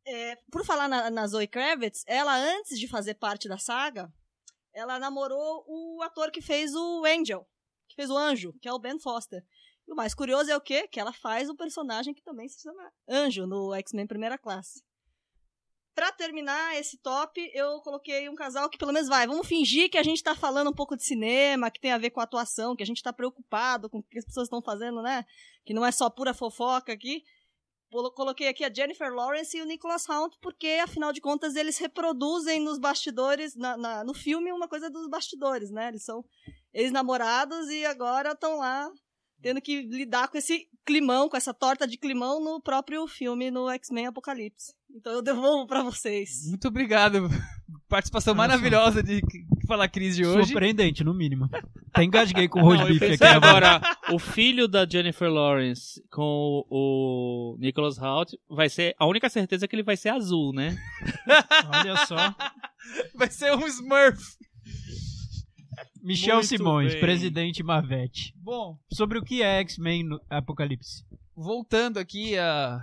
É, 0.05 0.37
por 0.51 0.65
falar 0.65 0.89
na, 0.89 1.11
na 1.11 1.27
Zoe 1.27 1.47
Kravitz, 1.47 2.03
ela 2.07 2.35
antes 2.37 2.79
de 2.79 2.89
fazer 2.89 3.15
parte 3.15 3.49
da 3.49 3.59
saga, 3.59 4.13
ela 4.75 4.99
namorou 4.99 5.65
o 5.69 6.03
ator 6.03 6.31
que 6.31 6.43
fez 6.43 6.75
o 6.75 7.05
Angel, 7.05 7.47
que 7.89 7.95
fez 7.95 8.11
o 8.11 8.17
Anjo, 8.17 8.53
que 8.61 8.69
é 8.69 8.73
o 8.73 8.79
Ben 8.79 8.99
Foster. 8.99 9.45
E 9.87 9.93
o 9.93 9.97
mais 9.97 10.15
curioso 10.15 10.51
é 10.51 10.57
o 10.57 10.61
quê? 10.61 10.87
Que 10.89 11.01
ela 11.01 11.13
faz 11.13 11.49
o 11.49 11.57
personagem 11.57 12.15
que 12.15 12.23
também 12.23 12.49
se 12.49 12.61
chama 12.63 12.93
Anjo 13.09 13.47
no 13.47 13.75
X-Men 13.75 14.07
Primeira 14.07 14.39
Classe. 14.39 14.83
Pra 15.95 16.11
terminar 16.11 16.75
esse 16.77 16.97
top, 16.99 17.39
eu 17.53 17.81
coloquei 17.83 18.27
um 18.29 18.35
casal 18.35 18.71
que 18.71 18.79
pelo 18.79 18.93
menos 18.95 19.09
vai. 19.09 19.27
Vamos 19.27 19.47
fingir 19.47 19.91
que 19.91 19.99
a 19.99 20.03
gente 20.03 20.23
tá 20.23 20.35
falando 20.35 20.71
um 20.71 20.75
pouco 20.75 20.97
de 20.97 21.05
cinema, 21.05 21.71
que 21.71 21.79
tem 21.81 21.93
a 21.93 21.99
ver 21.99 22.09
com 22.11 22.21
a 22.21 22.25
atuação, 22.25 22.75
que 22.75 22.83
a 22.83 22.87
gente 22.87 23.03
tá 23.03 23.13
preocupado 23.13 23.91
com 23.91 23.99
o 23.99 24.03
que 24.03 24.19
as 24.19 24.25
pessoas 24.25 24.47
estão 24.47 24.63
fazendo, 24.63 25.03
né? 25.03 25.27
Que 25.67 25.75
não 25.75 25.85
é 25.85 25.93
só 25.93 26.09
pura 26.09 26.33
fofoca 26.33 26.93
aqui. 26.93 27.23
Colo- 27.91 28.11
Coloquei 28.13 28.49
aqui 28.49 28.65
a 28.65 28.73
Jennifer 28.73 29.13
Lawrence 29.13 29.55
e 29.55 29.61
o 29.61 29.67
Nicholas 29.67 30.09
Hoult, 30.09 30.39
porque 30.41 30.81
afinal 30.83 31.13
de 31.13 31.21
contas 31.21 31.57
eles 31.57 31.77
reproduzem 31.77 32.59
nos 32.59 32.79
bastidores, 32.79 33.55
na- 33.55 33.77
na- 33.77 34.03
no 34.03 34.15
filme, 34.15 34.51
uma 34.51 34.67
coisa 34.67 34.89
dos 34.89 35.07
bastidores, 35.11 35.71
né? 35.71 35.89
Eles 35.89 36.05
são 36.05 36.25
ex-namorados 36.73 37.69
e 37.69 37.85
agora 37.85 38.31
estão 38.33 38.57
lá 38.57 38.91
tendo 39.43 39.61
que 39.61 39.83
lidar 39.83 40.29
com 40.29 40.39
esse 40.39 40.69
climão, 40.85 41.29
com 41.29 41.37
essa 41.37 41.53
torta 41.53 41.87
de 41.87 41.97
climão 41.97 42.43
no 42.43 42.61
próprio 42.61 43.07
filme, 43.07 43.51
no 43.51 43.69
X-Men 43.71 44.07
Apocalipse. 44.07 44.75
Então 44.95 45.13
eu 45.13 45.23
devolvo 45.23 45.67
pra 45.67 45.83
vocês. 45.83 46.47
Muito 46.49 46.69
obrigado. 46.69 47.29
Participação 47.89 48.35
Nossa. 48.35 48.49
maravilhosa 48.49 49.03
de 49.03 49.21
Fala 49.67 49.89
Cris 49.89 50.17
de 50.17 50.25
hoje. 50.25 50.51
Surpreendente, 50.51 51.05
no 51.05 51.13
mínimo. 51.13 51.49
Até 51.93 52.05
engasguei 52.05 52.49
com 52.49 52.61
o 52.61 52.65
roast 52.65 52.87
beef 52.87 53.03
aqui 53.03 53.25
agora, 53.25 53.81
o 54.11 54.19
filho 54.19 54.67
da 54.67 54.87
Jennifer 54.89 55.31
Lawrence 55.31 56.03
com 56.11 56.65
o 56.71 57.57
Nicholas 57.59 57.99
Hoult 57.99 58.39
vai 58.49 58.69
ser. 58.69 58.95
A 58.99 59.07
única 59.07 59.29
certeza 59.29 59.65
é 59.67 59.69
que 59.69 59.77
ele 59.77 59.83
vai 59.83 59.97
ser 59.97 60.09
azul, 60.09 60.53
né? 60.55 60.77
Olha 61.69 61.97
só. 62.07 62.17
Vai 63.15 63.31
ser 63.31 63.55
um 63.55 63.65
Smurf. 63.65 64.21
Michel 66.03 66.37
Muito 66.37 66.49
Simões, 66.49 66.93
bem. 66.93 67.01
presidente 67.01 67.63
Marvete. 67.63 68.35
Bom, 68.37 68.79
Sobre 68.93 69.19
o 69.19 69.23
que 69.25 69.43
é 69.43 69.61
X-Men 69.61 70.05
no 70.05 70.21
Apocalipse? 70.29 71.05
voltando 71.35 71.99
aqui 71.99 72.37
a, 72.37 72.77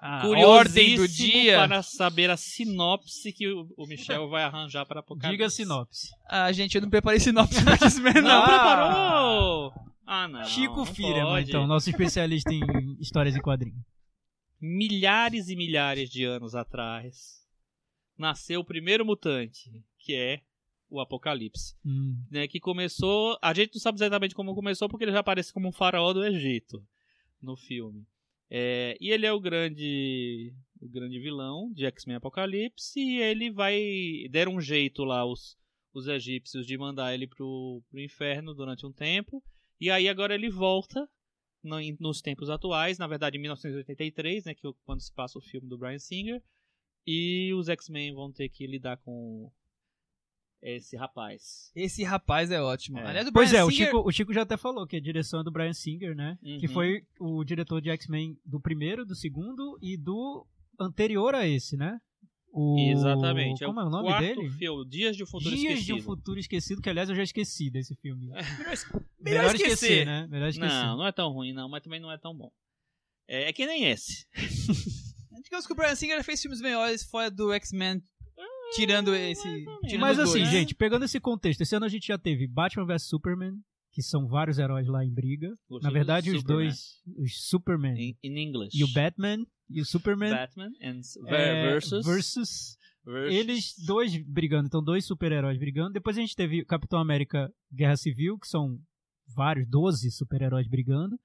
a, 0.00 0.22
a 0.22 0.28
ordem 0.46 0.96
do 0.96 1.06
dia. 1.06 1.58
para 1.58 1.82
saber 1.82 2.30
a 2.30 2.36
sinopse 2.38 3.32
que 3.32 3.46
o, 3.48 3.68
o 3.76 3.86
Michel 3.86 4.28
vai 4.30 4.42
arranjar 4.44 4.86
para 4.86 5.00
Apocalipse. 5.00 5.30
Diga 5.30 5.46
a 5.46 5.50
sinopse. 5.50 6.08
Ah, 6.28 6.50
gente, 6.52 6.74
eu 6.74 6.80
não 6.80 6.88
preparei 6.88 7.20
sinopse 7.20 7.62
pra 7.62 7.76
X-Men, 7.76 8.14
Não, 8.14 8.22
não. 8.22 8.44
Preparou! 8.44 9.72
Ah, 10.06 10.26
não. 10.26 10.44
Chico 10.44 10.76
não 10.76 10.86
pode. 10.86 11.48
então, 11.50 11.66
nosso 11.66 11.90
especialista 11.90 12.52
em 12.52 12.62
histórias 12.98 13.36
e 13.36 13.40
quadrinhos. 13.40 13.78
Milhares 14.60 15.48
e 15.48 15.56
milhares 15.56 16.08
de 16.08 16.24
anos 16.24 16.54
atrás, 16.54 17.42
nasceu 18.16 18.60
o 18.60 18.64
primeiro 18.64 19.04
mutante, 19.04 19.70
que 19.98 20.14
é 20.14 20.40
o 20.92 21.00
Apocalipse. 21.00 21.74
Hum. 21.84 22.16
Né, 22.30 22.46
que 22.46 22.60
começou. 22.60 23.38
A 23.40 23.54
gente 23.54 23.74
não 23.74 23.80
sabe 23.80 23.96
exatamente 23.96 24.34
como 24.34 24.54
começou, 24.54 24.88
porque 24.88 25.04
ele 25.04 25.12
já 25.12 25.20
aparece 25.20 25.52
como 25.52 25.68
um 25.68 25.72
faraó 25.72 26.12
do 26.12 26.24
Egito 26.24 26.84
no 27.40 27.56
filme. 27.56 28.06
É, 28.50 28.96
e 29.00 29.10
ele 29.10 29.24
é 29.24 29.32
o 29.32 29.40
grande. 29.40 30.52
O 30.80 30.88
grande 30.88 31.18
vilão 31.18 31.72
de 31.72 31.86
X-Men 31.86 32.16
Apocalipse. 32.16 33.00
E 33.00 33.20
ele 33.20 33.50
vai. 33.50 33.80
Deram 34.30 34.56
um 34.56 34.60
jeito 34.60 35.04
lá, 35.04 35.24
os, 35.24 35.56
os 35.94 36.06
egípcios, 36.06 36.66
de 36.66 36.76
mandar 36.76 37.14
ele 37.14 37.26
pro, 37.26 37.82
pro 37.90 38.00
inferno 38.00 38.54
durante 38.54 38.84
um 38.84 38.92
tempo. 38.92 39.42
E 39.80 39.90
aí 39.90 40.08
agora 40.08 40.34
ele 40.34 40.50
volta 40.50 41.08
no- 41.62 41.78
nos 41.98 42.20
tempos 42.20 42.50
atuais, 42.50 42.98
na 42.98 43.06
verdade 43.06 43.38
em 43.38 43.40
1983, 43.40 44.44
né, 44.44 44.54
que 44.54 44.66
é 44.66 44.70
quando 44.84 45.00
se 45.00 45.12
passa 45.12 45.38
o 45.38 45.42
filme 45.42 45.68
do 45.68 45.78
Bryan 45.78 45.98
Singer, 45.98 46.42
e 47.06 47.52
os 47.54 47.68
X-Men 47.68 48.12
vão 48.14 48.30
ter 48.32 48.48
que 48.48 48.66
lidar 48.66 48.96
com 48.98 49.50
esse 50.62 50.96
rapaz. 50.96 51.70
Esse 51.74 52.04
rapaz 52.04 52.50
é 52.50 52.60
ótimo. 52.62 52.98
É. 52.98 53.06
Aliás, 53.06 53.26
o 53.28 53.32
Pois 53.32 53.50
Bryan 53.50 53.60
é, 53.60 53.64
o 53.64 53.70
Singer- 53.70 53.86
Chico, 53.86 54.08
o 54.08 54.12
Chico 54.12 54.32
já 54.32 54.42
até 54.42 54.56
falou 54.56 54.86
que 54.86 54.96
a 54.96 55.00
direção 55.00 55.40
é 55.40 55.44
do 55.44 55.50
Brian 55.50 55.72
Singer, 55.72 56.14
né? 56.14 56.38
Que 56.42 56.66
Uhum. 56.66 56.72
foi 56.72 57.02
o 57.18 57.42
diretor 57.44 57.80
de 57.80 57.90
X-Men 57.90 58.38
do 58.44 58.60
primeiro, 58.60 59.04
do 59.04 59.14
segundo 59.16 59.78
e 59.82 59.96
do 59.96 60.46
anterior 60.80 61.34
a 61.34 61.46
esse, 61.46 61.76
né? 61.76 61.98
O... 62.54 62.76
Exatamente. 62.78 63.64
Como 63.64 63.80
é 63.80 63.84
o 63.84 63.88
nome 63.90 64.08
quarto 64.08 64.20
dele? 64.24 64.50
Filme, 64.50 64.86
Dias 64.88 65.16
de 65.16 65.22
um 65.22 65.26
Futuro 65.26 65.56
Dias 65.56 65.62
Esquecido. 65.72 65.86
de 65.86 65.92
um 65.94 66.02
Futuro 66.04 66.38
Esquecido, 66.38 66.82
que 66.82 66.88
aliás 66.90 67.08
eu 67.08 67.14
já 67.16 67.22
esqueci 67.22 67.70
desse 67.70 67.94
filme. 67.96 68.28
Melhor 69.20 69.54
esquecer. 69.54 70.04
né? 70.04 70.26
Melhor 70.30 70.48
esquecer. 70.48 70.68
Não, 70.84 70.98
não 70.98 71.06
é 71.06 71.12
tão 71.12 71.30
ruim, 71.32 71.52
não, 71.54 71.68
mas 71.68 71.82
também 71.82 71.98
não 72.00 72.12
é 72.12 72.18
tão 72.18 72.36
bom. 72.36 72.52
É, 73.26 73.48
é 73.48 73.52
que 73.52 73.64
nem 73.66 73.84
esse. 73.86 74.26
Digamos 75.44 75.66
que 75.66 75.72
o 75.72 75.76
Brian 75.76 75.94
Singer 75.94 76.22
fez 76.22 76.40
filmes 76.40 76.60
melhores 76.60 77.02
fora 77.02 77.30
do 77.30 77.52
X-Men, 77.52 78.02
tirando 78.74 79.14
esse. 79.14 79.64
Tirando 79.86 80.00
Mas 80.00 80.18
assim, 80.18 80.38
dois. 80.40 80.50
gente, 80.50 80.74
pegando 80.74 81.04
esse 81.04 81.20
contexto, 81.20 81.60
esse 81.60 81.74
ano 81.76 81.84
a 81.86 81.88
gente 81.88 82.06
já 82.06 82.18
teve 82.18 82.46
Batman 82.46 82.86
vs 82.86 83.02
Superman, 83.08 83.54
que 83.92 84.02
são 84.02 84.26
vários 84.26 84.58
heróis 84.58 84.86
lá 84.88 85.04
em 85.04 85.12
briga. 85.12 85.54
Gostei 85.68 85.88
Na 85.88 85.92
verdade, 85.92 86.30
do 86.30 86.36
os 86.36 86.40
Superman. 86.42 86.66
dois, 86.66 86.80
os 87.18 87.48
Superman 87.48 87.94
In, 87.98 88.16
in 88.22 88.38
English. 88.48 88.76
e 88.78 88.84
o 88.84 88.88
Batman 88.92 89.44
e 89.68 89.80
o 89.80 89.84
Superman 89.84 90.30
Batman 90.30 90.70
and 90.82 91.00
é, 91.28 91.70
versus, 91.70 92.04
versus 92.06 92.76
versus- 93.04 93.34
eles 93.34 93.74
dois 93.86 94.16
brigando, 94.26 94.66
então 94.66 94.82
dois 94.82 95.04
super-heróis 95.04 95.58
brigando. 95.58 95.92
Depois 95.92 96.16
a 96.16 96.20
gente 96.20 96.36
teve 96.36 96.64
Capitão 96.64 96.98
América 96.98 97.50
Guerra 97.72 97.96
Civil, 97.96 98.38
que 98.38 98.46
são 98.48 98.78
vários, 99.34 99.66
12 99.68 100.10
super-heróis 100.10 100.66
brigando. 100.68 101.18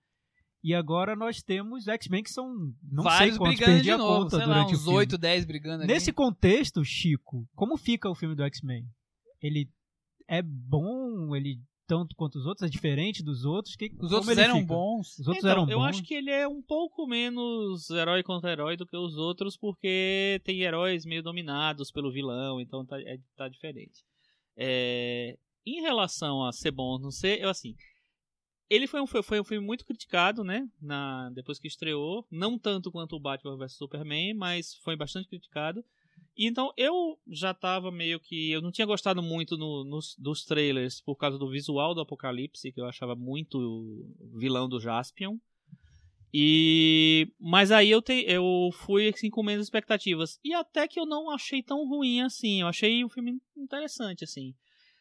E 0.63 0.73
agora 0.73 1.15
nós 1.15 1.41
temos 1.41 1.87
X-Men, 1.87 2.23
que 2.23 2.29
são 2.31 2.47
não 2.91 3.03
Vários 3.03 3.35
sei 3.35 3.37
quantos, 3.37 3.57
brigando 3.57 3.83
de 3.83 3.91
a 3.91 3.97
novo, 3.97 4.23
conta 4.23 4.37
sei 4.37 4.45
lá, 4.45 4.53
durante 4.53 4.73
o 4.73 4.75
uns 4.77 4.83
filme. 4.83 4.97
8, 4.97 5.17
10 5.17 5.45
brigando 5.45 5.83
ali. 5.83 5.93
Nesse 5.93 6.11
contexto, 6.11 6.83
Chico, 6.83 7.47
como 7.55 7.77
fica 7.77 8.09
o 8.09 8.15
filme 8.15 8.35
do 8.35 8.43
X-Men? 8.43 8.85
Ele 9.41 9.69
é 10.27 10.41
bom, 10.41 11.35
ele 11.35 11.59
tanto 11.87 12.13
quanto 12.17 12.35
os 12.37 12.45
outros, 12.45 12.67
é 12.67 12.69
diferente 12.69 13.23
dos 13.23 13.45
outros? 13.45 13.75
Que, 13.77 13.89
Os 14.01 14.11
outros 14.11 14.37
eram 14.37 14.55
fica? 14.55 14.67
bons. 14.67 15.17
Os 15.19 15.27
outros 15.27 15.37
Então, 15.37 15.49
eram 15.51 15.69
eu 15.69 15.77
bons. 15.77 15.85
acho 15.85 16.03
que 16.03 16.13
ele 16.15 16.29
é 16.31 16.45
um 16.45 16.61
pouco 16.61 17.07
menos 17.07 17.89
herói 17.89 18.23
contra 18.23 18.51
herói 18.51 18.75
do 18.75 18.85
que 18.85 18.97
os 18.97 19.15
outros, 19.15 19.55
porque 19.55 20.41
tem 20.43 20.63
heróis 20.63 21.05
meio 21.05 21.23
dominados 21.23 21.89
pelo 21.89 22.11
vilão, 22.11 22.59
então 22.59 22.85
tá, 22.85 22.99
é- 22.99 23.19
tá 23.37 23.47
diferente. 23.47 24.03
É, 24.57 25.37
em 25.65 25.81
relação 25.81 26.43
a 26.43 26.51
ser 26.51 26.71
bom 26.71 26.83
ou 26.93 26.99
não 26.99 27.11
ser, 27.11 27.39
eu 27.41 27.49
assim. 27.49 27.73
Ele 28.69 28.85
foi 28.87 29.01
um, 29.01 29.07
foi, 29.07 29.39
um 29.39 29.43
filme 29.43 29.65
muito 29.65 29.85
criticado, 29.85 30.43
né? 30.43 30.67
Na, 30.81 31.29
depois 31.29 31.57
que 31.57 31.67
estreou. 31.67 32.25
Não 32.29 32.57
tanto 32.59 32.91
quanto 32.91 33.15
o 33.15 33.19
Batman 33.19 33.57
vs 33.57 33.73
Superman, 33.73 34.33
mas 34.33 34.75
foi 34.75 34.95
bastante 34.95 35.27
criticado. 35.29 35.83
E 36.37 36.45
então 36.45 36.71
eu 36.77 37.17
já 37.27 37.53
tava 37.53 37.91
meio 37.91 38.19
que. 38.19 38.51
Eu 38.51 38.61
não 38.61 38.71
tinha 38.71 38.85
gostado 38.85 39.23
muito 39.23 39.57
no- 39.57 39.83
nos, 39.83 40.15
dos 40.17 40.43
trailers 40.43 41.01
por 41.01 41.15
causa 41.15 41.37
do 41.37 41.49
visual 41.49 41.95
do 41.95 42.01
Apocalipse, 42.01 42.71
que 42.71 42.79
eu 42.79 42.85
achava 42.85 43.15
muito 43.15 44.05
vilão 44.35 44.67
do 44.69 44.79
Jaspion. 44.79 45.37
E. 46.33 47.31
Mas 47.39 47.71
aí 47.71 47.89
eu, 47.89 48.01
te, 48.01 48.25
eu 48.27 48.69
fui 48.73 49.09
assim 49.09 49.29
com 49.29 49.41
menos 49.41 49.65
expectativas. 49.65 50.39
E 50.43 50.53
até 50.53 50.87
que 50.87 50.99
eu 50.99 51.05
não 51.05 51.29
achei 51.31 51.63
tão 51.63 51.87
ruim 51.87 52.21
assim. 52.21 52.61
Eu 52.61 52.67
achei 52.67 53.03
um 53.03 53.09
filme 53.09 53.39
interessante, 53.55 54.23
assim. 54.23 54.53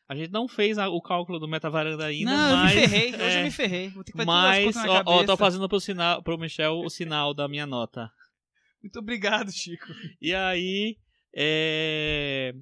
A 0.09 0.15
gente 0.15 0.31
não 0.31 0.47
fez 0.47 0.79
a- 0.79 0.89
o 0.89 1.01
cálculo 1.03 1.39
do 1.41 1.49
Metavaranda 1.49 2.07
ainda, 2.07 2.31
não, 2.31 2.57
mas. 2.57 2.75
eu 2.77 2.81
me 2.83 2.89
ferrei. 2.89 3.15
Hoje 3.15 3.23
é, 3.23 3.41
eu 3.41 3.45
me 3.45 3.51
ferrei. 3.51 3.89
Vou 3.89 4.05
ter 4.05 4.13
que 4.13 4.19
fazer 4.19 4.27
mas, 4.27 4.77
ó, 4.77 5.03
ó, 5.07 5.25
tô 5.25 5.37
fazendo 5.37 5.69
pro, 5.69 5.81
sinal, 5.81 6.23
pro 6.23 6.39
Michel 6.39 6.79
o 6.79 6.89
sinal 6.89 7.35
da 7.35 7.49
minha 7.49 7.67
nota. 7.67 8.11
Muito 8.83 8.99
obrigado, 9.01 9.51
Chico. 9.51 9.87
E 10.21 10.33
aí. 10.33 10.97
É... 11.35 12.55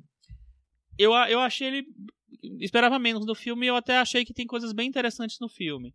Eu, 0.99 1.12
eu 1.12 1.40
achei 1.40 1.66
ele. 1.66 1.86
Esperava 2.61 2.99
menos 2.99 3.26
do 3.26 3.34
filme 3.34 3.66
e 3.66 3.68
eu 3.68 3.76
até 3.76 3.99
achei 3.99 4.24
que 4.24 4.32
tem 4.34 4.47
coisas 4.47 4.72
bem 4.72 4.88
interessantes 4.88 5.38
no 5.38 5.49
filme. 5.49 5.95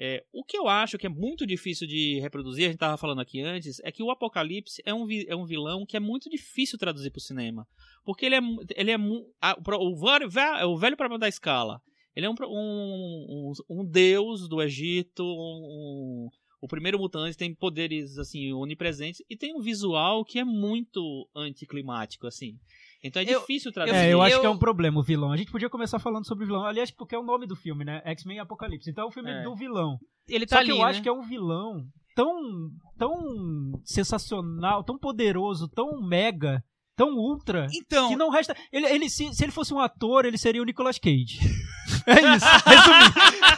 É, 0.00 0.24
o 0.32 0.44
que 0.44 0.56
eu 0.56 0.68
acho 0.68 0.96
que 0.96 1.06
é 1.06 1.10
muito 1.10 1.44
difícil 1.44 1.84
de 1.86 2.20
reproduzir, 2.20 2.66
a 2.66 2.68
gente 2.68 2.78
tava 2.78 2.96
falando 2.96 3.20
aqui 3.20 3.40
antes, 3.40 3.80
é 3.82 3.90
que 3.90 4.02
o 4.02 4.10
Apocalipse 4.12 4.80
é 4.84 4.94
um, 4.94 5.04
vi- 5.04 5.26
é 5.28 5.34
um 5.34 5.44
vilão 5.44 5.84
que 5.84 5.96
é 5.96 6.00
muito 6.00 6.30
difícil 6.30 6.78
traduzir 6.78 7.10
pro 7.10 7.20
cinema. 7.20 7.66
Porque 8.04 8.24
ele 8.24 8.36
é. 8.36 8.40
Ele 8.76 8.90
é 8.92 8.96
a- 9.40 9.56
o, 9.58 9.92
o, 9.92 9.96
velho- 9.96 10.30
ve- 10.30 10.64
o 10.64 10.76
velho 10.78 10.96
problema 10.96 11.18
da 11.18 11.28
escala. 11.28 11.80
Ele 12.14 12.26
é 12.26 12.30
um, 12.30 12.34
um, 12.42 13.52
um, 13.70 13.80
um 13.80 13.84
deus 13.84 14.48
do 14.48 14.62
Egito, 14.62 15.24
um- 15.24 16.28
o 16.60 16.66
primeiro 16.68 16.98
mutante 16.98 17.36
tem 17.36 17.54
poderes 17.54 18.18
assim 18.18 18.52
onipresentes 18.52 19.22
e 19.30 19.36
tem 19.36 19.54
um 19.54 19.60
visual 19.60 20.24
que 20.24 20.38
é 20.38 20.44
muito 20.44 21.28
anticlimático 21.34 22.26
assim. 22.26 22.56
Então 23.02 23.22
é 23.22 23.24
Eu- 23.24 23.40
difícil 23.40 23.72
traduzir. 23.72 23.96
É, 23.96 24.12
eu 24.12 24.20
acho 24.20 24.36
Eu- 24.36 24.40
que 24.40 24.46
é 24.46 24.50
um 24.50 24.58
problema 24.58 24.98
o 24.98 25.02
vilão. 25.02 25.30
A 25.32 25.36
gente 25.36 25.50
podia 25.52 25.70
começar 25.70 25.98
falando 25.98 26.26
sobre 26.26 26.44
o 26.44 26.46
vilão. 26.46 26.64
Aliás, 26.64 26.90
porque 26.90 27.14
é 27.14 27.18
o 27.18 27.22
nome 27.24 27.46
do 27.46 27.54
filme, 27.54 27.84
né? 27.84 28.02
X-Men 28.04 28.40
Apocalipse. 28.40 28.90
Então 28.90 29.04
é 29.04 29.06
o 29.06 29.12
filme 29.12 29.30
É. 29.30 29.42
do 29.42 29.54
vilão. 29.54 29.98
Ele 30.28 30.44
tá 30.46 30.56
Só 30.56 30.60
ali, 30.60 30.66
que 30.66 30.72
eu 30.72 30.78
né? 30.78 30.84
acho 30.84 31.02
que 31.02 31.08
é 31.08 31.12
um 31.12 31.22
vilão 31.22 31.84
tão, 32.16 32.34
tão 32.98 33.12
sensacional, 33.84 34.82
tão 34.84 34.98
poderoso, 34.98 35.68
tão 35.68 36.00
mega, 36.02 36.62
tão 36.96 37.10
ultra, 37.16 37.66
Então, 37.72 38.08
que 38.08 38.16
não 38.16 38.28
resta. 38.30 38.56
Ele, 38.72 38.86
ele, 38.86 39.08
se, 39.08 39.32
se 39.32 39.44
ele 39.44 39.52
fosse 39.52 39.72
um 39.72 39.78
ator, 39.78 40.24
ele 40.24 40.36
seria 40.36 40.60
o 40.60 40.64
Nicolas 40.64 40.98
Cage. 40.98 41.38
é 42.06 42.36
isso, 42.36 42.46
resumindo. 42.66 43.57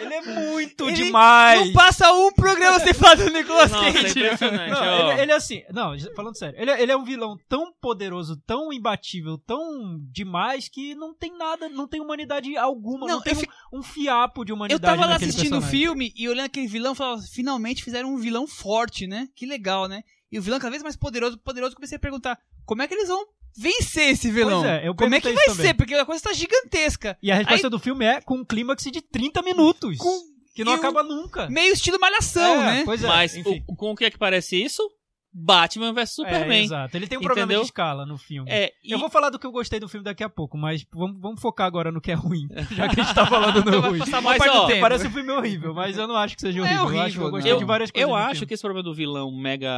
ele 0.00 0.14
é 0.14 0.22
muito 0.22 0.84
Ele 0.88 0.92
demais. 1.04 1.66
não 1.66 1.72
passa 1.72 2.12
um 2.12 2.32
programa 2.32 2.78
sem 2.80 2.94
falar 2.94 3.16
do 3.16 3.30
Nicolas 3.30 3.70
Nossa, 3.70 3.86
é 3.88 3.92
Cage. 3.92 4.18
impressionante. 4.18 4.70
Não, 4.70 5.10
ele, 5.12 5.20
ele 5.22 5.32
é 5.32 5.34
assim, 5.34 5.62
não, 5.72 5.92
falando 6.14 6.36
sério, 6.36 6.60
ele, 6.60 6.70
é- 6.70 6.82
ele 6.82 6.92
é 6.92 6.96
um 6.96 7.04
vilão 7.04 7.38
tão 7.48 7.72
poderoso, 7.80 8.36
tão 8.46 8.72
imbatível, 8.72 9.38
tão 9.38 9.98
demais 10.10 10.68
que 10.68 10.94
não 10.94 11.14
tem 11.14 11.36
nada, 11.36 11.68
não 11.68 11.86
tem 11.88 12.00
humanidade 12.00 12.56
alguma, 12.56 13.06
não, 13.06 13.16
Não, 13.16 13.22
tem 13.22 13.32
eu 13.32 13.38
um, 13.38 13.40
fi- 13.40 13.48
um 13.74 13.82
fiapo 13.82 14.44
de 14.44 14.52
Eu 14.52 14.56
humanidade 14.56 14.82
tava 14.82 15.06
lá 15.06 15.16
assistindo 15.16 15.58
o 15.58 15.62
filme 15.62 16.12
e 16.16 16.28
olhando 16.28 16.46
aquele 16.46 16.66
vilão, 16.66 16.92
eu 16.92 16.96
falava, 16.96 17.22
finalmente 17.22 17.84
fizeram 17.84 18.12
um 18.12 18.16
vilão 18.18 18.46
forte, 18.46 19.06
né? 19.06 19.28
Que 19.34 19.46
legal, 19.46 19.86
né? 19.88 20.02
E 20.32 20.38
o 20.38 20.42
vilão 20.42 20.58
cada 20.60 20.70
vez 20.70 20.82
mais 20.82 20.96
poderoso, 20.96 21.36
poderoso, 21.38 21.72
eu 21.72 21.76
comecei 21.76 21.96
a 21.96 22.00
perguntar, 22.00 22.38
como 22.64 22.82
é 22.82 22.86
que 22.88 22.94
eles 22.94 23.08
vão 23.08 23.24
vencer 23.56 24.10
esse 24.10 24.30
vilão? 24.30 24.60
Pois 24.62 24.72
é, 24.72 24.88
eu 24.88 24.94
como 24.94 25.14
é 25.14 25.20
que 25.20 25.32
vai 25.32 25.44
também. 25.46 25.66
ser? 25.66 25.74
Porque 25.74 25.94
a 25.94 26.04
coisa 26.06 26.22
tá 26.22 26.32
gigantesca. 26.32 27.16
E 27.22 27.30
a 27.30 27.34
resposta 27.36 27.68
do 27.70 27.78
filme 27.78 28.04
é 28.04 28.20
com 28.20 28.34
um 28.36 28.44
clímax 28.44 28.84
de 28.84 29.00
30 29.00 29.42
minutos, 29.42 29.98
Com 29.98 30.20
que 30.54 30.64
não 30.64 30.72
e 30.72 30.76
um- 30.76 30.78
acaba 30.78 31.02
nunca. 31.02 31.48
meio 31.48 31.72
estilo 31.72 31.98
malhação, 32.00 32.62
É, 32.62 32.66
né? 32.78 32.82
Pois 32.84 33.02
é, 33.04 33.06
Mas 33.08 33.36
enfim. 33.36 33.62
o- 33.68 33.76
com 33.76 33.90
o 33.92 33.96
que 33.96 34.04
é 34.04 34.10
que 34.10 34.18
parece 34.18 34.62
isso? 34.62 34.82
Batman 35.32 35.92
vs 35.92 36.02
É, 36.02 36.06
Superman. 36.06 36.64
exato. 36.64 36.96
Ele 36.96 37.06
tem 37.06 37.16
um 37.16 37.20
problema 37.22 37.44
Entendeu? 37.46 37.60
de 37.62 37.66
escala 37.68 38.04
no 38.04 38.18
filme. 38.18 38.50
É, 38.50 38.72
e- 38.82 38.90
Eu 38.90 38.98
vou 38.98 39.08
falar 39.08 39.30
do 39.30 39.38
que 39.38 39.46
eu 39.46 39.52
gostei 39.52 39.78
do 39.78 39.88
filme 39.88 40.02
daqui 40.02 40.24
a 40.24 40.28
pouco, 40.28 40.58
mas 40.58 40.84
vamos, 40.92 41.20
vamos 41.20 41.40
focar 41.40 41.68
agora 41.68 41.92
no 41.92 42.00
que 42.00 42.10
é 42.10 42.14
ruim, 42.14 42.48
já 42.74 42.88
que 42.88 43.00
a 43.00 43.04
gente 43.04 43.14
tá 43.14 43.24
falando 43.24 43.64
no 43.64 43.70
ruim. 43.94 44.00
Mas, 44.24 44.40
ó, 44.48 44.66
tempo. 44.66 44.80
Parece 44.80 45.06
um 45.06 45.10
filme 45.12 45.30
horrível, 45.30 45.72
mas 45.72 45.96
eu 45.96 46.08
não 46.08 46.16
acho 46.16 46.34
que 46.34 46.40
seja 46.40 46.58
Não 46.58 46.66
é 46.66 46.82
horrível. 46.82 46.82
eu, 46.82 46.88
acho 46.88 46.94
que 46.94 47.00
horrível, 47.20 47.26
eu 47.26 47.30
gostei 47.30 47.52
eu, 47.52 47.58
de 47.58 47.64
várias 47.64 47.90
coisas. 47.92 48.10
eu 48.10 48.16
acho 48.16 48.32
filme. 48.32 48.46
que 48.48 48.54
esse 48.54 48.60
problema 48.60 48.82
do 48.82 48.92
vilão 48.92 49.30
mega 49.30 49.70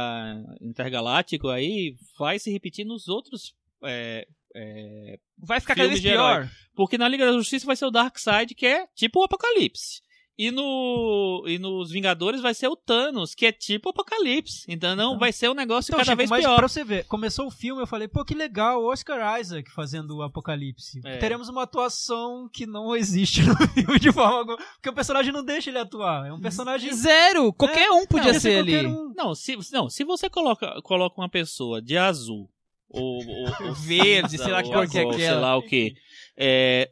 intergaláctico 0.59 1.47
aí 1.49 1.95
vai 2.17 2.39
se 2.39 2.51
repetir 2.51 2.83
nos 2.83 3.07
outros. 3.07 3.53
É, 3.83 4.27
é, 4.55 5.19
Vai 5.37 5.59
ficar 5.59 5.75
cada 5.75 5.87
vez 5.89 6.01
pior. 6.01 6.49
porque 6.75 6.97
na 6.97 7.07
Liga 7.07 7.25
da 7.25 7.33
Justiça 7.33 7.65
vai 7.65 7.75
ser 7.75 7.85
o 7.85 7.91
Darkseid, 7.91 8.53
que 8.55 8.65
é 8.65 8.87
tipo 8.95 9.19
o 9.19 9.23
Apocalipse. 9.23 10.01
E, 10.35 10.49
no, 10.49 11.43
e 11.47 11.59
nos 11.59 11.91
Vingadores 11.91 12.41
vai 12.41 12.55
ser 12.55 12.67
o 12.67 12.75
Thanos, 12.75 13.35
que 13.35 13.45
é 13.45 13.51
tipo 13.51 13.89
o 13.89 13.91
Apocalipse. 13.91 14.65
Então 14.67 14.95
não 14.95 15.09
Então- 15.09 15.19
vai 15.19 15.31
ser 15.31 15.47
um 15.47 15.53
negócio 15.53 15.91
Então, 15.91 15.99
cada 15.99 16.05
Chico, 16.11 16.17
vez 16.17 16.29
mas 16.31 16.43
pior. 16.43 16.55
pra 16.55 16.67
você 16.67 16.83
ver, 16.83 17.05
começou 17.05 17.45
o 17.45 17.51
filme, 17.51 17.83
eu 17.83 17.85
falei, 17.85 18.07
pô, 18.07 18.25
que 18.25 18.33
legal, 18.33 18.83
Oscar 18.83 19.39
Isaac 19.39 19.69
fazendo 19.69 20.17
o 20.17 20.21
Apocalipse. 20.23 21.01
É. 21.05 21.17
Teremos 21.17 21.49
uma 21.49 21.61
atuação 21.61 22.49
que 22.51 22.65
não 22.65 22.95
existe 22.95 23.43
no 23.43 23.55
filme 23.75 23.99
de 23.99 24.11
forma 24.11 24.39
alguma, 24.39 24.57
porque 24.57 24.89
o 24.89 24.93
personagem 24.93 25.31
não 25.31 25.45
deixa 25.45 25.69
ele 25.69 25.77
atuar. 25.77 26.25
É 26.27 26.33
um 26.33 26.41
personagem... 26.41 26.91
Zero! 26.97 27.53
Qualquer 27.53 27.91
um 27.91 28.07
podia 28.07 28.33
Não, 28.33 28.39
ser 28.39 28.57
ali. 28.57 28.71
qualquer 28.71 28.87
um. 28.87 29.13
Não, 29.15 29.35
se, 29.35 29.55
não, 29.71 29.87
se 29.87 30.03
você 30.03 30.31
coloca, 30.31 30.81
coloca 30.81 31.21
uma 31.21 31.29
pessoa 31.29 31.79
de 31.79 31.95
azul, 31.95 32.49
ou, 32.89 33.25
ou, 33.25 33.67
ou 33.67 33.73
Verde, 33.85 34.37
sei 34.37 34.51
lá 34.51 34.61
que 34.63 34.71
cor 34.71 34.87
que 34.89 34.97
é 34.97 35.01
aquela. 35.01 35.17
Sei 35.17 35.31
lá 35.33 35.57
o 35.57 35.61
que. 35.63 35.93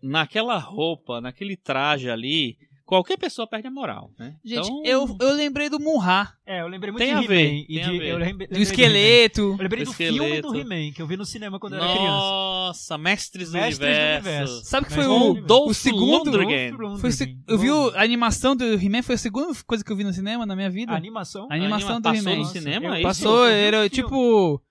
naquela 0.03 0.57
roupa, 0.57 1.19
naquele 1.21 1.55
traje 1.57 2.09
ali, 2.09 2.57
qualquer 2.85 3.17
pessoa 3.17 3.47
perde 3.47 3.67
a 3.67 3.71
moral, 3.71 4.11
né? 4.19 4.35
Gente, 4.43 4.67
Então, 4.67 4.81
eu, 4.85 5.17
eu 5.19 5.33
lembrei 5.33 5.69
do 5.69 5.79
Munra, 5.79 6.33
É, 6.45 6.61
eu 6.61 6.67
lembrei 6.67 6.91
muito 6.91 7.01
Tem 7.05 7.13
de 7.15 7.19
a 7.19 7.23
He-Man. 7.23 7.65
e 7.69 7.79
a 7.79 7.83
de- 7.89 7.99
ver. 7.99 8.07
eu 8.09 8.17
lembrei- 8.17 8.47
do 8.49 8.59
esqueleto. 8.59 9.41
Eu 9.41 9.55
lembrei 9.55 9.83
Do 9.83 9.91
do 9.91 9.93
filme 9.93 10.41
do 10.41 10.55
He-Man, 10.57 10.91
que 10.93 11.01
eu 11.01 11.07
vi 11.07 11.15
no 11.15 11.25
cinema 11.25 11.57
quando 11.59 11.73
eu 11.73 11.79
era 11.83 11.87
criança. 11.93 12.07
Nossa, 12.11 12.97
Mestres, 12.97 13.51
Mestres 13.51 13.77
do 13.77 13.81
do 13.81 13.85
Universo. 13.87 14.27
Universo. 14.29 14.65
Sabe 14.65 14.87
que 14.87 14.93
foi 14.93 15.05
o, 15.05 15.33
Dolph 15.41 15.71
o 15.71 15.73
segundo. 15.73 16.31
Lundgren. 16.31 16.73
Foi 16.99 17.09
o 17.09 17.13
se- 17.13 17.37
eu 17.47 17.57
vi 17.57 17.71
o- 17.71 17.89
a 17.95 18.01
animação 18.03 18.55
do 18.55 18.65
He-Man, 18.73 19.01
foi 19.03 19.15
a 19.15 19.17
segunda 19.17 19.47
coisa 19.65 19.83
que 19.83 19.91
eu 19.91 19.95
vi 19.95 20.03
no 20.03 20.11
cinema 20.13 20.45
na 20.45 20.55
minha 20.55 20.69
vida. 20.69 20.91
A 20.91 20.95
animação? 20.97 21.47
A 21.49 21.55
animação 21.55 21.95
Anima- 21.95 21.99
do 22.01 22.03
passou 22.13 22.31
He-Man. 22.31 22.39
no 22.43 22.45
cinema, 22.45 22.85
Eu 22.87 22.93
é? 22.95 23.01
Passou, 23.01 23.45
era 23.45 23.77
filme. 23.77 23.89
tipo 23.89 24.61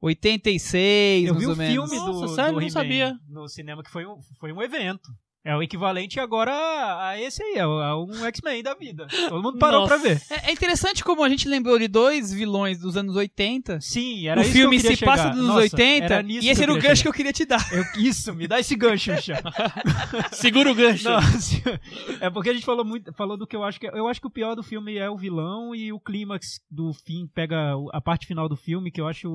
86, 0.00 1.26
Eu 1.26 1.34
mais 1.34 1.46
vi 1.46 1.50
o 1.50 1.56
filme 1.56 1.96
Nossa, 1.96 2.26
do, 2.26 2.28
sério? 2.34 2.54
do 2.54 2.60
Não 2.60 2.70
sabia. 2.70 3.18
no 3.28 3.48
cinema, 3.48 3.82
que 3.82 3.90
foi 3.90 4.06
um, 4.06 4.20
foi 4.38 4.52
um 4.52 4.62
evento. 4.62 5.10
É 5.44 5.56
o 5.56 5.62
equivalente 5.62 6.18
agora 6.20 6.52
a, 6.52 7.10
a 7.10 7.20
esse 7.20 7.42
aí, 7.42 7.58
a, 7.58 7.64
a 7.64 8.02
um 8.02 8.12
X-Men 8.26 8.62
da 8.62 8.74
vida. 8.74 9.06
Todo 9.28 9.42
mundo 9.42 9.58
parou 9.58 9.80
Nossa. 9.80 9.94
pra 9.94 10.02
ver. 10.02 10.20
É, 10.30 10.50
é 10.50 10.52
interessante 10.52 11.02
como 11.02 11.22
a 11.22 11.28
gente 11.28 11.48
lembrou 11.48 11.78
de 11.78 11.88
dois 11.88 12.32
vilões 12.32 12.78
dos 12.80 12.96
anos 12.96 13.16
80. 13.16 13.80
Sim, 13.80 14.26
era 14.28 14.40
o 14.40 14.42
isso 14.42 14.52
filme 14.52 14.76
que 14.78 14.86
eu 14.86 14.90
queria 14.90 14.96
se 14.96 15.04
passa 15.04 15.22
chegar. 15.24 15.36
nos 15.36 15.46
Nossa, 15.46 15.60
80 15.60 16.04
era 16.04 16.22
nisso 16.22 16.46
e 16.46 16.50
esse 16.50 16.62
era 16.62 16.72
o 16.72 16.78
gancho 16.78 17.02
que 17.02 17.08
eu 17.08 17.12
queria 17.12 17.32
te 17.32 17.44
dar. 17.46 17.60
chegar. 17.60 17.78
Eu- 17.96 18.02
isso, 18.02 18.34
me 18.34 18.46
dá 18.46 18.58
esse 18.60 18.74
gancho, 18.76 19.12
Michel. 19.12 19.36
Segura 20.32 20.70
o 20.70 20.74
gancho. 20.74 21.08
Nossa, 21.08 21.80
é 22.20 22.28
porque 22.30 22.50
a 22.50 22.52
gente 22.54 22.64
falou 22.66 22.84
muito, 22.84 23.12
falou 23.14 23.36
do 23.36 23.46
que 23.46 23.56
eu 23.56 23.64
acho 23.64 23.78
que 23.80 23.86
eu 23.86 24.08
acho 24.08 24.20
que 24.20 24.26
o 24.26 24.30
pior 24.30 24.54
do 24.54 24.62
filme 24.62 24.96
é 24.98 25.08
o 25.08 25.16
vilão 25.16 25.74
e 25.74 25.92
o 25.92 26.00
clímax 26.00 26.60
do 26.70 26.92
fim 26.92 27.26
pega 27.32 27.72
a 27.92 28.00
parte 28.00 28.26
final 28.26 28.48
do 28.48 28.56
filme 28.56 28.90
que 28.90 29.00
eu 29.00 29.06
acho 29.06 29.28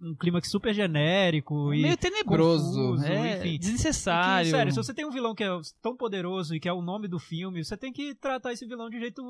um 0.00 0.14
clímax 0.18 0.50
super 0.50 0.74
genérico 0.74 1.72
e 1.74 1.82
Meio 1.82 1.96
tenebroso, 1.96 2.72
confuso, 2.74 3.04
é, 3.06 3.38
enfim. 3.38 3.58
desnecessário. 3.58 4.44
Que, 4.46 4.50
sério, 4.50 4.72
se 4.72 4.76
você 4.76 4.94
tem 4.94 5.04
um 5.04 5.10
vilão 5.10 5.34
que 5.34 5.44
é 5.44 5.49
tão 5.82 5.96
poderoso 5.96 6.54
e 6.54 6.60
que 6.60 6.68
é 6.68 6.72
o 6.72 6.82
nome 6.82 7.08
do 7.08 7.18
filme, 7.18 7.64
você 7.64 7.76
tem 7.76 7.92
que 7.92 8.14
tratar 8.14 8.52
esse 8.52 8.66
vilão 8.66 8.88
de 8.90 8.96
um 8.96 9.00
jeito 9.00 9.22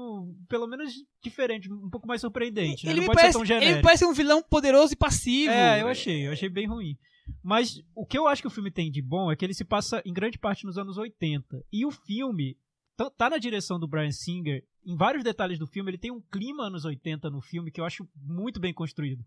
pelo 0.48 0.66
menos 0.66 0.92
diferente, 1.22 1.70
um 1.72 1.88
pouco 1.90 2.06
mais 2.06 2.20
surpreendente, 2.20 2.86
né? 2.86 2.92
ele, 2.92 3.00
me 3.00 3.06
pode 3.06 3.18
parece, 3.18 3.38
ele 3.64 3.82
parece 3.82 4.04
um 4.04 4.12
vilão 4.12 4.42
poderoso 4.42 4.92
e 4.92 4.96
passivo. 4.96 5.52
É, 5.52 5.82
eu 5.82 5.88
achei, 5.88 6.26
eu 6.26 6.32
achei 6.32 6.48
bem 6.48 6.66
ruim. 6.66 6.96
Mas 7.42 7.80
o 7.94 8.04
que 8.04 8.18
eu 8.18 8.26
acho 8.26 8.42
que 8.42 8.48
o 8.48 8.50
filme 8.50 8.70
tem 8.70 8.90
de 8.90 9.00
bom 9.00 9.30
é 9.30 9.36
que 9.36 9.44
ele 9.44 9.54
se 9.54 9.64
passa 9.64 10.02
em 10.04 10.12
grande 10.12 10.38
parte 10.38 10.64
nos 10.66 10.76
anos 10.76 10.98
80. 10.98 11.64
E 11.72 11.86
o 11.86 11.90
filme 11.90 12.56
tá- 12.96 13.10
tá 13.10 13.30
na 13.30 13.38
direção 13.38 13.78
do 13.78 13.86
Brian 13.86 14.10
Singer. 14.10 14.64
Em 14.84 14.96
vários 14.96 15.22
detalhes 15.22 15.58
do 15.58 15.66
filme, 15.66 15.90
ele 15.90 15.98
tem 15.98 16.10
um 16.10 16.20
clima 16.20 16.64
anos 16.64 16.84
80 16.84 17.30
no 17.30 17.40
filme 17.40 17.70
que 17.70 17.80
eu 17.80 17.84
acho 17.84 18.08
muito 18.16 18.58
bem 18.58 18.72
construído. 18.74 19.24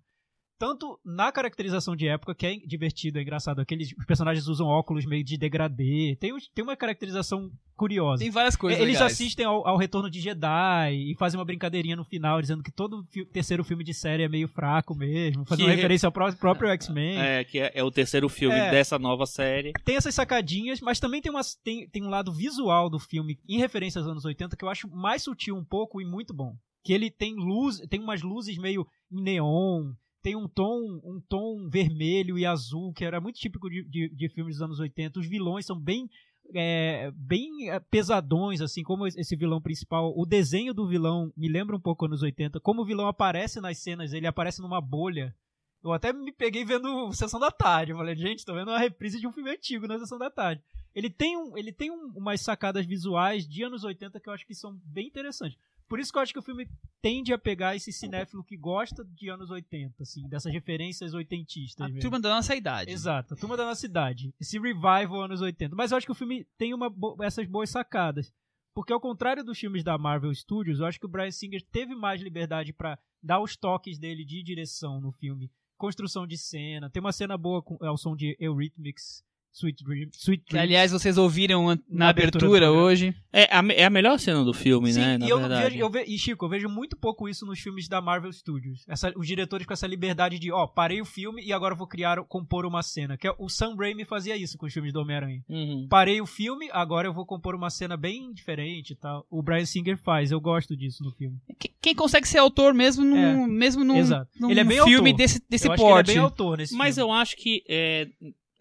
Tanto 0.60 1.00
na 1.04 1.32
caracterização 1.32 1.96
de 1.96 2.08
época, 2.08 2.34
que 2.36 2.46
é 2.46 2.56
divertido, 2.58 3.18
é 3.20 3.22
engraçado. 3.22 3.60
Aqueles 3.60 3.92
os 3.98 4.06
personagens 4.06 4.48
usam 4.48 4.68
óculos 4.68 5.06
meio 5.06 5.24
de 5.24 5.38
degradê. 5.38 6.16
Tem, 6.20 6.32
tem 6.54 6.64
uma 6.64 6.76
caracterização 6.78 7.52
curiosa. 7.76 8.22
Tem 8.22 8.32
várias 8.32 8.56
coisas 8.56 8.80
Eles 8.80 8.94
legais. 8.96 9.12
assistem 9.14 9.46
ao, 9.46 9.68
ao 9.68 9.78
Retorno 9.78 10.10
de 10.10 10.22
Jedi 10.22 10.94
e 11.12 11.16
fazem 11.18 11.38
uma 11.40 11.46
brincadeirinha 11.46 11.96
no 11.96 12.06
final, 12.06 12.40
dizendo 12.40 12.64
que 12.64 12.72
todo 12.72 13.04
fi- 13.12 13.26
terceiro 13.26 13.64
filme 13.64 13.84
de 13.84 13.94
série 13.94 14.24
é 14.24 14.30
meio 14.30 14.48
fraco 14.48 14.96
mesmo, 14.96 15.44
fazendo 15.46 15.66
Que 15.70 15.76
referência 15.76 16.06
ao 16.08 16.12
pró- 16.12 16.32
próprio 16.34 16.70
X-Men. 16.70 17.18
É, 17.20 17.44
que 17.44 17.60
é, 17.60 17.72
é 17.76 17.84
o 17.84 17.92
terceiro 17.92 18.30
filme 18.30 18.56
É. 18.56 18.72
dessa 18.72 18.98
nova 19.00 19.26
série. 19.26 19.74
Tem 19.84 19.96
essas 19.98 20.14
sacadinhas, 20.16 20.80
mas 20.82 21.00
também 21.00 21.22
tem, 21.22 21.32
umas, 21.32 21.56
tem, 21.56 21.90
tem 21.90 22.04
um 22.04 22.10
lado 22.10 22.32
visual 22.32 22.90
do 22.90 23.00
filme, 23.00 23.38
em 23.50 23.58
referência 23.58 24.00
aos 24.00 24.08
anos 24.08 24.24
80, 24.24 24.56
que 24.56 24.64
eu 24.64 24.70
acho 24.70 24.88
mais 24.90 25.24
sutil 25.24 25.56
um 25.58 25.66
pouco 25.66 26.00
e 26.00 26.06
muito 26.06 26.34
bom. 26.34 26.56
Que 26.86 26.94
ele 26.94 27.10
tem 27.10 27.34
luz, 27.36 27.80
tem 27.90 28.00
umas 28.02 28.22
luzes 28.22 28.58
meio 28.58 28.86
em 29.12 29.22
neon, 29.22 29.94
tem 30.24 30.38
um 30.38 30.48
tom, 30.48 31.02
um 31.04 31.22
tom 31.28 31.70
vermelho 31.70 32.40
e 32.40 32.46
azul, 32.46 32.94
que 32.94 33.04
era 33.04 33.20
muito 33.20 33.38
típico 33.40 33.70
de, 33.70 33.84
de, 33.84 34.10
de 34.10 34.30
filmes 34.30 34.56
dos 34.56 34.62
anos 34.62 34.80
80. 34.80 35.20
Os 35.20 35.28
vilões 35.28 35.66
são 35.66 35.78
bem 35.78 36.10
é, 36.56 37.12
bem 37.16 37.70
é, 37.70 37.80
pesadões, 37.80 38.62
assim 38.62 38.84
como 38.84 39.06
esse 39.06 39.36
vilão 39.36 39.62
principal. 39.62 40.14
O 40.16 40.26
desenho 40.26 40.74
do 40.74 40.88
vilão 40.88 41.32
me 41.36 41.50
lembra 41.50 41.76
um 41.76 41.80
pouco 41.80 42.06
anos 42.06 42.22
80. 42.22 42.60
Como 42.62 42.82
o 42.82 42.86
vilão 42.86 43.08
aparece 43.08 43.60
nas 43.60 43.78
cenas, 43.80 44.14
ele 44.14 44.26
aparece 44.26 44.62
numa 44.62 44.82
bolha. 44.82 45.36
Eu 45.84 45.92
até 45.92 46.14
me 46.14 46.32
peguei 46.32 46.64
vendo 46.64 47.12
Sessão 47.12 47.40
da 47.40 47.52
Tarde. 47.52 47.92
Eu 47.92 47.98
falei, 47.98 48.16
gente, 48.16 48.46
tô 48.46 48.54
vendo 48.54 48.70
uma 48.70 48.80
reprise 48.80 49.20
de 49.20 49.28
um 49.28 49.34
filme 49.34 49.52
antigo 49.52 49.88
na 49.88 50.00
Sessão 50.00 50.18
da 50.18 50.32
Tarde. 50.32 50.64
Ele 50.96 51.10
tem, 51.10 51.36
um, 51.36 51.58
ele 51.58 51.74
tem 51.74 51.92
um, 51.92 52.14
umas 52.16 52.40
sacadas 52.40 52.86
visuais 52.86 53.48
de 53.48 53.64
anos 53.64 53.84
80 53.84 54.20
que 54.20 54.30
eu 54.30 54.34
acho 54.34 54.48
que 54.48 54.56
são 54.56 54.80
bem 54.86 55.08
interessantes. 55.08 55.58
Por 55.88 56.00
isso 56.00 56.12
que 56.12 56.18
eu 56.18 56.22
acho 56.22 56.34
que 56.34 56.40
o 56.40 56.44
filme 56.44 56.68
tende 57.02 57.32
a 57.34 57.38
pegar 57.38 57.76
esse 57.76 57.92
cinéfilo 57.92 58.44
que 58.44 58.58
gosta 58.58 59.04
de 59.04 59.30
anos 59.30 59.50
80, 59.52 60.02
assim, 60.04 60.28
dessas 60.28 60.52
referências 60.52 61.14
oitentistas. 61.14 61.86
A 61.86 61.88
mesmo. 61.90 62.02
turma 62.02 62.20
da 62.20 62.30
nossa 62.30 62.56
idade. 62.56 62.92
Exato, 62.92 63.34
a 63.34 63.38
turma 63.38 63.56
da 63.58 63.66
nossa 63.66 63.86
idade. 63.86 64.34
Esse 64.40 64.58
revival 64.60 65.22
anos 65.22 65.42
80. 65.42 65.76
Mas 65.76 65.92
eu 65.92 65.98
acho 65.98 66.06
que 66.06 66.12
o 66.12 66.16
filme 66.16 66.46
tem 66.58 66.74
uma 66.74 66.90
bo- 66.90 67.18
essas 67.24 67.46
boas 67.48 67.70
sacadas. 67.70 68.34
Porque 68.76 68.92
ao 68.92 69.00
contrário 69.00 69.44
dos 69.44 69.60
filmes 69.60 69.84
da 69.84 69.98
Marvel 70.00 70.34
Studios, 70.34 70.80
eu 70.80 70.86
acho 70.88 71.00
que 71.00 71.06
o 71.06 71.10
Brian 71.10 71.30
Singer 71.30 71.62
teve 71.72 71.94
mais 71.94 72.20
liberdade 72.22 72.74
pra 72.74 72.98
dar 73.22 73.40
os 73.40 73.56
toques 73.56 74.00
dele 74.00 74.26
de 74.26 74.42
direção 74.42 75.00
no 75.00 75.12
filme. 75.12 75.52
Construção 75.78 76.26
de 76.26 76.38
cena. 76.38 76.90
Tem 76.90 77.00
uma 77.00 77.12
cena 77.12 77.38
boa 77.38 77.62
com 77.62 77.78
ao 77.86 77.98
som 77.98 78.16
de 78.16 78.36
Eurythmics, 78.40 79.24
Sweet 79.54 79.84
Dream, 79.84 80.10
Sweet 80.14 80.44
Dreams. 80.50 80.64
aliás, 80.64 80.92
vocês 80.92 81.18
ouviram 81.18 81.68
na, 81.68 81.78
Na 81.88 82.10
abertura 82.10 82.46
abertura, 82.48 82.72
hoje. 82.72 83.14
É 83.32 83.44
a, 83.56 83.64
é 83.74 83.86
a 83.86 83.90
melhor 83.90 84.18
cena 84.20 84.44
do 84.44 84.54
filme, 84.54 84.92
Sim, 84.92 85.00
né? 85.00 85.18
Na 85.20 85.26
e 85.26 85.30
eu 85.30 85.40
verdade. 85.40 85.64
vejo, 85.70 85.78
eu 85.84 85.90
ve- 85.92 86.06
e 86.08 86.18
Chico, 86.18 86.46
eu 86.46 86.50
vejo 86.50 86.68
muito 86.70 86.98
pouco 86.98 87.30
isso 87.30 87.46
nos 87.46 87.60
filmes 87.60 87.88
da 87.88 88.02
Marvel 88.02 88.32
Studios. 88.34 88.84
Essa- 88.88 89.14
os 89.16 89.28
diretores 89.28 89.66
com 89.68 89.74
essa 89.74 89.86
liberdade 89.86 90.40
de, 90.40 90.52
ó, 90.52 90.66
parei 90.66 91.02
o 91.02 91.06
filme 91.06 91.44
e 91.46 91.54
agora 91.54 91.74
eu 91.74 91.78
vou 91.78 91.86
criar, 91.88 92.18
compor 92.26 92.66
uma 92.66 92.82
cena. 92.82 93.16
Que 93.18 93.28
é, 93.28 93.36
o 93.38 93.48
Sam 93.48 93.76
Raimi 93.76 94.06
fazia 94.06 94.36
isso 94.36 94.58
com 94.58 94.66
os 94.66 94.74
filmes 94.74 94.92
do 94.92 95.00
Homem-Aranha. 95.02 95.42
Uhum. 95.48 95.88
Parei 95.90 96.20
o 96.20 96.26
filme, 96.26 96.68
agora 96.72 97.08
eu 97.08 97.14
vou 97.14 97.26
compor 97.26 97.54
uma 97.54 97.70
cena 97.70 97.96
bem 97.96 98.34
diferente 98.34 98.94
e 98.94 98.96
tal. 98.96 99.26
O 99.30 99.44
Brian 99.44 99.66
Singer 99.66 99.98
faz, 99.98 100.32
eu 100.32 100.42
gosto 100.42 100.76
disso 100.76 101.04
no 101.04 101.12
filme. 101.12 101.38
Que- 101.60 101.72
Quem 101.80 101.94
consegue 101.94 102.28
ser 102.28 102.40
autor 102.40 102.74
mesmo 102.74 103.04
num, 103.06 103.18
É, 103.44 103.48
mesmo 103.48 103.84
num, 103.84 103.98
exato. 103.98 104.32
num 104.40 104.50
Ele 104.50 104.60
é 104.62 104.64
bem 104.64 104.84
filme 104.84 105.10
autor. 105.12 105.18
desse, 105.18 105.44
desse 105.50 105.68
eu 105.68 105.72
acho 105.74 105.80
que 105.80 105.84
ele 105.86 105.92
é 105.92 105.96
porte. 105.96 106.08
bem 106.08 106.18
autor 106.18 106.58
nesse 106.58 106.74
Mas 106.76 106.96
filme. 106.96 107.10
eu 107.12 107.14
acho 107.14 107.36
que 107.36 107.64
é, 107.70 108.08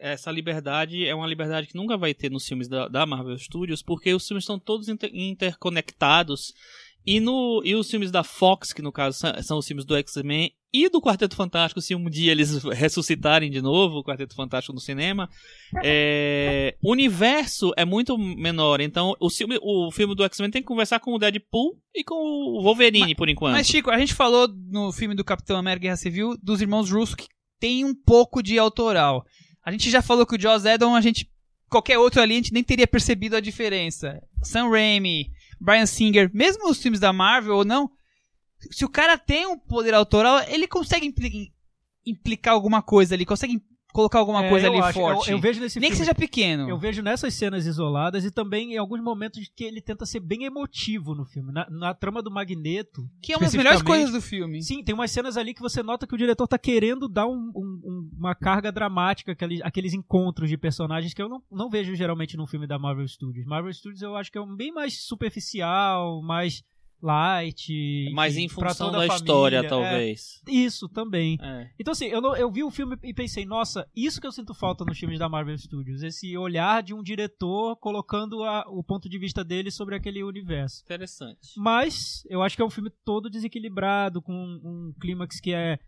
essa 0.03 0.31
liberdade 0.33 1.07
é 1.07 1.15
uma 1.15 1.27
liberdade 1.27 1.69
que 1.69 1.77
nunca 1.77 1.97
vai 1.97 2.13
ter 2.13 2.29
nos 2.31 2.47
filmes 2.47 2.67
da, 2.69 2.89
da 2.89 3.07
Marvel 3.07 3.39
Studios, 3.39 3.83
porque 3.83 4.13
os 4.13 4.27
filmes 4.27 4.43
estão 4.43 4.59
todos 4.59 4.89
inter- 4.89 5.13
interconectados. 5.15 6.53
E, 7.05 7.19
no, 7.19 7.63
e 7.65 7.75
os 7.75 7.91
filmes 7.91 8.11
da 8.13 8.23
Fox, 8.23 8.73
que 8.73 8.81
no 8.83 8.93
caso 8.93 9.19
são, 9.19 9.43
são 9.43 9.59
os 9.59 9.67
filmes 9.67 9.85
do 9.85 9.97
X-Men 9.97 10.53
e 10.73 10.89
do 10.89 11.01
Quarteto 11.01 11.35
Fantástico, 11.37 11.81
se 11.81 11.95
um 11.95 12.09
dia 12.09 12.31
eles 12.33 12.63
ressuscitarem 12.75 13.51
de 13.51 13.61
novo 13.61 13.99
o 13.99 14.05
Quarteto 14.05 14.35
Fantástico 14.35 14.73
no 14.73 14.81
cinema, 14.81 15.29
é, 15.83 16.77
o 16.83 16.93
universo 16.93 17.73
é 17.77 17.85
muito 17.85 18.17
menor. 18.17 18.81
Então, 18.81 19.15
o 19.21 19.29
filme, 19.29 19.59
o 19.61 19.91
filme 19.91 20.15
do 20.15 20.25
X-Men 20.25 20.51
tem 20.51 20.63
que 20.63 20.69
conversar 20.69 21.01
com 21.01 21.13
o 21.13 21.19
Deadpool 21.19 21.77
e 21.95 22.03
com 22.05 22.15
o 22.15 22.63
Wolverine, 22.63 23.15
por 23.15 23.29
enquanto. 23.29 23.53
Mas, 23.53 23.67
Chico, 23.67 23.91
a 23.91 23.99
gente 23.99 24.15
falou 24.15 24.49
no 24.49 24.93
filme 24.93 25.15
do 25.15 25.25
Capitão 25.25 25.57
América 25.57 25.83
Guerra 25.85 25.97
Civil 25.97 26.37
dos 26.43 26.61
irmãos 26.61 26.91
Russo 26.91 27.17
que 27.17 27.27
tem 27.61 27.85
um 27.85 27.95
pouco 27.95 28.43
de 28.43 28.59
autoral. 28.59 29.25
A 29.65 29.71
gente 29.71 29.91
já 29.91 30.03
falou 30.03 30.27
que 30.27 30.37
o 30.37 30.41
Joss 30.41 30.67
Whedon, 30.67 30.95
a 30.95 31.01
gente. 31.01 31.31
Qualquer 31.69 31.99
outro 31.99 32.21
ali, 32.21 32.35
a 32.35 32.37
gente 32.37 32.53
nem 32.53 32.63
teria 32.63 32.87
percebido 32.87 33.35
a 33.37 33.41
diferença. 33.41 34.23
Sam 34.43 34.69
Raimi, 34.69 35.31
Brian 35.59 35.87
Singer, 35.87 36.31
mesmo 36.35 36.69
os 36.69 36.83
filmes 36.83 37.01
da 37.01 37.13
Marvel 37.15 37.57
ou 37.57 37.65
não, 37.65 37.91
se 38.71 38.85
o 38.85 38.89
cara 38.89 39.17
tem 39.17 39.47
um 39.47 39.59
poder 39.59 39.95
autoral, 39.95 40.41
ele 40.49 40.67
consegue 40.67 41.07
impli- 41.07 41.53
implicar 42.05 42.53
alguma 42.53 42.83
coisa 42.83 43.15
ali, 43.15 43.25
consegue 43.25 43.63
colocar 43.93 44.19
alguma 44.19 44.45
É, 44.45 44.49
coisa 44.49 44.67
eu 44.67 44.73
ali 44.73 44.81
acho, 44.83 44.99
eu- 44.99 45.03
forte. 45.05 45.31
Eu, 45.31 45.41
vejo 45.41 45.61
nesse 45.61 45.79
nem 45.79 45.91
que 45.91 45.97
filme. 45.97 46.07
seja 46.07 46.15
pequeno. 46.15 46.69
Eu 46.69 46.79
vejo 46.79 47.03
nessas 47.03 47.35
cenas 47.35 47.67
isoladas 47.67 48.25
e 48.25 48.31
também 48.31 48.75
em 48.75 48.79
alguns 48.79 49.01
momentos 49.03 49.51
que 49.55 49.65
ele 49.65 49.81
tenta 49.81 50.05
ser 50.07 50.21
bem 50.21 50.45
emotivo 50.45 51.15
no 51.15 51.25
filme. 51.25 51.53
Na, 51.53 51.67
na 51.71 51.95
trama 51.95 52.23
do 52.23 52.31
Magneto. 52.31 53.09
que 53.23 53.33
é 53.33 53.37
uma 53.37 53.43
das 53.45 53.55
melhores 53.55 53.83
coisas 53.83 54.11
do 54.13 54.21
filme. 54.21 54.63
Sim, 54.63 54.83
tem 54.83 54.95
umas 54.95 55.11
cenas 55.11 55.37
ali 55.37 55.55
que 55.55 55.61
você 55.61 55.83
nota 55.83 56.07
que 56.07 56.15
o 56.15 56.19
diretor 56.19 56.47
tá 56.49 56.59
querendo 56.59 57.09
dar 57.09 57.27
um- 57.27 57.53
um- 57.55 58.11
uma 58.19 58.35
carga 58.35 58.73
dramática, 58.73 59.33
aqueles, 59.33 59.61
aqueles 59.63 59.93
encontros 59.95 60.49
de 60.49 60.57
personagens 60.57 61.13
que 61.15 61.23
eu 61.23 61.29
não, 61.29 61.43
não 61.51 61.69
vejo 61.71 61.95
geralmente 61.95 62.37
num 62.37 62.47
filme 62.47 62.67
da 62.67 62.79
Marvel 62.79 63.07
Studios. 63.07 63.47
Marvel 63.47 63.73
Studios 63.73 64.03
eu 64.03 64.17
acho 64.17 64.31
que 64.33 64.39
é 64.39 64.41
um 64.41 64.57
bem 64.57 64.73
mais 64.73 65.03
superficial, 65.07 66.23
mais 66.23 66.63
light. 67.03 68.11
Mas 68.13 68.35
enfim, 68.37 68.45
em 68.45 68.49
função 68.49 68.87
toda 68.91 69.05
da 69.07 69.13
a 69.13 69.17
história, 69.17 69.59
família. 69.63 69.69
talvez. 69.91 70.41
É, 70.49 70.51
isso 70.53 70.89
também. 70.89 71.37
É. 71.41 71.69
Então, 71.79 71.93
assim, 71.93 72.07
eu, 72.07 72.21
não- 72.21 72.37
eu 72.37 72.51
vi 72.51 72.63
o 72.63 72.71
filme 72.71 72.97
e 73.03 73.13
pensei, 73.13 73.45
nossa, 73.45 73.87
isso 73.95 74.21
que 74.21 74.27
eu 74.27 74.33
sinto 74.33 74.55
falta 74.55 74.85
nos 74.85 74.99
filmes 74.99 75.19
da 75.19 75.29
Marvel 75.29 75.57
Studios. 75.59 76.03
Esse 76.03 76.37
olhar 76.37 76.83
de 76.83 76.95
um 76.95 77.03
diretor 77.03 77.77
colocando 77.77 78.43
a- 78.45 78.65
o 78.69 78.83
ponto 78.83 79.09
de 79.09 79.19
vista 79.19 79.45
dele 79.45 79.71
sobre 79.71 79.95
aquele 79.95 80.23
universo. 80.23 80.83
Interessante. 80.85 81.51
Mas 81.57 82.25
eu 82.29 82.43
acho 82.43 82.57
que 82.57 82.63
é 82.63 82.65
um 82.65 82.71
filme 82.71 82.91
todo 83.05 83.29
desequilibrado, 83.29 84.23
com 84.23 84.33
um 84.35 84.95
clímax 85.01 85.41
que 85.41 85.53
é 85.53 85.79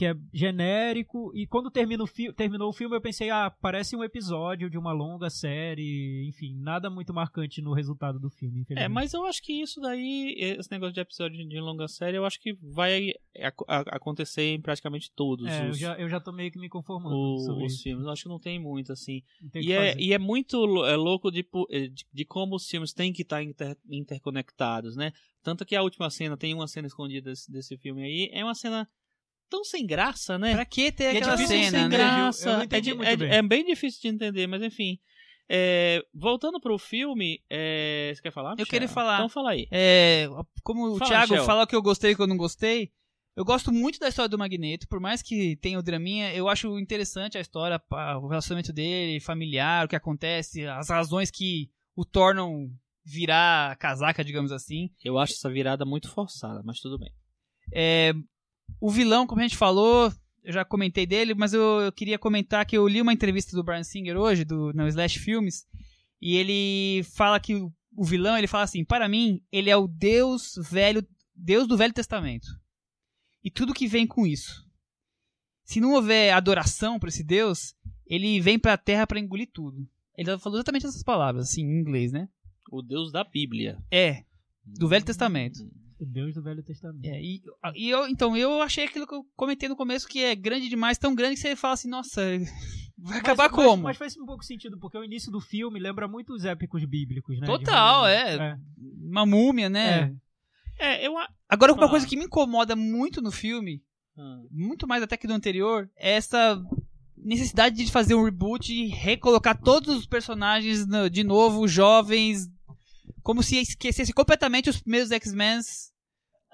que 0.00 0.06
é 0.06 0.14
genérico. 0.32 1.30
E 1.34 1.46
quando 1.46 1.70
termina 1.70 2.02
o 2.02 2.06
fi- 2.06 2.32
terminou 2.32 2.70
o 2.70 2.72
filme, 2.72 2.96
eu 2.96 3.02
pensei, 3.02 3.28
ah, 3.28 3.50
parece 3.50 3.94
um 3.94 4.02
episódio 4.02 4.70
de 4.70 4.78
uma 4.78 4.92
longa 4.94 5.28
série. 5.28 6.26
Enfim, 6.26 6.54
nada 6.56 6.88
muito 6.88 7.12
marcante 7.12 7.60
no 7.60 7.74
resultado 7.74 8.18
do 8.18 8.30
filme. 8.30 8.64
É, 8.70 8.88
mas 8.88 9.12
eu 9.12 9.26
acho 9.26 9.42
que 9.42 9.52
isso 9.52 9.78
daí, 9.78 10.34
esse 10.38 10.70
negócio 10.70 10.94
de 10.94 11.00
episódio 11.00 11.46
de 11.46 11.60
longa 11.60 11.86
série, 11.86 12.16
eu 12.16 12.24
acho 12.24 12.40
que 12.40 12.54
vai 12.62 13.12
acontecer 13.68 14.54
em 14.54 14.60
praticamente 14.60 15.10
todos 15.14 15.46
É, 15.46 15.66
eu 15.66 15.70
os, 15.70 15.78
já, 15.78 15.94
eu 15.98 16.08
já 16.08 16.18
tô 16.18 16.32
meio 16.32 16.50
que 16.50 16.58
me 16.58 16.70
conformando 16.70 17.14
o- 17.14 17.38
sobre 17.44 17.66
os 17.66 17.74
isso. 17.74 17.82
filmes. 17.82 18.06
Eu 18.06 18.12
acho 18.12 18.22
que 18.22 18.28
não 18.30 18.40
tem 18.40 18.58
muito, 18.58 18.92
assim. 18.92 19.22
Tem 19.52 19.62
E 19.62 19.72
é, 19.72 20.00
e 20.00 20.14
é 20.14 20.18
muito 20.18 20.56
é 20.86 20.96
louco 20.96 21.30
de, 21.30 21.46
eh, 21.70 21.88
de, 21.88 22.06
de 22.10 22.24
como 22.24 22.56
os 22.56 22.66
filmes 22.66 22.94
têm 22.94 23.12
que 23.12 23.20
estar 23.20 23.42
inter- 23.42 23.76
interconectados, 23.90 24.96
né? 24.96 25.12
Tanto 25.42 25.64
que 25.64 25.76
a 25.76 25.82
última 25.82 26.08
cena, 26.10 26.36
tem 26.36 26.54
uma 26.54 26.66
cena 26.68 26.86
escondida 26.86 27.30
desse, 27.30 27.50
desse 27.52 27.76
filme 27.76 28.02
aí, 28.02 28.30
é 28.32 28.42
uma 28.44 28.54
cena 28.54 28.88
tão 29.50 29.64
sem 29.64 29.84
graça, 29.86 30.38
né? 30.38 30.54
Pra 30.54 30.64
que 30.64 30.90
ter 30.92 31.04
E 31.04 31.06
é 31.06 31.10
aquela 31.18 31.34
difícil 31.34 31.56
de 31.58 31.64
cena, 31.64 31.78
sem 31.80 31.88
né? 31.88 31.96
graça. 31.96 32.48
Eu 32.48 32.52
não 32.54 32.60
é, 32.60 32.64
entendi 32.64 32.90
di- 32.90 32.96
muito 32.96 33.08
é- 33.08 33.16
bem. 33.16 33.30
é 33.30 33.42
bem 33.42 33.64
difícil 33.64 34.00
de 34.00 34.08
entender, 34.08 34.46
mas 34.46 34.62
enfim. 34.62 34.98
É, 35.52 36.00
voltando 36.14 36.60
pro 36.60 36.78
filme, 36.78 37.42
é, 37.50 38.12
você 38.14 38.22
quer 38.22 38.30
falar? 38.32 38.50
Eu 38.50 38.56
Michel? 38.58 38.66
queria 38.66 38.88
falar. 38.88 39.16
Então 39.16 39.28
fala 39.28 39.50
aí. 39.50 39.66
É, 39.70 40.28
como 40.62 40.92
o 40.92 40.96
Fala, 40.98 41.10
Thiago 41.10 41.32
Michel. 41.32 41.44
fala 41.44 41.64
o 41.64 41.66
que 41.66 41.74
eu 41.74 41.82
gostei 41.82 42.12
e 42.12 42.14
o 42.14 42.16
que 42.16 42.22
eu 42.22 42.26
não 42.28 42.36
gostei, 42.36 42.92
eu 43.36 43.44
gosto 43.44 43.72
muito 43.72 43.98
da 43.98 44.08
história 44.08 44.28
do 44.28 44.38
Magneto, 44.38 44.86
por 44.86 45.00
mais 45.00 45.22
que 45.22 45.56
tenha 45.56 45.78
o 45.78 45.82
draminha, 45.82 46.32
eu 46.32 46.48
acho 46.48 46.78
interessante 46.78 47.36
a 47.36 47.40
história, 47.40 47.82
o 48.22 48.28
relacionamento 48.28 48.72
dele, 48.72 49.18
familiar, 49.18 49.84
o 49.86 49.88
que 49.88 49.96
acontece, 49.96 50.64
as 50.66 50.88
razões 50.88 51.30
que 51.32 51.68
o 51.96 52.04
tornam 52.04 52.70
virar 53.04 53.74
casaca, 53.76 54.22
digamos 54.24 54.52
assim. 54.52 54.88
Eu 55.02 55.18
acho 55.18 55.32
essa 55.32 55.50
virada 55.50 55.84
muito 55.84 56.08
forçada, 56.10 56.62
mas 56.64 56.78
tudo 56.78 56.96
bem. 56.96 57.10
É, 57.72 58.12
o 58.80 58.90
vilão, 58.90 59.26
como 59.26 59.40
a 59.40 59.44
gente 59.44 59.56
falou, 59.56 60.12
eu 60.42 60.52
já 60.52 60.64
comentei 60.64 61.06
dele, 61.06 61.34
mas 61.34 61.52
eu, 61.52 61.80
eu 61.80 61.92
queria 61.92 62.18
comentar 62.18 62.64
que 62.66 62.76
eu 62.76 62.86
li 62.86 63.00
uma 63.00 63.12
entrevista 63.12 63.56
do 63.56 63.62
Brian 63.62 63.84
Singer 63.84 64.16
hoje, 64.16 64.44
do 64.44 64.72
no 64.72 64.86
Slash 64.88 65.18
Filmes, 65.18 65.66
e 66.20 66.36
ele 66.36 67.02
fala 67.04 67.40
que 67.40 67.54
o, 67.54 67.72
o 67.96 68.04
vilão, 68.04 68.36
ele 68.36 68.46
fala 68.46 68.64
assim, 68.64 68.84
para 68.84 69.08
mim, 69.08 69.42
ele 69.50 69.70
é 69.70 69.76
o 69.76 69.86
Deus 69.86 70.54
velho, 70.70 71.06
Deus 71.34 71.66
do 71.66 71.76
Velho 71.76 71.92
Testamento. 71.92 72.48
E 73.42 73.50
tudo 73.50 73.74
que 73.74 73.86
vem 73.86 74.06
com 74.06 74.26
isso. 74.26 74.66
Se 75.64 75.80
não 75.80 75.92
houver 75.92 76.32
adoração 76.32 76.98
para 76.98 77.08
esse 77.08 77.22
Deus, 77.22 77.74
ele 78.06 78.40
vem 78.40 78.58
para 78.58 78.74
a 78.74 78.78
Terra 78.78 79.06
para 79.06 79.20
engolir 79.20 79.48
tudo. 79.52 79.88
Ele 80.16 80.36
falou 80.38 80.58
exatamente 80.58 80.84
essas 80.84 81.02
palavras, 81.02 81.48
assim, 81.48 81.62
em 81.62 81.80
inglês, 81.80 82.12
né? 82.12 82.28
O 82.70 82.82
Deus 82.82 83.10
da 83.10 83.24
Bíblia. 83.24 83.78
É, 83.90 84.24
do 84.64 84.88
Velho 84.88 85.04
Testamento. 85.04 85.60
O 86.00 86.06
Deus 86.06 86.34
do 86.34 86.42
Velho 86.42 86.62
Testamento. 86.62 87.04
É, 87.04 87.20
e, 87.22 87.42
e 87.74 87.90
eu, 87.90 88.08
então, 88.08 88.34
eu 88.36 88.62
achei 88.62 88.84
aquilo 88.86 89.06
que 89.06 89.14
eu 89.14 89.22
comentei 89.36 89.68
no 89.68 89.76
começo, 89.76 90.08
que 90.08 90.22
é 90.24 90.34
grande 90.34 90.68
demais, 90.68 90.96
tão 90.96 91.14
grande 91.14 91.34
que 91.34 91.40
você 91.42 91.54
fala 91.54 91.74
assim, 91.74 91.88
nossa, 91.90 92.22
vai 92.96 93.18
acabar 93.18 93.50
mas, 93.50 93.52
como? 93.52 93.82
Mas, 93.82 93.82
mas 93.82 93.96
faz 93.98 94.16
um 94.16 94.24
pouco 94.24 94.42
sentido, 94.42 94.78
porque 94.78 94.96
o 94.96 95.04
início 95.04 95.30
do 95.30 95.40
filme 95.40 95.78
lembra 95.78 96.08
muito 96.08 96.32
os 96.32 96.44
épicos 96.46 96.82
bíblicos, 96.86 97.38
né? 97.38 97.46
Total, 97.46 98.04
De- 98.06 98.10
é. 98.12 98.56
Uma 99.10 99.26
múmia, 99.26 99.68
né? 99.68 100.16
É. 100.78 101.02
É, 101.02 101.06
eu. 101.06 101.12
Agora, 101.46 101.74
uma 101.74 101.84
Ah. 101.84 101.90
coisa 101.90 102.06
que 102.06 102.16
me 102.16 102.24
incomoda 102.24 102.74
muito 102.74 103.20
no 103.20 103.30
filme, 103.30 103.82
Ah. 104.16 104.40
muito 104.50 104.86
mais 104.88 105.02
até 105.02 105.18
que 105.18 105.26
do 105.26 105.34
anterior, 105.34 105.90
é 105.98 106.12
essa 106.12 106.58
necessidade 107.18 107.76
de 107.76 107.92
fazer 107.92 108.14
um 108.14 108.24
reboot 108.24 108.72
e 108.72 108.86
recolocar 108.88 109.60
todos 109.60 109.94
os 109.94 110.06
personagens 110.06 110.86
no- 110.86 111.10
de 111.10 111.22
novo, 111.22 111.68
jovens, 111.68 112.48
como 113.22 113.42
se 113.42 113.58
esquecesse 113.60 114.14
completamente 114.14 114.70
os 114.70 114.80
primeiros 114.80 115.10
X-Men. 115.10 115.60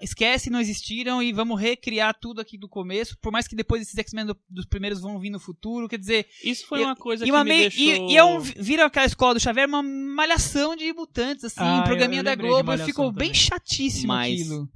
Esquece, 0.03 0.51
não 0.51 0.61
existiram 0.61 1.22
e 1.22 1.32
vamos 1.32 1.59
recriar 1.61 2.14
tudo 2.20 2.40
aqui 2.40 2.59
do 2.59 2.68
começo. 2.68 3.16
Por 3.20 3.32
mais 3.32 3.49
que 3.49 3.57
depois 3.57 3.80
esses 3.80 3.97
X-Men 3.99 4.26
do- 4.26 4.38
dos 4.49 4.66
primeiros 4.66 5.01
vão 5.01 5.18
vir 5.18 5.30
no 5.30 5.40
futuro. 5.40 5.88
Quer 5.88 5.99
dizer, 5.99 6.26
Isso 6.44 6.66
foi 6.66 6.82
uma 6.84 6.94
coisa 6.94 7.24
E, 7.24 7.26
que 7.26 7.32
uma 7.32 7.42
me 7.42 7.51
meio- 7.51 7.70
deixou... 7.70 8.09
e, 8.09 8.12
e 8.12 8.16
é 8.16 8.22
um, 8.24 8.38
vira 8.40 8.84
aquela 8.84 9.07
escola 9.07 9.34
do 9.34 9.40
Xavier 9.40 9.66
uma 9.66 9.82
malhação 9.82 10.76
de 10.76 10.92
mutantes, 10.92 11.44
assim, 11.44 11.61
Ah, 11.61 11.80
um 11.80 11.84
programinha 11.84 12.18
eu- 12.20 12.24
eu 12.24 12.24
da 12.24 12.34
Globo, 12.34 12.76
ficou 12.78 13.11
bem 13.11 13.32
chatíssimo 13.32 14.09
Mas- 14.09 14.40
aquilo. 14.40 14.68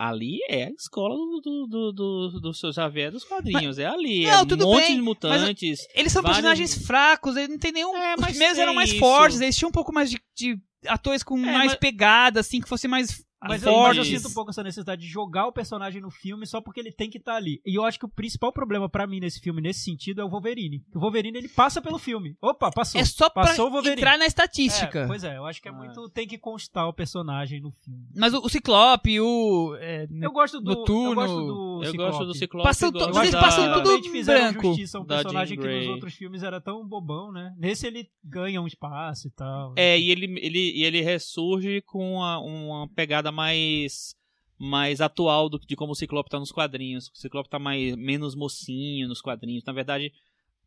Ali 0.00 0.38
é 0.48 0.66
a 0.66 0.70
escola 0.70 1.12
do, 1.16 1.40
do, 1.40 1.66
do, 1.66 1.92
do, 1.92 2.40
do 2.40 2.54
seu 2.54 2.72
Xavier 2.72 3.10
dos 3.10 3.24
quadrinhos. 3.24 3.80
é 3.80 3.86
ali. 3.86 4.26
Não, 4.26 4.42
é 4.42 4.46
tudo 4.46 4.64
um 4.64 4.70
monte 4.72 4.84
bem, 4.86 4.94
de 4.94 5.02
mutantes. 5.02 5.80
Eles 5.92 6.12
são 6.12 6.22
vários- 6.22 6.36
personagens 6.38 6.86
fracos, 6.86 7.34
eles 7.36 7.48
não 7.48 7.58
tem 7.58 7.72
nenhum. 7.72 7.96
É, 7.96 8.14
os 8.14 8.20
mas 8.20 8.30
primeiros 8.30 8.58
eram 8.58 8.68
tem 8.70 8.76
mais 8.76 8.90
isso. 8.90 9.00
fortes, 9.00 9.40
eles 9.40 9.56
tinham 9.56 9.70
um 9.70 9.72
pouco 9.72 9.92
mais 9.92 10.08
de, 10.08 10.20
de 10.36 10.56
atores 10.86 11.24
com 11.24 11.36
mais 11.36 11.72
mas- 11.72 11.74
pegada, 11.80 12.38
assim, 12.38 12.60
que 12.60 12.68
fosse 12.68 12.86
mais 12.86 13.24
Mas 13.40 13.62
eu, 13.62 13.72
mas 13.72 13.96
eu 13.96 14.04
sinto 14.04 14.28
um 14.28 14.34
pouco 14.34 14.50
essa 14.50 14.62
necessidade 14.62 15.00
de 15.02 15.06
jogar 15.08 15.46
o 15.46 15.52
personagem 15.52 16.00
no 16.02 16.10
filme 16.10 16.44
só 16.46 16.60
porque 16.60 16.80
ele 16.80 16.90
tem 16.92 17.08
que 17.08 17.18
estar 17.18 17.36
ali. 17.36 17.60
E 17.64 17.78
eu 17.78 17.84
acho 17.84 17.98
que 17.98 18.04
o 18.04 18.08
principal 18.08 18.52
problema 18.52 18.88
pra 18.88 19.06
mim 19.06 19.20
nesse 19.20 19.40
filme, 19.40 19.60
nesse 19.62 19.80
sentido, 19.80 20.20
é 20.20 20.24
o 20.24 20.28
Wolverine. 20.28 20.82
O 20.94 20.98
Wolverine, 20.98 21.38
ele 21.38 21.48
passa 21.48 21.80
pelo 21.80 21.98
filme. 21.98 22.36
Opa, 22.42 22.70
passou. 22.72 23.00
É 23.00 23.04
só 23.04 23.30
pra 23.30 23.44
Passou 23.44 23.68
o 23.68 23.70
Wolverine. 23.70 24.00
entrar 24.00 24.18
na 24.18 24.24
É, 24.24 24.26
estatística. 24.26 25.06
pois 25.06 25.22
é, 25.24 25.36
eu 25.36 25.46
acho 25.46 25.62
que 25.62 25.68
é 25.68 25.70
Ah. 25.70 25.74
muito. 25.74 26.08
Tem 26.10 26.26
que 26.26 26.36
constar 26.38 26.88
o 26.88 26.92
personagem 26.92 27.60
no 27.60 27.70
filme. 27.70 28.08
Mas 28.16 28.34
o, 28.34 28.38
o 28.44 28.48
Ciclope, 28.48 29.20
o. 29.20 29.76
é, 29.80 30.06
Eu 30.20 30.32
gosto 30.32 30.60
do. 30.60 30.70
Noturno. 30.74 31.10
Eu 31.10 31.14
gosto 31.14 31.36
do. 31.46 31.80
Eu 31.84 31.90
Ciclope. 31.90 32.10
gosto 32.10 32.26
do 32.26 32.34
Ciclope. 32.34 32.66
Passam 32.68 32.88
eu 32.88 32.92
to- 32.92 32.98
Eu 33.18 33.22
que 33.22 33.30
da- 33.30 33.40
passam 33.40 33.72
tudo 33.82 34.00
branco. 34.24 34.62
justiça 34.68 34.98
a 34.98 35.00
um 35.00 35.04
Da 35.06 35.14
personagem 35.16 35.56
Jean 35.56 35.68
que 35.68 35.78
nos 35.78 35.86
outros 35.88 36.14
filmes 36.14 36.42
era 36.42 36.60
tão 36.60 36.86
bobão, 36.86 37.30
né? 37.32 37.54
Nesse 37.56 37.86
ele 37.86 38.08
ganha 38.24 38.60
um 38.60 38.66
espaço 38.66 39.28
e 39.28 39.30
tal. 39.30 39.74
É, 39.76 39.98
e 39.98 40.10
ele, 40.10 40.24
ele, 40.40 40.72
e 40.76 40.82
ele 40.84 41.00
ressurge 41.00 41.82
com 41.86 42.14
uma, 42.14 42.38
uma 42.40 42.88
pegada 42.88 43.27
mais 43.32 44.14
mais 44.60 45.00
atual 45.00 45.48
do, 45.48 45.58
de 45.60 45.76
como 45.76 45.92
o 45.92 45.94
Ciclope 45.94 46.28
tá 46.30 46.38
nos 46.38 46.50
quadrinhos. 46.50 47.08
O 47.08 47.16
Ciclope 47.16 47.48
tá 47.48 47.58
mais, 47.60 47.94
menos 47.94 48.34
mocinho 48.34 49.06
nos 49.06 49.20
quadrinhos. 49.20 49.62
Na 49.64 49.72
verdade, 49.72 50.12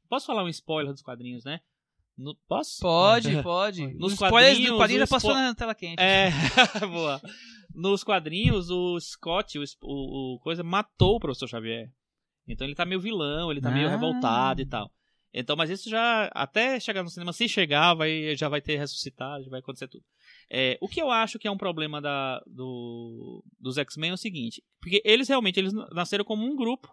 posso 0.08 0.26
falar 0.26 0.44
um 0.44 0.48
spoiler 0.50 0.94
dos 0.94 1.02
quadrinhos, 1.02 1.44
né? 1.44 1.60
No- 2.18 2.36
posso? 2.48 2.80
Pode, 2.82 3.30
pode. 3.44 3.88
Nos 3.96 4.14
Os 4.14 4.14
spoilers 4.14 4.54
do 4.58 4.62
quadrinhos, 4.64 4.78
quadrinho 4.80 5.00
já 5.02 5.08
passou 5.08 5.34
na 5.34 5.54
tela 5.56 5.76
quente. 5.76 6.00
É, 6.02 6.30
boa. 6.88 7.22
Nos 7.76 8.02
quadrinhos, 8.04 8.70
o 8.70 8.98
Scott, 9.00 9.60
o, 9.60 9.64
o, 9.82 10.36
o 10.36 10.40
coisa, 10.40 10.64
matou 10.64 11.16
o 11.16 11.20
Professor 11.20 11.48
Xavier. 11.50 11.92
Então 12.48 12.66
ele 12.66 12.76
tá 12.76 12.86
meio 12.86 13.00
vilão, 13.02 13.52
ele 13.52 13.60
tá 13.62 13.72
meio 13.72 13.88
Ah. 13.88 13.92
revoltado 13.92 14.62
e 14.62 14.66
tal. 14.66 14.90
Então, 15.34 15.56
mas 15.56 15.70
isso 15.70 15.90
já, 15.90 16.30
até 16.34 16.80
chegar 16.80 17.04
no 17.04 17.10
cinema, 17.10 17.32
se 17.32 17.48
chegar, 17.48 17.94
vai, 17.94 18.36
já 18.36 18.50
vai 18.50 18.60
ter 18.62 18.78
ressuscitado, 18.78 19.44
já 19.46 19.50
vai 19.50 19.60
acontecer 19.62 19.88
tudo. 19.88 20.04
É, 20.54 20.78
o 20.82 20.88
que 20.90 21.02
eu 21.02 21.10
acho 21.10 21.40
que 21.40 21.48
é 21.48 21.52
um 21.52 21.58
problema 21.58 22.02
da, 22.02 22.44
do, 22.46 23.42
dos 23.58 23.78
X-Men 23.78 24.12
é 24.12 24.14
o 24.14 24.18
seguinte, 24.18 24.62
porque 24.82 25.02
eles 25.06 25.30
realmente 25.30 25.58
eles 25.58 25.72
nasceram 25.94 26.26
como 26.26 26.46
um 26.46 26.58
grupo, 26.58 26.90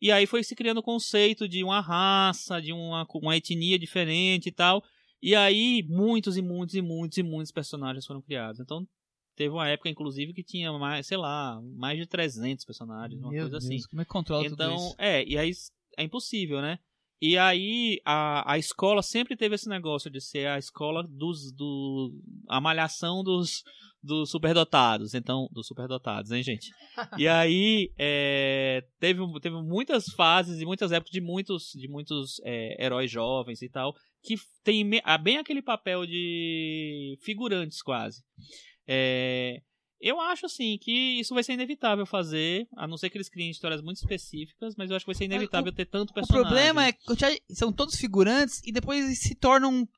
e 0.00 0.12
aí 0.12 0.26
foi 0.26 0.44
se 0.44 0.54
criando 0.54 0.78
o 0.78 0.82
conceito 0.82 1.48
de 1.48 1.64
uma 1.64 1.80
raça, 1.80 2.62
de 2.62 2.72
uma, 2.72 3.04
uma 3.14 3.36
etnia 3.36 3.76
diferente 3.78 4.48
e 4.48 4.52
tal, 4.52 4.80
e 5.20 5.34
aí 5.34 5.82
muitos 5.88 6.36
e 6.36 6.42
muitos 6.42 6.76
e 6.76 6.82
muitos 6.82 7.18
e 7.18 7.22
muitos 7.24 7.50
personagens 7.50 8.06
foram 8.06 8.22
criados. 8.22 8.60
Então 8.60 8.86
teve 9.34 9.52
uma 9.52 9.68
época, 9.68 9.88
inclusive, 9.88 10.32
que 10.32 10.44
tinha 10.44 10.72
mais, 10.74 11.06
sei 11.06 11.16
lá, 11.16 11.60
mais 11.62 11.98
de 11.98 12.06
300 12.06 12.64
personagens, 12.64 13.20
uma 13.20 13.30
Meu 13.30 13.42
coisa 13.42 13.58
Deus, 13.58 13.64
assim. 13.64 13.88
Como 13.90 14.02
é 14.02 14.04
que 14.04 14.10
controla 14.10 14.44
tudo 14.44 14.54
Então, 14.54 14.76
isso? 14.76 14.94
é, 14.98 15.24
e 15.24 15.36
aí 15.36 15.50
é 15.96 16.04
impossível, 16.04 16.60
né? 16.60 16.78
E 17.20 17.38
aí 17.38 18.00
a, 18.04 18.52
a 18.52 18.58
escola 18.58 19.02
sempre 19.02 19.36
teve 19.36 19.54
esse 19.54 19.68
negócio 19.68 20.10
de 20.10 20.20
ser 20.20 20.46
a 20.46 20.58
escola 20.58 21.02
dos 21.02 21.52
do 21.52 22.12
a 22.48 22.60
malhação 22.60 23.22
dos 23.22 23.62
dos 24.02 24.30
superdotados, 24.30 25.14
então 25.14 25.48
dos 25.50 25.66
superdotados, 25.66 26.30
hein, 26.30 26.42
gente? 26.42 26.70
E 27.18 27.26
aí 27.26 27.90
é, 27.98 28.84
teve 29.00 29.20
teve 29.40 29.56
muitas 29.62 30.04
fases 30.14 30.60
e 30.60 30.66
muitas 30.66 30.92
épocas 30.92 31.10
de 31.10 31.20
muitos 31.20 31.72
de 31.74 31.88
muitos 31.88 32.40
é, 32.44 32.84
heróis 32.84 33.10
jovens 33.10 33.62
e 33.62 33.68
tal 33.68 33.94
que 34.22 34.36
tem 34.64 34.88
bem 35.22 35.36
aquele 35.36 35.62
papel 35.62 36.06
de 36.06 37.18
figurantes 37.22 37.82
quase. 37.82 38.22
É, 38.86 39.60
eu 40.04 40.20
acho 40.20 40.44
assim 40.44 40.76
que 40.78 41.18
isso 41.18 41.32
vai 41.32 41.42
ser 41.42 41.54
inevitável 41.54 42.04
fazer, 42.04 42.68
a 42.76 42.86
não 42.86 42.98
ser 42.98 43.08
que 43.08 43.16
eles 43.16 43.30
criem 43.30 43.50
histórias 43.50 43.80
muito 43.80 43.96
específicas, 43.96 44.74
mas 44.76 44.90
eu 44.90 44.96
acho 44.96 45.04
que 45.06 45.10
vai 45.10 45.14
ser 45.14 45.24
inevitável 45.24 45.72
ter 45.72 45.86
tanto 45.86 46.10
O 46.10 46.14
personagem. 46.14 46.46
problema 46.46 46.86
é 46.86 46.92
que 46.92 47.10
o 47.10 47.16
são 47.54 47.72
todos 47.72 47.96
figurantes 47.96 48.60
e 48.66 48.70
depois 48.70 49.02
eles 49.02 49.18
se 49.18 49.34
tornam 49.34 49.88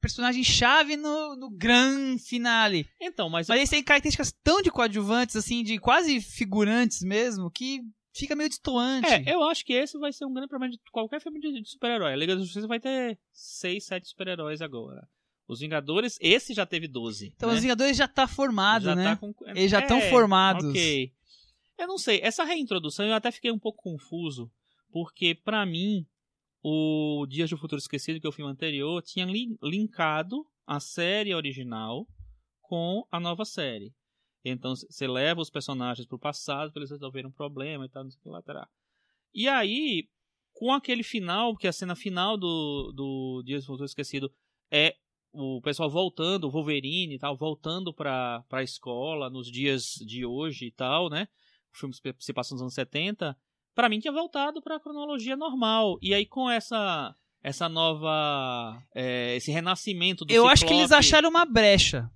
personagem-chave 0.00 0.96
no, 0.96 1.34
no 1.34 1.50
grande 1.50 2.22
finale. 2.22 2.88
Então, 3.00 3.28
mas, 3.28 3.48
Mas 3.48 3.58
eles 3.58 3.70
têm 3.70 3.82
características 3.82 4.32
tão 4.44 4.62
de 4.62 4.70
coadjuvantes, 4.70 5.34
assim, 5.34 5.64
de 5.64 5.76
quase 5.78 6.20
figurantes 6.20 7.02
mesmo, 7.02 7.50
que 7.50 7.80
fica 8.14 8.36
meio 8.36 8.48
destoante. 8.48 9.08
é, 9.08 9.34
eu 9.34 9.42
acho 9.42 9.64
que 9.64 9.72
esse 9.72 9.98
vai 9.98 10.12
ser 10.12 10.24
um 10.24 10.32
grande 10.32 10.48
problema 10.48 10.72
de 10.72 10.78
qualquer 10.92 11.20
filme 11.20 11.40
de, 11.40 11.60
de 11.60 11.68
super-herói. 11.68 12.12
A 12.12 12.16
Liga 12.16 12.36
da 12.36 12.42
Justiça 12.42 12.68
vai 12.68 12.78
ter 12.78 13.18
6, 13.32 13.84
7 13.84 14.08
super-heróis 14.08 14.62
agora. 14.62 15.08
Os 15.48 15.60
Vingadores, 15.60 16.18
esse 16.20 16.52
já 16.52 16.66
teve 16.66 16.86
12. 16.86 17.32
Então 17.34 17.48
né? 17.48 17.54
os 17.56 17.62
Vingadores 17.62 17.96
já 17.96 18.06
tá 18.06 18.28
formado, 18.28 18.84
já 18.84 18.94
né? 18.94 19.04
tá 19.04 19.16
com- 19.16 19.34
Eles 19.46 19.70
já 19.70 19.78
É, 19.80 19.82
estão 19.82 20.00
formados. 20.02 20.64
Ok. 20.66 21.10
Eu 21.78 21.86
não 21.88 21.96
sei, 21.96 22.20
essa 22.22 22.44
reintrodução 22.44 23.06
eu 23.06 23.14
até 23.14 23.30
fiquei 23.32 23.50
um 23.50 23.58
pouco 23.58 23.82
confuso, 23.82 24.50
porque 24.92 25.34
pra 25.34 25.64
mim 25.64 26.06
o 26.62 27.24
Dias 27.28 27.48
do 27.50 27.56
Futuro 27.56 27.78
Esquecido, 27.80 28.20
que 28.20 28.26
é 28.26 28.28
o 28.28 28.32
filme 28.32 28.50
anterior, 28.50 29.00
tinha 29.02 29.24
li- 29.24 29.56
linkado 29.62 30.44
a 30.66 30.80
série 30.80 31.34
original 31.34 32.06
com 32.60 33.06
a 33.10 33.18
nova 33.18 33.44
série. 33.44 33.94
Então 34.44 34.74
você 34.76 35.06
leva 35.06 35.40
os 35.40 35.50
personagens 35.50 36.06
pro 36.06 36.18
passado 36.18 36.72
para 36.72 36.80
eles 36.80 36.90
resolverem 36.90 37.28
um 37.28 37.32
problema 37.32 37.84
e 37.86 37.88
tal, 37.88 38.04
não 38.04 38.10
sei 38.10 38.18
o 38.20 38.22
que 38.22 38.28
lá, 38.28 38.42
tará. 38.42 38.68
E 39.34 39.48
aí, 39.48 40.08
com 40.52 40.72
aquele 40.72 41.02
final, 41.02 41.56
que 41.56 41.68
a 41.68 41.72
cena 41.72 41.94
final 41.94 42.36
do, 42.36 42.92
do 42.92 43.42
Dias 43.44 43.62
do 43.62 43.66
Futuro 43.68 43.86
Esquecido 43.86 44.32
é 44.70 44.96
o 45.32 45.60
pessoal 45.62 45.90
voltando, 45.90 46.44
o 46.44 46.50
Wolverine 46.50 47.14
e 47.14 47.18
tal, 47.18 47.36
voltando 47.36 47.92
pra, 47.92 48.42
pra 48.48 48.62
escola 48.62 49.28
nos 49.30 49.50
dias 49.50 49.94
de 50.06 50.24
hoje 50.24 50.66
e 50.66 50.72
tal, 50.72 51.08
né? 51.10 51.28
O 51.74 51.78
filme 51.78 51.94
se 52.18 52.32
passa 52.32 52.54
nos 52.54 52.62
anos 52.62 52.74
70. 52.74 53.36
Pra 53.74 53.88
mim 53.88 54.00
tinha 54.00 54.12
voltado 54.12 54.60
pra 54.62 54.80
cronologia 54.80 55.36
normal. 55.36 55.98
E 56.02 56.12
aí 56.14 56.26
com 56.26 56.50
essa 56.50 57.14
essa 57.42 57.68
nova. 57.68 58.82
é, 58.94 59.36
esse 59.36 59.50
renascimento 59.52 60.24
do 60.24 60.32
Eu 60.32 60.48
acho 60.48 60.66
que 60.66 60.72
eles 60.72 60.84
Ciclope- 60.84 60.98
acharam 60.98 61.28
uma 61.28 61.44
brecha. 61.44 62.10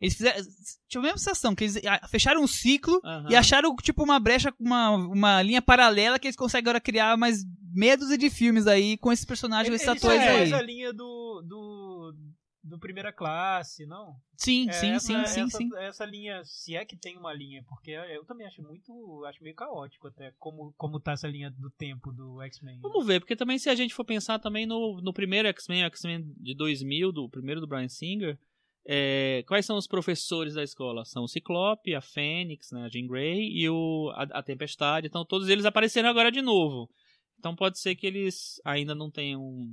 Eles 0.00 0.14
fizeram. 0.14 0.40
Tinha 0.88 1.00
a 1.00 1.02
mesma 1.02 1.18
sensação, 1.18 1.54
que 1.54 1.64
eles 1.64 1.76
ah, 1.84 2.06
fecharam 2.08 2.42
um 2.42 2.46
ciclo 2.46 3.00
e 3.28 3.36
acharam, 3.36 3.74
tipo, 3.76 4.02
uma 4.02 4.18
brecha, 4.18 4.54
uma, 4.58 4.90
uma 4.92 5.42
linha 5.42 5.60
paralela 5.60 6.18
que 6.18 6.26
eles 6.26 6.36
conseguem 6.36 6.62
agora 6.64 6.80
criar 6.80 7.16
mais 7.18 7.44
meia 7.72 7.96
dúzia 7.96 8.18
de 8.18 8.30
filmes 8.30 8.66
aí 8.66 8.96
com 8.96 9.12
esses 9.12 9.24
personagens, 9.24 9.74
esses 9.74 9.88
atores 9.88 10.20
segue 10.20 10.28
aí. 10.28 10.50
mais 10.50 10.52
a 10.52 10.62
linha 10.62 10.92
do, 10.92 11.42
do, 11.42 12.14
do 12.62 12.78
primeira 12.78 13.12
classe, 13.12 13.86
não? 13.86 14.14
Sim, 14.36 14.68
É, 14.68 14.72
sim, 14.72 14.90
essa, 14.90 15.06
sim, 15.06 15.26
sim, 15.26 15.40
essa, 15.42 15.58
sim. 15.58 15.70
Essa 15.76 16.04
linha, 16.04 16.42
se 16.44 16.74
é 16.76 16.84
que 16.84 16.96
tem 16.96 17.16
uma 17.16 17.32
linha, 17.32 17.64
porque 17.68 17.90
eu 17.90 18.24
também 18.24 18.46
acho 18.46 18.62
muito, 18.62 19.24
acho 19.26 19.42
meio 19.42 19.54
caótico 19.54 20.08
até 20.08 20.32
como, 20.38 20.72
como 20.76 21.00
tá 21.00 21.12
essa 21.12 21.28
linha 21.28 21.50
do 21.50 21.70
tempo 21.70 22.12
do 22.12 22.40
X-Men. 22.42 22.80
Vamos 22.80 23.06
ver, 23.06 23.20
porque 23.20 23.36
também 23.36 23.58
se 23.58 23.68
a 23.70 23.74
gente 23.74 23.94
for 23.94 24.04
pensar 24.04 24.38
também 24.38 24.66
no, 24.66 25.00
no 25.00 25.12
primeiro 25.12 25.48
X-Men, 25.48 25.84
o 25.84 25.86
X-Men 25.86 26.34
de 26.36 26.54
2000, 26.54 27.12
do 27.12 27.28
primeiro 27.28 27.60
do 27.60 27.66
Brian 27.66 27.88
Singer, 27.88 28.38
é, 28.86 29.44
quais 29.46 29.66
são 29.66 29.76
os 29.76 29.86
professores 29.86 30.54
da 30.54 30.62
escola? 30.62 31.04
São 31.04 31.24
o 31.24 31.28
Ciclope, 31.28 31.94
a 31.94 32.00
Fênix, 32.00 32.72
né, 32.72 32.84
a 32.84 32.88
Jean 32.88 33.06
Grey 33.06 33.50
e 33.52 33.68
o, 33.68 34.10
a, 34.14 34.22
a 34.38 34.42
Tempestade. 34.42 35.06
Então 35.06 35.24
todos 35.24 35.48
eles 35.48 35.64
apareceram 35.64 36.08
agora 36.08 36.32
de 36.32 36.42
novo. 36.42 36.90
Então 37.40 37.56
pode 37.56 37.78
ser 37.78 37.96
que 37.96 38.06
eles 38.06 38.60
ainda 38.64 38.94
não 38.94 39.10
tenham 39.10 39.66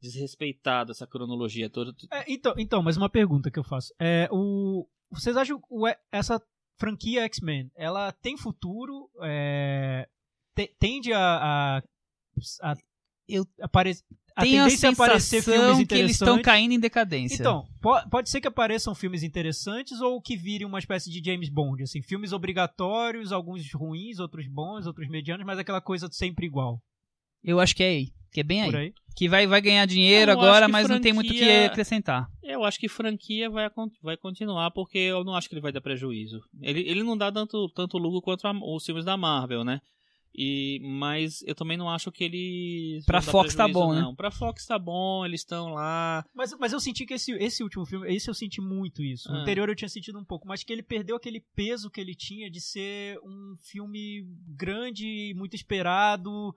desrespeitado 0.00 0.92
essa 0.92 1.06
cronologia 1.06 1.68
toda. 1.68 1.92
É, 2.10 2.24
então, 2.32 2.54
então, 2.56 2.82
mas 2.82 2.96
uma 2.96 3.10
pergunta 3.10 3.50
que 3.50 3.58
eu 3.58 3.64
faço. 3.64 3.92
É, 3.98 4.28
o, 4.30 4.86
vocês 5.10 5.36
acham 5.36 5.60
o, 5.68 5.86
essa 6.10 6.40
franquia 6.78 7.22
X-Men, 7.24 7.70
ela 7.76 8.12
tem 8.12 8.36
futuro? 8.36 9.10
É, 9.22 10.08
te- 10.54 10.74
tende 10.78 11.12
a, 11.12 11.18
a, 11.20 11.82
a 12.62 12.76
Eu 13.28 13.46
apare, 13.60 13.90
a 14.34 14.42
Tenho 14.42 14.62
a 14.62 14.66
a 14.66 14.90
aparecer 14.92 15.42
filmes 15.42 15.60
sensação 15.60 15.86
que 15.86 15.94
eles 15.94 16.10
estão 16.12 16.26
interessantes? 16.28 16.44
caindo 16.44 16.72
em 16.72 16.80
decadência. 16.80 17.34
Então, 17.34 17.66
po- 17.82 18.08
pode 18.08 18.30
ser 18.30 18.40
que 18.40 18.48
apareçam 18.48 18.94
filmes 18.94 19.22
interessantes 19.22 20.00
ou 20.00 20.22
que 20.22 20.34
virem 20.36 20.66
uma 20.66 20.78
espécie 20.78 21.10
de 21.10 21.22
James 21.22 21.50
Bond, 21.50 21.82
assim, 21.82 22.00
filmes 22.00 22.32
obrigatórios, 22.32 23.32
alguns 23.32 23.70
ruins, 23.74 24.18
outros 24.18 24.46
bons, 24.46 24.86
outros 24.86 25.08
medianos, 25.10 25.44
mas 25.44 25.58
aquela 25.58 25.80
coisa 25.82 26.08
sempre 26.10 26.46
igual. 26.46 26.80
Eu 27.44 27.60
acho 27.60 27.74
que 27.74 27.82
é 27.82 27.88
aí. 27.88 28.08
Que 28.32 28.40
é 28.40 28.44
bem 28.44 28.62
aí. 28.62 28.74
aí. 28.74 28.94
Que 29.16 29.28
vai, 29.28 29.46
vai 29.46 29.60
ganhar 29.60 29.84
dinheiro 29.86 30.30
Eu 30.30 30.38
agora, 30.38 30.68
mas 30.68 30.88
não 30.88 31.00
tem 31.00 31.12
muito 31.12 31.30
o 31.30 31.32
que 31.32 31.38
franquia- 31.40 31.66
acrescentar. 31.66 32.28
Eu 32.42 32.64
acho 32.64 32.78
que 32.78 32.88
franquia 32.88 33.50
vai, 33.50 33.68
vai 34.02 34.16
continuar, 34.16 34.70
porque 34.70 34.98
eu 34.98 35.24
não 35.24 35.34
acho 35.34 35.48
que 35.48 35.54
ele 35.54 35.60
vai 35.60 35.72
dar 35.72 35.80
prejuízo. 35.80 36.40
Ele, 36.60 36.80
ele 36.88 37.02
não 37.02 37.16
dá 37.16 37.30
tanto, 37.30 37.68
tanto 37.70 37.98
lucro 37.98 38.22
quanto 38.22 38.46
a- 38.46 38.52
os 38.74 38.84
filmes 38.86 39.04
da 39.04 39.16
Marvel, 39.16 39.64
né? 39.64 39.80
E, 40.32 40.78
mas 40.84 41.42
eu 41.42 41.56
também 41.56 41.76
não 41.76 41.90
acho 41.90 42.12
que 42.12 42.22
eles. 42.22 43.04
Pra 43.04 43.20
Fox 43.20 43.52
tá 43.52 43.66
bom, 43.66 43.92
né? 43.92 44.00
não. 44.00 44.14
Pra 44.14 44.30
Fox 44.30 44.64
tá 44.64 44.78
bom, 44.78 45.26
eles 45.26 45.40
estão 45.40 45.70
lá. 45.74 46.24
Mas, 46.32 46.54
mas 46.56 46.72
eu 46.72 46.78
senti 46.78 47.04
que 47.04 47.14
esse, 47.14 47.32
esse 47.32 47.64
último 47.64 47.84
filme, 47.84 48.14
esse 48.14 48.30
eu 48.30 48.34
senti 48.34 48.60
muito 48.60 49.02
isso. 49.02 49.28
O 49.28 49.34
Ah. 49.34 49.38
anterior 49.40 49.68
eu 49.68 49.74
tinha 49.74 49.88
sentido 49.88 50.20
um 50.20 50.24
pouco, 50.24 50.46
mas 50.46 50.62
que 50.62 50.72
ele 50.72 50.84
perdeu 50.84 51.16
aquele 51.16 51.40
peso 51.56 51.90
que 51.90 52.00
ele 52.00 52.14
tinha 52.14 52.48
de 52.48 52.60
ser 52.60 53.18
um 53.24 53.56
filme 53.58 54.24
grande, 54.56 55.34
muito 55.36 55.56
esperado, 55.56 56.54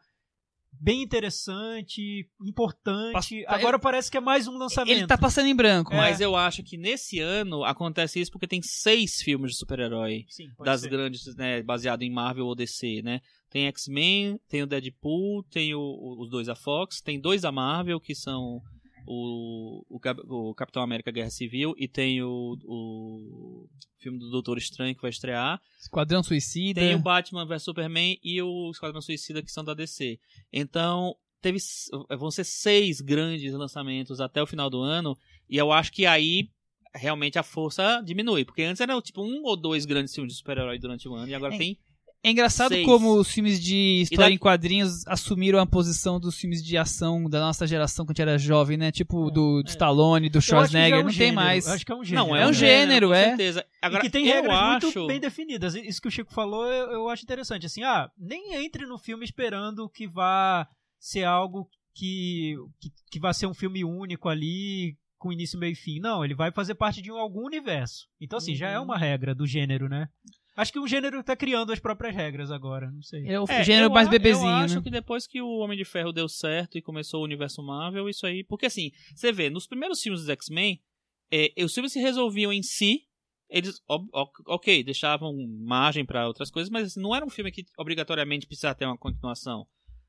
bem 0.80 1.02
interessante, 1.02 2.28
importante. 2.46 3.14
Passa- 3.14 3.36
Agora 3.48 3.80
parece 3.80 4.10
que 4.12 4.18
é 4.18 4.20
mais 4.22 4.48
um 4.48 4.58
lançamento. 4.58 4.98
Ele 4.98 5.08
tá 5.08 5.18
passando 5.18 5.48
em 5.48 5.56
branco. 5.56 5.94
É. 5.94 5.98
Mas 5.98 6.20
eu 6.22 6.36
acho 6.36 6.64
que 6.64 6.78
nesse 6.78 7.20
ano 7.20 7.64
acontece 7.64 8.20
isso 8.20 8.32
porque 8.32 8.48
tem 8.48 8.62
seis 8.62 9.22
filmes 9.22 9.52
de 9.52 9.58
super-herói. 9.58 10.26
Das 10.64 10.82
ser. 10.82 10.90
grandes, 10.90 11.36
né, 11.36 11.62
baseado 11.64 12.02
em 12.04 12.12
Marvel 12.12 12.46
ou 12.46 12.56
DC, 12.56 13.02
né? 13.04 13.22
Tem 13.50 13.68
X-Men, 13.68 14.40
tem 14.50 14.64
o 14.64 14.68
Deadpool, 14.68 15.44
tem 15.44 15.74
o- 15.76 16.18
os 16.20 16.30
dois 16.30 16.48
da 16.48 16.56
Fox, 16.56 17.02
tem 17.02 17.20
dois 17.20 17.42
da 17.44 17.52
Marvel, 17.52 18.00
que 18.00 18.16
são 18.16 18.62
o, 19.06 19.86
o, 19.90 20.50
o 20.50 20.56
Capitão 20.56 20.82
América 20.82 21.12
Guerra 21.12 21.30
Civil, 21.30 21.74
e 21.78 21.88
tem 21.88 22.22
o, 22.22 22.58
o 22.64 23.70
filme 24.00 24.20
do 24.20 24.30
Doutor 24.30 24.58
Estranho 24.58 24.96
que 24.96 25.02
vai 25.02 25.12
estrear. 25.12 25.62
Esquadrão 25.80 26.24
Suicida. 26.24 26.82
Tem 26.82 26.96
o 26.96 27.00
Batman 27.00 27.46
vs 27.46 27.64
Superman 27.64 28.20
e 28.24 28.42
o 28.42 28.72
Esquadrão 28.72 29.02
Suicida 29.02 29.42
que 29.42 29.52
são 29.52 29.64
da 29.64 29.74
DC. 29.74 30.20
Então, 30.52 31.16
teve 31.42 31.60
vão 32.18 32.32
ser 32.32 32.44
seis 32.44 33.02
grandes 33.02 33.54
lançamentos 33.54 34.22
até 34.22 34.42
o 34.42 34.48
final 34.48 34.70
do 34.70 34.82
ano, 34.82 35.18
e 35.50 35.58
eu 35.58 35.72
acho 35.72 35.92
que 35.92 36.06
aí 36.06 36.50
realmente 36.96 37.40
a 37.40 37.44
força 37.44 38.02
diminui, 38.06 38.46
porque 38.46 38.62
antes 38.62 38.80
era 38.80 39.00
tipo 39.02 39.24
um 39.24 39.42
ou 39.44 39.58
dois 39.58 39.86
grandes 39.86 40.14
filmes 40.14 40.34
de 40.34 40.38
super-herói 40.38 40.78
durante 40.78 41.08
o 41.08 41.16
ano, 41.16 41.28
e 41.28 41.34
agora 41.34 41.56
É. 41.56 41.58
tem 41.58 41.78
É 42.26 42.32
engraçado 42.32 42.70
Seis. 42.70 42.86
como 42.86 43.16
os 43.18 43.30
filmes 43.30 43.62
de 43.62 44.02
história 44.04 44.30
da- 44.30 44.32
em 44.34 44.38
quadrinhos 44.38 45.06
assumiram 45.08 45.60
a 45.60 45.66
posição 45.66 46.20
dos 46.22 46.38
filmes 46.38 46.64
de 46.64 46.78
ação 46.78 47.30
da 47.30 47.42
nossa 47.42 47.68
geração 47.68 48.06
quando 48.06 48.12
a 48.12 48.14
gente 48.14 48.22
era 48.30 48.38
jovem, 48.38 48.78
né? 48.78 48.94
Tipo 48.94 49.30
do, 49.30 49.62
do 49.62 49.68
é. 49.68 49.70
Stallone, 49.70 50.30
do 50.30 50.40
já 50.40 50.46
é 50.46 50.48
Schwarzenegger, 50.48 51.00
um 51.00 51.02
não 51.04 51.08
tem 51.10 51.14
gênero, 51.18 51.36
mais. 51.36 51.68
eu 51.68 51.74
Acho 51.74 51.86
que 51.86 51.92
é 51.92 51.96
um 51.96 52.04
gênero. 52.04 52.28
Não, 52.28 52.36
é 52.36 52.48
um 52.48 52.54
gênero, 52.54 53.08
com 53.10 53.14
é. 53.14 53.24
certeza. 53.30 53.66
Agora, 53.82 54.00
e 54.00 54.06
que 54.06 54.10
tem 54.10 54.26
regras 54.26 54.56
acho... 54.58 54.86
muito 54.86 55.08
bem 55.08 55.20
definidas. 55.20 55.76
Isso 55.76 56.02
que 56.02 56.08
o 56.08 56.12
Chico 56.12 56.34
falou, 56.34 56.66
eu, 56.66 56.92
eu 56.94 57.10
acho 57.10 57.24
interessante. 57.24 57.66
Assim, 57.66 57.84
ah, 57.84 58.10
nem 58.18 58.54
entre 58.56 58.86
no 58.86 58.98
filme 58.98 59.26
esperando 59.26 59.90
que 59.90 60.08
vá 60.08 60.66
ser 60.98 61.26
algo 61.26 61.68
que, 61.94 62.56
que, 62.80 62.90
que 63.12 63.20
vá 63.20 63.34
ser 63.34 63.48
um 63.48 63.54
filme 63.54 63.84
único 63.84 64.30
ali, 64.30 64.96
com 65.18 65.32
início, 65.34 65.60
meio 65.60 65.74
e 65.74 65.76
fim. 65.76 66.00
Não, 66.00 66.24
ele 66.24 66.34
vai 66.36 66.54
fazer 66.54 66.76
parte 66.76 67.02
de 67.02 67.12
um- 67.12 67.18
algum 67.18 67.46
universo. 67.46 68.08
Então, 68.22 68.38
assim, 68.38 68.56
já 68.56 68.70
é 68.70 68.78
Uhum. 68.80 68.86
uma 68.86 68.98
regra 68.98 69.36
do 69.36 69.46
gênero, 69.46 69.90
né? 69.90 70.08
Acho 70.56 70.72
que 70.72 70.80
o 70.80 70.88
gênero 70.88 71.24
tá 71.24 71.36
criando 71.36 71.72
as 71.74 71.80
próprias 71.80 72.14
regras 72.16 72.52
agora, 72.52 72.92
não 72.92 73.02
sei. 73.02 73.28
É 73.28 73.40
o 73.40 73.46
É, 73.50 73.64
gênero 73.64 73.92
mais 73.92 74.08
a- 74.08 74.12
bebezinho, 74.12 74.46
Eu 74.50 74.56
acho 74.56 74.76
né? 74.76 74.82
que 74.84 74.90
depois 74.92 75.26
que 75.26 75.42
o 75.42 75.58
Homem 75.58 75.78
de 75.78 75.84
Ferro 75.86 76.12
deu 76.14 76.30
certo 76.30 76.78
e 76.78 76.82
começou 76.82 77.22
o 77.22 77.24
universo 77.24 77.64
Marvel, 77.64 78.08
isso 78.08 78.26
aí... 78.28 78.44
Porque 78.44 78.68
assim, 78.68 78.92
você 79.16 79.32
vê, 79.32 79.50
nos 79.50 79.66
primeiros 79.66 80.00
filmes 80.02 80.22
dos 80.22 80.30
X-Men, 80.30 80.80
é, 81.32 81.52
os 81.64 81.74
filmes 81.74 81.92
se 81.92 82.00
resolviam 82.00 82.54
em 82.54 82.62
si, 82.62 83.02
eles, 83.50 83.82
ok, 83.88 84.84
deixavam 84.84 85.34
margem 85.60 86.06
pra 86.06 86.28
outras 86.28 86.50
coisas, 86.52 86.70
mas 86.70 86.88
assim, 86.88 87.02
não 87.02 87.16
era 87.16 87.26
um 87.26 87.30
filme 87.30 87.52
que 87.52 87.66
obrigatoriamente 87.78 88.46
precisava 88.48 88.76
ter 88.76 88.86
uma 88.86 88.98
continuação. 88.98 89.66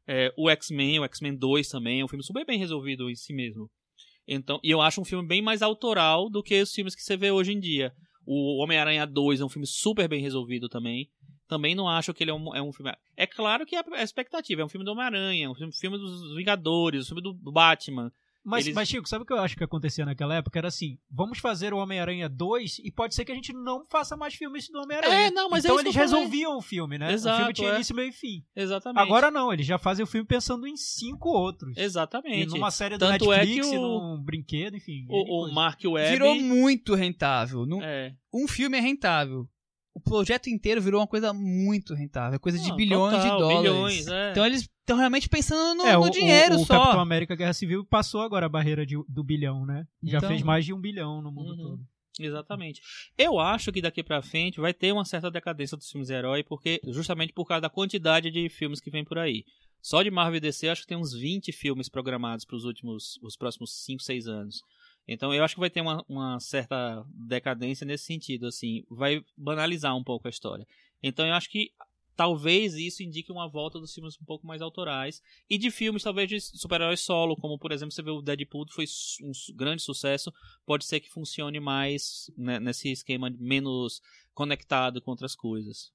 É, 0.07 0.33
o 0.37 0.51
X-Men, 0.51 1.01
o 1.01 1.05
X-Men 1.05 1.37
2 1.37 1.69
também, 1.69 2.01
é 2.01 2.05
um 2.05 2.09
filme 2.09 2.23
super 2.25 2.45
bem 2.45 2.59
resolvido 2.59 3.09
em 3.09 3.15
si 3.15 3.33
mesmo. 3.33 3.71
Então, 4.27 4.59
e 4.63 4.71
eu 4.71 4.81
acho 4.81 5.01
um 5.01 5.05
filme 5.05 5.27
bem 5.27 5.41
mais 5.43 5.63
autoral 5.63 6.29
do 6.31 6.43
que 6.43 6.61
os 6.61 6.73
filmes 6.73 6.95
que 6.95 7.03
você 7.03 7.17
vê 7.17 7.31
hoje 7.31 7.53
em 7.53 7.61
dia. 7.61 7.93
O 8.27 8.63
Homem-Aranha 8.63 9.07
2 9.07 9.41
é 9.41 9.45
um 9.45 9.49
filme 9.49 9.67
super 9.67 10.09
bem 10.09 10.21
resolvido 10.21 10.69
também. 10.69 11.11
Também 11.47 11.75
não 11.75 11.89
acho 11.89 12.15
que 12.15 12.25
ele 12.25 12.31
é 12.31 12.35
um, 12.35 12.55
é 12.55 12.63
um 12.63 12.73
filme. 12.73 12.93
É 13.17 13.27
claro 13.27 13.67
que 13.67 13.77
é 13.77 13.85
a 13.93 14.03
expectativa. 14.03 14.63
É 14.63 14.65
um 14.65 14.69
filme 14.69 14.85
do 14.85 14.93
Homem-Aranha, 14.93 15.47
é 15.47 15.49
um 15.49 15.55
filme, 15.55 15.99
dos 15.99 16.35
Vingadores, 16.35 17.05
um 17.05 17.15
filme 17.15 17.23
do 17.23 17.35
Batman. 17.53 18.11
Mas, 18.45 18.67
Eles- 18.67 18.75
mas, 18.75 18.89
Chico, 18.89 19.09
sabe 19.09 19.23
o 19.23 19.27
que 19.27 19.33
eu 19.33 19.39
acho 19.39 19.57
que 19.57 19.65
acontecia 19.65 20.05
naquela 20.05 20.35
época? 20.35 20.59
Era 20.59 20.69
assim, 20.69 20.99
vamos 21.11 21.39
fazer 21.39 21.73
o 21.73 21.79
Homem-Aranha 21.79 22.29
2 22.29 22.79
e 22.85 22.91
pode 22.93 23.15
ser 23.15 23.25
que 23.25 23.33
a 23.33 23.35
gente 23.35 23.55
não 23.55 23.87
faça 23.91 24.17
mais 24.19 24.35
filmes 24.35 24.69
do 24.69 24.81
Homem-Aranha. 24.83 25.15
É, 25.15 25.31
não, 25.31 25.49
mas 25.49 25.65
é 25.65 25.69
então 25.69 25.77
isso 25.79 25.87
eles 25.87 25.97
resolviam 25.97 26.59
o 26.59 26.61
filme, 26.61 26.99
né? 26.99 27.09
o 27.09 27.11
Exato, 27.13 27.39
filme 27.39 27.53
tinha 27.55 27.71
é. 27.71 27.75
início, 27.77 27.97
meio 27.97 28.11
e 28.11 28.13
fim. 28.13 28.45
Exatamente. 28.55 29.03
Agora 29.03 29.31
não, 29.31 29.51
eles 29.51 29.65
já 29.65 29.79
fazem 29.79 30.05
o 30.05 30.07
filme 30.07 30.27
pensando 30.27 30.67
em 30.67 30.77
cinco 30.77 31.31
outros. 31.31 31.75
E 31.77 31.81
Exatamente. 31.81 32.51
numa 32.51 32.71
série 32.71 32.97
do 32.99 33.01
Tanto 33.07 33.33
é 33.33 33.39
Netflix, 33.39 33.69
que 33.71 33.75
e 33.75 33.79
o- 33.79 33.83
num 34.17 34.23
brinquedo, 34.23 34.77
enfim. 34.77 35.07
O, 35.09 35.47
o. 35.47 35.53
Mark 35.55 35.81
Webb. 35.83 36.11
Virou 36.13 36.35
muito 36.35 36.95
rentável. 36.95 37.65
Não- 37.65 37.83
É. 37.83 38.15
Um 38.33 38.47
filme 38.47 38.77
é 38.77 38.81
rentável. 38.81 39.49
O 39.95 40.01
projeto 40.01 40.49
inteiro 40.51 40.83
virou 40.83 41.01
uma 41.01 41.07
coisa 41.07 41.33
muito 41.33 41.95
rentável. 41.95 42.35
É 42.37 42.39
coisa 42.39 42.59
de 42.59 42.69
Não, 42.69 42.77
bilhões 42.77 43.15
total, 43.15 43.37
de 43.37 43.43
dólares. 43.43 43.61
bilhões, 43.63 44.07
é. 44.09 44.31
Então 44.33 44.45
eles 44.45 44.63
estão 44.63 44.97
realmente 44.99 45.29
pensando 45.29 45.77
no, 45.77 45.87
É, 45.87 45.95
no 45.95 46.03
o, 46.03 46.11
dinheiro 46.11 46.57
o, 46.57 46.63
o 46.63 46.67
só. 46.67 46.79
Capitão 46.79 47.01
América 47.01 47.37
Guerra 47.37 47.53
Civil 47.53 47.85
passou 47.85 48.21
agora 48.21 48.47
a 48.47 48.49
barreira 48.49 48.85
de- 48.85 48.97
do 49.09 49.23
bilhão, 49.23 49.65
né? 49.65 49.87
Já 50.03 50.19
Então- 50.19 50.29
fez 50.31 50.43
mais 50.43 50.65
de 50.65 50.73
um 50.75 50.81
bilhão 50.81 51.23
no 51.23 51.31
mundo 51.31 51.51
Uhum. 51.53 51.57
todo. 51.57 51.83
Exatamente. 52.19 52.81
Eu 53.19 53.39
acho 53.41 53.73
que 53.73 53.81
daqui 53.83 54.03
pra 54.03 54.23
frente 54.23 54.61
vai 54.61 54.73
ter 54.75 54.93
uma 54.93 55.05
certa 55.05 55.31
decadência 55.31 55.77
dos 55.77 55.89
filmes 55.91 56.11
herói, 56.11 56.43
porque 56.45 56.81
justamente 56.89 57.33
por 57.33 57.45
causa 57.47 57.63
da 57.63 57.71
quantidade 57.71 58.31
de 58.31 58.49
filmes 58.49 58.81
que 58.81 58.91
vem 58.91 59.05
por 59.05 59.19
aí. 59.19 59.45
Só 59.83 60.03
de 60.03 60.11
Marvel 60.11 60.37
e 60.39 60.41
DC, 60.41 60.67
eu 60.67 60.73
acho 60.73 60.83
que 60.83 60.87
tem 60.89 60.97
uns 60.97 61.13
20 61.13 61.53
filmes 61.53 61.89
programados 61.89 62.45
para 62.45 62.57
os 62.57 62.65
últimos, 62.65 63.19
os 63.23 63.37
próximos 63.37 63.85
5, 63.85 64.03
6 64.03 64.27
anos. 64.27 64.61
Então 65.07 65.35
eu 65.35 65.45
acho 65.45 65.55
que 65.55 65.61
vai 65.61 65.71
ter 65.71 65.81
uma, 65.81 66.05
uma 66.09 66.41
certa 66.41 67.05
decadência 67.09 67.85
nesse 67.85 68.05
sentido, 68.05 68.47
assim, 68.47 68.85
vai 68.91 69.25
banalizar 69.37 69.97
um 69.97 70.05
pouco 70.05 70.27
a 70.27 70.31
história. 70.31 70.67
Então 71.03 71.27
eu 71.27 71.35
acho 71.35 71.51
que 71.51 71.73
talvez 72.17 72.75
isso 72.75 73.03
indique 73.03 73.31
uma 73.31 73.49
volta 73.49 73.79
dos 73.79 73.93
filmes 73.93 74.17
um 74.21 74.25
pouco 74.25 74.47
mais 74.47 74.63
autorais 74.63 75.23
e 75.51 75.59
de 75.59 75.71
filmes 75.71 76.03
talvez 76.03 76.29
de 76.29 76.41
super-heróis 76.41 77.01
solo, 77.01 77.37
como 77.37 77.59
por 77.59 77.73
exemplo 77.73 77.93
você 77.93 78.03
vê 78.03 78.11
o 78.11 78.23
Deadpool 78.23 78.67
foi 78.71 78.85
um 79.23 79.33
grande 79.55 79.83
sucesso, 79.83 80.33
pode 80.65 80.85
ser 80.85 81.01
que 81.01 81.11
funcione 81.11 81.61
mais 81.61 82.31
né, 82.37 82.59
nesse 82.59 82.91
esquema 82.91 83.31
menos 83.39 84.01
conectado 84.33 85.01
com 85.01 85.11
outras 85.11 85.35
coisas. 85.35 85.93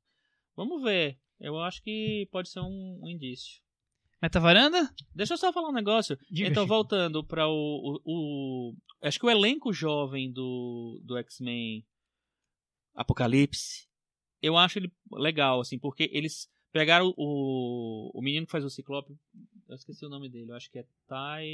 Vamos 0.55 0.84
ver. 0.84 1.18
Eu 1.39 1.57
acho 1.60 1.82
que 1.82 2.28
pode 2.32 2.49
ser 2.49 2.60
um, 2.60 2.99
um 3.01 3.07
indício. 3.07 3.62
Metavaranda? 4.22 4.93
Deixa 5.15 5.34
eu 5.34 5.38
só 5.38 5.51
falar 5.53 5.70
um 5.70 5.74
negócio. 5.74 6.17
Diga, 6.30 6.49
então, 6.49 6.63
Chico. 6.63 6.74
voltando 6.76 7.24
para 7.24 7.47
o, 7.47 8.01
o, 8.05 8.70
o- 8.72 8.76
Acho 9.01 9.17
que 9.20 9.26
o 9.26 9.30
elenco 9.30 9.72
jovem 9.72 10.30
do, 10.32 10.99
do 11.05 11.17
X-Men 11.17 11.86
Apocalipse, 12.93 13.88
eu 14.41 14.57
acho 14.57 14.78
ele 14.80 14.91
legal, 15.13 15.61
assim, 15.61 15.80
porque 15.80 16.09
eles 16.11 16.49
pegaram 16.72 17.13
o, 17.17 18.11
o 18.13 18.22
menino 18.22 18.45
que 18.45 18.51
faz 18.51 18.65
o 18.65 18.70
Ciclope. 18.70 19.17
Eu 19.70 19.76
esqueci 19.76 20.05
o 20.05 20.09
nome 20.09 20.28
dele, 20.30 20.51
eu 20.51 20.55
acho 20.55 20.70
que 20.70 20.80
é 20.80 20.86
Tai. 21.07 21.47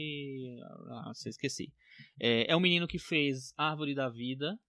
Ah, 0.90 1.12
sei, 1.14 1.30
esqueci. 1.30 1.72
É, 2.20 2.52
é 2.52 2.56
um 2.56 2.60
menino 2.60 2.88
que 2.88 2.98
fez 2.98 3.54
Árvore 3.58 3.94
da 3.94 4.10
Vida. 4.10 4.60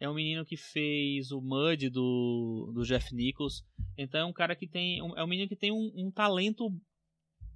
É 0.00 0.08
um 0.08 0.14
menino 0.14 0.44
que 0.44 0.56
fez 0.56 1.30
o 1.30 1.40
Mud 1.40 1.88
do, 1.90 2.72
do 2.74 2.84
Jeff 2.84 3.14
Nichols. 3.14 3.62
Então 3.96 4.20
é 4.20 4.24
um 4.24 4.32
cara 4.32 4.56
que 4.56 4.66
tem. 4.66 4.98
é 4.98 5.22
um 5.24 5.26
menino 5.26 5.48
que 5.48 5.56
tem 5.56 5.70
um, 5.70 5.92
um 5.94 6.10
talento 6.10 6.70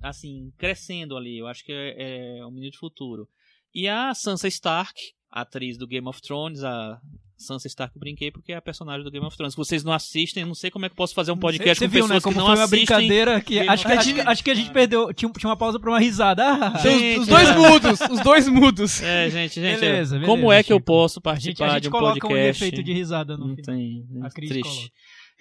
assim, 0.03 0.53
crescendo 0.59 1.17
ali. 1.17 1.39
Eu 1.39 1.47
acho 1.47 1.65
que 1.65 1.73
é, 1.73 2.39
é 2.39 2.47
um 2.47 2.51
menino 2.51 2.73
de 2.73 2.79
futuro. 2.79 3.29
E 3.75 3.87
a 3.89 4.15
Sansa 4.15 4.49
Stark, 4.49 4.99
a 5.31 5.43
atriz 5.43 5.77
do 5.77 5.87
Game 5.87 6.07
of 6.09 6.21
Thrones, 6.23 6.65
a 6.65 6.99
Sansa 7.37 7.69
Stark 7.69 7.95
eu 7.95 8.01
brinquei 8.01 8.33
porque 8.33 8.53
é 8.53 8.57
a 8.57 8.63
personagem 8.63 9.05
do 9.05 9.11
Game 9.13 9.25
of 9.25 9.37
Thrones. 9.37 9.53
Se 9.55 9.57
vocês 9.57 9.85
não 9.85 9.93
assistem, 9.93 10.41
eu 10.41 10.47
não 10.47 10.55
sei 10.57 10.71
como 10.73 10.87
é 10.87 10.89
que 10.89 10.95
eu 10.95 10.97
posso 10.97 11.15
fazer 11.15 11.31
um 11.31 11.37
podcast 11.37 11.79
Você 11.79 11.85
com 11.87 11.93
viu, 11.93 12.03
pessoas 12.05 12.17
né? 12.17 12.21
Como 12.21 12.35
que 12.35 12.39
não 12.41 12.47
foi 12.47 12.55
uma 12.57 12.65
assistem. 12.65 12.79
brincadeira 12.87 13.41
que. 13.41 13.61
Acho 13.61 13.87
que, 13.87 13.93
acho, 13.93 14.15
que, 14.15 14.21
acho 14.23 14.45
que 14.45 14.51
a 14.51 14.55
gente 14.55 14.71
perdeu. 14.73 15.13
Tinha, 15.15 15.31
tinha 15.31 15.49
uma 15.51 15.57
pausa 15.57 15.79
pra 15.79 15.91
uma 15.91 16.01
risada. 16.01 16.45
Ah, 16.45 16.79
Gente, 16.79 17.21
os, 17.21 17.29
dois 17.29 17.49
é. 17.49 17.57
mudos, 17.57 18.01
os 18.11 18.21
dois 18.25 18.49
mudos. 18.49 19.03
É, 19.03 19.31
gente, 19.31 19.61
gente, 19.61 19.79
Beleza, 19.81 20.15
beleza, 20.17 20.21
como 20.27 20.51
é 20.51 20.63
que 20.65 20.73
eu 20.73 20.81
posso 20.81 21.21
a 21.25 21.35
gente, 21.37 21.59
participar 21.59 21.67
a 21.67 21.69
de 21.79 21.85
gente 21.85 21.89
um 21.89 21.91
coloca 21.93 22.27
um 22.27 22.31
podcast? 22.31 22.65
efeito 22.65 22.83
de 22.83 22.93
risada 22.93 23.37
no 23.37 23.49
Não 23.49 23.55
final. 23.57 23.77
tem, 23.77 24.07
A 24.23 24.31
Cris 24.31 24.49
triste. 24.49 24.69
coloca. 24.69 24.93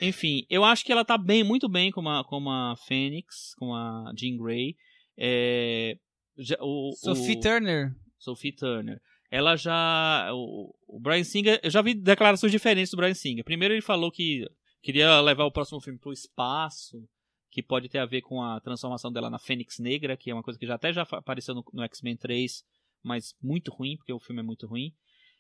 Enfim, 0.02 0.46
eu 0.50 0.64
acho 0.64 0.86
que 0.86 0.92
ela 0.92 1.04
tá 1.06 1.18
bem, 1.18 1.44
muito 1.44 1.68
bem 1.68 1.92
com 1.92 2.08
a, 2.08 2.24
com 2.24 2.50
a 2.50 2.76
Fênix, 2.88 3.54
com 3.56 3.74
a 3.74 4.12
Jean 4.18 4.38
Grey. 4.38 4.76
É, 5.18 5.98
já- 6.38 6.58
o, 6.62 6.92
Sophie 6.96 7.36
o- 7.38 7.40
Turner. 7.40 7.96
Sophie 8.20 8.52
Turner. 8.52 9.02
Ela 9.32 9.56
já. 9.56 10.30
O, 10.34 10.74
o 10.88 11.00
Brian 11.00 11.24
Singer. 11.24 11.60
Eu 11.64 11.70
já 11.72 11.82
vi 11.82 11.94
declarações 11.94 12.52
diferentes 12.52 12.92
do 12.92 12.98
Brian 12.98 13.14
Singer. 13.14 13.44
Primeiro, 13.44 13.74
ele 13.74 13.82
falou 13.82 14.12
que 14.12 14.46
queria 14.82 15.20
levar 15.20 15.46
o 15.46 15.52
próximo 15.52 15.82
filme 15.82 16.00
pro 16.00 16.14
espaço, 16.14 17.04
que 17.52 17.62
pode 17.64 17.90
ter 17.90 17.98
a 18.00 18.06
ver 18.06 18.22
com 18.22 18.42
a 18.42 18.60
transformação 18.62 19.12
dela 19.12 19.30
na 19.30 19.40
Fênix 19.40 19.80
Negra, 19.80 20.16
que 20.16 20.30
é 20.30 20.34
uma 20.34 20.44
coisa 20.44 20.60
que 20.60 20.66
já 20.68 20.76
até 20.76 20.94
já 20.94 21.02
apareceu 21.02 21.54
no, 21.56 21.66
no 21.74 21.84
X-Men 21.84 22.16
3, 22.16 22.64
mas 23.04 23.36
muito 23.42 23.72
ruim, 23.72 23.98
porque 23.98 24.14
o 24.14 24.20
filme 24.20 24.42
é 24.42 24.46
muito 24.46 24.66
ruim. 24.68 24.94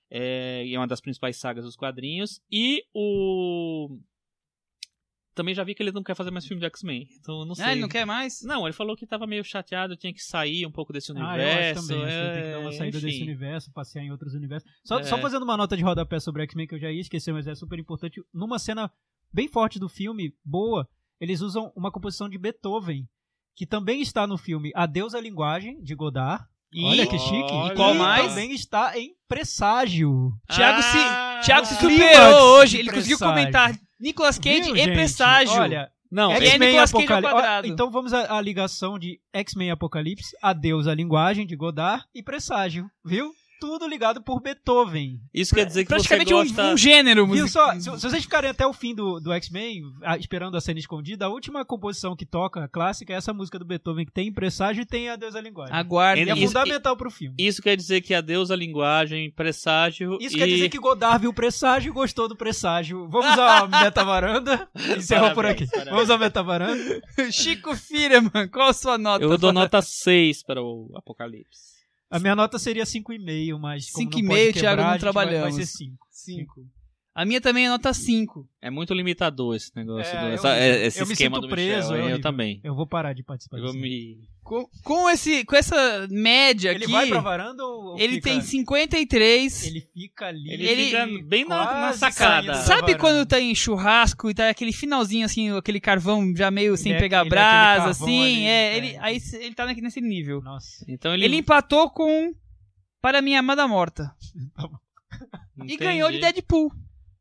É, 0.10 0.66
e 0.66 0.74
é 0.74 0.80
uma 0.80 0.88
das 0.88 1.02
principais 1.02 1.38
sagas 1.38 1.64
dos 1.64 1.76
quadrinhos. 1.76 2.42
E 2.52 2.84
o. 2.94 3.98
Também 5.38 5.54
já 5.54 5.64
vi 5.64 5.76
que 5.76 5.84
ele 5.84 5.92
não 5.92 6.02
quer 6.04 6.16
fazer 6.16 6.32
mais 6.32 6.46
filme 6.46 6.60
de 6.60 6.66
X-Men. 6.66 7.08
Então 7.20 7.40
eu 7.42 7.46
não 7.46 7.54
sei. 7.54 7.64
Ah, 7.66 7.72
ele 7.72 7.82
não 7.82 7.88
quer 7.88 8.06
mais? 8.06 8.42
Não, 8.42 8.66
ele 8.66 8.74
falou 8.74 8.96
que 8.96 9.06
tava 9.06 9.28
meio 9.28 9.44
chateado, 9.44 9.96
tinha 9.96 10.12
que 10.12 10.20
sair 10.22 10.66
um 10.66 10.72
pouco 10.72 10.92
desse 10.92 11.12
Ah, 11.12 11.16
eu 11.16 11.24
universo. 11.26 11.80
acho 11.80 11.88
também. 11.88 12.04
acho 12.06 12.14
que 12.14 12.20
ele 12.20 12.34
tem 12.34 12.44
que 12.44 12.52
dar 12.52 12.60
uma 12.60 12.70
é, 12.70 12.78
saída 12.78 13.00
desse 13.00 13.16
enfim. 13.16 13.24
universo, 13.24 13.72
passear 13.72 14.04
em 14.04 14.12
outros 14.12 14.34
universos. 14.34 14.70
Só, 14.84 15.00
É. 15.00 15.04
só 15.04 15.18
fazendo 15.20 15.44
uma 15.44 15.56
nota 15.56 15.78
de 15.78 15.84
rodapé 15.84 16.20
sobre 16.20 16.42
X-Men 16.44 16.66
que 16.68 16.74
eu 16.76 16.80
já 16.80 16.92
ia 16.92 17.00
esquecer, 17.02 17.32
mas 17.32 17.46
é 17.48 17.54
super 17.54 17.78
importante. 17.78 18.20
Numa 18.34 18.58
cena 18.58 18.92
bem 19.32 19.48
forte 19.48 19.78
do 19.80 19.88
filme, 19.88 20.34
boa, 20.44 20.88
eles 21.22 21.40
usam 21.42 21.72
uma 21.76 21.92
composição 21.92 22.28
de 22.28 22.38
Beethoven, 22.38 23.08
que 23.56 23.66
também 23.66 24.02
está 24.02 24.26
no 24.28 24.38
filme 24.38 24.72
Adeus 24.76 25.14
à 25.14 25.22
Linguagem, 25.22 25.80
de 25.82 25.94
Godard. 25.96 26.44
E- 26.74 26.84
Olha 26.84 27.08
que 27.08 27.18
chique. 27.18 27.52
Olha. 27.52 27.74
E 27.74 27.76
qual 27.76 27.94
mais? 27.96 28.28
também 28.30 28.52
está 28.52 28.98
em 29.00 29.14
Presságio. 29.28 30.32
Thiago 30.54 30.80
Ah, 30.80 31.40
se, 31.42 31.46
Thiago 31.46 31.66
se 31.66 31.76
superou 31.76 32.58
hoje. 32.60 32.78
Ele 32.78 32.92
conseguiu 32.92 33.18
comentar 33.18 33.74
Nicolas 34.00 34.38
Cage 34.38 34.62
Viu, 34.64 34.76
e 34.76 34.80
gente? 34.80 34.94
Presságio. 34.94 35.54
Olha, 35.60 35.92
Não, 36.12 36.32
É 36.32 36.38
X-Men 36.38 36.60
Cage 36.60 36.78
ao 36.78 36.84
Apocalipse. 37.02 37.32
quadrado. 37.32 37.68
Então 37.68 37.92
vamos 37.92 38.14
à, 38.14 38.38
à 38.38 38.42
ligação 38.42 38.98
de 38.98 39.20
X-Men 39.34 39.72
Apocalipse, 39.72 40.36
Adeus 40.42 40.88
à 40.88 40.94
Linguagem, 40.96 41.46
de 41.46 41.56
Godard, 41.56 42.06
e 42.14 42.24
Presságio. 42.24 42.90
Viu? 43.04 43.32
Tudo 43.60 43.88
ligado 43.88 44.22
por 44.22 44.42
Beethoven. 44.42 45.20
isso 45.34 45.56
quer 45.56 45.66
dizer 45.66 45.84
que 45.84 45.90
você 45.90 45.96
Praticamente 45.96 46.34
um- 46.34 46.38
gosta... 46.38 46.74
um, 46.74 46.78
gênero 46.78 47.26
Viu 47.26 47.42
musical. 47.44 47.74
só? 47.74 47.96
Se, 47.96 48.02
se 48.02 48.10
vocês 48.10 48.24
ficarem 48.24 48.50
até 48.50 48.66
o 48.68 48.74
fim 48.74 48.94
do, 48.94 49.20
do 49.20 49.32
X-Men, 49.34 49.82
esperando 50.20 50.56
a 50.58 50.62
cena 50.62 50.80
escondida, 50.80 51.26
a 51.26 51.30
última 51.30 51.66
composição 51.66 52.16
que 52.16 52.26
toca, 52.26 52.64
a 52.64 52.68
clássica, 52.68 53.14
é 53.14 53.16
essa 53.18 53.34
música 53.34 53.58
do 53.58 53.66
Beethoven 53.66 54.06
que 54.06 54.12
tem 54.12 54.28
em 54.28 54.34
Presságio 54.34 54.82
e 54.82 54.86
tem 54.86 55.10
Adeus 55.10 55.36
à 55.36 55.42
Linguagem. 55.42 55.76
Aguarde. 55.76 56.24
E 56.24 56.30
é 56.30 56.34
Isso- 56.34 56.48
fundamental 56.48 56.96
pro 56.96 57.10
filme. 57.12 57.36
Isso 57.40 57.62
quer 57.62 57.76
dizer 57.76 58.02
que 58.02 58.14
adeus 58.14 58.52
a 58.52 58.56
linguagem, 58.56 59.32
presságio 59.32 60.18
Isso 60.22 60.36
e... 60.36 60.40
quer 60.40 60.48
dizer 60.48 60.70
que 60.70 60.78
Godard 60.78 61.22
viu 61.22 61.30
o 61.32 61.34
presságio 61.34 61.90
e 61.90 61.94
gostou 61.94 62.28
do 62.28 62.36
presságio. 62.36 63.08
Vamos 63.10 63.38
à 63.40 63.68
metavaranda. 63.84 64.68
Encerrou 64.98 65.32
por 65.34 65.46
aqui. 65.46 65.66
Parabéns, 65.66 65.72
parabéns. 65.72 65.96
Vamos 65.96 66.10
à 66.10 66.18
metavaranda. 66.18 67.02
Chico 67.32 67.76
Firman, 67.76 68.48
qual 68.52 68.70
a 68.70 68.74
sua 68.74 68.98
nota? 68.98 69.24
Eu 69.24 69.38
dou 69.38 69.52
nota 69.54 69.82
6 69.82 70.44
para 70.44 70.62
o 70.62 70.92
Apocalipse. 70.96 71.77
A 72.10 72.20
minha 72.20 72.36
nota 72.36 72.58
seria 72.58 72.86
5,5, 72.86 73.60
mas 73.60 73.92
como 73.92 74.06
não 74.06 74.12
5,5, 74.12 74.28
pode 74.28 74.54
quebrar, 74.54 74.60
Thiago, 74.62 74.82
não 74.82 74.92
gente 74.94 75.02
vai- 75.02 75.14
Vai 75.14 75.24
trabalhamos. 75.26 75.56
ser 75.56 75.66
5. 75.66 76.08
Cinco. 76.10 76.68
A 77.20 77.26
minha 77.26 77.42
também 77.42 77.66
é 77.66 77.70
nota 77.70 77.92
5. 77.96 78.48
É 78.62 78.70
muito 78.70 78.94
limitador 78.94 79.56
esse 79.56 79.76
negócio, 79.76 80.16
É, 80.16 80.20
do- 80.22 80.28
eu- 80.28 80.34
essa- 80.36 80.56
é- 80.56 80.86
esse 80.86 81.00
eu 81.02 81.08
me 81.08 81.14
esquema 81.14 81.38
sinto 81.38 81.48
do 81.48 81.50
preso, 81.50 81.76
Michel. 81.90 81.96
é 81.96 81.98
eu 82.00 82.04
horrível. 82.04 82.22
também. 82.22 82.62
Eu 82.64 82.76
vou 82.76 82.86
parar 82.86 83.14
de 83.14 83.24
participar 83.24 83.58
Eu 83.58 83.64
vou 83.64 83.72
disso. 83.72 83.82
me... 83.82 84.20
Com, 84.44 84.66
com 84.84 85.10
esse, 85.10 85.44
com 85.44 85.56
essa 85.56 86.08
média 86.12 86.70
Ele 86.70 86.84
aqui, 86.84 86.92
vai 86.94 87.08
pra 87.10 87.20
varanda 87.20 87.64
ou 87.66 87.86
ou 87.94 88.00
ele 88.00 88.16
fica- 88.18 88.30
tem 88.30 88.40
53. 88.42 89.66
Ele 89.66 89.82
fica 89.94 90.28
ali. 90.28 90.54
Ele, 90.54 90.68
Ele- 90.68 90.86
fica 90.86 91.08
bem 91.26 91.44
na, 91.44 91.82
na 91.82 91.94
sacada. 91.94 92.54
Sabe 92.54 92.96
quando 92.98 93.28
tá 93.28 93.42
em 93.42 93.54
churrasco 93.56 94.30
e 94.30 94.34
tá 94.36 94.48
aquele 94.50 94.72
finalzinho 94.72 95.26
assim, 95.26 95.50
aquele 95.58 95.80
carvão 95.82 96.34
já 96.36 96.52
meio 96.52 96.78
sem 96.78 96.94
é- 96.94 97.00
pegar 97.00 97.22
ele 97.22 97.28
é 97.28 97.30
brasa, 97.32 97.90
assim? 97.90 98.22
ali, 98.24 98.44
é, 98.46 98.50
é. 98.74 98.78
ele, 98.78 98.98
aí 99.02 99.18
ele 99.42 99.56
tá 99.56 99.66
nesse 99.66 100.00
nível. 100.00 100.40
Nossa. 100.42 100.86
Então 100.88 101.14
ele, 101.16 101.26
Ele 101.26 101.38
empatou 101.38 101.90
com 101.90 102.32
Para 103.02 103.22
Minha 103.24 103.40
Amada 103.40 103.68
Morta. 103.68 104.12
E 105.58 105.64
Entendi. 105.64 105.78
ganhou 105.78 106.12
de 106.12 106.20
Deadpool. 106.20 106.72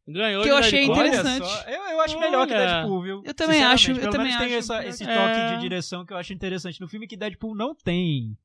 Ganhou 0.09 0.43
que 0.45 0.49
eu 0.51 0.57
achei 0.57 0.87
Deadpool. 0.87 0.97
Olha 0.99 1.09
interessante. 1.09 1.65
eu, 1.69 1.83
eu 1.83 2.01
acho 2.01 2.19
melhor 2.21 2.47
que 2.47 2.55
Olha. 2.55 2.67
Deadpool, 2.67 3.03
viu? 3.03 3.23
Eu 3.25 3.35
também 3.35 3.63
acho, 3.65 3.91
eu 3.91 4.11
também 4.11 4.29
menos 4.29 4.37
tem 4.37 4.47
acho. 4.47 4.73
essa- 4.73 4.87
esse 4.87 5.05
É. 5.05 5.15
toque 5.15 5.55
de 5.57 5.61
direção 5.63 6.05
que 6.07 6.13
eu 6.13 6.17
acho 6.17 6.33
interessante 6.33 6.81
no 6.81 6.89
filme 6.89 7.07
que 7.09 7.17
Deadpool 7.17 7.55
não 7.57 7.75
tem. 7.75 8.37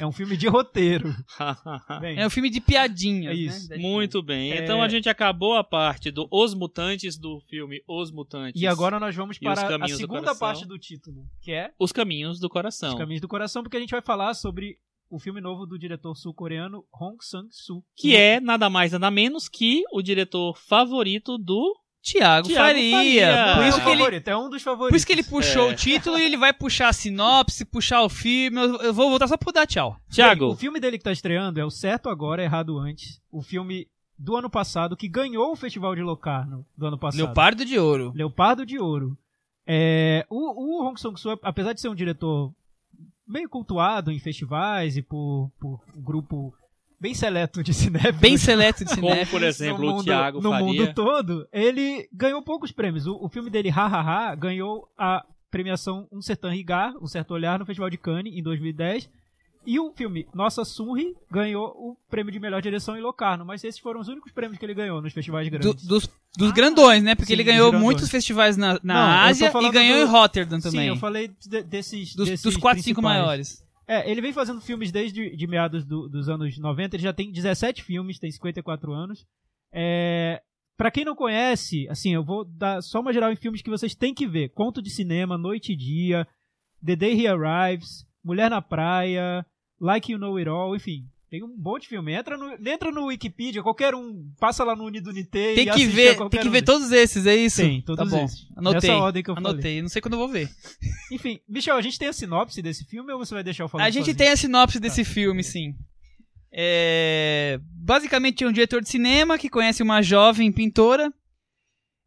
É 0.00 0.04
um 0.06 0.10
filme 0.10 0.36
de 0.36 0.48
roteiro. 0.48 1.14
Bem, 2.00 2.18
É 2.18 2.26
um 2.26 2.30
filme 2.30 2.50
de 2.50 2.60
piadinhas. 2.60 3.32
É 3.32 3.34
isso. 3.36 3.68
Né? 3.70 3.76
Muito 3.76 4.20
bem. 4.20 4.50
É. 4.50 4.62
Então 4.64 4.82
a 4.82 4.88
gente 4.88 5.08
acabou 5.08 5.54
a 5.54 5.62
parte 5.62 6.10
do 6.10 6.26
Os 6.30 6.54
Mutantes 6.54 7.16
do 7.16 7.38
filme 7.48 7.80
Os 7.86 8.10
Mutantes. 8.10 8.60
E 8.60 8.66
agora 8.66 8.98
nós 8.98 9.14
vamos 9.14 9.36
os 9.36 9.40
para 9.40 9.76
a 9.76 9.78
do 9.78 9.88
segunda 9.96 10.20
coração. 10.22 10.38
parte 10.40 10.66
do 10.66 10.76
título, 10.76 11.24
que 11.40 11.52
é 11.52 11.70
Os 11.78 11.92
Caminhos 11.92 12.40
do 12.40 12.48
Coração. 12.48 12.90
Os 12.90 12.98
Caminhos 12.98 13.20
do 13.20 13.28
Coração, 13.28 13.62
porque 13.62 13.76
a 13.76 13.80
gente 13.80 13.90
vai 13.92 14.02
falar 14.02 14.34
sobre 14.34 14.76
o 15.10 15.18
filme 15.18 15.40
novo 15.40 15.66
do 15.66 15.78
diretor 15.78 16.14
sul-coreano 16.16 16.84
Hong 16.92 17.16
Sang-soo. 17.20 17.82
Que 17.96 18.16
é 18.16 18.40
nada 18.40 18.68
mais 18.68 18.92
nada 18.92 19.10
menos 19.10 19.48
que 19.48 19.82
o 19.92 20.02
diretor 20.02 20.56
favorito 20.56 21.38
do. 21.38 21.74
Tiago 22.02 22.46
Thiago 22.46 22.68
Faria. 22.68 22.96
Faria. 22.96 23.54
Por 23.56 23.64
é 23.64 23.68
isso 23.68 23.78
o 23.78 23.82
que 23.82 23.88
ele 23.90 23.98
favorito, 23.98 24.28
é 24.28 24.36
um 24.36 24.48
dos 24.48 24.62
favoritos. 24.62 24.90
Por 24.90 24.96
isso 24.96 25.06
que 25.06 25.12
ele 25.12 25.24
puxou 25.24 25.70
É. 25.70 25.72
o 25.72 25.76
título 25.76 26.16
e 26.16 26.22
ele 26.22 26.36
vai 26.36 26.52
puxar 26.52 26.88
a 26.88 26.92
sinopse, 26.92 27.64
puxar 27.64 28.02
o 28.02 28.08
filme. 28.08 28.56
Eu, 28.60 28.76
eu 28.76 28.94
vou 28.94 29.10
voltar 29.10 29.26
só 29.26 29.36
pra 29.36 29.50
dar 29.50 29.66
tchau. 29.66 29.96
Tiago, 30.08 30.46
o 30.46 30.56
filme 30.56 30.78
dele 30.78 30.98
que 30.98 31.04
tá 31.04 31.10
estreando 31.10 31.58
é 31.58 31.64
o 31.64 31.70
Certo 31.70 32.08
Agora, 32.08 32.44
Errado 32.44 32.78
Antes. 32.78 33.20
O 33.28 33.42
filme 33.42 33.88
do 34.16 34.36
ano 34.36 34.48
passado, 34.48 34.96
que 34.96 35.08
ganhou 35.08 35.50
o 35.50 35.56
Festival 35.56 35.96
de 35.96 36.02
Locarno 36.02 36.64
do 36.78 36.86
ano 36.86 36.96
passado. 36.96 37.24
Leopardo 37.24 37.64
de 37.64 37.76
Ouro. 37.76 38.12
Leopardo 38.14 38.64
de 38.64 38.78
Ouro. 38.78 39.18
É, 39.66 40.24
o, 40.30 40.78
o 40.78 40.86
Hong 40.86 41.00
Sang-soo, 41.00 41.36
apesar 41.42 41.72
de 41.72 41.80
ser 41.80 41.88
um 41.88 41.94
diretor 41.94 42.52
meio 43.26 43.48
cultuado 43.48 44.10
em 44.12 44.18
festivais 44.18 44.96
e 44.96 45.02
por, 45.02 45.50
por 45.58 45.80
um 45.96 46.02
grupo 46.02 46.54
bem 47.00 47.12
seleto 47.14 47.62
de 47.62 47.74
cinéfilos 47.74 48.20
Bem 48.20 48.36
seleto 48.38 48.84
de 48.84 48.90
como 48.94 49.08
cinema. 49.08 49.26
por 49.30 49.42
exemplo 49.42 49.84
no 49.84 49.90
o 49.90 49.94
mundo, 49.96 50.04
Thiago 50.04 50.40
no 50.40 50.50
Faria. 50.50 50.66
mundo 50.66 50.94
todo, 50.94 51.48
ele 51.52 52.08
ganhou 52.12 52.42
poucos 52.42 52.72
prêmios. 52.72 53.06
O, 53.06 53.16
o 53.22 53.28
filme 53.28 53.50
dele, 53.50 53.70
Ha 53.70 53.86
Ha 53.86 54.00
Ha, 54.30 54.34
ganhou 54.34 54.88
a 54.96 55.24
premiação 55.50 56.06
Um 56.12 56.20
Certain 56.22 56.50
Rigar, 56.50 56.94
Um 57.00 57.06
Certo 57.06 57.32
Olhar, 57.32 57.58
no 57.58 57.66
Festival 57.66 57.90
de 57.90 57.98
Cannes, 57.98 58.32
em 58.34 58.42
2010. 58.42 59.10
E 59.66 59.80
o 59.80 59.90
filme 59.92 60.26
Nossa 60.32 60.64
Sunri 60.64 61.14
ganhou 61.30 61.66
o 61.70 61.96
prêmio 62.08 62.30
de 62.32 62.38
melhor 62.38 62.62
direção 62.62 62.96
em 62.96 63.00
Locarno, 63.00 63.44
mas 63.44 63.64
esses 63.64 63.80
foram 63.80 64.00
os 64.00 64.06
únicos 64.08 64.30
prêmios 64.30 64.58
que 64.58 64.64
ele 64.64 64.74
ganhou 64.74 65.02
nos 65.02 65.12
festivais 65.12 65.48
Do- 65.50 65.58
grandes. 65.58 65.84
dos, 65.84 66.08
dos 66.38 66.52
grandões, 66.52 67.02
né? 67.02 67.14
Porque 67.16 67.26
Sim, 67.26 67.32
ele 67.32 67.42
ganhou 67.44 67.72
muitos 67.72 68.08
festivais 68.08 68.56
na, 68.56 68.74
na 68.74 68.94
Não, 68.94 69.28
Ásia 69.28 69.48
e 69.60 69.70
ganhou 69.70 69.98
do- 69.98 70.02
em 70.04 70.06
Rotterdam 70.12 70.60
Sim, 70.60 70.70
também. 70.70 70.88
eu 70.88 70.96
falei 70.96 71.28
de- 71.28 71.62
desses 71.64 72.14
dos, 72.14 72.28
desses 72.28 72.42
dos 72.44 72.56
quatro, 72.56 72.82
cinco 72.82 73.02
maiores. 73.02 73.64
É, 73.88 74.08
ele 74.10 74.20
vem 74.20 74.32
fazendo 74.32 74.60
filmes 74.60 74.90
desde 74.92 75.34
de 75.36 75.46
meados 75.46 75.84
do- 75.84 76.08
dos 76.08 76.28
anos 76.28 76.56
90, 76.58 76.94
ele 76.96 77.02
já 77.02 77.12
tem 77.12 77.30
17 77.32 77.82
filmes, 77.82 78.18
tem 78.18 78.30
54 78.30 78.92
anos. 78.92 79.26
É, 79.72 80.40
para 80.76 80.90
quem 80.90 81.04
não 81.04 81.14
conhece, 81.16 81.88
assim, 81.88 82.12
eu 82.14 82.24
vou 82.24 82.44
dar 82.44 82.82
só 82.82 83.00
uma 83.00 83.12
geral 83.12 83.32
em 83.32 83.36
filmes 83.36 83.62
que 83.62 83.70
vocês 83.70 83.94
têm 83.94 84.14
que 84.14 84.26
ver. 84.26 84.50
Conto 84.50 84.80
de 84.82 84.90
Cinema, 84.90 85.36
Noite 85.38 85.72
e 85.72 85.76
Dia, 85.76 86.26
The 86.84 86.96
Day 86.96 87.20
He 87.20 87.26
Arrives, 87.28 88.04
Mulher 88.24 88.50
na 88.50 88.60
Praia, 88.60 89.46
Like 89.80 90.10
You 90.10 90.18
Know 90.18 90.36
It 90.36 90.48
All, 90.48 90.74
enfim. 90.74 91.06
Tem 91.28 91.42
um 91.42 91.56
monte 91.56 91.82
de 91.82 91.88
filme. 91.88 92.12
Entra 92.12 92.38
no, 92.38 92.52
entra 92.68 92.92
no 92.92 93.06
Wikipedia, 93.06 93.62
qualquer 93.62 93.94
um, 93.94 94.30
passa 94.38 94.62
lá 94.62 94.76
no 94.76 94.84
Unidunité 94.84 95.54
Tem 95.54 95.68
e 95.68 95.72
que 95.72 95.86
ver, 95.86 96.16
tem 96.30 96.40
que 96.40 96.48
um 96.48 96.52
ver 96.52 96.62
todos 96.62 96.92
esses, 96.92 97.26
é 97.26 97.34
isso? 97.34 97.62
Tem, 97.62 97.82
todos 97.82 98.08
tá 98.08 98.16
bom. 98.16 98.24
esses. 98.24 98.46
Anotei. 98.56 98.90
Nessa 98.90 99.02
ordem 99.02 99.22
que 99.24 99.30
eu 99.30 99.34
falei. 99.34 99.50
Anotei, 99.50 99.82
não 99.82 99.88
sei 99.88 100.00
quando 100.00 100.14
eu 100.14 100.20
vou 100.20 100.28
ver. 100.28 100.48
Enfim, 101.10 101.40
Michel, 101.48 101.76
a 101.76 101.82
gente 101.82 101.98
tem 101.98 102.06
a 102.06 102.12
sinopse 102.12 102.62
desse 102.62 102.84
filme 102.84 103.12
ou 103.12 103.18
você 103.18 103.34
vai 103.34 103.42
deixar 103.42 103.64
eu 103.64 103.68
falar 103.68 103.84
A 103.84 103.90
gente 103.90 104.04
sozinho? 104.04 104.16
tem 104.16 104.28
a 104.28 104.36
sinopse 104.36 104.78
desse 104.78 105.04
filme, 105.04 105.42
sim. 105.42 105.74
É... 106.52 107.58
Basicamente 107.72 108.44
é 108.44 108.46
um 108.46 108.52
diretor 108.52 108.80
de 108.80 108.88
cinema 108.88 109.36
que 109.36 109.50
conhece 109.50 109.82
uma 109.82 110.02
jovem 110.02 110.52
pintora, 110.52 111.12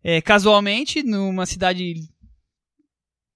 é, 0.01 0.22
casualmente, 0.22 1.03
numa 1.03 1.45
cidade 1.45 1.93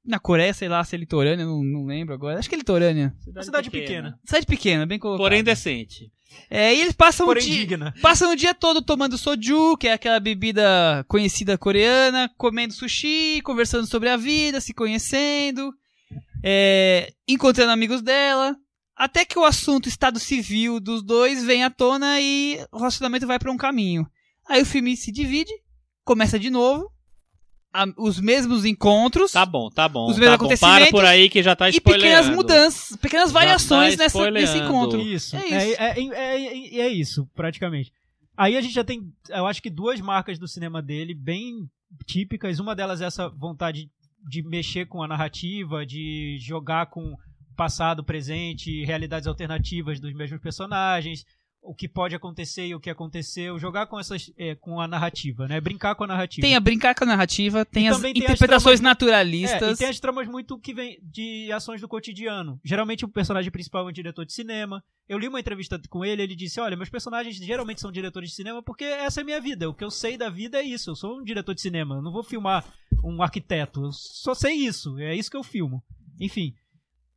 na 0.06 0.20
Coreia, 0.20 0.54
sei 0.54 0.68
lá 0.68 0.84
se 0.84 0.96
é 0.96 1.00
litorânea, 1.00 1.46
não, 1.46 1.64
não 1.64 1.86
lembro 1.86 2.14
agora. 2.14 2.38
Acho 2.38 2.50
que 2.50 2.56
é 2.56 2.58
litorânea. 2.58 3.16
Uma 3.28 3.44
cidade 3.44 3.70
pequena. 3.70 4.20
Cidade 4.26 4.46
pequena, 4.46 4.86
bem 4.86 5.00
colocado. 5.00 5.24
Porém 5.24 5.44
decente. 5.44 6.12
É, 6.50 6.74
e 6.74 6.82
eles 6.82 6.94
passam 6.94 7.26
o 7.26 7.30
Porém 7.30 7.44
dia, 7.44 7.58
digna. 7.58 7.94
passam 8.02 8.32
o 8.32 8.36
dia 8.36 8.54
todo 8.54 8.82
tomando 8.82 9.18
soju, 9.18 9.78
que 9.78 9.88
é 9.88 9.94
aquela 9.94 10.20
bebida 10.20 11.06
conhecida 11.08 11.58
coreana, 11.58 12.30
comendo 12.38 12.74
sushi, 12.74 13.42
conversando 13.44 13.86
sobre 13.88 14.10
a 14.10 14.18
vida, 14.18 14.60
se 14.60 14.74
conhecendo, 14.74 15.72
é, 16.44 17.14
encontrando 17.28 17.72
amigos 17.72 18.02
dela, 18.02 18.56
até 18.96 19.24
que 19.26 19.38
o 19.38 19.46
assunto 19.46 19.88
estado 19.88 20.20
civil 20.20 20.80
dos 20.80 21.04
dois 21.04 21.44
vem 21.44 21.64
à 21.64 21.70
tona 21.70 22.20
e 22.20 22.60
o 22.72 22.78
relacionamento 22.78 23.28
vai 23.28 23.40
para 23.40 23.52
um 23.52 23.58
caminho. 23.58 24.06
Aí 24.48 24.62
o 24.62 24.66
filme 24.66 24.98
se 24.98 25.12
divide, 25.12 25.52
começa 26.04 26.38
de 26.38 26.50
novo, 26.50 26.92
a- 27.74 27.86
os 27.98 28.20
mesmos 28.20 28.64
encontros 28.66 29.32
Tá 29.32 29.46
bom, 29.46 29.70
tá 29.70 29.90
bom. 29.90 30.06
Os 30.08 30.14
tá 30.16 30.20
mesmos 30.20 30.38
bom. 30.38 30.46
acontecimentos 30.46 30.80
Para 30.84 30.92
por 30.92 31.06
aí 31.06 31.30
que 31.30 31.42
já 31.42 31.56
tá 31.56 31.70
e 31.70 31.82
pequenas 31.82 32.30
mudanças, 32.30 32.96
pequenas 32.98 33.30
Já 33.32 33.34
tá 33.34 33.40
variações 33.40 33.98
nessa, 33.98 34.30
nesse 34.32 34.58
encontro. 34.60 35.02
Isso. 35.02 35.36
É 35.36 35.40
É, 35.40 35.46
isso. 35.72 35.82
é, 35.82 36.00
é, 36.00 36.44
é- 36.78 36.80
é 36.82 36.88
isso, 36.90 37.28
praticamente. 37.36 37.92
Aí 38.38 38.56
a 38.58 38.62
gente 38.62 38.74
já 38.74 38.84
tem, 38.84 39.02
eu 39.30 39.46
acho 39.46 39.62
que 39.62 39.70
duas 39.70 40.00
marcas 40.02 40.38
do 40.40 40.48
cinema 40.48 40.82
dele 40.82 41.14
bem 41.14 41.68
típicas. 42.06 42.60
Uma 42.60 42.76
delas 42.76 43.02
é 43.02 43.06
essa 43.06 43.30
vontade 43.30 43.90
de 44.28 44.42
mexer 44.42 44.86
com 44.88 45.04
a 45.04 45.08
narrativa, 45.08 45.86
de 45.86 46.38
jogar 46.40 46.86
com 46.88 47.16
passado, 47.56 48.04
presente, 48.04 48.84
realidades 48.86 49.28
alternativas 49.28 50.00
dos 50.00 50.14
mesmos 50.14 50.42
personagens, 50.42 51.24
o 51.66 51.74
que 51.74 51.88
pode 51.88 52.14
acontecer 52.14 52.68
e 52.68 52.76
o 52.76 52.80
que 52.80 52.90
aconteceu, 52.90 53.58
jogar 53.58 53.88
com 53.88 54.00
essas, 54.00 54.32
é, 54.38 54.54
com 54.56 54.82
a 54.82 54.88
narrativa, 54.88 55.48
né? 55.48 55.62
Brincar 55.62 55.96
com 55.96 56.04
a 56.04 56.08
narrativa. 56.08 56.46
Tem 56.46 56.56
a 56.56 56.60
brincar 56.60 56.94
com 56.94 57.06
a 57.06 57.08
narrativa, 57.08 57.64
tem 57.64 57.86
E 57.86 57.88
as 57.88 58.00
tem 58.02 58.12
as 58.12 58.18
interpretações 58.18 58.80
tramas- 58.80 58.80
É, 58.80 58.82
e 58.82 58.84
naturalistas. 58.84 59.80
tem 59.80 59.88
as 59.88 60.00
tramas 60.00 60.28
muito 60.28 60.60
que 60.60 60.74
vem 60.74 61.00
de 61.02 61.50
ações 61.54 61.80
do 61.80 61.88
cotidiano. 61.88 62.60
Geralmente 62.64 63.06
o 63.06 63.08
personagem 63.08 63.50
principal 63.50 63.86
é 63.88 63.90
um 63.90 63.94
diretor 63.94 64.26
de 64.26 64.34
cinema. 64.34 64.84
Eu 65.08 65.18
li 65.18 65.28
uma 65.28 65.40
entrevista 65.40 65.80
com 65.90 66.04
ele, 66.04 66.22
ele 66.22 66.36
disse: 66.36 66.60
Olha, 66.60 66.76
meus 66.76 66.90
personagens 66.90 67.36
geralmente 67.38 67.80
são 67.82 67.92
diretores 67.92 68.30
de 68.30 68.36
cinema 68.36 68.62
porque 68.62 68.84
essa 68.84 69.22
é 69.22 69.24
a 69.24 69.26
minha 69.26 69.40
vida. 69.42 69.70
O 69.70 69.74
que 69.74 69.84
eu 69.84 69.92
sei 69.92 70.18
da 70.18 70.30
vida 70.30 70.58
é 70.60 70.64
isso. 70.64 70.90
Eu 70.92 70.96
sou 70.96 71.20
um 71.20 71.24
diretor 71.24 71.54
de 71.56 71.62
cinema. 71.62 71.96
Eu 71.96 72.02
não 72.02 72.12
vou 72.12 72.24
filmar 72.24 72.66
um 73.04 73.22
arquiteto. 73.22 73.84
Eu 73.86 73.92
só 73.92 74.34
sei 74.34 74.54
isso. 74.54 74.98
É 75.00 75.16
isso 75.16 75.32
que 75.32 75.38
eu 75.38 75.44
filmo. 75.44 75.84
Enfim. 76.20 76.54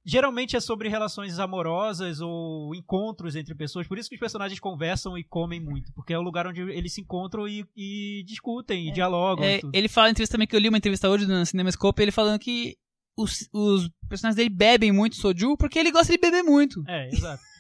Geralmente 0.09 0.57
é 0.57 0.61
sobre 0.61 0.89
relações 0.89 1.41
amorosas 1.41 2.21
ou 2.21 2.73
encontros 2.75 3.35
entre 3.35 3.57
pessoas. 3.57 3.89
Por 3.89 3.99
isso 3.99 4.09
que 4.09 4.15
os 4.15 4.21
personagens 4.21 4.61
conversam 4.61 5.19
e 5.19 5.25
comem 5.25 5.61
muito. 5.61 5.93
Porque 5.93 6.13
é 6.13 6.19
o 6.19 6.23
lugar 6.23 6.47
onde 6.47 6.61
eles 6.61 6.95
se 6.95 7.01
encontram 7.01 7.49
e, 7.49 7.67
e 7.77 8.23
discutem, 8.25 8.89
e 8.89 8.93
dialogam. 8.93 9.45
É, 9.45 9.57
e 9.57 9.61
tudo. 9.61 9.75
ele 9.75 9.89
fala 9.89 10.09
em 10.09 10.13
entrevista 10.13 10.35
também 10.35 10.47
que 10.47 10.55
eu 10.55 10.61
li 10.61 10.69
uma 10.69 10.79
entrevista 10.79 11.09
hoje 11.09 11.27
no 11.27 11.45
Cinemascope, 11.45 12.01
ele 12.01 12.13
falando 12.13 12.39
que 12.39 12.77
os, 13.17 13.49
os 13.53 13.91
personagens 14.09 14.37
dele 14.37 14.49
bebem 14.49 14.93
muito 14.93 15.17
soju 15.17 15.57
porque 15.57 15.79
ele 15.79 15.91
gosta 15.91 16.13
de 16.13 16.19
beber 16.21 16.45
muito. 16.45 16.85
É, 16.87 17.09
exato. 17.09 17.43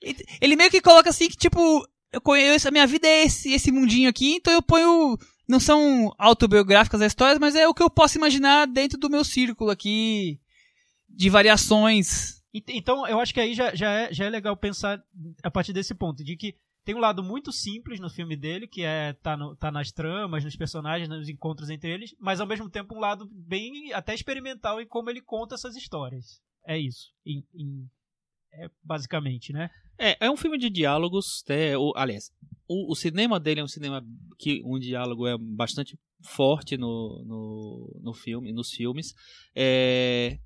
Ele 0.40 0.56
meio 0.56 0.70
que 0.70 0.80
coloca 0.80 1.10
assim 1.10 1.28
que, 1.28 1.36
tipo, 1.36 1.86
eu 2.12 2.20
conheço, 2.20 2.68
a 2.68 2.70
minha 2.70 2.86
vida 2.86 3.06
é 3.06 3.24
esse, 3.24 3.52
esse 3.52 3.72
mundinho 3.72 4.08
aqui, 4.08 4.34
então 4.34 4.52
eu 4.52 4.62
ponho. 4.62 5.18
Não 5.48 5.60
são 5.60 6.12
autobiográficas 6.18 7.00
as 7.00 7.12
histórias, 7.12 7.38
mas 7.38 7.54
é 7.54 7.68
o 7.68 7.74
que 7.74 7.82
eu 7.82 7.88
posso 7.88 8.18
imaginar 8.18 8.66
dentro 8.66 8.98
do 8.98 9.08
meu 9.08 9.24
círculo 9.24 9.70
aqui 9.70 10.40
de 11.16 11.30
variações. 11.30 12.42
Ent- 12.54 12.68
Então, 12.70 13.06
eu 13.06 13.18
acho 13.20 13.32
que 13.34 13.40
aí 13.40 13.54
já, 13.54 13.74
já, 13.74 13.90
é, 13.90 14.12
já 14.12 14.24
é 14.26 14.30
legal 14.30 14.56
pensar 14.56 15.02
a 15.42 15.50
partir 15.50 15.72
desse 15.72 15.94
ponto, 15.94 16.22
de 16.22 16.36
que 16.36 16.54
tem 16.84 16.94
um 16.94 16.98
lado 17.00 17.22
muito 17.22 17.50
simples 17.50 17.98
no 17.98 18.08
filme 18.08 18.36
dele, 18.36 18.68
que 18.68 18.82
é 18.82 19.12
tá, 19.14 19.36
no- 19.36 19.56
tá 19.56 19.70
nas 19.72 19.90
tramas, 19.90 20.44
nos 20.44 20.54
personagens, 20.56 21.08
nos 21.08 21.28
encontros 21.28 21.68
entre 21.70 21.90
eles, 21.90 22.14
mas 22.20 22.40
ao 22.40 22.46
mesmo 22.46 22.70
tempo 22.70 22.94
um 22.94 23.00
lado 23.00 23.28
bem 23.32 23.92
até 23.92 24.14
experimental 24.14 24.80
em 24.80 24.86
como 24.86 25.10
ele 25.10 25.20
conta 25.20 25.54
essas 25.56 25.74
histórias. 25.76 26.40
É 26.66 26.78
isso. 26.78 27.10
Em- 27.24 27.44
em- 27.54 27.88
é 28.52 28.70
basicamente, 28.82 29.52
né? 29.52 29.68
É, 29.98 30.26
é 30.26 30.30
um 30.30 30.36
filme 30.36 30.58
de 30.58 30.70
diálogos, 30.70 31.42
né? 31.48 31.76
o, 31.76 31.92
aliás, 31.96 32.30
o, 32.68 32.92
o 32.92 32.94
cinema 32.94 33.40
dele 33.40 33.60
é 33.60 33.64
um 33.64 33.68
cinema 33.68 34.04
que 34.38 34.62
um 34.64 34.78
diálogo 34.78 35.26
é 35.26 35.36
bastante 35.38 35.98
forte 36.22 36.76
no, 36.76 37.22
no, 37.24 38.00
no 38.02 38.14
filme, 38.14 38.52
nos 38.52 38.70
filmes, 38.70 39.14
é, 39.54 40.38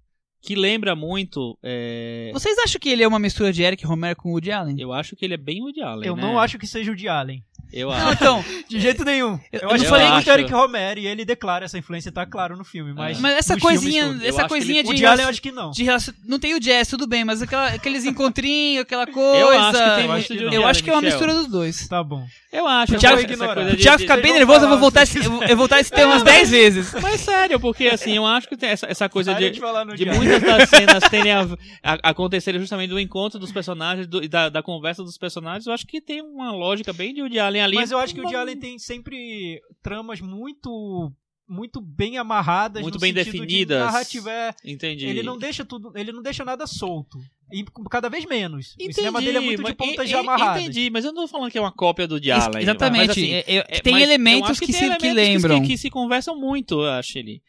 que 0.43 0.55
lembra 0.55 0.97
muito, 0.97 1.59
é, 1.62 2.30
Vocês 2.32 2.57
acham 2.59 2.80
que 2.80 2.88
ele 2.88 3.03
é 3.03 3.09
uma 3.09 3.18
mistura 3.18 3.53
de 3.53 3.62
Eric 3.62 3.84
Romero 3.84 4.16
com 4.16 4.30
Woody 4.30 4.51
Allen? 4.51 4.76
eu 4.78 4.93
acho 4.93 5.14
que 5.14 5.24
ele 5.24 5.34
é 5.34 5.36
bem 5.36 5.62
Woody 5.62 5.82
Allen, 5.82 6.07
eu 6.07 6.16
né? 6.16 6.22
não 6.22 6.38
acho 6.38 6.59
que 6.59 6.66
seja 6.66 6.91
o 6.93 6.97
de 6.97 7.09
Allen. 7.09 7.45
Eu 7.72 7.88
Não, 7.88 7.94
acho. 7.96 8.12
então, 8.14 8.44
De 8.68 8.80
jeito 8.80 9.04
nenhum. 9.04 9.38
Eu- 9.52 9.60
Eu, 9.60 9.60
eu 9.60 9.68
acho 9.70 9.76
não 9.78 9.84
que 9.84 9.88
falei 9.90 10.06
é 10.06 10.10
muito 10.10 10.24
que- 10.24 10.30
Eric 10.30 10.52
Romero 10.52 11.00
e 11.00 11.06
ele 11.06 11.24
declara 11.24 11.64
essa 11.64 11.76
influência, 11.78 12.10
tá 12.12 12.24
claro 12.26 12.56
no 12.56 12.64
filme, 12.64 12.92
mas. 12.92 13.18
mas 13.20 13.36
essa 13.38 13.58
coisinha, 13.58 14.18
essa 14.24 14.46
coisinha 14.48 14.80
ele- 14.80 14.88
O 14.88 14.92
de 14.92 14.98
de 14.98 15.06
Allen 15.06 15.24
eu 15.24 15.28
acho 15.30 15.42
que 15.42 15.50
não. 15.50 15.70
de 15.70 15.82
relacion... 15.84 16.12
Não 16.26 16.38
tem 16.38 16.54
o 16.54 16.60
jazz, 16.60 16.88
tudo 16.88 17.06
bem, 17.06 17.24
mas 17.24 17.42
aquela- 17.42 17.68
aqueles 17.68 18.04
encontrinhos, 18.04 18.82
aquela 18.82 19.06
coisa. 19.06 19.38
Eu 19.40 19.48
acho 19.50 19.72
que 19.72 19.78
tem 19.78 20.04
Eu 20.04 20.08
muito 20.08 20.12
acho 20.18 20.28
que 20.28 20.34
de 20.36 20.44
não. 20.44 20.52
Eu 20.52 20.58
Allen, 20.60 20.70
acho 20.70 20.84
que 20.84 20.90
é 20.90 20.92
uma 20.92 21.02
Michel. 21.02 21.18
mistura 21.18 21.34
dos 21.42 21.50
dois. 21.50 21.88
Tá 21.88 22.02
bom. 22.02 22.26
Eu 22.52 22.66
acho. 22.66 22.92
O 22.92 22.96
eu 22.96 22.98
Thiago- 23.00 23.16
O 23.20 23.24
de- 23.26 23.76
Thiago 23.76 23.98
de- 23.98 24.02
fica 24.04 24.16
bem 24.16 24.32
nervoso, 24.32 24.64
eu 24.64 24.68
vou 24.68 24.78
voltar, 24.78 25.04
eu 25.48 25.56
voltar 25.56 25.78
esse 25.80 25.90
tema 25.92 26.12
umas 26.14 26.22
10 26.24 26.50
vezes. 26.50 26.92
Mas 27.00 27.20
sério, 27.20 27.60
porque 27.60 27.86
assim, 27.86 28.16
eu 28.16 28.26
acho 28.26 28.48
que 28.48 28.56
tem 28.56 28.70
essa, 28.70 28.86
essa 28.86 29.08
coisa 29.08 29.32
de, 29.34 29.50
de 29.50 29.60
de 29.60 30.04
muitas 30.06 30.42
das 30.42 30.68
cenas 30.68 31.04
terem 31.08 31.32
a, 31.32 31.42
a- 31.82 31.98
acontecerem 32.10 32.60
justamente 32.60 32.90
do 32.90 32.98
encontro 32.98 33.38
dos 33.38 33.52
personagens 33.52 34.06
do- 34.06 34.22
e 34.22 34.28
da, 34.28 34.48
da 34.48 34.62
conversa 34.62 35.02
dos 35.04 35.16
personagens, 35.16 35.66
eu 35.66 35.72
acho 35.72 35.86
que 35.86 36.00
tem 36.00 36.20
uma 36.22 36.50
lógica 36.52 36.92
bem 36.92 37.14
de 37.14 37.20
Woody 37.22 37.38
Allen 37.38 37.59
ali. 37.61 37.76
Mas 37.76 37.90
eu 37.90 37.98
acho 37.98 38.14
que 38.14 38.20
o 38.20 38.24
Woody 38.24 38.36
Allen 38.36 38.56
tem 38.56 38.78
sempre 38.78 39.61
tramas 39.82 40.20
muito 40.20 41.12
muito 41.52 41.80
bem 41.80 42.16
amarradas, 42.16 42.80
Muito 42.80 42.94
no 42.94 43.00
bem 43.00 43.12
sentido 43.12 43.32
de 43.32 43.40
definidas. 43.40 43.80
narrativa. 43.80 44.30
é- 44.30 44.54
Entendi. 44.64 45.04
Ele 45.06 45.20
não 45.24 45.36
deixa 45.36 45.64
tudo, 45.64 45.90
ele 45.96 46.12
não 46.12 46.22
deixa 46.22 46.44
nada 46.44 46.64
solto. 46.64 47.18
E 47.52 47.64
cada 47.90 48.08
vez 48.08 48.24
menos. 48.24 48.74
Entendi, 48.76 48.90
o 48.90 48.94
cinema 48.94 49.20
dele 49.20 49.38
é 49.38 49.40
muito 49.40 49.64
de 49.64 49.74
pontas 49.74 50.08
já 50.08 50.20
amarradas. 50.20 50.62
Entendi, 50.62 50.88
mas 50.90 51.04
eu 51.04 51.12
não 51.12 51.22
tô 51.22 51.28
falando 51.28 51.50
que 51.50 51.58
é 51.58 51.61
uma 51.61 51.72
cópia 51.72 52.06
do 52.06 52.14
Allen. 52.14 52.62
Exatamente. 52.62 53.00
Mas, 53.08 53.11
assim, 53.11 53.32
é- 53.32 53.44
é- 53.48 53.62
tem 53.80 54.00
elementos 54.00 54.61
que, 54.61 54.72
se, 54.72 54.96
que 54.96 55.12
lembram. 55.12 55.61
Que, 55.61 55.66
que 55.70 55.76
se 55.78 55.90
conversam 55.90 56.38
muito, 56.38 56.74
eu 56.82 56.90
acho 56.90 57.18
ele. 57.18 57.42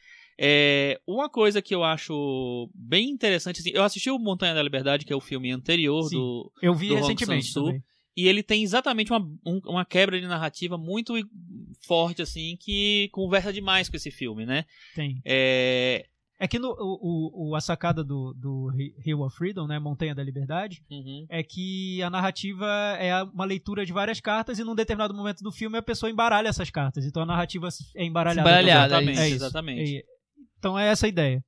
É, 0.43 0.99
uma 1.05 1.29
coisa 1.29 1.61
que 1.61 1.75
eu 1.75 1.83
acho 1.83 2.67
bem 2.73 3.07
interessante, 3.11 3.59
assim, 3.59 3.69
eu 3.71 3.83
assisti 3.83 4.09
o 4.09 4.17
Montanha 4.17 4.55
da 4.55 4.63
Liberdade, 4.63 5.05
que 5.05 5.13
é 5.13 5.15
o 5.15 5.21
filme 5.21 5.51
anterior 5.51 6.01
Sim. 6.09 6.15
do, 6.15 6.51
Eu 6.59 6.73
vi 6.73 6.87
do 6.87 6.95
recentemente 6.95 7.51
Sang-soo. 7.51 7.79
E 8.15 8.27
ele 8.27 8.43
tem 8.43 8.63
exatamente 8.63 9.11
uma, 9.11 9.19
um- 9.45 9.61
uma 9.65 9.85
quebra 9.85 10.19
de 10.19 10.27
narrativa 10.27 10.77
muito 10.77 11.13
forte, 11.85 12.21
assim, 12.21 12.57
que 12.59 13.09
conversa 13.11 13.51
demais 13.53 13.89
com 13.89 13.95
esse 13.95 14.11
filme, 14.11 14.45
né? 14.45 14.65
Tem. 14.95 15.21
É, 15.25 16.05
É 16.39 16.47
que 16.47 16.57
no, 16.57 16.69
o, 16.79 17.49
o- 17.51 17.55
a 17.55 17.61
sacada 17.61 18.03
do, 18.03 18.33
do 18.33 18.71
Hill 19.05 19.21
of 19.21 19.35
Freedom, 19.37 19.67
né, 19.67 19.77
Montanha 19.77 20.15
da 20.15 20.23
Liberdade, 20.23 20.83
uhum. 20.89 21.25
é 21.29 21.43
que 21.43 22.01
a 22.01 22.09
narrativa 22.09 22.65
é 22.99 23.21
uma 23.23 23.45
leitura 23.45 23.85
de 23.85 23.93
várias 23.93 24.19
cartas 24.19 24.57
e 24.57 24.63
num 24.63 24.73
determinado 24.73 25.13
momento 25.13 25.43
do 25.43 25.51
filme 25.51 25.77
a 25.77 25.83
pessoa 25.83 26.09
embaralha 26.09 26.47
essas 26.49 26.71
cartas. 26.71 27.05
Então 27.05 27.21
a 27.21 27.27
narrativa 27.27 27.69
é 27.95 28.03
embaralhada. 28.03 28.41
Embaralhada, 28.49 28.87
exatamente, 28.95 29.19
É 29.19 29.27
isso. 29.27 29.35
exatamente. 29.35 29.97
É- 29.97 30.03
então 30.57 30.77
é 30.79 30.87
essa 30.87 31.05
a 31.05 31.09
ideia. 31.09 31.43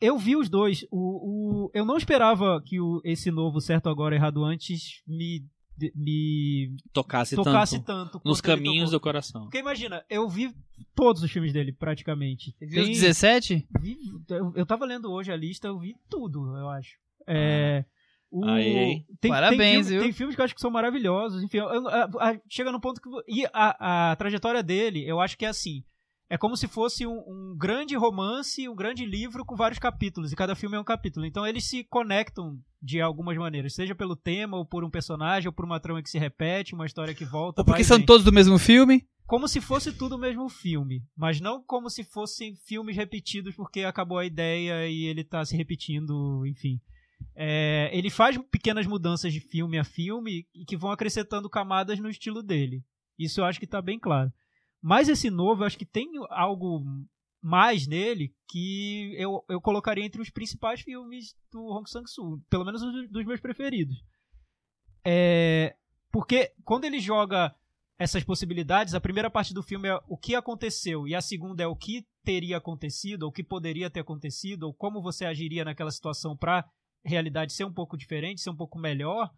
Eu 0.00 0.16
vi 0.18 0.36
os 0.36 0.48
dois. 0.48 0.84
O, 0.90 1.66
o- 1.66 1.70
eu 1.74 1.84
não 1.84 1.96
esperava 1.96 2.62
que 2.64 2.80
o- 2.80 3.00
esse 3.04 3.30
novo 3.30 3.60
Certo 3.60 3.88
Agora 3.88 4.14
Errado 4.14 4.42
Antes 4.44 5.02
me, 5.06 5.44
de- 5.76 5.92
me 5.94 6.76
Tocasse, 6.92 7.36
tocasse 7.36 7.78
tanto 7.84 8.12
tanto. 8.12 8.20
nos 8.24 8.40
caminhos 8.40 8.90
do 8.90 9.00
coração. 9.00 9.42
Porque 9.42 9.58
imagina, 9.58 10.02
eu 10.08 10.28
vi 10.28 10.54
todos 10.94 11.22
os 11.22 11.30
filmes 11.30 11.52
dele, 11.52 11.72
praticamente. 11.72 12.54
Viu 12.60 12.80
os 12.82 12.86
Tem- 12.86 12.94
17? 12.94 13.66
vi- 13.80 13.98
eu, 14.30 14.52
eu 14.56 14.66
tava 14.66 14.86
lendo 14.86 15.10
hoje 15.10 15.30
a 15.32 15.36
lista, 15.36 15.68
eu 15.68 15.78
vi 15.78 15.94
tudo, 16.08 16.56
eu 16.56 16.68
acho. 16.68 16.96
É, 17.26 17.84
o- 18.30 18.44
Aí, 18.44 18.78
aí. 18.78 19.04
Tem, 19.20 19.30
Parabéns, 19.30 19.58
tem, 19.58 19.84
filme- 19.84 20.02
tem 20.04 20.12
filmes 20.12 20.34
que 20.34 20.40
eu 20.40 20.44
acho 20.46 20.54
que 20.54 20.60
são 20.60 20.70
maravilhosos. 20.70 21.42
Enfim, 21.42 21.58
eu- 21.58 21.68
eu- 21.68 21.86
a- 22.20 22.40
chega 22.48 22.72
num 22.72 22.80
ponto 22.80 23.00
que. 23.00 23.08
E 23.28 23.44
a, 23.52 24.10
a 24.12 24.16
trajetória 24.16 24.62
dele, 24.62 25.04
eu 25.06 25.20
acho 25.20 25.36
que 25.36 25.44
é 25.44 25.48
assim. 25.48 25.84
É 26.30 26.38
como 26.38 26.56
se 26.56 26.68
fosse 26.68 27.04
um, 27.04 27.18
um 27.26 27.56
grande 27.58 27.96
romance, 27.96 28.68
um 28.68 28.74
grande 28.74 29.04
livro 29.04 29.44
com 29.44 29.56
vários 29.56 29.80
capítulos, 29.80 30.32
e 30.32 30.36
cada 30.36 30.54
filme 30.54 30.76
é 30.76 30.80
um 30.80 30.84
capítulo. 30.84 31.26
Então 31.26 31.44
eles 31.44 31.64
se 31.64 31.82
conectam 31.82 32.56
de 32.80 33.00
algumas 33.00 33.36
maneiras, 33.36 33.74
seja 33.74 33.96
pelo 33.96 34.14
tema, 34.14 34.56
ou 34.56 34.64
por 34.64 34.84
um 34.84 34.90
personagem, 34.90 35.48
ou 35.48 35.52
por 35.52 35.64
uma 35.64 35.80
trama 35.80 36.00
que 36.00 36.08
se 36.08 36.20
repete, 36.20 36.72
uma 36.72 36.86
história 36.86 37.14
que 37.14 37.24
volta. 37.24 37.62
Ou 37.62 37.64
porque 37.64 37.82
são 37.82 37.96
vem 37.96 38.06
todos 38.06 38.24
do 38.24 38.32
mesmo 38.32 38.58
filme? 38.58 39.04
como 39.30 39.46
se 39.46 39.60
fosse 39.60 39.92
tudo 39.92 40.16
o 40.16 40.18
mesmo 40.18 40.48
filme, 40.48 41.04
mas 41.16 41.40
não 41.40 41.62
como 41.62 41.88
se 41.88 42.02
fossem 42.02 42.56
filmes 42.66 42.96
repetidos 42.96 43.54
porque 43.54 43.82
acabou 43.82 44.18
a 44.18 44.26
ideia 44.26 44.88
e 44.88 45.04
ele 45.04 45.22
tá 45.22 45.44
se 45.44 45.56
repetindo, 45.56 46.44
enfim. 46.44 46.80
É, 47.36 47.88
ele 47.96 48.10
faz 48.10 48.36
pequenas 48.50 48.88
mudanças 48.88 49.32
de 49.32 49.38
filme 49.38 49.78
a 49.78 49.84
filme 49.84 50.48
e 50.52 50.64
que 50.64 50.76
vão 50.76 50.90
acrescentando 50.90 51.48
camadas 51.48 52.00
no 52.00 52.10
estilo 52.10 52.42
dele. 52.42 52.82
Isso 53.16 53.40
eu 53.40 53.44
acho 53.44 53.60
que 53.60 53.68
tá 53.68 53.80
bem 53.80 54.00
claro. 54.00 54.32
Mas 54.82 55.08
esse 55.08 55.30
novo, 55.30 55.62
eu 55.62 55.66
acho 55.66 55.78
que 55.78 55.84
tem 55.84 56.10
algo 56.30 56.84
mais 57.42 57.86
nele 57.86 58.34
que 58.48 59.14
eu, 59.16 59.44
eu 59.48 59.60
colocaria 59.60 60.04
entre 60.04 60.20
os 60.20 60.30
principais 60.30 60.80
filmes 60.80 61.34
do 61.50 61.62
Hong 61.66 61.88
Sang-soo, 61.88 62.40
pelo 62.50 62.64
menos 62.64 62.82
os 62.82 63.10
dos 63.10 63.24
meus 63.24 63.40
preferidos. 63.40 63.96
É, 65.04 65.74
porque 66.10 66.52
quando 66.64 66.84
ele 66.84 67.00
joga 67.00 67.54
essas 67.98 68.24
possibilidades, 68.24 68.94
a 68.94 69.00
primeira 69.00 69.30
parte 69.30 69.52
do 69.52 69.62
filme 69.62 69.88
é 69.88 69.98
o 70.08 70.16
que 70.16 70.34
aconteceu 70.34 71.06
e 71.06 71.14
a 71.14 71.20
segunda 71.20 71.62
é 71.62 71.66
o 71.66 71.76
que 71.76 72.06
teria 72.24 72.56
acontecido, 72.56 73.24
ou 73.24 73.28
o 73.28 73.32
que 73.32 73.44
poderia 73.44 73.90
ter 73.90 74.00
acontecido, 74.00 74.64
ou 74.64 74.74
como 74.74 75.02
você 75.02 75.24
agiria 75.24 75.64
naquela 75.64 75.90
situação 75.90 76.36
para 76.36 76.66
realidade 77.04 77.52
ser 77.52 77.64
um 77.64 77.72
pouco 77.72 77.96
diferente, 77.96 78.40
ser 78.40 78.50
um 78.50 78.56
pouco 78.56 78.78
melhor. 78.78 79.30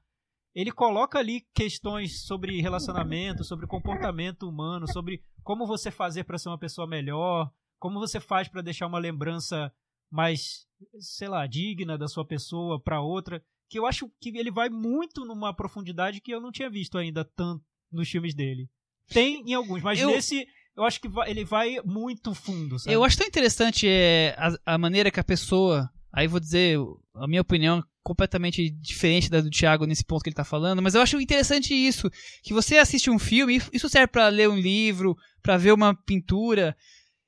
Ele 0.54 0.70
coloca 0.70 1.18
ali 1.18 1.46
questões 1.54 2.22
sobre 2.26 2.60
relacionamento, 2.60 3.42
sobre 3.44 3.66
comportamento 3.66 4.48
humano, 4.48 4.86
sobre 4.92 5.22
como 5.42 5.66
você 5.66 5.90
fazer 5.90 6.24
para 6.24 6.38
ser 6.38 6.48
uma 6.50 6.58
pessoa 6.58 6.86
melhor, 6.86 7.50
como 7.78 7.98
você 7.98 8.20
faz 8.20 8.48
para 8.48 8.60
deixar 8.62 8.86
uma 8.86 8.98
lembrança 8.98 9.72
mais, 10.10 10.66
sei 11.00 11.28
lá, 11.28 11.46
digna 11.46 11.96
da 11.96 12.06
sua 12.06 12.24
pessoa 12.24 12.78
para 12.78 13.00
outra, 13.00 13.42
que 13.68 13.78
eu 13.78 13.86
acho 13.86 14.10
que 14.20 14.36
ele 14.36 14.50
vai 14.50 14.68
muito 14.68 15.24
numa 15.24 15.54
profundidade 15.54 16.20
que 16.20 16.30
eu 16.30 16.40
não 16.40 16.52
tinha 16.52 16.68
visto 16.68 16.98
ainda 16.98 17.24
tanto 17.24 17.64
nos 17.90 18.10
filmes 18.10 18.34
dele. 18.34 18.68
Tem 19.08 19.42
em 19.46 19.54
alguns, 19.54 19.82
mas 19.82 19.98
Eu- 19.98 20.10
nesse 20.10 20.46
eu 20.76 20.84
acho 20.84 21.00
que 21.00 21.08
vai- 21.08 21.30
ele 21.30 21.44
vai 21.44 21.78
muito 21.84 22.34
fundo, 22.34 22.78
sabe? 22.78 22.94
Eu 22.94 23.02
acho 23.02 23.16
tão 23.16 23.26
interessante 23.26 23.86
é, 23.88 24.34
a, 24.38 24.74
a 24.74 24.78
maneira 24.78 25.10
que 25.10 25.18
a 25.20 25.24
pessoa. 25.24 25.90
Aí 26.12 26.26
vou 26.28 26.38
dizer, 26.38 26.78
a 27.14 27.26
minha 27.26 27.40
opinião 27.40 27.82
completamente 28.02 28.68
diferente 28.70 29.30
da 29.30 29.40
do 29.40 29.50
Thiago 29.50 29.86
nesse 29.86 30.04
ponto 30.04 30.22
que 30.22 30.28
ele 30.28 30.36
tá 30.36 30.44
falando, 30.44 30.82
mas 30.82 30.94
eu 30.94 31.00
acho 31.00 31.20
interessante 31.20 31.74
isso. 31.74 32.10
Que 32.42 32.52
você 32.52 32.78
assiste 32.78 33.10
um 33.10 33.18
filme, 33.18 33.60
isso 33.72 33.88
serve 33.88 34.08
pra 34.08 34.28
ler 34.28 34.48
um 34.48 34.58
livro, 34.58 35.16
pra 35.42 35.56
ver 35.56 35.72
uma 35.72 35.94
pintura, 35.94 36.76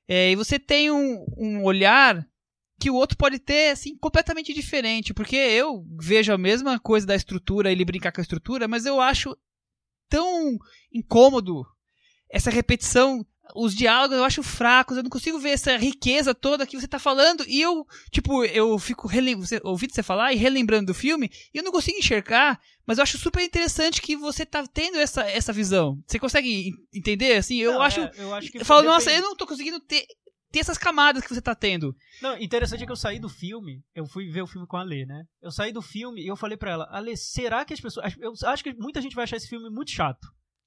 é, 0.07 0.31
e 0.31 0.35
você 0.35 0.59
tem 0.59 0.91
um, 0.91 1.25
um 1.37 1.63
olhar 1.63 2.25
que 2.79 2.89
o 2.89 2.95
outro 2.95 3.17
pode 3.17 3.39
ter, 3.39 3.71
assim, 3.71 3.97
completamente 3.97 4.53
diferente. 4.53 5.13
Porque 5.13 5.35
eu 5.35 5.85
vejo 5.99 6.31
a 6.33 6.37
mesma 6.37 6.79
coisa 6.79 7.07
da 7.07 7.15
estrutura, 7.15 7.71
ele 7.71 7.85
brincar 7.85 8.11
com 8.11 8.21
a 8.21 8.23
estrutura, 8.23 8.67
mas 8.67 8.85
eu 8.85 8.99
acho 8.99 9.35
tão 10.09 10.57
incômodo 10.93 11.65
essa 12.29 12.49
repetição. 12.49 13.25
Os 13.53 13.75
diálogos 13.75 14.17
eu 14.17 14.23
acho 14.23 14.41
fracos, 14.41 14.97
eu 14.97 15.03
não 15.03 15.09
consigo 15.09 15.37
ver 15.39 15.49
essa 15.51 15.77
riqueza 15.77 16.33
toda 16.33 16.65
que 16.65 16.79
você 16.79 16.87
tá 16.87 16.97
falando. 16.97 17.43
E 17.47 17.61
eu, 17.61 17.85
tipo, 18.11 18.43
eu 18.45 18.77
fico 18.79 19.07
relem- 19.07 19.35
você- 19.35 19.61
ouvindo 19.63 19.93
você 19.93 20.01
falar 20.01 20.33
e 20.33 20.37
relembrando 20.37 20.87
do 20.87 20.93
filme, 20.93 21.29
e 21.53 21.57
eu 21.57 21.63
não 21.63 21.71
consigo 21.71 21.97
enxergar, 21.97 22.59
mas 22.87 22.97
eu 22.97 23.03
acho 23.03 23.17
super 23.17 23.41
interessante 23.43 24.01
que 24.01 24.15
você 24.15 24.45
tá 24.45 24.65
tendo 24.65 24.97
essa, 24.97 25.21
essa 25.29 25.53
visão. 25.53 26.01
Você 26.07 26.17
consegue 26.17 26.69
en- 26.69 26.73
entender? 26.99 27.35
Assim, 27.37 27.57
eu 27.57 27.73
Não, 27.73 27.81
acho. 27.81 27.99
é, 28.01 28.11
eu 28.17 28.33
acho 28.33 28.51
que 28.51 28.57
eu 28.59 28.65
falo, 28.65 28.83
nossa, 28.83 29.05
depende. 29.05 29.23
eu 29.23 29.29
não 29.29 29.35
tô 29.35 29.45
conseguindo 29.45 29.79
ter, 29.79 30.05
ter 30.51 30.59
essas 30.59 30.77
camadas 30.77 31.23
que 31.23 31.33
você 31.33 31.41
tá 31.41 31.53
tendo. 31.53 31.95
Não, 32.21 32.37
interessante 32.37 32.83
é 32.83 32.85
que 32.85 32.91
eu 32.91 32.95
saí 32.95 33.19
do 33.19 33.29
filme, 33.29 33.81
eu 33.93 34.05
fui 34.07 34.27
ver 34.29 34.41
o 34.41 34.47
filme 34.47 34.65
com 34.67 34.77
a 34.77 34.83
Lê, 34.83 35.05
né? 35.05 35.23
Eu 35.41 35.51
saí 35.51 35.71
do 35.71 35.81
filme 35.81 36.21
e 36.23 36.27
eu 36.27 36.35
falei 36.35 36.57
pra 36.57 36.71
ela, 36.71 36.87
Ale, 36.91 37.15
será 37.17 37.63
que 37.65 37.73
as 37.73 37.79
pessoas. 37.81 38.13
Eu 38.19 38.33
acho 38.49 38.63
que 38.63 38.73
muita 38.73 39.01
gente 39.01 39.15
vai 39.15 39.23
achar 39.25 39.37
esse 39.37 39.47
filme 39.49 39.69
muito 39.69 39.91
chato. 39.91 40.25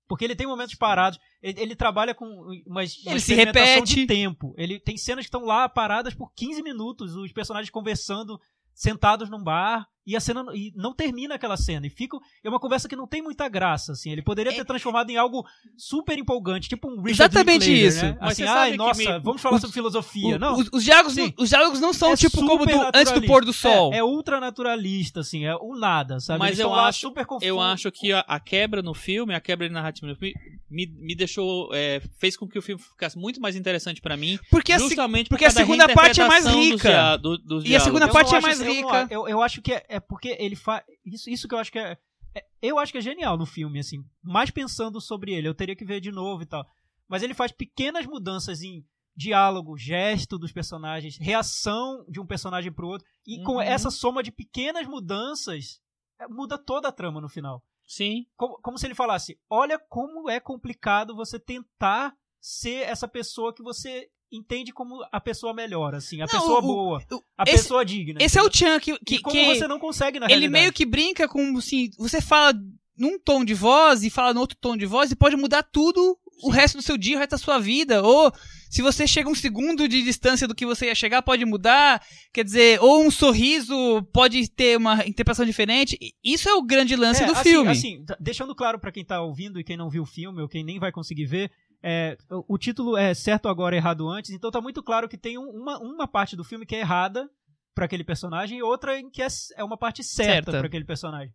Porque 0.08 0.24
ele 0.24 0.34
tem 0.34 0.46
momentos 0.46 0.74
parados, 0.74 1.20
ele, 1.42 1.60
ele 1.60 1.76
trabalha 1.76 2.14
com 2.14 2.26
uma 2.66 2.82
Ele 2.82 3.20
se 3.20 3.34
repete. 3.34 3.94
de 3.94 4.06
tempo. 4.06 4.54
Ele 4.56 4.80
tem 4.80 4.96
cenas 4.96 5.26
que 5.26 5.28
estão 5.28 5.44
lá 5.44 5.68
paradas 5.68 6.14
por 6.14 6.32
15 6.34 6.62
minutos, 6.62 7.14
os 7.14 7.30
personagens 7.30 7.70
conversando, 7.70 8.40
sentados 8.74 9.28
num 9.28 9.42
bar, 9.42 9.86
e 10.08 10.16
a 10.16 10.20
cena 10.20 10.44
e 10.54 10.72
não 10.74 10.92
termina 10.94 11.34
aquela 11.34 11.56
cena. 11.56 11.86
E 11.86 11.90
fica. 11.90 12.16
É 12.42 12.48
uma 12.48 12.58
conversa 12.58 12.88
que 12.88 12.96
não 12.96 13.06
tem 13.06 13.20
muita 13.22 13.48
graça, 13.48 13.92
assim. 13.92 14.10
Ele 14.10 14.22
poderia 14.22 14.52
ter 14.52 14.64
transformado 14.64 15.10
em 15.10 15.16
algo 15.16 15.46
super 15.76 16.18
empolgante, 16.18 16.68
tipo 16.68 16.88
um 16.88 17.02
Richard 17.02 17.10
Exatamente 17.34 17.70
Linklater, 17.70 17.86
isso. 17.88 18.04
Né? 18.04 18.16
Assim, 18.20 18.42
ai, 18.44 18.76
nossa, 18.76 18.98
me- 19.02 19.18
vamos 19.20 19.40
falar 19.42 19.56
os- 19.56 19.60
sobre 19.60 19.74
filosofia. 19.74 20.36
O- 20.36 20.38
não, 20.38 20.56
os, 20.58 20.68
os 20.72 20.82
diálogos, 20.84 21.14
Sim. 21.14 21.32
os 21.38 21.48
diálogos 21.48 21.80
não 21.80 21.92
são 21.92 22.12
é 22.12 22.16
tipo 22.16 22.38
como 22.46 22.64
do, 22.66 22.72
antes 22.94 23.12
do 23.12 23.22
pôr 23.22 23.44
do 23.44 23.48
naturalista. 23.48 23.52
sol. 23.70 23.92
É, 23.94 23.98
é 23.98 24.04
ultranaturalista, 24.04 25.20
assim, 25.20 25.44
é 25.44 25.54
o 25.56 25.74
nada, 25.76 26.20
sabe? 26.20 26.38
Mas 26.38 26.48
Eles 26.50 26.60
eu 26.60 26.74
acho- 26.74 27.00
super. 27.00 27.26
Eu 27.42 27.60
acho 27.60 27.90
que 27.92 28.12
a, 28.12 28.20
a 28.20 28.40
quebra 28.40 28.82
no 28.82 28.94
filme, 28.94 29.34
a 29.34 29.40
quebra 29.40 29.68
narrativa 29.68 30.06
no 30.06 30.16
filme, 30.16 30.34
me, 30.70 30.86
me 30.86 31.14
deixou. 31.14 31.70
é, 31.74 32.00
fez 32.18 32.36
com 32.36 32.46
que 32.46 32.58
o 32.58 32.62
filme 32.62 32.80
ficasse 32.80 33.18
muito 33.18 33.40
mais 33.40 33.56
interessante 33.56 34.00
pra 34.00 34.16
mim. 34.16 34.38
porque 34.50 34.72
a, 34.72 34.78
justamente 34.78 35.28
porque 35.28 35.44
por 35.44 35.48
a 35.48 35.52
segunda 35.52 35.88
parte 35.88 36.20
é 36.20 36.26
mais 36.26 36.46
rica. 36.46 37.16
do- 37.16 37.38
E 37.64 37.74
a 37.76 37.80
segunda. 37.80 38.06
Eu 38.06 38.12
parte 38.12 38.34
é 38.34 38.40
mais 38.40 38.60
rica. 38.60 39.06
Eu, 39.10 39.28
eu 39.28 39.42
acho 39.42 39.60
que 39.60 39.72
é, 39.72 39.97
é 39.98 40.00
porque 40.00 40.36
ele 40.38 40.56
faz. 40.56 40.82
Isso, 41.04 41.28
isso 41.30 41.46
que 41.48 41.54
eu 41.54 41.58
acho 41.58 41.70
que 41.72 41.78
é, 41.78 41.98
é- 42.34 42.46
Eu 42.62 42.78
acho 42.78 42.90
que 42.92 42.98
é 42.98 43.02
genial 43.02 43.36
no 43.36 43.44
filme, 43.46 43.78
assim. 43.78 44.04
Mais 44.22 44.50
pensando 44.50 45.00
sobre 45.00 45.32
ele. 45.34 45.46
Eu 45.48 45.54
teria 45.54 45.76
que 45.76 45.84
ver 45.84 46.00
de 46.00 46.10
novo 46.10 46.42
e 46.42 46.46
tal. 46.46 46.66
Mas 47.08 47.22
ele 47.22 47.34
faz 47.34 47.52
pequenas 47.52 48.06
mudanças 48.06 48.62
em 48.62 48.84
diálogo, 49.16 49.76
gesto 49.76 50.38
dos 50.38 50.52
personagens, 50.52 51.16
reação 51.18 52.04
de 52.08 52.20
um 52.20 52.26
personagem 52.26 52.70
pro 52.72 52.86
outro. 52.86 53.06
E 53.26 53.42
com 53.42 53.54
Uhum. 53.54 53.60
essa 53.60 53.90
soma 53.90 54.22
de 54.22 54.30
pequenas 54.30 54.86
mudanças, 54.86 55.80
é, 56.20 56.28
muda 56.28 56.56
toda 56.56 56.88
a 56.88 56.92
trama 56.92 57.20
no 57.20 57.28
final. 57.28 57.62
Sim. 57.86 58.26
como, 58.36 58.58
como 58.60 58.76
se 58.78 58.86
ele 58.86 58.94
falasse: 58.94 59.40
olha 59.50 59.78
como 59.78 60.28
é 60.28 60.38
complicado 60.38 61.16
você 61.16 61.40
tentar 61.40 62.14
ser 62.40 62.82
essa 62.86 63.08
pessoa 63.08 63.52
que 63.54 63.62
você 63.62 64.08
entende 64.32 64.72
como 64.72 65.04
a 65.10 65.20
pessoa 65.20 65.54
melhor, 65.54 65.94
assim, 65.94 66.16
a 66.20 66.26
Não, 66.26 66.32
pessoa 66.32 66.58
o- 66.58 66.62
boa, 66.62 67.02
o- 67.10 67.22
a 67.36 67.44
esse- 67.44 67.52
pessoa 67.62 67.84
digna. 67.84 68.18
Esse 68.22 68.38
é 68.38 68.42
o 68.42 68.46
entendeu? 68.46 68.68
Chan 68.72 68.80
que, 68.80 68.92
E 68.92 68.98
que, 68.98 69.20
como 69.20 69.34
que 69.36 69.54
você 69.54 69.66
não 69.68 69.78
consegue 69.78 70.18
na 70.20 70.26
ele 70.26 70.32
realidade. 70.40 70.52
meio 70.62 70.72
que 70.72 70.84
brinca 70.84 71.26
com 71.28 71.56
assim, 71.56 71.90
você 71.98 72.20
fala 72.20 72.52
num 72.96 73.18
tom 73.18 73.44
de 73.44 73.54
voz 73.54 74.02
e 74.04 74.10
fala 74.10 74.34
no 74.34 74.40
outro 74.40 74.56
tom 74.60 74.76
de 74.76 74.84
voz 74.86 75.10
e 75.10 75.16
pode 75.16 75.36
mudar 75.36 75.62
tudo 75.62 76.18
o 76.42 76.50
resto 76.50 76.76
do 76.78 76.82
seu 76.82 76.96
dia, 76.96 77.16
o 77.16 77.18
resto 77.18 77.30
da 77.32 77.38
sua 77.38 77.58
vida. 77.58 78.02
Ou 78.02 78.32
se 78.70 78.82
você 78.82 79.06
chega 79.06 79.28
um 79.30 79.34
segundo 79.34 79.88
de 79.88 80.02
distância 80.02 80.46
do 80.46 80.54
que 80.54 80.66
você 80.66 80.86
ia 80.86 80.94
chegar, 80.94 81.22
pode 81.22 81.44
mudar. 81.44 82.02
Quer 82.32 82.44
dizer, 82.44 82.80
ou 82.82 83.02
um 83.04 83.10
sorriso 83.10 84.02
pode 84.12 84.48
ter 84.50 84.76
uma 84.76 85.04
interpretação 85.06 85.46
diferente. 85.46 85.96
Isso 86.22 86.48
é 86.48 86.54
o 86.54 86.62
grande 86.62 86.94
lance 86.96 87.22
É, 87.22 87.26
do 87.26 87.32
assim, 87.32 87.42
filme. 87.50 87.70
Assim, 87.70 88.04
deixando 88.20 88.54
claro 88.54 88.78
pra 88.78 88.92
quem 88.92 89.04
tá 89.04 89.20
ouvindo 89.22 89.58
e 89.60 89.64
quem 89.64 89.76
não 89.76 89.88
viu 89.90 90.02
o 90.02 90.06
filme 90.06 90.42
ou 90.42 90.48
quem 90.48 90.64
nem 90.64 90.78
vai 90.78 90.92
conseguir 90.92 91.26
ver, 91.26 91.50
é, 91.82 92.16
o, 92.48 92.58
título 92.58 92.96
é 92.96 93.14
certo 93.14 93.48
agora, 93.48 93.76
errado 93.76 94.08
antes, 94.08 94.30
então 94.30 94.50
tá 94.50 94.60
muito 94.60 94.82
claro 94.82 95.08
que 95.08 95.16
tem 95.18 95.38
um- 95.38 95.50
uma, 95.50 95.78
uma 95.78 96.08
parte 96.08 96.34
do 96.36 96.44
filme 96.44 96.66
que 96.66 96.74
é 96.76 96.80
errada 96.80 97.28
pra 97.74 97.84
aquele 97.84 98.02
personagem 98.04 98.58
e 98.58 98.62
outra 98.62 98.98
em 98.98 99.08
que 99.10 99.22
é, 99.22 99.28
é 99.56 99.62
uma 99.64 99.76
parte 99.78 100.02
certa, 100.02 100.32
Certa. 100.50 100.58
pra 100.58 100.66
aquele 100.66 100.84
personagem. 100.84 101.32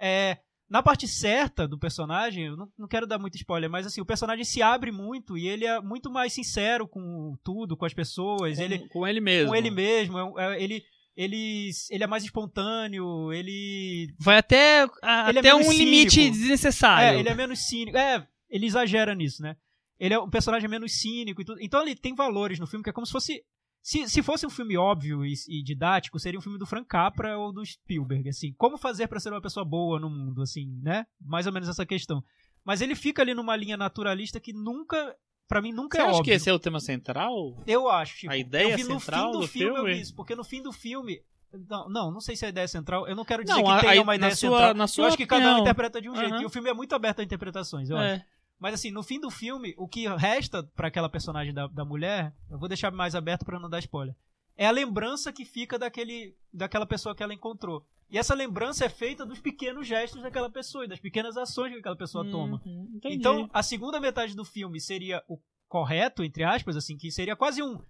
É, 0.00 0.38
na 0.68 0.82
parte 0.82 1.06
certa 1.06 1.68
do 1.68 1.78
personagem, 1.78 2.46
eu 2.46 2.56
não, 2.56 2.68
não 2.76 2.88
quero 2.88 3.06
dar 3.06 3.18
muito 3.18 3.36
spoiler, 3.36 3.70
mas 3.70 3.86
assim, 3.86 4.00
o 4.00 4.04
personagem 4.06 4.44
se 4.44 4.60
abre 4.60 4.90
muito 4.90 5.38
e 5.38 5.46
ele 5.46 5.64
é 5.64 5.80
muito 5.80 6.10
mais 6.10 6.32
sincero 6.32 6.88
com 6.88 7.36
tudo, 7.44 7.76
com 7.76 7.84
as 7.84 7.94
pessoas, 7.94 8.58
ele, 8.58 8.78
com, 8.80 8.88
com 8.88 9.06
ele 9.06 9.20
mesmo. 9.20 9.50
com 9.50 9.54
ele 9.54 9.70
mesmo, 9.70 10.18
é 10.18 10.56
é- 10.56 10.62
ele, 10.64 10.82
ele, 11.16 11.70
ele 11.90 12.02
é 12.02 12.06
mais 12.08 12.24
espontâneo, 12.24 13.32
ele 13.32 14.08
Vai 14.18 14.38
até, 14.38 14.84
a- 15.02 15.28
Ele 15.28 15.38
é 15.38 15.40
até 15.40 15.54
um 15.54 15.58
menos 15.58 15.76
limite 15.76 16.10
cínico. 16.14 16.36
desnecessário. 16.36 17.16
é, 17.16 17.20
ele 17.20 17.28
é 17.28 17.34
menos 17.34 17.58
cínico. 17.68 17.96
É, 17.96 18.26
ele 18.50 18.66
exagera 18.66 19.14
nisso, 19.14 19.40
né? 19.42 19.56
Ele 19.98 20.14
é 20.14 20.18
um 20.18 20.28
personagem 20.30 20.68
menos 20.68 20.92
cínico 21.00 21.40
e 21.40 21.44
tudo. 21.44 21.60
Então 21.60 21.80
ele 21.82 21.94
tem 21.94 22.14
valores 22.14 22.58
no 22.58 22.66
filme 22.66 22.82
que 22.82 22.90
é 22.90 22.92
como 22.92 23.06
se 23.06 23.12
fosse. 23.12 23.42
Se, 23.82 24.08
se 24.08 24.22
fosse 24.22 24.46
um 24.46 24.50
filme 24.50 24.78
óbvio 24.78 25.26
e, 25.26 25.34
e 25.46 25.62
didático, 25.62 26.18
seria 26.18 26.38
um 26.38 26.42
filme 26.42 26.58
do 26.58 26.64
Frank 26.66 26.86
Capra 26.88 27.36
ou 27.36 27.52
do 27.52 27.64
Spielberg, 27.64 28.28
assim. 28.30 28.54
Como 28.56 28.78
fazer 28.78 29.06
pra 29.08 29.20
ser 29.20 29.28
uma 29.30 29.42
pessoa 29.42 29.62
boa 29.64 30.00
no 30.00 30.08
mundo, 30.08 30.40
assim, 30.40 30.80
né? 30.82 31.04
Mais 31.20 31.46
ou 31.46 31.52
menos 31.52 31.68
essa 31.68 31.84
questão. 31.84 32.24
Mas 32.64 32.80
ele 32.80 32.94
fica 32.94 33.20
ali 33.20 33.34
numa 33.34 33.54
linha 33.54 33.76
naturalista 33.76 34.40
que 34.40 34.52
nunca, 34.54 35.14
Pra 35.46 35.60
mim 35.60 35.70
nunca 35.72 35.98
Você 35.98 36.02
é 36.02 36.06
acha 36.06 36.12
óbvio. 36.18 36.24
que 36.24 36.30
esse 36.30 36.48
é 36.48 36.52
o 36.54 36.58
tema 36.58 36.80
central? 36.80 37.62
Eu 37.66 37.86
acho, 37.90 38.16
Chico. 38.16 38.32
A 38.32 38.36
ideia 38.38 38.70
eu 38.72 38.76
vi 38.78 38.84
no 38.84 38.98
central 38.98 39.26
fim 39.26 39.32
do, 39.32 39.40
do 39.40 39.46
filme, 39.48 39.76
eu 39.78 39.84
filme? 39.84 40.00
isso, 40.00 40.14
porque 40.14 40.34
no 40.34 40.42
fim 40.42 40.62
do 40.62 40.72
filme 40.72 41.20
não, 41.68 41.86
não, 41.90 42.10
não 42.10 42.20
sei 42.22 42.34
se 42.34 42.44
é 42.44 42.48
a 42.48 42.48
ideia 42.48 42.66
central. 42.66 43.06
Eu 43.06 43.14
não 43.14 43.26
quero 43.26 43.44
dizer 43.44 43.54
Não, 43.54 43.62
que 43.64 43.70
a- 43.70 43.80
tenha 43.80 44.00
a- 44.00 44.02
uma 44.02 44.12
na 44.12 44.16
ideia 44.16 44.34
sua- 44.34 44.48
central. 44.48 44.74
na 44.74 44.86
eu 44.96 45.04
acho 45.04 45.16
que 45.18 45.26
cada 45.26 45.42
um 45.42 45.44
opinião. 45.48 45.60
interpreta 45.62 46.00
de 46.00 46.08
um 46.08 46.16
jeito. 46.16 46.32
Aham. 46.32 46.42
E 46.42 46.46
o 46.46 46.48
filme 46.48 46.70
é 46.70 46.72
muito 46.72 46.94
aberto 46.94 47.20
a 47.20 47.22
interpretações, 47.22 47.90
eu 47.90 47.98
acho. 47.98 48.24
Mas 48.58 48.74
assim, 48.74 48.90
no 48.90 49.02
fim 49.02 49.20
do 49.20 49.30
filme, 49.30 49.74
o 49.76 49.88
que 49.88 50.06
resta 50.16 50.62
pra 50.74 50.88
aquela 50.88 51.08
personagem 51.08 51.52
da, 51.52 51.66
da 51.66 51.84
mulher, 51.84 52.34
eu 52.50 52.58
vou 52.58 52.68
deixar 52.68 52.90
mais 52.90 53.14
aberto 53.14 53.44
pra 53.44 53.58
não 53.58 53.68
dar 53.68 53.78
spoiler. 53.80 54.14
É 54.56 54.66
a 54.66 54.70
lembrança 54.70 55.32
que 55.32 55.44
fica 55.44 55.78
daquele, 55.78 56.36
daquela 56.52 56.86
pessoa 56.86 57.14
que 57.14 57.22
ela 57.22 57.34
encontrou. 57.34 57.84
E 58.08 58.18
essa 58.18 58.34
lembrança 58.34 58.84
é 58.84 58.88
feita 58.88 59.26
dos 59.26 59.40
pequenos 59.40 59.86
gestos 59.86 60.22
daquela 60.22 60.48
pessoa 60.48 60.84
e 60.84 60.88
das 60.88 61.00
pequenas 61.00 61.36
ações 61.36 61.72
que 61.72 61.78
aquela 61.80 61.96
pessoa 61.96 62.24
toma. 62.30 62.62
Uhum, 62.64 62.92
entendi. 62.94 63.16
Então, 63.16 63.50
a 63.52 63.62
segunda 63.62 63.98
metade 63.98 64.36
do 64.36 64.44
filme 64.44 64.80
seria 64.80 65.22
o 65.26 65.38
correto, 65.68 66.22
entre 66.22 66.44
aspas, 66.44 66.76
assim, 66.76 66.96
que 66.96 67.10
seria 67.10 67.34
quase 67.34 67.62
um 67.62 67.80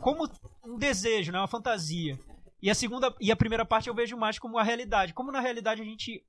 como 0.00 0.26
um 0.64 0.78
desejo, 0.78 1.30
né, 1.30 1.38
uma 1.38 1.46
fantasia. 1.46 2.18
E 2.62 2.70
a 2.70 2.74
segunda 2.74 3.14
e 3.20 3.30
a 3.30 3.36
primeira 3.36 3.66
parte 3.66 3.88
eu 3.88 3.94
vejo 3.94 4.16
mais 4.16 4.38
como 4.38 4.56
a 4.56 4.62
realidade. 4.62 5.12
Como 5.12 5.30
na 5.30 5.40
realidade 5.40 5.82
a 5.82 5.84
gente 5.84 6.24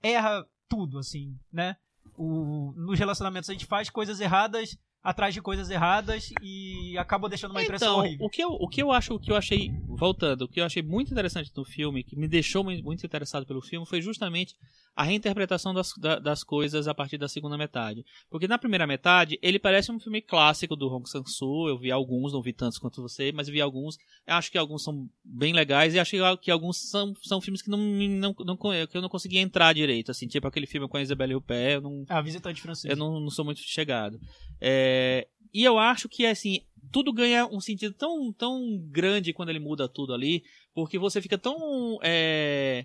erra 0.00 0.46
tudo, 0.68 0.98
assim, 0.98 1.36
né? 1.52 1.76
O, 2.16 2.72
nos 2.76 2.98
relacionamentos 2.98 3.48
a 3.48 3.52
gente 3.52 3.64
faz 3.66 3.88
coisas 3.88 4.20
erradas 4.20 4.76
atrás 5.02 5.32
de 5.32 5.40
coisas 5.40 5.70
erradas 5.70 6.30
e 6.42 6.96
acabam 6.98 7.28
deixando 7.30 7.52
uma 7.52 7.62
impressão 7.62 7.88
então, 7.92 7.98
horrível. 8.00 8.26
o 8.26 8.28
que 8.28 8.42
eu, 8.42 8.50
o 8.52 8.68
que 8.68 8.82
eu 8.82 8.92
acho, 8.92 9.14
o 9.14 9.18
que 9.18 9.32
eu 9.32 9.36
achei, 9.36 9.70
voltando, 9.88 10.42
o 10.42 10.48
que 10.48 10.60
eu 10.60 10.64
achei 10.66 10.82
muito 10.82 11.10
interessante 11.10 11.50
no 11.56 11.64
filme, 11.64 12.04
que 12.04 12.14
me 12.16 12.28
deixou 12.28 12.62
mu- 12.62 12.82
muito 12.82 13.06
interessado 13.06 13.46
pelo 13.46 13.62
filme, 13.62 13.86
foi 13.86 14.02
justamente 14.02 14.54
a 14.96 15.02
reinterpretação 15.04 15.72
das, 15.72 15.92
da- 15.96 16.18
das 16.18 16.42
coisas 16.44 16.86
a 16.88 16.94
partir 16.94 17.16
da 17.16 17.28
segunda 17.28 17.56
metade. 17.56 18.04
Porque 18.28 18.46
na 18.48 18.58
primeira 18.58 18.86
metade, 18.86 19.38
ele 19.40 19.58
parece 19.58 19.90
um 19.90 19.98
filme 20.00 20.20
clássico 20.20 20.76
do 20.76 20.88
Hong 20.92 21.08
Sang-soo, 21.08 21.68
eu 21.68 21.78
vi 21.78 21.90
alguns, 21.90 22.32
não 22.32 22.42
vi 22.42 22.52
tantos 22.52 22.78
quanto 22.78 23.00
você, 23.00 23.32
mas 23.32 23.48
vi 23.48 23.60
alguns, 23.60 23.96
acho 24.26 24.50
que 24.50 24.58
alguns 24.58 24.82
são 24.82 25.08
bem 25.24 25.52
legais, 25.52 25.94
e 25.94 25.98
acho 25.98 26.16
que 26.40 26.50
alguns 26.50 26.90
são, 26.90 27.14
são 27.22 27.40
filmes 27.40 27.62
que, 27.62 27.70
não, 27.70 27.78
não, 27.78 28.34
não, 28.44 28.56
que 28.56 28.96
eu 28.96 29.00
não 29.02 29.08
consegui 29.08 29.38
entrar 29.38 29.72
direito, 29.72 30.10
assim, 30.10 30.26
tipo 30.26 30.46
aquele 30.46 30.66
filme 30.66 30.88
com 30.88 30.96
a 30.96 31.02
Isabelle 31.02 31.34
Huppert, 31.34 31.74
eu 31.76 31.80
não, 31.80 32.04
A 32.08 32.20
visitante 32.20 32.60
francesa. 32.60 32.92
eu 32.92 32.96
não, 32.96 33.20
não 33.20 33.30
sou 33.30 33.44
muito 33.44 33.60
chegado. 33.60 34.20
É, 34.60 35.26
e 35.52 35.64
eu 35.64 35.78
acho 35.78 36.08
que, 36.08 36.26
assim, 36.26 36.60
tudo 36.92 37.12
ganha 37.12 37.46
um 37.46 37.60
sentido 37.60 37.94
tão, 37.94 38.32
tão 38.32 38.78
grande 38.90 39.32
quando 39.32 39.48
ele 39.48 39.58
muda 39.60 39.88
tudo 39.88 40.12
ali, 40.12 40.42
porque 40.74 40.98
você 40.98 41.20
fica 41.22 41.36
tão 41.38 41.98
é, 42.02 42.84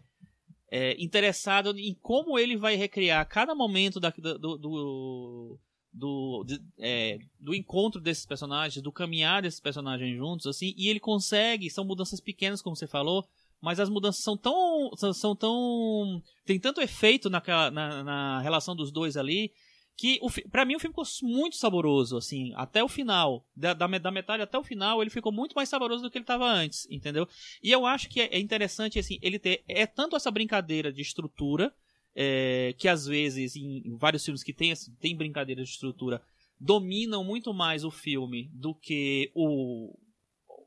é, 0.76 1.02
interessado 1.02 1.74
em 1.80 1.94
como 2.02 2.38
ele 2.38 2.58
vai 2.58 2.76
recriar 2.76 3.26
cada 3.30 3.56
momento 3.56 3.98
da, 3.98 4.10
do, 4.10 4.58
do, 4.58 5.60
do, 5.94 6.44
de- 6.46 6.62
é, 6.78 7.18
do 7.40 7.56
encontro 7.56 8.02
desses 8.02 8.26
personagens, 8.26 8.84
do 8.84 8.92
caminhar 8.92 9.42
desses 9.42 9.62
personagens 9.62 10.18
juntos, 10.18 10.46
assim, 10.48 10.74
e 10.78 10.90
ele 10.90 11.00
consegue, 11.00 11.70
são 11.70 11.86
mudanças 11.86 12.20
pequenas, 12.20 12.62
como 12.62 12.76
você 12.76 12.88
falou, 12.88 13.26
mas 13.62 13.80
as 13.80 13.88
mudanças 13.90 14.22
são 14.22 14.36
tão. 14.36 14.92
são, 14.98 15.14
são 15.14 15.34
tão. 15.34 16.22
tem 16.46 16.60
tanto 16.60 16.82
efeito 16.82 17.30
naquela, 17.30 17.72
na, 17.72 18.04
na 18.04 18.42
relação 18.42 18.76
dos 18.76 18.92
dois 18.92 19.16
ali, 19.16 19.54
que 19.98 20.20
o, 20.22 20.30
pra 20.50 20.66
mim 20.66 20.76
o 20.76 20.80
filme 20.80 20.94
ficou 20.94 21.06
muito 21.24 21.56
saboroso, 21.56 22.18
assim, 22.18 22.52
até 22.56 22.84
o 22.84 22.88
final. 22.88 23.46
Da, 23.56 23.74
da, 23.74 23.88
da 23.88 24.12
metade 24.12 24.44
até 24.44 24.58
o 24.58 24.64
final, 24.64 25.02
ele 25.02 25.10
ficou 25.10 25.32
muito 25.32 25.54
mais 25.54 25.70
saboroso 25.70 26.04
do 26.04 26.12
que 26.12 26.18
ele 26.18 26.24
estava 26.24 26.46
antes, 26.46 26.86
entendeu? 26.90 27.28
E 27.64 27.72
eu 27.72 27.86
acho 27.86 28.10
que 28.10 28.20
é, 28.20 28.36
é 28.36 28.40
interessante, 28.40 29.00
assim, 29.00 29.18
ele 29.22 29.40
ter. 29.40 29.64
É 29.68 29.86
tanto 29.88 30.16
essa 30.16 30.30
brincadeira 30.30 30.92
de 30.92 31.02
estrutura, 31.02 31.74
é, 32.14 32.76
que 32.78 32.88
às 32.88 33.06
vezes, 33.06 33.56
em, 33.56 33.84
em 33.86 33.98
vários 33.98 34.24
filmes 34.24 34.44
que 34.44 34.54
tem, 34.54 34.72
assim, 34.72 34.94
tem 35.00 35.16
brincadeira 35.16 35.64
de 35.64 35.70
estrutura, 35.70 36.22
dominam 36.60 37.24
muito 37.24 37.54
mais 37.54 37.86
o 37.86 37.92
filme 37.92 38.50
do 38.54 38.76
que 38.76 39.32
o. 39.34 39.98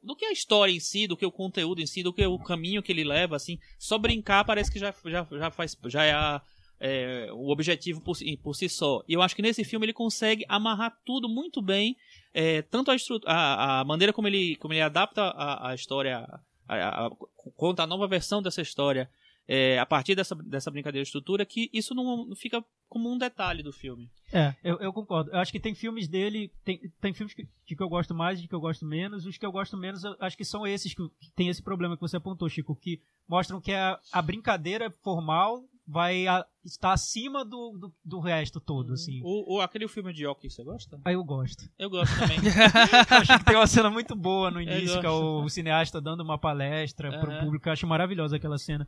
Do 0.03 0.17
que 0.17 0.25
a 0.25 0.33
história 0.33 0.73
em 0.73 0.81
si, 0.81 1.07
do 1.07 1.17
que 1.17 1.27
o 1.27 1.33
conteúdo 1.33 1.83
em 1.83 1.87
si, 1.87 2.03
do 2.03 2.15
que 2.15 2.25
o 2.25 2.39
caminho 2.39 2.83
que 2.83 2.93
ele 2.93 3.05
leva, 3.05 3.37
assim, 3.37 3.59
só 3.79 3.99
brincar 3.99 4.45
parece 4.45 4.73
que 4.73 4.79
já, 4.79 4.95
já, 5.05 5.27
já 5.31 5.51
faz. 5.51 5.77
já 5.87 6.05
é 6.05 6.13
a, 6.13 6.41
é, 6.81 7.29
o 7.33 7.49
objetivo 7.51 8.01
por, 8.01 8.15
si- 8.15 8.37
por 8.37 8.55
si 8.55 8.69
só. 8.69 9.03
E 9.09 9.13
eu 9.15 9.23
acho 9.23 9.35
que 9.37 9.43
nesse 9.43 9.65
filme 9.65 9.87
ele 9.87 9.93
consegue 9.93 10.45
amarrar 10.49 10.97
tudo 11.05 11.29
muito 11.29 11.61
bem, 11.63 11.97
é, 12.33 12.63
tanto 12.63 12.91
a, 12.91 12.97
a, 13.27 13.81
a 13.81 13.85
maneira 13.85 14.13
como 14.13 14.29
ele, 14.29 14.57
como 14.57 14.75
ele 14.75 14.81
adapta 14.83 15.23
a, 15.23 15.71
a 15.71 15.75
história, 15.75 16.27
a, 16.69 17.11
conta 17.57 17.83
a 17.83 17.87
nova 17.87 18.07
versão 18.07 18.41
dessa 18.43 18.61
história 18.63 19.11
é, 19.51 19.79
a 19.79 19.87
partir 19.87 20.15
dessa, 20.15 20.35
dessa 20.35 20.71
brincadeira 20.71 21.03
de 21.03 21.09
estrutura, 21.09 21.47
que 21.47 21.71
isso 21.73 21.95
não, 21.95 22.27
não 22.27 22.37
fica 22.37 22.63
como 22.87 23.11
um 23.11 23.17
detalhe 23.17 23.63
do 23.63 23.73
filme. 23.73 24.11
É, 24.31 24.55
eu, 24.63 24.77
eu 24.79 24.93
concordo. 24.93 25.31
Eu 25.31 25.39
acho 25.39 25.51
que 25.51 25.59
tem 25.59 25.75
filmes 25.75 26.07
dele, 26.07 26.53
tem, 26.65 26.79
tem 27.01 27.15
filmes 27.15 27.33
que, 27.33 27.49
de 27.67 27.75
que 27.75 27.83
eu 27.83 27.89
gosto 27.89 28.15
mais 28.15 28.39
e 28.39 28.43
de 28.43 28.49
que 28.49 28.55
eu 28.55 28.61
gosto 28.61 28.85
menos. 28.85 29.25
Os 29.25 29.39
que 29.39 29.47
eu 29.47 29.51
gosto 29.53 29.75
menos, 29.75 30.05
eu 30.05 30.15
acho 30.21 30.37
que 30.37 30.45
são 30.45 30.67
esses 30.67 30.93
que, 30.93 31.03
que 31.19 31.31
tem 31.35 31.49
esse 31.49 31.63
problema 31.63 31.97
que 31.97 32.01
você 32.03 32.19
apontou, 32.19 32.47
Chico, 32.49 32.77
que 32.77 33.01
mostram 33.27 33.59
que 33.59 33.73
a, 33.73 33.99
a 34.13 34.21
brincadeira 34.21 34.91
formal 35.03 35.65
vai 35.91 36.27
a- 36.27 36.45
estar 36.65 36.93
acima 36.93 37.43
do, 37.47 37.79
do, 37.79 37.95
do 38.05 38.21
resto 38.21 38.61
todo, 38.61 38.93
assim. 38.93 39.23
O, 39.25 39.57
o- 39.57 39.61
aquele 39.63 39.89
filme 39.89 40.13
de 40.13 40.27
Yoki, 40.27 40.51
você 40.51 40.63
gosta? 40.63 41.01
Aí 41.03 41.15
eu 41.15 41.25
gosto. 41.25 41.65
Eu 41.79 41.89
gosto 41.89 42.15
também. 42.19 42.37
Eu 43.11 43.17
acho 43.19 43.39
que 43.39 43.45
tem 43.47 43.57
uma 43.57 43.67
cena 43.67 43.89
muito 43.91 44.15
boa 44.15 44.51
no 44.51 44.61
início, 44.61 45.01
que 45.01 45.07
é 45.07 45.11
o, 45.11 45.41
gosto. 45.41 45.55
cineasta 45.55 45.99
dando 46.01 46.23
uma 46.23 46.37
palestra 46.39 47.09
Aham. 47.09 47.21
pro 47.21 47.41
público. 47.41 47.69
Eu 47.69 47.73
acho 47.73 47.87
maravilhosa 47.87 48.37
aquela 48.37 48.59
cena. 48.59 48.87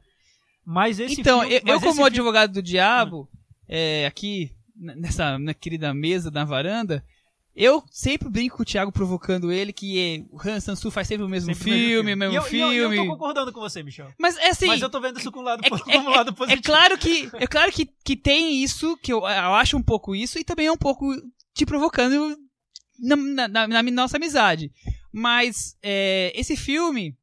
Mas 0.65 1.01
esse 1.01 1.21
então, 1.23 1.41
filme, 1.41 1.55
eu, 1.57 1.61
mas 1.65 1.73
eu 1.75 1.81
como 1.81 1.95
filme- 1.95 2.07
advogado 2.09 2.53
do 2.53 2.63
diabo, 2.63 3.29
é, 3.67 4.05
aqui 4.07 4.53
nessa 4.77 5.39
na 5.39 5.55
querida 5.55 5.95
mesa 5.95 6.31
na 6.31 6.45
varanda, 6.45 7.03
eu 7.55 7.83
sempre 7.91 8.29
brinco 8.29 8.57
com 8.57 8.63
o 8.63 8.67
Thiago 8.67 8.93
provocando 8.93 9.51
ele 9.53 9.73
que 9.73 9.99
é, 9.99 10.25
o 10.31 10.41
Han 10.49 10.61
Sansu 10.61 10.91
faz 10.91 11.09
sempre 11.09 11.25
o 11.25 11.29
mesmo 11.29 11.53
sempre 11.55 11.71
o 11.71 11.75
mesmo 11.75 11.89
filme, 11.89 12.17
mesmo 12.17 12.35
eu- 12.37 12.43
eu- 12.43 12.49
filme. 12.49 12.75
E 12.97 12.99
eu, 12.99 13.05
tô 13.05 13.11
concordando 13.13 13.53
com 13.53 13.61
você, 13.61 13.83
Michel. 13.83 14.13
Mas 14.19 14.37
é 14.37 14.51
assim, 14.51 14.67
Mas 14.67 14.81
eu 14.83 14.89
tô 14.91 15.01
vendo 15.01 15.19
isso 15.19 15.33
com 15.33 15.41
o 15.41 15.43
lado, 15.43 15.63
é- 15.65 15.69
po- 15.69 15.79
como 15.85 16.11
lado 16.11 16.31
é 16.31 16.33
positivo. 16.33 16.63
claro 16.63 16.97
que 16.99 17.29
é 17.35 17.47
claro 17.47 17.73
que, 17.73 17.87
que 18.05 18.17
tem 18.17 18.63
isso, 18.63 18.97
que 18.99 19.13
eu, 19.13 19.19
eu 19.21 19.55
acho 19.55 19.77
um 19.77 19.83
pouco 19.83 20.15
isso, 20.15 20.39
e 20.39 20.45
também 20.45 20.67
é 20.67 20.73
um 20.73 20.77
pouco 20.77 21.07
te 21.55 21.67
provocando 21.67 22.37
na, 22.99 23.17
na- 23.17 23.49
na- 23.49 23.67
na 23.69 23.83
nossa 23.83 24.17
amizade. 24.17 24.71
Mas 25.13 25.77
é, 25.83 26.33
esse 26.37 26.57
filme, 26.57 27.17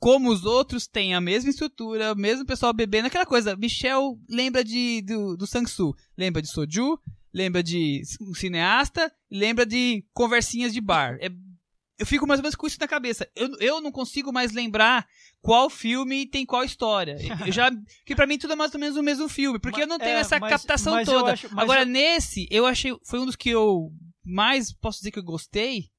como 0.00 0.30
os 0.30 0.44
outros, 0.44 0.86
tem 0.86 1.14
a 1.14 1.20
mesma 1.20 1.50
estrutura, 1.50 2.12
o 2.12 2.16
mesmo 2.16 2.46
pessoal 2.46 2.72
bebendo, 2.72 3.08
aquela 3.08 3.26
coisa. 3.26 3.56
Michel 3.56 4.16
lembra 4.28 4.62
de, 4.64 5.02
do, 5.02 5.36
do 5.36 5.46
Sang-soo, 5.46 5.94
lembra 6.16 6.40
de 6.40 6.48
Soju, 6.50 6.98
lembra 7.32 7.62
de 7.62 8.02
um 8.20 8.34
cineasta, 8.34 9.12
lembra 9.30 9.64
de 9.66 10.04
conversinhas 10.12 10.72
de 10.72 10.80
bar. 10.80 11.16
É- 11.20 11.30
eu 11.98 12.06
fico 12.06 12.26
mais 12.28 12.38
ou 12.38 12.42
menos 12.42 12.54
com 12.54 12.66
isso 12.66 12.78
na 12.80 12.86
cabeça. 12.86 13.28
Eu, 13.34 13.48
eu 13.58 13.80
não 13.80 13.90
consigo 13.90 14.32
mais 14.32 14.52
lembrar 14.52 15.04
qual 15.42 15.68
filme 15.68 16.26
tem 16.26 16.46
qual 16.46 16.62
história. 16.62 17.16
Eu 17.50 17.52
já, 17.52 17.70
que 18.06 18.14
pra 18.14 18.24
mim 18.26 18.38
tudo 18.38 18.52
é 18.52 18.56
mais 18.56 18.72
ou 18.72 18.78
menos 18.80 18.96
o 18.96 19.02
mesmo 19.02 19.28
filme, 19.28 19.58
porque 19.58 19.78
Mas- 19.80 19.82
eu 19.82 19.88
não 19.88 19.98
tenho 19.98 20.16
é, 20.16 20.20
essa 20.20 20.38
mas- 20.38 20.50
captação 20.50 20.94
mas 20.94 21.08
toda. 21.08 21.32
acho- 21.32 21.48
Agora 21.58 21.82
eu- 21.82 21.86
nesse, 21.86 22.46
eu 22.52 22.66
achei 22.66 22.96
foi 23.04 23.18
um 23.18 23.26
dos 23.26 23.34
que 23.34 23.50
eu 23.50 23.90
mais 24.24 24.72
posso 24.72 24.98
dizer 24.98 25.10
que 25.10 25.18
eu 25.18 25.24
gostei, 25.24 25.90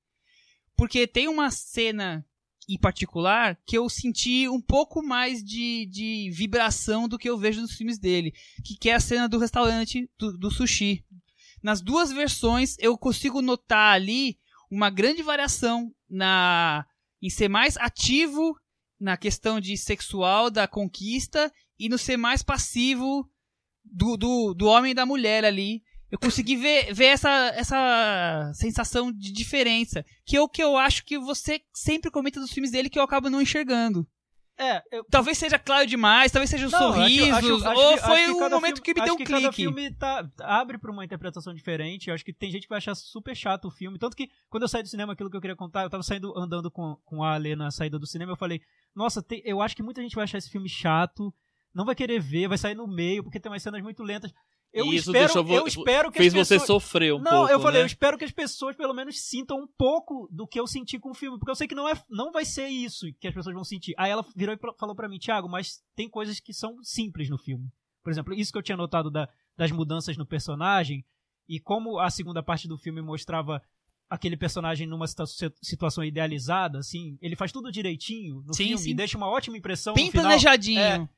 porque 0.75 1.05
tem 1.05 1.27
uma 1.27 1.51
cena 1.51 2.25
em 2.69 2.77
particular 2.77 3.57
que 3.65 3.77
eu 3.77 3.89
senti 3.89 4.47
um 4.47 4.61
pouco 4.61 5.01
mais 5.03 5.43
de, 5.43 5.85
de 5.87 6.29
vibração 6.31 7.07
do 7.09 7.17
que 7.17 7.27
eu 7.29 7.37
vejo 7.37 7.59
nos 7.61 7.73
filmes 7.73 7.97
dele, 7.99 8.31
que, 8.63 8.77
que 8.77 8.89
é 8.89 8.93
a 8.95 8.99
cena 8.99 9.27
do 9.27 9.39
restaurante 9.39 10.09
do, 10.17 10.37
do 10.37 10.51
sushi. 10.51 11.03
Nas 11.61 11.81
duas 11.81 12.11
versões 12.11 12.75
eu 12.79 12.97
consigo 12.97 13.41
notar 13.41 13.93
ali 13.93 14.37
uma 14.69 14.89
grande 14.89 15.23
variação 15.23 15.91
na 16.09 16.85
em 17.21 17.29
ser 17.29 17.49
mais 17.49 17.75
ativo 17.77 18.55
na 18.99 19.17
questão 19.17 19.59
de 19.59 19.77
sexual 19.77 20.49
da 20.49 20.67
conquista 20.67 21.51
e 21.77 21.87
no 21.87 21.97
ser 21.97 22.17
mais 22.17 22.43
passivo 22.43 23.29
do, 23.83 24.17
do, 24.17 24.53
do 24.53 24.67
homem 24.67 24.91
e 24.91 24.95
da 24.95 25.05
mulher 25.05 25.45
ali. 25.45 25.81
Eu 26.11 26.17
consegui 26.17 26.55
ver, 26.55 26.93
ver 26.93 27.05
essa, 27.05 27.29
essa 27.55 28.51
sensação 28.55 29.11
de 29.11 29.31
diferença. 29.31 30.03
Que 30.25 30.37
é 30.37 30.41
o 30.41 30.49
que 30.49 30.61
eu 30.61 30.75
acho 30.75 31.05
que 31.05 31.19
você 31.19 31.61
sempre 31.73 32.09
comenta 32.09 32.39
dos 32.39 32.51
filmes 32.51 32.71
dele 32.71 32.89
que 32.89 32.97
eu 32.97 33.03
acabo 33.03 33.29
não 33.29 33.41
enxergando. 33.41 34.07
É, 34.59 34.83
eu, 34.91 35.05
Talvez 35.05 35.37
seja 35.37 35.57
claro 35.57 35.87
demais, 35.87 36.31
talvez 36.33 36.49
seja 36.49 36.65
os 36.65 36.71
Não, 36.73 36.89
acho- 36.89 36.93
sorrisos, 36.97 37.31
acho- 37.33 37.65
acho 37.67 37.79
ou 37.79 37.93
que- 37.93 37.99
foi 38.01 38.27
um 38.29 38.39
cada 38.39 38.55
momento 38.55 38.75
filme- 38.75 38.81
que 38.93 38.93
me 38.99 39.05
deu 39.05 39.13
um 39.13 39.17
que 39.17 39.23
Cada 39.23 39.39
clique. 39.39 39.55
filme 39.55 39.93
tá, 39.95 40.29
abre 40.41 40.77
pra 40.77 40.91
uma 40.91 41.05
interpretação 41.05 41.53
diferente. 41.53 42.09
Eu 42.09 42.13
acho 42.13 42.25
que 42.25 42.33
tem 42.33 42.51
gente 42.51 42.63
que 42.63 42.69
vai 42.69 42.79
achar 42.79 42.93
super 42.93 43.33
chato 43.35 43.69
o 43.69 43.71
filme. 43.71 43.97
Tanto 43.97 44.17
que 44.17 44.29
quando 44.49 44.63
eu 44.63 44.67
saí 44.67 44.83
do 44.83 44.89
cinema, 44.89 45.13
aquilo 45.13 45.29
que 45.29 45.37
eu 45.37 45.41
queria 45.41 45.55
contar, 45.55 45.83
eu 45.83 45.89
tava 45.89 46.03
saindo 46.03 46.37
andando 46.37 46.69
com, 46.69 46.97
com 47.05 47.23
a 47.23 47.35
Ale 47.35 47.55
na 47.55 47.71
saída 47.71 47.97
do 47.97 48.05
cinema. 48.05 48.33
Eu 48.33 48.37
falei, 48.37 48.61
nossa, 48.93 49.21
tem- 49.23 49.41
eu 49.45 49.61
acho 49.61 49.75
que 49.75 49.81
muita 49.83 50.01
gente 50.01 50.13
vai 50.15 50.25
achar 50.25 50.37
esse 50.37 50.49
filme 50.49 50.67
chato, 50.67 51.33
não 51.73 51.85
vai 51.85 51.95
querer 51.95 52.19
ver, 52.19 52.49
vai 52.49 52.57
sair 52.57 52.75
no 52.75 52.85
meio, 52.85 53.23
porque 53.23 53.39
tem 53.39 53.49
umas 53.49 53.63
cenas 53.63 53.81
muito 53.81 54.03
lentas. 54.03 54.33
Eu 54.71 54.85
E 54.85 54.95
isso 54.97 55.09
espero, 55.09 55.43
deixou 55.43 55.57
eu 55.57 55.67
espero 55.67 56.11
que 56.11 56.17
Fez 56.19 56.33
as 56.35 56.47
você 56.47 56.55
pessoas... 56.59 56.67
sofrer 56.83 57.13
um 57.13 57.19
não, 57.19 57.31
pouco. 57.31 57.51
eu 57.51 57.59
falei, 57.59 57.79
né? 57.79 57.83
eu 57.83 57.87
espero 57.87 58.17
que 58.19 58.23
as 58.23 58.31
pessoas 58.31 58.75
pelo 58.75 58.93
menos 58.93 59.19
sintam 59.19 59.57
um 59.63 59.67
pouco 59.67 60.27
do 60.31 60.45
que 60.45 60.59
eu 60.59 60.67
senti 60.67 60.99
com 60.99 61.09
o 61.09 61.13
filme, 61.15 61.39
porque 61.39 61.49
eu 61.49 61.55
sei 61.55 61.67
que 61.67 61.73
não, 61.73 61.89
é, 61.89 61.93
não 62.09 62.31
vai 62.31 62.45
ser 62.45 62.67
isso 62.67 63.07
que 63.19 63.27
as 63.27 63.33
pessoas 63.33 63.55
vão 63.55 63.63
sentir. 63.63 63.95
Aí 63.97 64.11
ela 64.11 64.23
virou 64.35 64.53
e 64.53 64.59
falou 64.77 64.95
pra 64.95 65.09
mim, 65.09 65.17
Thiago, 65.17 65.49
mas 65.49 65.81
tem 65.95 66.07
coisas 66.07 66.39
que 66.39 66.53
são 66.53 66.77
simples 66.83 67.29
no 67.29 67.37
filme. 67.39 67.67
Por 68.03 68.11
exemplo, 68.11 68.33
isso 68.33 68.51
que 68.51 68.57
eu 68.59 68.63
tinha 68.63 68.77
notado 68.77 69.09
da- 69.09 69.27
das 69.57 69.71
mudanças 69.71 70.15
no 70.17 70.25
personagem, 70.25 71.03
e 71.47 71.59
como 71.59 71.97
a 71.99 72.09
segunda 72.11 72.43
parte 72.43 72.67
do 72.67 72.77
filme 72.77 73.01
mostrava 73.01 73.59
aquele 74.07 74.37
personagem 74.37 74.85
numa 74.87 75.07
situa- 75.07 75.25
situação 75.61 76.03
idealizada, 76.03 76.77
assim, 76.79 77.17
ele 77.21 77.35
faz 77.35 77.51
tudo 77.51 77.71
direitinho 77.71 78.43
no 78.45 78.53
Sim, 78.53 78.65
filme, 78.67 78.83
sim. 78.83 78.89
e 78.91 78.93
deixa 78.95 79.17
uma 79.17 79.27
ótima 79.27 79.57
impressão 79.57 79.93
Bem 79.95 80.05
no 80.05 80.11
final. 80.11 80.25
planejadinho. 80.25 80.79
É, 80.79 81.09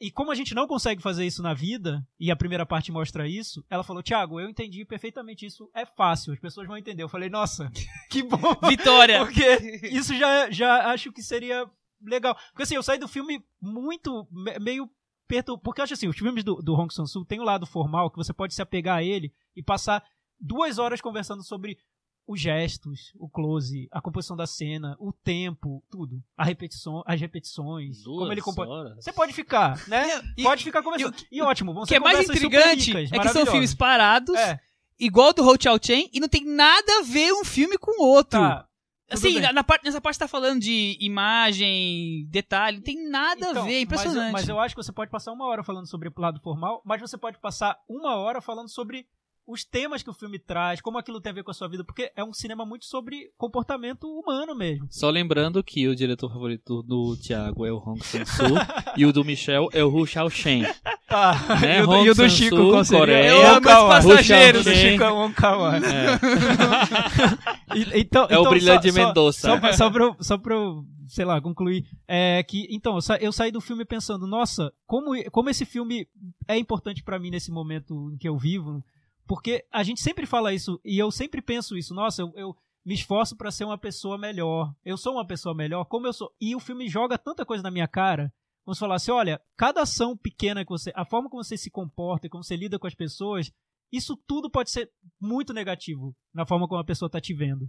e 0.00 0.10
como 0.10 0.30
a 0.30 0.34
gente 0.34 0.54
não 0.54 0.66
consegue 0.66 1.02
fazer 1.02 1.26
isso 1.26 1.42
na 1.42 1.52
vida, 1.52 2.06
e 2.18 2.30
a 2.30 2.36
primeira 2.36 2.64
parte 2.64 2.90
mostra 2.92 3.28
isso, 3.28 3.64
ela 3.68 3.82
falou: 3.84 4.02
Thiago, 4.02 4.40
eu 4.40 4.48
entendi 4.48 4.84
perfeitamente 4.84 5.44
isso, 5.44 5.70
é 5.74 5.84
fácil, 5.84 6.32
as 6.32 6.38
pessoas 6.38 6.66
vão 6.66 6.76
entender. 6.76 7.02
Eu 7.02 7.08
falei: 7.08 7.28
Nossa, 7.28 7.70
que 8.10 8.22
bom! 8.22 8.38
Vitória! 8.68 9.24
Porque 9.24 9.44
isso 9.90 10.14
já, 10.16 10.50
já 10.50 10.90
acho 10.92 11.12
que 11.12 11.22
seria 11.22 11.68
legal. 12.00 12.36
Porque 12.50 12.62
assim, 12.62 12.76
eu 12.76 12.82
saí 12.82 12.98
do 12.98 13.08
filme 13.08 13.44
muito, 13.60 14.26
me- 14.30 14.58
meio 14.58 14.90
perto. 15.28 15.58
Porque 15.58 15.80
eu 15.80 15.84
acho 15.84 15.94
assim, 15.94 16.08
os 16.08 16.16
filmes 16.16 16.44
do, 16.44 16.56
do 16.62 16.74
Hong 16.74 16.92
Sang-soo 16.92 17.24
tem 17.24 17.40
o 17.40 17.44
lado 17.44 17.66
formal 17.66 18.10
que 18.10 18.16
você 18.16 18.32
pode 18.32 18.54
se 18.54 18.62
apegar 18.62 18.98
a 18.98 19.02
ele 19.02 19.32
e 19.56 19.62
passar 19.62 20.04
duas 20.40 20.78
horas 20.78 21.00
conversando 21.00 21.42
sobre 21.42 21.78
os 22.26 22.40
gestos, 22.40 23.12
o 23.18 23.28
close, 23.28 23.88
a 23.92 24.00
composição 24.00 24.36
da 24.36 24.46
cena, 24.46 24.96
o 24.98 25.12
tempo, 25.12 25.82
tudo. 25.90 26.22
A 26.36 26.44
repetição, 26.44 27.02
as 27.06 27.20
repetições, 27.20 28.02
Duas 28.02 28.18
como 28.20 28.32
ele 28.32 28.40
compõe. 28.42 28.66
horas. 28.68 29.04
Você 29.04 29.12
pode 29.12 29.32
ficar, 29.32 29.86
né? 29.88 30.20
E- 30.36 30.42
pode 30.44 30.64
ficar 30.64 30.82
conversando. 30.82 31.14
E, 31.30 31.40
ótimo, 31.40 31.72
vão 31.72 31.82
O 31.84 31.86
ser 31.86 31.94
que 31.94 31.96
é 31.96 32.00
mais 32.00 32.28
intrigante 32.28 32.92
ricas, 32.92 33.12
é 33.12 33.18
que 33.18 33.28
são 33.28 33.46
filmes 33.46 33.74
parados 33.74 34.34
É, 34.36 34.58
igual 34.98 35.32
do 35.32 35.46
Ho 35.48 35.56
Chao 35.60 35.78
Chen 35.80 36.10
e 36.12 36.18
não 36.18 36.28
tem 36.28 36.44
nada 36.44 36.98
a 36.98 37.02
ver 37.02 37.32
um 37.32 37.44
filme 37.44 37.78
com 37.78 38.02
o 38.02 38.06
outro. 38.06 38.40
Tá. 38.40 38.66
assim, 39.08 39.38
na, 39.38 39.52
na 39.52 39.62
parte, 39.62 39.84
nessa 39.84 40.00
parte 40.00 40.18
tá 40.18 40.26
falando 40.26 40.60
de 40.60 40.96
imagem, 41.00 42.26
detalhe, 42.28 42.78
não 42.78 42.84
tem 42.84 43.08
nada 43.08 43.50
Então, 43.50 43.62
a 43.62 43.66
ver, 43.66 43.70
é 43.70 43.72
mas 43.72 43.76
eu- 43.76 43.82
impressionante. 43.82 44.32
Mas 44.32 44.48
eu, 44.48 44.58
acho 44.58 44.74
que 44.74 44.82
você 44.82 44.92
pode 44.92 45.10
passar 45.10 45.32
uma 45.32 45.46
hora 45.46 45.62
falando 45.62 45.86
sobre 45.86 46.08
o 46.08 46.12
lado 46.20 46.40
formal, 46.40 46.82
mas 46.84 47.00
você 47.00 47.16
pode 47.16 47.38
passar 47.38 47.78
uma 47.88 48.16
hora 48.16 48.40
falando 48.40 48.68
sobre 48.68 49.06
os 49.46 49.64
temas 49.64 50.02
que 50.02 50.10
o 50.10 50.14
filme 50.14 50.38
traz, 50.38 50.80
como 50.80 50.98
aquilo 50.98 51.20
tem 51.20 51.30
a 51.30 51.34
ver 51.34 51.42
com 51.44 51.50
a 51.50 51.54
sua 51.54 51.68
vida, 51.68 51.84
porque 51.84 52.10
é 52.16 52.24
um 52.24 52.32
cinema 52.32 52.64
muito 52.66 52.84
sobre 52.86 53.30
comportamento 53.38 54.08
humano 54.08 54.54
mesmo. 54.54 54.86
Só 54.90 55.08
lembrando 55.08 55.62
que 55.62 55.86
o 55.86 55.94
diretor 55.94 56.28
favorito 56.32 56.82
do 56.82 57.16
Thiago 57.16 57.64
é 57.64 57.72
o 57.72 57.76
Hong 57.78 58.02
Sang-soo 58.04 58.56
e 58.96 59.06
o 59.06 59.12
do 59.12 59.24
Michel 59.24 59.68
é 59.72 59.84
o 59.84 59.88
Hu 59.94 60.06
Xiaoxen. 60.06 60.64
Tá. 61.08 61.34
Né? 61.62 61.78
E 61.78 61.82
o 61.82 61.86
do, 61.86 61.96
e 62.06 62.10
o 62.10 62.14
do 62.14 62.28
Chico, 62.28 62.84
seria? 62.84 62.98
Coreia. 63.00 63.28
Eu 63.28 63.46
amo 63.46 63.58
os 63.58 63.64
passageiros. 63.64 64.60
O 64.66 64.70
do 64.70 64.74
Chico 64.74 65.04
é 65.04 65.10
Wong. 65.10 65.34
É. 65.86 67.78
E- 67.78 68.00
então, 68.00 68.22
É 68.28 68.36
o 68.36 68.40
então, 68.40 68.50
Brilhante 68.50 68.90
só- 68.92 69.06
Mendonça. 69.06 69.40
Só, 69.48 69.58
pra, 69.60 69.72
só, 69.72 69.90
pra, 69.90 70.16
só 70.20 70.38
pra 70.38 70.54
eu, 70.54 70.84
sei 71.06 71.24
lá, 71.24 71.40
concluir. 71.40 71.84
É 72.08 72.42
que, 72.42 72.66
então, 72.70 72.94
eu 72.96 73.00
sa- 73.00 73.16
eu 73.18 73.32
saí 73.32 73.50
do 73.50 73.60
filme 73.60 73.84
pensando, 73.84 74.26
nossa, 74.26 74.72
como, 74.86 75.10
como 75.30 75.48
esse 75.50 75.64
filme 75.64 76.06
é 76.48 76.56
importante 76.58 77.02
pra 77.02 77.18
mim 77.18 77.30
nesse 77.30 77.50
momento 77.50 78.10
em 78.12 78.16
que 78.18 78.28
eu 78.28 78.36
vivo. 78.36 78.82
Porque 79.26 79.64
a 79.72 79.82
gente 79.82 80.00
sempre 80.00 80.26
fala 80.26 80.54
isso, 80.54 80.80
e 80.84 80.98
eu 80.98 81.10
sempre 81.10 81.42
penso 81.42 81.76
isso, 81.76 81.92
nossa, 81.94 82.22
eu, 82.22 82.32
eu 82.36 82.56
me 82.84 82.94
esforço 82.94 83.36
pra 83.36 83.50
ser 83.50 83.64
uma 83.64 83.76
pessoa 83.76 84.16
melhor. 84.16 84.72
Eu 84.84 84.96
sou 84.96 85.14
uma 85.14 85.26
pessoa 85.26 85.52
melhor, 85.52 85.84
como 85.86 86.06
eu 86.06 86.12
sou. 86.12 86.32
E 86.40 86.54
o 86.54 86.60
filme 86.60 86.88
joga 86.88 87.18
tanta 87.18 87.44
coisa 87.44 87.60
na 87.60 87.70
minha 87.70 87.88
cara. 87.88 88.32
Como 88.64 88.74
se 88.74 88.80
falasse, 88.80 89.10
olha, 89.10 89.40
cada 89.56 89.82
ação 89.82 90.16
pequena 90.16 90.64
que 90.64 90.70
você. 90.70 90.92
A 90.94 91.04
forma 91.04 91.28
como 91.28 91.42
você 91.42 91.56
se 91.56 91.68
comporta, 91.68 92.28
como 92.28 92.44
você 92.44 92.56
lida 92.56 92.78
com 92.78 92.86
as 92.86 92.94
pessoas, 92.94 93.52
isso 93.92 94.16
tudo 94.16 94.48
pode 94.48 94.70
ser 94.70 94.90
muito 95.20 95.52
negativo 95.52 96.14
na 96.32 96.46
forma 96.46 96.68
como 96.68 96.80
a 96.80 96.84
pessoa 96.84 97.10
tá 97.10 97.20
te 97.20 97.34
vendo. 97.34 97.68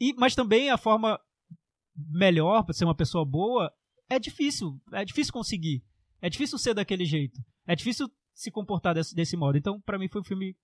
E, 0.00 0.14
mas 0.14 0.34
também 0.34 0.70
a 0.70 0.78
forma 0.78 1.20
melhor 1.94 2.64
para 2.64 2.72
ser 2.72 2.86
uma 2.86 2.94
pessoa 2.94 3.26
boa 3.26 3.70
é 4.08 4.18
difícil. 4.18 4.80
É 4.92 5.04
difícil 5.04 5.34
conseguir. 5.34 5.84
É 6.22 6.30
difícil 6.30 6.58
ser 6.58 6.72
daquele 6.72 7.04
jeito. 7.04 7.38
É 7.66 7.74
difícil 7.74 8.10
se 8.32 8.50
comportar 8.50 8.94
desse, 8.94 9.14
desse 9.14 9.36
modo. 9.36 9.58
Então, 9.58 9.80
pra 9.82 9.98
mim, 9.98 10.08
foi 10.08 10.22
um 10.22 10.24
filme 10.24 10.56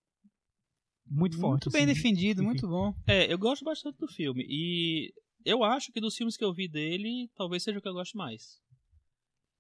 muito 1.08 1.38
forte. 1.38 1.66
Muito 1.66 1.70
bem 1.70 1.84
assim. 1.84 1.94
defendido, 1.94 2.38
Enfim. 2.42 2.46
muito 2.48 2.68
bom. 2.68 2.94
É, 3.06 3.32
eu 3.32 3.38
gosto 3.38 3.64
bastante 3.64 3.98
do 3.98 4.06
filme. 4.08 4.44
E 4.48 5.12
eu 5.44 5.62
acho 5.64 5.92
que 5.92 6.00
dos 6.00 6.16
filmes 6.16 6.36
que 6.36 6.44
eu 6.44 6.52
vi 6.52 6.68
dele, 6.68 7.28
talvez 7.36 7.62
seja 7.62 7.78
o 7.78 7.82
que 7.82 7.88
eu 7.88 7.92
gosto 7.94 8.16
mais. 8.16 8.60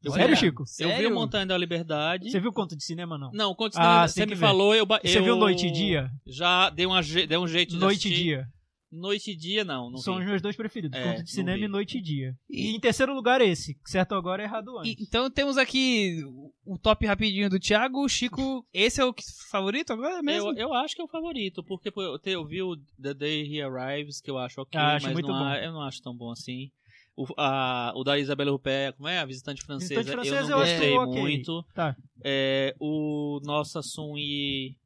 Eu 0.04 0.12
Sério, 0.12 0.34
vi, 0.36 0.40
Chico? 0.40 0.62
Eu 0.78 0.88
vi 0.88 0.94
Sério? 0.94 1.10
o 1.10 1.14
Montanha 1.14 1.46
da 1.46 1.56
Liberdade. 1.58 2.30
Você 2.30 2.38
viu 2.38 2.52
conto 2.52 2.76
de 2.76 2.84
cinema, 2.84 3.16
não? 3.18 3.32
Não, 3.32 3.54
quando 3.54 3.72
Ah, 3.76 4.06
você 4.06 4.14
você 4.20 4.26
me 4.26 4.34
ver. 4.34 4.40
falou, 4.40 4.74
eu, 4.74 4.86
ba- 4.86 5.00
Você 5.02 5.18
eu 5.18 5.24
viu 5.24 5.36
Noite 5.36 5.66
e 5.66 5.72
Dia? 5.72 6.10
Já 6.26 6.70
dei, 6.70 6.86
uma, 6.86 7.00
dei 7.02 7.36
um 7.38 7.48
jeito 7.48 7.70
de 7.70 7.76
Noite 7.78 8.08
e. 8.08 8.14
Dia. 8.14 8.46
Noite 8.90 9.32
e 9.32 9.36
Dia, 9.36 9.64
não. 9.64 9.90
não 9.90 9.98
São 9.98 10.14
vi. 10.14 10.20
os 10.20 10.26
meus 10.26 10.40
dois 10.42 10.54
preferidos. 10.56 10.98
É, 10.98 11.02
conto 11.04 11.24
de 11.24 11.30
cinema 11.30 11.58
vi. 11.58 11.64
e 11.64 11.68
Noite 11.68 11.98
e 11.98 12.00
Dia. 12.00 12.34
E- 12.48 12.70
E 12.70 12.76
em 12.76 12.80
terceiro 12.80 13.14
lugar 13.14 13.40
esse. 13.40 13.76
Certo 13.84 14.14
agora, 14.14 14.42
errado 14.42 14.78
antes. 14.78 14.92
E- 14.92 15.02
então 15.02 15.30
temos 15.30 15.56
aqui 15.58 16.22
o- 16.64 16.78
top 16.78 17.04
rapidinho 17.06 17.50
do 17.50 17.58
Thiago. 17.58 18.04
O 18.04 18.08
Chico, 18.08 18.64
esse 18.72 19.00
é 19.00 19.04
o 19.04 19.14
favorito 19.50 19.92
agora 19.92 20.22
mesmo? 20.22 20.50
Eu, 20.50 20.68
eu 20.68 20.74
acho 20.74 20.94
que 20.94 21.00
é 21.00 21.04
o 21.04 21.08
favorito, 21.08 21.62
porque 21.64 21.92
eu, 21.94 22.18
eu 22.24 22.46
vi 22.46 22.62
o 22.62 22.76
The 23.02 23.12
Day 23.14 23.56
He 23.58 23.60
Arrives, 23.62 24.20
que 24.20 24.30
eu 24.30 24.38
acho 24.38 24.60
ok, 24.60 24.78
Ah, 24.80 24.94
acho 24.96 25.06
mas 25.06 25.12
muito 25.14 25.28
não 25.28 25.54
eu 25.54 25.72
não 25.72 25.82
acho 25.82 26.00
tão 26.02 26.16
bom 26.16 26.30
assim. 26.30 26.70
O, 27.18 27.26
a, 27.38 27.92
o 27.96 28.04
da 28.04 28.18
Isabelle 28.18 28.50
Huppert, 28.50 28.94
como 28.96 29.08
é? 29.08 29.18
A 29.18 29.24
Visitante 29.24 29.62
Francesa, 29.64 30.00
Visitante 30.02 30.14
Francesa 30.28 30.36
eu 30.36 30.42
eu 30.44 30.48
não 30.56 30.62
acho 30.62 30.72
gostei 30.72 31.22
muito. 31.22 31.62
Tá. 31.74 31.96
É, 32.22 32.74
o 32.78 33.40
Nossa 33.42 33.80
Sun 33.80 34.18
e... 34.18 34.76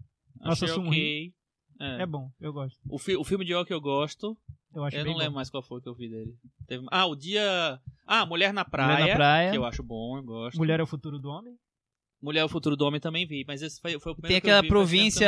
Nossa 0.41 0.67
Sun 0.69 0.87
ok. 0.89 1.33
É. 1.81 2.03
É 2.03 2.07
bom, 2.07 2.31
eu 2.41 2.53
gosto. 2.53 2.79
O, 2.89 2.99
fi- 2.99 3.17
o 3.17 3.25
filme 3.25 3.45
de 3.45 3.65
que 3.65 3.73
eu 3.73 3.81
gosto, 3.81 4.37
Eu 4.75 4.85
acho 4.85 4.97
eu 4.97 5.05
não 5.05 5.13
lembro 5.15 5.31
bom. 5.33 5.37
mais 5.37 5.49
qual 5.51 5.63
foi 5.63 5.81
que 5.81 5.89
eu 5.89 5.95
vi 5.95 6.09
dele. 6.09 6.35
Teve- 6.67 6.87
Ah, 6.91 7.07
o 7.07 7.17
dia... 7.17 7.81
Ah, 8.07 8.27
Mulher 8.27 8.53
na 8.53 8.65
Praia, 8.65 8.99
Mulher 8.99 9.09
na 9.09 9.15
Praia. 9.17 9.51
que 9.51 9.57
eu 9.57 9.65
acho 9.65 9.83
bom, 9.83 10.19
eu 10.19 10.23
gosto. 10.23 10.59
Mulher 10.59 10.79
é 10.79 10.83
o 10.83 10.87
futuro 10.87 11.19
do 11.19 11.29
homem? 11.31 11.55
Mulher 12.23 12.41
é 12.41 12.45
o 12.45 12.49
Futuro 12.51 12.77
do 12.77 12.85
Homem 12.85 13.01
também 13.01 13.27
vi, 13.27 13.47
mas 13.49 13.63
esse 13.63 13.81
foi, 13.81 13.99
foi 13.99 14.13
o 14.13 14.15
primeiro 14.15 14.35
Tem 14.35 14.41
que 14.43 14.47
eu 14.47 14.51
aquela 14.53 14.61
vi, 14.63 14.69
província, 14.69 15.27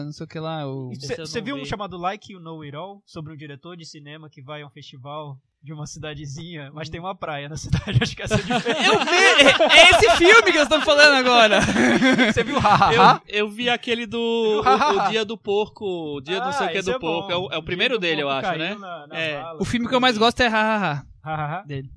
não 0.00 0.04
não 0.04 0.12
sei 0.12 0.24
o 0.26 0.28
que 0.28 0.38
lá. 0.38 0.68
O... 0.70 0.90
Você 0.94 1.38
não 1.38 1.44
viu 1.46 1.56
um 1.56 1.60
vi. 1.60 1.64
chamado 1.64 1.96
Like 1.96 2.30
You 2.30 2.40
Know 2.40 2.60
It 2.60 2.76
All? 2.76 3.02
Sobre 3.06 3.32
um 3.32 3.36
diretor 3.38 3.74
de 3.74 3.86
cinema 3.86 4.28
que 4.28 4.42
vai 4.42 4.60
a 4.60 4.66
um 4.66 4.70
festival 4.70 5.40
de 5.66 5.72
uma 5.72 5.84
cidadezinha, 5.84 6.70
mas 6.72 6.88
tem 6.88 7.00
uma 7.00 7.12
praia 7.12 7.48
na 7.48 7.56
cidade. 7.58 7.98
Acho 8.00 8.14
que 8.14 8.22
essa 8.22 8.34
é 8.34 8.38
diferente. 8.38 8.86
Eu 8.86 9.00
vi! 9.00 9.74
É 9.76 9.90
esse 9.90 10.10
filme 10.16 10.44
que 10.44 10.52
nós 10.52 10.62
estamos 10.62 10.84
falando 10.84 11.14
agora! 11.16 11.58
Você 12.32 12.44
viu 12.44 12.60
Hahaha? 12.60 13.20
Eu, 13.26 13.40
eu 13.46 13.48
vi 13.50 13.68
aquele 13.68 14.06
do. 14.06 14.62
o, 14.64 14.96
o 15.06 15.08
Dia 15.10 15.24
do 15.24 15.36
Porco. 15.36 15.84
O 16.16 16.20
Dia 16.20 16.38
não 16.38 16.52
sei 16.52 16.68
o 16.68 16.70
que 16.70 16.82
do 16.82 17.00
porco. 17.00 17.32
É 17.32 17.36
o, 17.36 17.48
é 17.52 17.58
o 17.58 17.62
primeiro 17.62 17.98
dele, 17.98 18.22
eu 18.22 18.30
acho, 18.30 18.56
né? 18.56 18.76
É. 19.10 19.42
O 19.58 19.64
filme 19.64 19.88
que 19.88 19.94
eu 19.94 20.00
mais 20.00 20.16
gosto 20.16 20.40
é 20.40 20.46
Hahaha 20.46 21.04
Hahaha. 21.24 21.62
dele. 21.66 21.90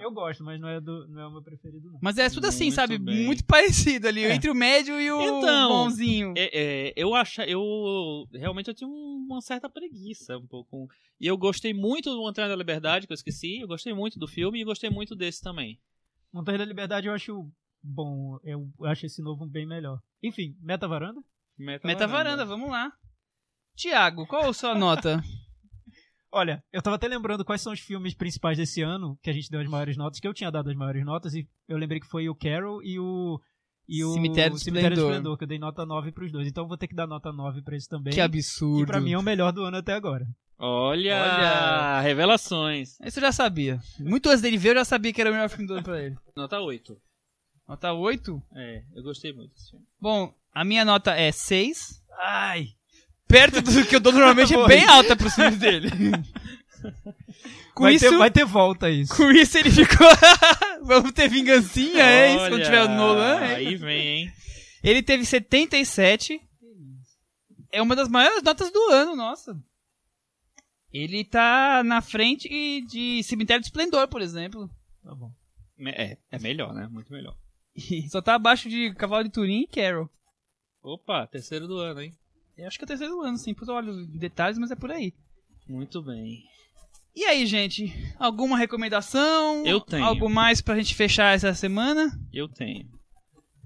Eu 0.00 0.10
gosto, 0.10 0.42
mas 0.42 0.58
não 0.60 0.68
é, 0.68 0.80
do, 0.80 1.06
não 1.08 1.20
é 1.20 1.26
o 1.26 1.30
meu 1.30 1.42
preferido, 1.42 1.90
não. 1.92 1.98
Mas 2.02 2.16
é 2.18 2.28
tudo 2.30 2.46
assim, 2.46 2.64
Muito 2.64 2.74
sabe? 2.74 2.98
bem. 2.98 3.26
Muito 3.26 3.44
parecido 3.44 4.08
ali, 4.08 4.24
É. 4.24 4.34
entre 4.34 4.50
o 4.50 4.54
médio 4.54 4.98
e 5.00 5.12
o 5.12 5.20
Então, 5.20 5.68
bonzinho. 5.68 6.32
É, 6.36 6.88
é, 6.88 6.92
eu 6.96 7.14
acho. 7.14 7.42
Eu. 7.42 7.60
Realmente 8.32 8.68
eu 8.68 8.74
tinha 8.74 8.88
um- 8.88 9.26
uma 9.28 9.40
certa 9.40 9.68
preguiça 9.68 10.38
um 10.38 10.46
pouco. 10.46 10.88
E 11.20 11.26
eu 11.26 11.36
gostei 11.36 11.74
muito 11.74 12.10
do 12.10 12.16
Montanha 12.18 12.48
da 12.48 12.56
Liberdade, 12.56 13.06
que 13.06 13.12
eu 13.12 13.14
esqueci. 13.14 13.60
Eu 13.60 13.68
gostei 13.68 13.92
muito 13.92 14.18
do 14.18 14.26
filme 14.26 14.60
e 14.60 14.64
gostei 14.64 14.88
muito 14.90 15.14
desse 15.14 15.42
também. 15.42 15.78
Montanha 16.32 16.58
da 16.58 16.64
Liberdade 16.64 17.06
eu 17.06 17.12
acho 17.12 17.46
bom. 17.82 18.38
Eu 18.42 18.68
acho 18.84 19.04
esse 19.06 19.20
novo 19.22 19.44
bem 19.46 19.66
melhor. 19.66 20.00
Enfim, 20.22 20.56
Meta 20.62 20.88
Varanda? 20.88 21.20
Meta, 21.58 21.86
Meta 21.86 22.06
varanda, 22.06 22.44
vamos 22.46 22.70
lá. 22.70 22.90
Tiago, 23.76 24.26
qual 24.26 24.48
a 24.48 24.52
sua 24.54 24.74
nota? 24.74 25.22
Olha, 26.32 26.62
eu 26.72 26.80
tava 26.80 26.96
até 26.96 27.08
lembrando 27.08 27.44
quais 27.44 27.60
são 27.60 27.72
os 27.72 27.80
filmes 27.80 28.14
principais 28.14 28.56
desse 28.56 28.82
ano 28.82 29.18
que 29.22 29.28
a 29.30 29.32
gente 29.32 29.50
deu 29.50 29.60
as 29.60 29.66
maiores 29.68 29.96
notas, 29.96 30.20
que 30.20 30.28
eu 30.28 30.34
tinha 30.34 30.50
dado 30.50 30.70
as 30.70 30.76
maiores 30.76 31.04
notas, 31.04 31.34
e 31.34 31.48
eu 31.68 31.76
lembrei 31.76 31.98
que 32.00 32.06
foi 32.06 32.28
o 32.28 32.34
Carol 32.34 32.82
e 32.82 32.98
o. 32.98 33.40
E 33.88 34.04
o 34.04 34.12
Cemitério 34.14 34.52
do 34.52 34.56
Esplendor. 34.56 35.36
que 35.36 35.42
eu 35.42 35.48
dei 35.48 35.58
nota 35.58 35.84
9 35.84 36.12
pros 36.12 36.30
dois. 36.30 36.46
Então 36.46 36.62
eu 36.62 36.68
vou 36.68 36.76
ter 36.78 36.86
que 36.86 36.94
dar 36.94 37.08
nota 37.08 37.32
9 37.32 37.60
pra 37.62 37.76
esse 37.76 37.88
também. 37.88 38.12
que 38.12 38.20
absurdo. 38.20 38.78
Que 38.78 38.86
pra 38.86 39.00
mim 39.00 39.12
é 39.12 39.18
o 39.18 39.22
melhor 39.22 39.50
do 39.50 39.64
ano 39.64 39.78
até 39.78 39.92
agora. 39.92 40.24
Olha, 40.56 41.16
Olha. 41.20 42.00
revelações. 42.02 43.00
Esse 43.00 43.18
eu 43.18 43.22
já 43.22 43.32
sabia. 43.32 43.80
Muito 43.98 44.28
antes 44.28 44.42
dele 44.42 44.56
ver, 44.58 44.68
eu 44.70 44.74
já 44.76 44.84
sabia 44.84 45.12
que 45.12 45.20
era 45.20 45.30
o 45.30 45.32
melhor 45.32 45.48
filme 45.48 45.66
do 45.66 45.74
ano 45.74 45.82
pra 45.82 46.00
ele. 46.00 46.14
Nota 46.36 46.60
8. 46.60 46.96
Nota 47.66 47.92
8? 47.92 48.42
É, 48.54 48.84
eu 48.94 49.02
gostei 49.02 49.32
muito 49.32 49.54
desse 49.54 49.70
filme. 49.70 49.84
Bom, 50.00 50.32
a 50.52 50.64
minha 50.64 50.84
nota 50.84 51.12
é 51.16 51.32
6. 51.32 52.00
Ai! 52.18 52.68
Perto 53.30 53.62
do 53.62 53.86
que 53.86 53.96
eu 53.96 54.00
dou 54.00 54.12
normalmente, 54.12 54.54
é 54.54 54.66
bem 54.66 54.84
alta 54.84 55.16
pros 55.16 55.34
filmes 55.34 55.58
dele. 55.58 55.88
Com 57.74 57.84
vai, 57.84 57.94
isso, 57.94 58.10
ter, 58.10 58.18
vai 58.18 58.30
ter 58.30 58.44
volta 58.44 58.90
isso. 58.90 59.16
com 59.16 59.30
isso 59.30 59.56
ele 59.56 59.70
ficou... 59.70 60.06
Vamos 60.82 61.12
ter 61.12 61.28
vingancinha, 61.28 62.02
é 62.02 62.28
isso? 62.30 62.38
Quando 62.38 62.54
Olha, 62.54 62.64
tiver 62.64 62.82
o 62.84 62.88
Nolan, 62.88 63.40
é. 63.40 63.54
Aí 63.54 63.76
vem, 63.76 64.06
hein? 64.06 64.32
Ele 64.82 65.02
teve 65.02 65.24
77. 65.24 66.40
É 67.70 67.80
uma 67.80 67.94
das 67.94 68.08
maiores 68.08 68.42
notas 68.42 68.70
do 68.72 68.90
ano, 68.90 69.14
nossa. 69.14 69.56
Ele 70.92 71.24
tá 71.24 71.82
na 71.84 72.00
frente 72.00 72.48
de 72.82 73.22
Cemitério 73.22 73.62
do 73.62 73.66
Esplendor, 73.66 74.08
por 74.08 74.20
exemplo. 74.20 74.68
Tá 75.02 75.14
bom. 75.14 75.32
É, 75.86 76.18
é 76.30 76.38
melhor, 76.38 76.74
né? 76.74 76.88
Muito 76.90 77.12
melhor. 77.12 77.36
Só 78.10 78.20
tá 78.20 78.34
abaixo 78.34 78.68
de 78.68 78.92
Cavalo 78.94 79.24
de 79.24 79.30
Turim 79.30 79.62
e 79.62 79.66
Carol. 79.66 80.10
Opa, 80.82 81.26
terceiro 81.26 81.68
do 81.68 81.78
ano, 81.78 82.00
hein? 82.00 82.14
Eu 82.60 82.66
acho 82.66 82.78
que 82.78 82.84
é 82.84 82.86
o 82.86 82.88
terceiro 82.88 83.22
ano, 83.22 83.38
sim. 83.38 83.54
Por 83.54 83.68
olho 83.70 84.06
detalhes, 84.06 84.58
mas 84.58 84.70
é 84.70 84.76
por 84.76 84.90
aí. 84.90 85.14
Muito 85.66 86.02
bem. 86.02 86.42
E 87.16 87.24
aí, 87.24 87.46
gente? 87.46 87.90
Alguma 88.18 88.58
recomendação? 88.58 89.66
Eu 89.66 89.80
tenho. 89.80 90.04
Algo 90.04 90.28
mais 90.28 90.60
pra 90.60 90.76
gente 90.76 90.94
fechar 90.94 91.34
essa 91.34 91.54
semana? 91.54 92.10
Eu 92.30 92.48
tenho. 92.48 92.86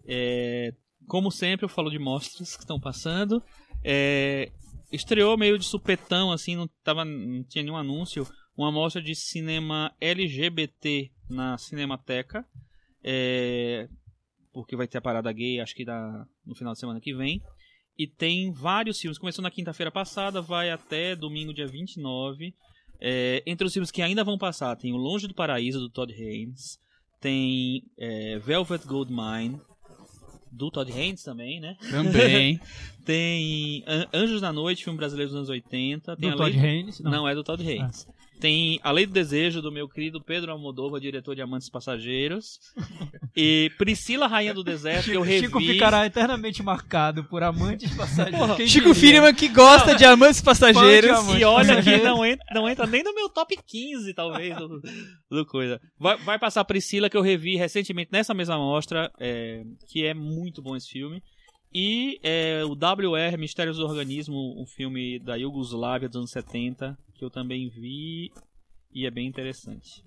É, 0.06 0.72
como 1.08 1.30
sempre, 1.32 1.64
eu 1.64 1.68
falo 1.68 1.90
de 1.90 1.98
mostras 1.98 2.54
que 2.54 2.62
estão 2.62 2.78
passando. 2.78 3.42
É, 3.82 4.52
estreou 4.92 5.36
meio 5.36 5.58
de 5.58 5.64
supetão, 5.64 6.30
assim, 6.30 6.54
não, 6.54 6.68
tava, 6.84 7.04
não 7.04 7.42
tinha 7.42 7.64
nenhum 7.64 7.76
anúncio. 7.76 8.24
Uma 8.56 8.70
mostra 8.70 9.02
de 9.02 9.16
cinema 9.16 9.92
LGBT 10.00 11.10
na 11.28 11.58
Cinemateca. 11.58 12.46
É, 13.02 13.88
porque 14.52 14.76
vai 14.76 14.86
ter 14.86 14.98
a 14.98 15.02
parada 15.02 15.32
gay, 15.32 15.60
acho 15.60 15.74
que 15.74 15.84
da, 15.84 16.24
no 16.46 16.54
final 16.54 16.72
de 16.72 16.78
semana 16.78 17.00
que 17.00 17.12
vem. 17.12 17.42
E 17.98 18.06
tem 18.06 18.50
vários 18.52 18.98
filmes. 19.00 19.18
Começou 19.18 19.42
na 19.42 19.50
quinta-feira 19.50 19.90
passada, 19.90 20.40
vai 20.42 20.70
até 20.70 21.14
domingo, 21.14 21.54
dia 21.54 21.66
29. 21.66 22.52
É, 23.00 23.42
entre 23.46 23.66
os 23.66 23.72
filmes 23.72 23.90
que 23.90 24.02
ainda 24.02 24.24
vão 24.24 24.36
passar, 24.38 24.74
tem 24.76 24.92
O 24.92 24.96
Longe 24.96 25.26
do 25.28 25.34
Paraíso, 25.34 25.78
do 25.80 25.88
Todd 25.90 26.12
Haynes. 26.12 26.78
Tem 27.20 27.82
é, 27.98 28.38
Velvet 28.38 28.86
Goldmine, 28.86 29.60
do 30.52 30.70
Todd 30.70 30.90
Haynes 30.92 31.22
também, 31.22 31.60
né? 31.60 31.76
Também. 31.90 32.60
Tem 33.04 33.82
An- 33.86 34.06
Anjos 34.14 34.40
da 34.40 34.50
Noite, 34.52 34.82
filme 34.84 34.96
brasileiro 34.96 35.28
dos 35.30 35.36
anos 35.36 35.48
80. 35.50 36.16
Tem 36.16 36.30
Do 36.30 36.36
Todd 36.36 36.56
Lei- 36.58 36.70
Haynes? 36.70 37.00
Não. 37.00 37.28
é 37.28 37.34
do 37.34 37.44
Todd 37.44 37.62
Haynes. 37.62 38.06
Tem 38.40 38.78
A 38.82 38.90
Lei 38.90 39.06
do 39.06 39.12
Desejo, 39.12 39.62
do 39.62 39.72
meu 39.72 39.88
querido 39.88 40.22
Pedro 40.22 40.52
Almodóvar, 40.52 41.00
diretor 41.00 41.34
de 41.34 41.42
Amantes 41.42 41.68
Passageiros. 41.70 42.58
E 43.36 43.72
Priscila, 43.76 44.28
Rainha 44.28 44.54
do 44.54 44.62
Deserto, 44.62 45.06
que 45.06 45.16
eu 45.16 45.20
revi. 45.20 45.46
Chico 45.46 45.58
ficará 45.58 46.06
eternamente 46.06 46.62
marcado 46.62 47.24
por 47.24 47.42
amantes 47.42 47.92
passageiros. 47.92 48.38
Porra, 48.38 48.54
Chico 48.64 48.94
diria? 48.94 48.94
Firman 48.94 49.34
que 49.34 49.48
gosta 49.48 49.92
de 49.96 50.04
amantes 50.04 50.40
passageiros. 50.40 51.10
De 51.10 51.16
amantes. 51.16 51.40
E 51.40 51.44
olha 51.44 51.82
que 51.82 51.96
não 51.98 52.24
entra, 52.24 52.44
não 52.54 52.68
entra 52.68 52.86
nem 52.86 53.02
no 53.02 53.12
meu 53.12 53.28
top 53.28 53.58
15, 53.66 54.14
talvez, 54.14 54.56
do, 54.56 54.80
do 55.28 55.44
coisa. 55.46 55.80
Vai, 55.98 56.16
vai 56.18 56.38
passar 56.38 56.64
Priscila, 56.64 57.10
que 57.10 57.16
eu 57.16 57.22
revi 57.22 57.56
recentemente 57.56 58.12
nessa 58.12 58.32
mesma 58.32 58.56
mostra, 58.56 59.10
é, 59.18 59.64
que 59.88 60.06
é 60.06 60.14
muito 60.14 60.62
bom 60.62 60.76
esse 60.76 60.90
filme. 60.90 61.20
E 61.74 62.20
é, 62.22 62.64
o 62.64 62.72
WR, 62.72 63.36
Mistérios 63.38 63.78
do 63.78 63.84
Organismo, 63.84 64.54
um 64.62 64.64
filme 64.66 65.18
da 65.18 65.34
Iugoslávia 65.34 66.08
dos 66.08 66.16
anos 66.18 66.30
70, 66.30 66.96
que 67.14 67.24
eu 67.24 67.30
também 67.30 67.68
vi 67.68 68.30
e 68.92 69.06
é 69.06 69.10
bem 69.10 69.26
interessante. 69.26 70.04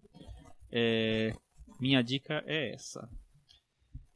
É, 0.71 1.33
minha 1.79 2.01
dica 2.01 2.41
é 2.45 2.73
essa. 2.73 3.09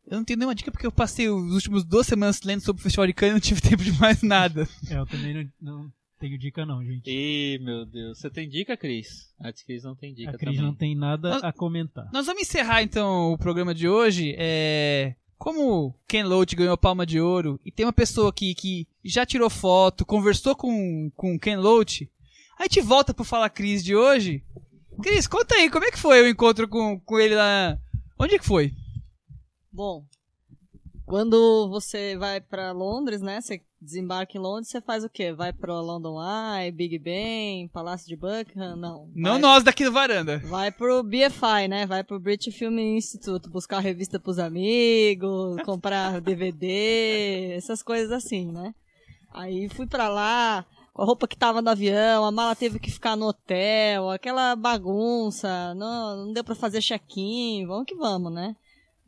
Eu 0.08 0.18
não 0.18 0.24
tenho 0.26 0.40
nenhuma 0.40 0.56
dica 0.56 0.72
porque 0.72 0.86
eu 0.88 0.92
passei 0.92 1.30
os 1.30 1.54
últimos 1.54 1.84
duas 1.84 2.08
semanas 2.08 2.42
lendo 2.42 2.62
sobre 2.62 2.80
o 2.80 2.84
Festival 2.84 3.06
de 3.08 3.14
Cannes 3.14 3.32
e 3.32 3.34
não 3.34 3.40
tive 3.42 3.62
tempo 3.70 3.84
de 3.84 3.92
mais 4.00 4.22
nada. 4.24 4.68
É, 4.90 4.98
eu 4.98 5.06
também 5.06 5.52
não, 5.62 5.82
não 5.82 5.92
tenho 6.20 6.38
dica 6.38 6.66
não, 6.66 6.84
gente. 6.84 7.10
Ih, 7.10 7.60
meu 7.60 7.86
Deus. 7.86 8.18
Você 8.18 8.30
tem 8.30 8.48
dica, 8.48 8.78
Cris? 8.78 9.30
A 9.40 9.52
Cris 9.52 9.84
não 9.84 9.96
tem 9.96 10.14
dica 10.14 10.32
A 10.32 10.38
Cris 10.38 10.56
também. 10.56 10.62
não 10.62 10.76
tem 10.76 10.96
nada 10.96 11.32
Nós- 11.32 11.44
a 11.44 11.52
comentar. 11.52 12.10
Nós 12.14 12.26
vamos 12.26 12.42
encerrar 12.44 12.82
então 12.82 13.34
o 13.34 13.38
programa 13.38 13.74
de 13.76 13.88
hoje. 13.90 14.34
É... 14.38 15.16
Como 15.42 15.96
Ken 16.08 16.22
Loach 16.24 16.56
ganhou 16.56 16.78
palma 16.78 17.04
de 17.04 17.20
ouro 17.20 17.60
e 17.66 17.72
tem 17.72 17.84
uma 17.84 17.92
pessoa 17.92 18.30
aqui 18.30 18.54
que 18.54 18.88
já 19.04 19.26
tirou 19.26 19.50
foto, 19.50 20.06
conversou 20.06 20.56
com, 20.56 21.10
com 21.16 21.40
Ken 21.40 21.58
Loach, 21.58 22.08
a 22.60 22.66
gente 22.66 22.80
volta 22.80 23.12
pro 23.12 23.24
Fala 23.24 23.50
Cris 23.50 23.84
de 23.84 23.96
hoje. 23.96 24.46
Cris, 25.02 25.26
conta 25.26 25.56
aí, 25.56 25.68
como 25.68 25.84
é 25.84 25.90
que 25.90 25.98
foi 25.98 26.22
o 26.22 26.28
encontro 26.30 26.68
com, 26.68 27.00
com 27.00 27.20
ele 27.20 27.34
lá? 27.34 27.76
Onde 28.20 28.36
é 28.36 28.38
que 28.38 28.46
foi? 28.46 28.72
Bom, 29.72 30.06
quando 31.08 31.68
você 31.72 32.16
vai 32.16 32.40
pra 32.40 32.72
Londres, 32.72 33.20
né? 33.20 33.42
Você 33.42 33.64
desembarca 33.82 34.38
em 34.38 34.42
Londres, 34.42 34.70
você 34.70 34.80
faz 34.80 35.04
o 35.04 35.10
quê? 35.10 35.34
Vai 35.34 35.52
pro 35.52 35.74
London 35.82 36.18
Eye, 36.22 36.72
Big 36.72 37.00
Ben, 37.00 37.68
Palácio 37.70 38.08
de 38.08 38.16
Buckingham? 38.16 38.76
Não. 38.76 39.10
Não 39.16 39.32
vai, 39.32 39.42
nós 39.42 39.64
daqui 39.64 39.84
do 39.84 39.92
varanda. 39.92 40.38
Vai 40.46 40.72
pro 40.72 41.02
BFI, 41.02 41.68
né? 41.68 41.86
Vai 41.88 42.04
pro 42.04 42.20
British 42.20 42.56
Film 42.56 42.78
Institute, 42.78 43.50
buscar 43.50 43.80
revista 43.80 44.20
pros 44.20 44.38
amigos, 44.38 45.62
comprar 45.66 46.22
DVD, 46.22 47.54
essas 47.56 47.82
coisas 47.82 48.12
assim, 48.12 48.52
né? 48.52 48.76
Aí 49.34 49.68
fui 49.70 49.88
pra 49.88 50.10
lá, 50.10 50.66
com 50.94 51.02
a 51.02 51.06
roupa 51.06 51.28
que 51.28 51.38
tava 51.38 51.62
no 51.62 51.70
avião, 51.70 52.24
a 52.26 52.32
mala 52.32 52.56
teve 52.56 52.80
que 52.80 52.92
ficar 52.92 53.16
no 53.16 53.28
hotel, 53.28 54.10
aquela 54.10 54.56
bagunça, 54.56 55.74
não, 55.74 56.26
não 56.26 56.34
deu 56.34 56.44
pra 56.44 56.54
fazer 56.54 56.82
check-in, 56.82 57.66
vamos 57.66 57.86
que 57.86 57.96
vamos, 57.96 58.32
né? 58.32 58.56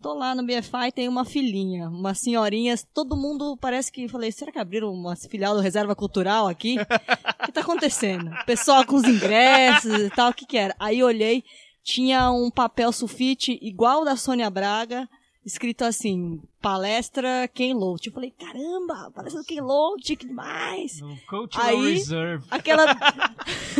Tô 0.04 0.14
lá 0.14 0.36
no 0.36 0.44
BFI 0.44 0.92
tem 0.94 1.08
uma 1.08 1.24
filhinha, 1.24 1.88
umas 1.88 2.20
senhorinhas, 2.20 2.86
todo 2.94 3.16
mundo 3.16 3.56
parece 3.56 3.90
que 3.90 4.10
falei, 4.10 4.34
será 4.34 4.52
que 4.52 4.60
abriram 4.60 4.92
uma 4.94 5.16
filial 5.16 5.56
do 5.56 5.62
Reserva 5.62 5.96
Cultural 5.96 6.46
aqui? 6.46 6.76
O 6.78 7.46
que 7.46 7.54
tá 7.54 7.62
acontecendo? 7.62 8.30
Pessoal 8.46 8.86
com 8.86 8.98
os 8.98 9.06
ingressos 9.06 9.94
e 9.94 10.10
tal, 10.10 10.32
o 10.32 10.34
que 10.34 10.46
que 10.46 10.58
era? 10.58 10.76
Aí 10.78 11.02
olhei, 11.02 11.42
tinha 11.82 12.30
um 12.32 12.52
papel 12.52 12.92
sulfite 12.92 13.58
igual 13.62 14.04
da 14.04 14.18
Sônia 14.18 14.50
Braga, 14.50 15.08
escrito 15.46 15.86
assim, 15.86 16.42
palestra 16.62 17.50
Ken 17.54 17.74
Loach. 17.74 18.08
Eu 18.08 18.14
falei, 18.14 18.32
caramba, 18.32 19.10
palestra 19.16 19.42
do 19.42 19.48
Ken 19.48 19.62
Loach, 19.62 20.18
que 20.18 20.28
demais! 20.28 21.00
No 21.00 21.16
Cultural 21.30 21.66
Aí- 21.66 21.94
Reserve. 21.94 22.46
Aquela 22.52 22.94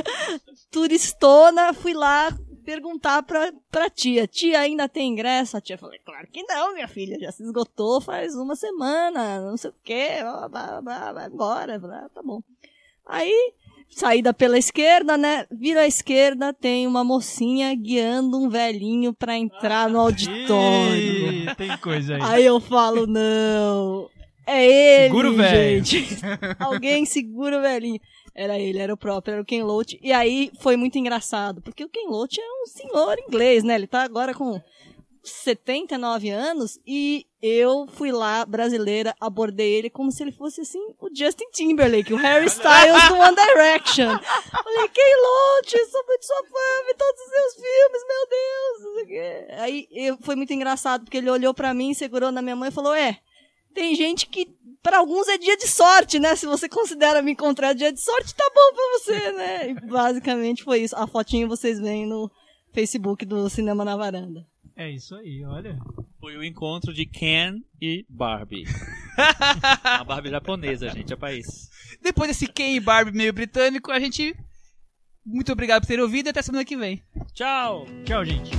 turistona, 0.72 1.74
fui 1.74 1.94
lá 1.94 2.30
perguntar 2.64 3.22
pra, 3.24 3.52
pra 3.70 3.90
tia, 3.90 4.26
tia, 4.28 4.60
ainda 4.60 4.88
tem 4.90 5.12
ingresso? 5.12 5.58
A 5.58 5.62
tia 5.62 5.78
falou, 5.78 5.96
claro 6.06 6.28
que 6.32 6.44
não, 6.44 6.74
minha 6.74 6.88
filha, 6.88 7.20
já 7.20 7.32
se 7.32 7.44
esgotou 7.44 8.02
faz 8.02 8.36
uma 8.36 8.56
semana, 8.56 9.40
não 9.42 9.58
sei 9.58 9.70
o 9.70 9.76
quê, 9.84 10.08
blá, 10.22 10.48
blá, 10.50 10.82
blá, 10.82 11.14
vai 11.14 11.28
embora. 11.28 11.76
Eu 11.76 11.82
falei, 11.82 11.98
ah, 11.98 12.10
tá 12.14 12.22
bom. 12.24 12.42
Aí, 13.06 13.54
saída 13.90 14.34
pela 14.34 14.58
esquerda, 14.58 15.18
né, 15.18 15.46
vira 15.52 15.82
à 15.82 15.88
esquerda, 15.88 16.54
tem 16.54 16.88
uma 16.88 17.04
mocinha 17.04 17.74
guiando 17.76 18.38
um 18.40 18.50
velhinho 18.50 19.14
pra 19.14 19.38
entrar 19.38 19.90
no 19.90 20.00
auditório. 20.00 20.98
Ih, 20.98 21.56
tem 21.56 21.78
coisa 21.78 22.16
aí. 22.16 22.22
Aí 22.24 22.46
eu 22.46 22.60
falo, 22.60 23.06
não. 23.06 24.10
É 24.46 24.66
ele, 24.66 25.04
Segura 25.06 25.30
o 25.32 25.36
velho. 25.36 25.86
gente. 25.86 26.06
Alguém 26.60 27.06
segura 27.06 27.60
o 27.60 27.62
velhinho. 27.62 28.00
Era 28.36 28.58
ele, 28.58 28.80
era 28.80 28.94
o 28.94 28.98
próprio, 28.98 29.34
era 29.34 29.42
o 29.42 29.46
Ken 29.46 29.64
Loach. 29.64 30.00
E 30.02 30.12
aí 30.12 30.52
foi 30.60 30.76
muito 30.76 30.98
engraçado, 30.98 31.62
porque 31.62 31.84
o 31.84 31.90
Ken 31.90 32.08
Loach 32.08 32.40
é 32.40 32.64
um 32.64 32.66
senhor 32.66 33.18
inglês, 33.20 33.64
né? 33.64 33.76
Ele 33.76 33.88
tá 33.88 34.02
agora 34.02 34.34
com 34.34 34.60
79 35.24 36.30
anos 36.30 36.80
e 36.86 37.26
eu 37.42 37.88
fui 37.88 38.12
lá, 38.12 38.46
brasileira, 38.46 39.16
abordei 39.20 39.74
ele 39.74 39.90
como 39.90 40.12
se 40.12 40.22
ele 40.24 40.32
fosse, 40.32 40.62
assim, 40.62 40.80
o 41.00 41.10
Justin 41.14 41.50
Timberlake, 41.52 42.14
o 42.14 42.18
Harry 42.18 42.46
Styles 42.46 43.08
do 43.08 43.16
One 43.16 43.36
Direction. 43.36 44.08
Falei, 44.08 44.88
Ken 44.90 45.16
Loach, 45.22 45.92
sou 45.92 46.06
muito 46.06 46.26
sua 46.26 46.44
fã, 46.44 46.86
vi 46.88 46.94
todos 46.96 47.22
os 47.22 47.30
seus 47.30 47.54
filmes, 47.56 48.06
meu 48.08 48.28
Deus. 48.30 49.60
Aí 49.60 49.88
eu, 49.92 50.18
foi 50.22 50.36
muito 50.36 50.54
engraçado, 50.54 51.06
porque 51.06 51.18
ele 51.18 51.30
olhou 51.30 51.54
pra 51.54 51.74
mim, 51.74 51.94
segurou 51.94 52.32
na 52.32 52.42
minha 52.42 52.56
mão 52.56 52.68
e 52.68 52.72
falou, 52.72 52.94
é, 52.94 53.20
tem 53.74 53.96
gente 53.96 54.28
que, 54.28 54.48
pra 54.82 55.00
alguns 55.00 55.28
é 55.28 55.38
dia 55.38 55.58
de 55.58 55.68
sorte, 55.68 56.20
né? 56.20 56.36
Se 56.36 56.46
você 56.46 56.70
considera 56.70 57.22
me 57.22 57.32
encontrar 57.32 57.74
dia 57.74 57.92
de 57.92 58.02
sorte, 58.02 58.36
tá 58.36 58.50
bom 58.54 58.76
pra 58.76 58.84
você, 59.00 59.32
né? 59.34 59.70
E 59.70 59.74
basicamente 59.88 60.64
foi 60.64 60.82
isso. 60.82 60.96
A 60.96 61.08
fotinho 61.08 61.48
vocês 61.48 61.80
veem 61.80 62.06
no 62.06 62.32
Facebook 62.74 63.26
do 63.26 63.50
Cinema 63.50 63.84
na 63.84 63.96
Varanda. 63.96 64.46
É 64.76 64.90
isso 64.90 65.16
aí, 65.16 65.44
olha. 65.46 65.78
Foi 66.20 66.38
o 66.38 66.44
encontro 66.44 66.94
de 66.94 67.06
Ken 67.06 67.60
e 67.82 68.06
Barbie. 68.10 68.64
a 69.84 70.04
Barbie 70.04 70.30
japonesa, 70.30 70.90
gente, 70.90 71.14
é 71.14 71.16
país. 71.16 71.70
Depois 72.02 72.30
desse 72.30 72.48
Ken 72.48 72.76
e 72.76 72.80
Barbie 72.80 73.12
meio 73.12 73.34
britânico, 73.34 73.92
a 73.92 74.00
gente. 74.00 74.36
Muito 75.26 75.52
obrigado 75.52 75.82
por 75.82 75.88
ter 75.88 76.02
ouvido 76.02 76.28
e 76.28 76.30
até 76.30 76.42
semana 76.42 76.66
que 76.66 76.76
vem. 76.76 77.02
Tchau! 77.34 77.86
Tchau, 78.06 78.26
gente. 78.26 78.52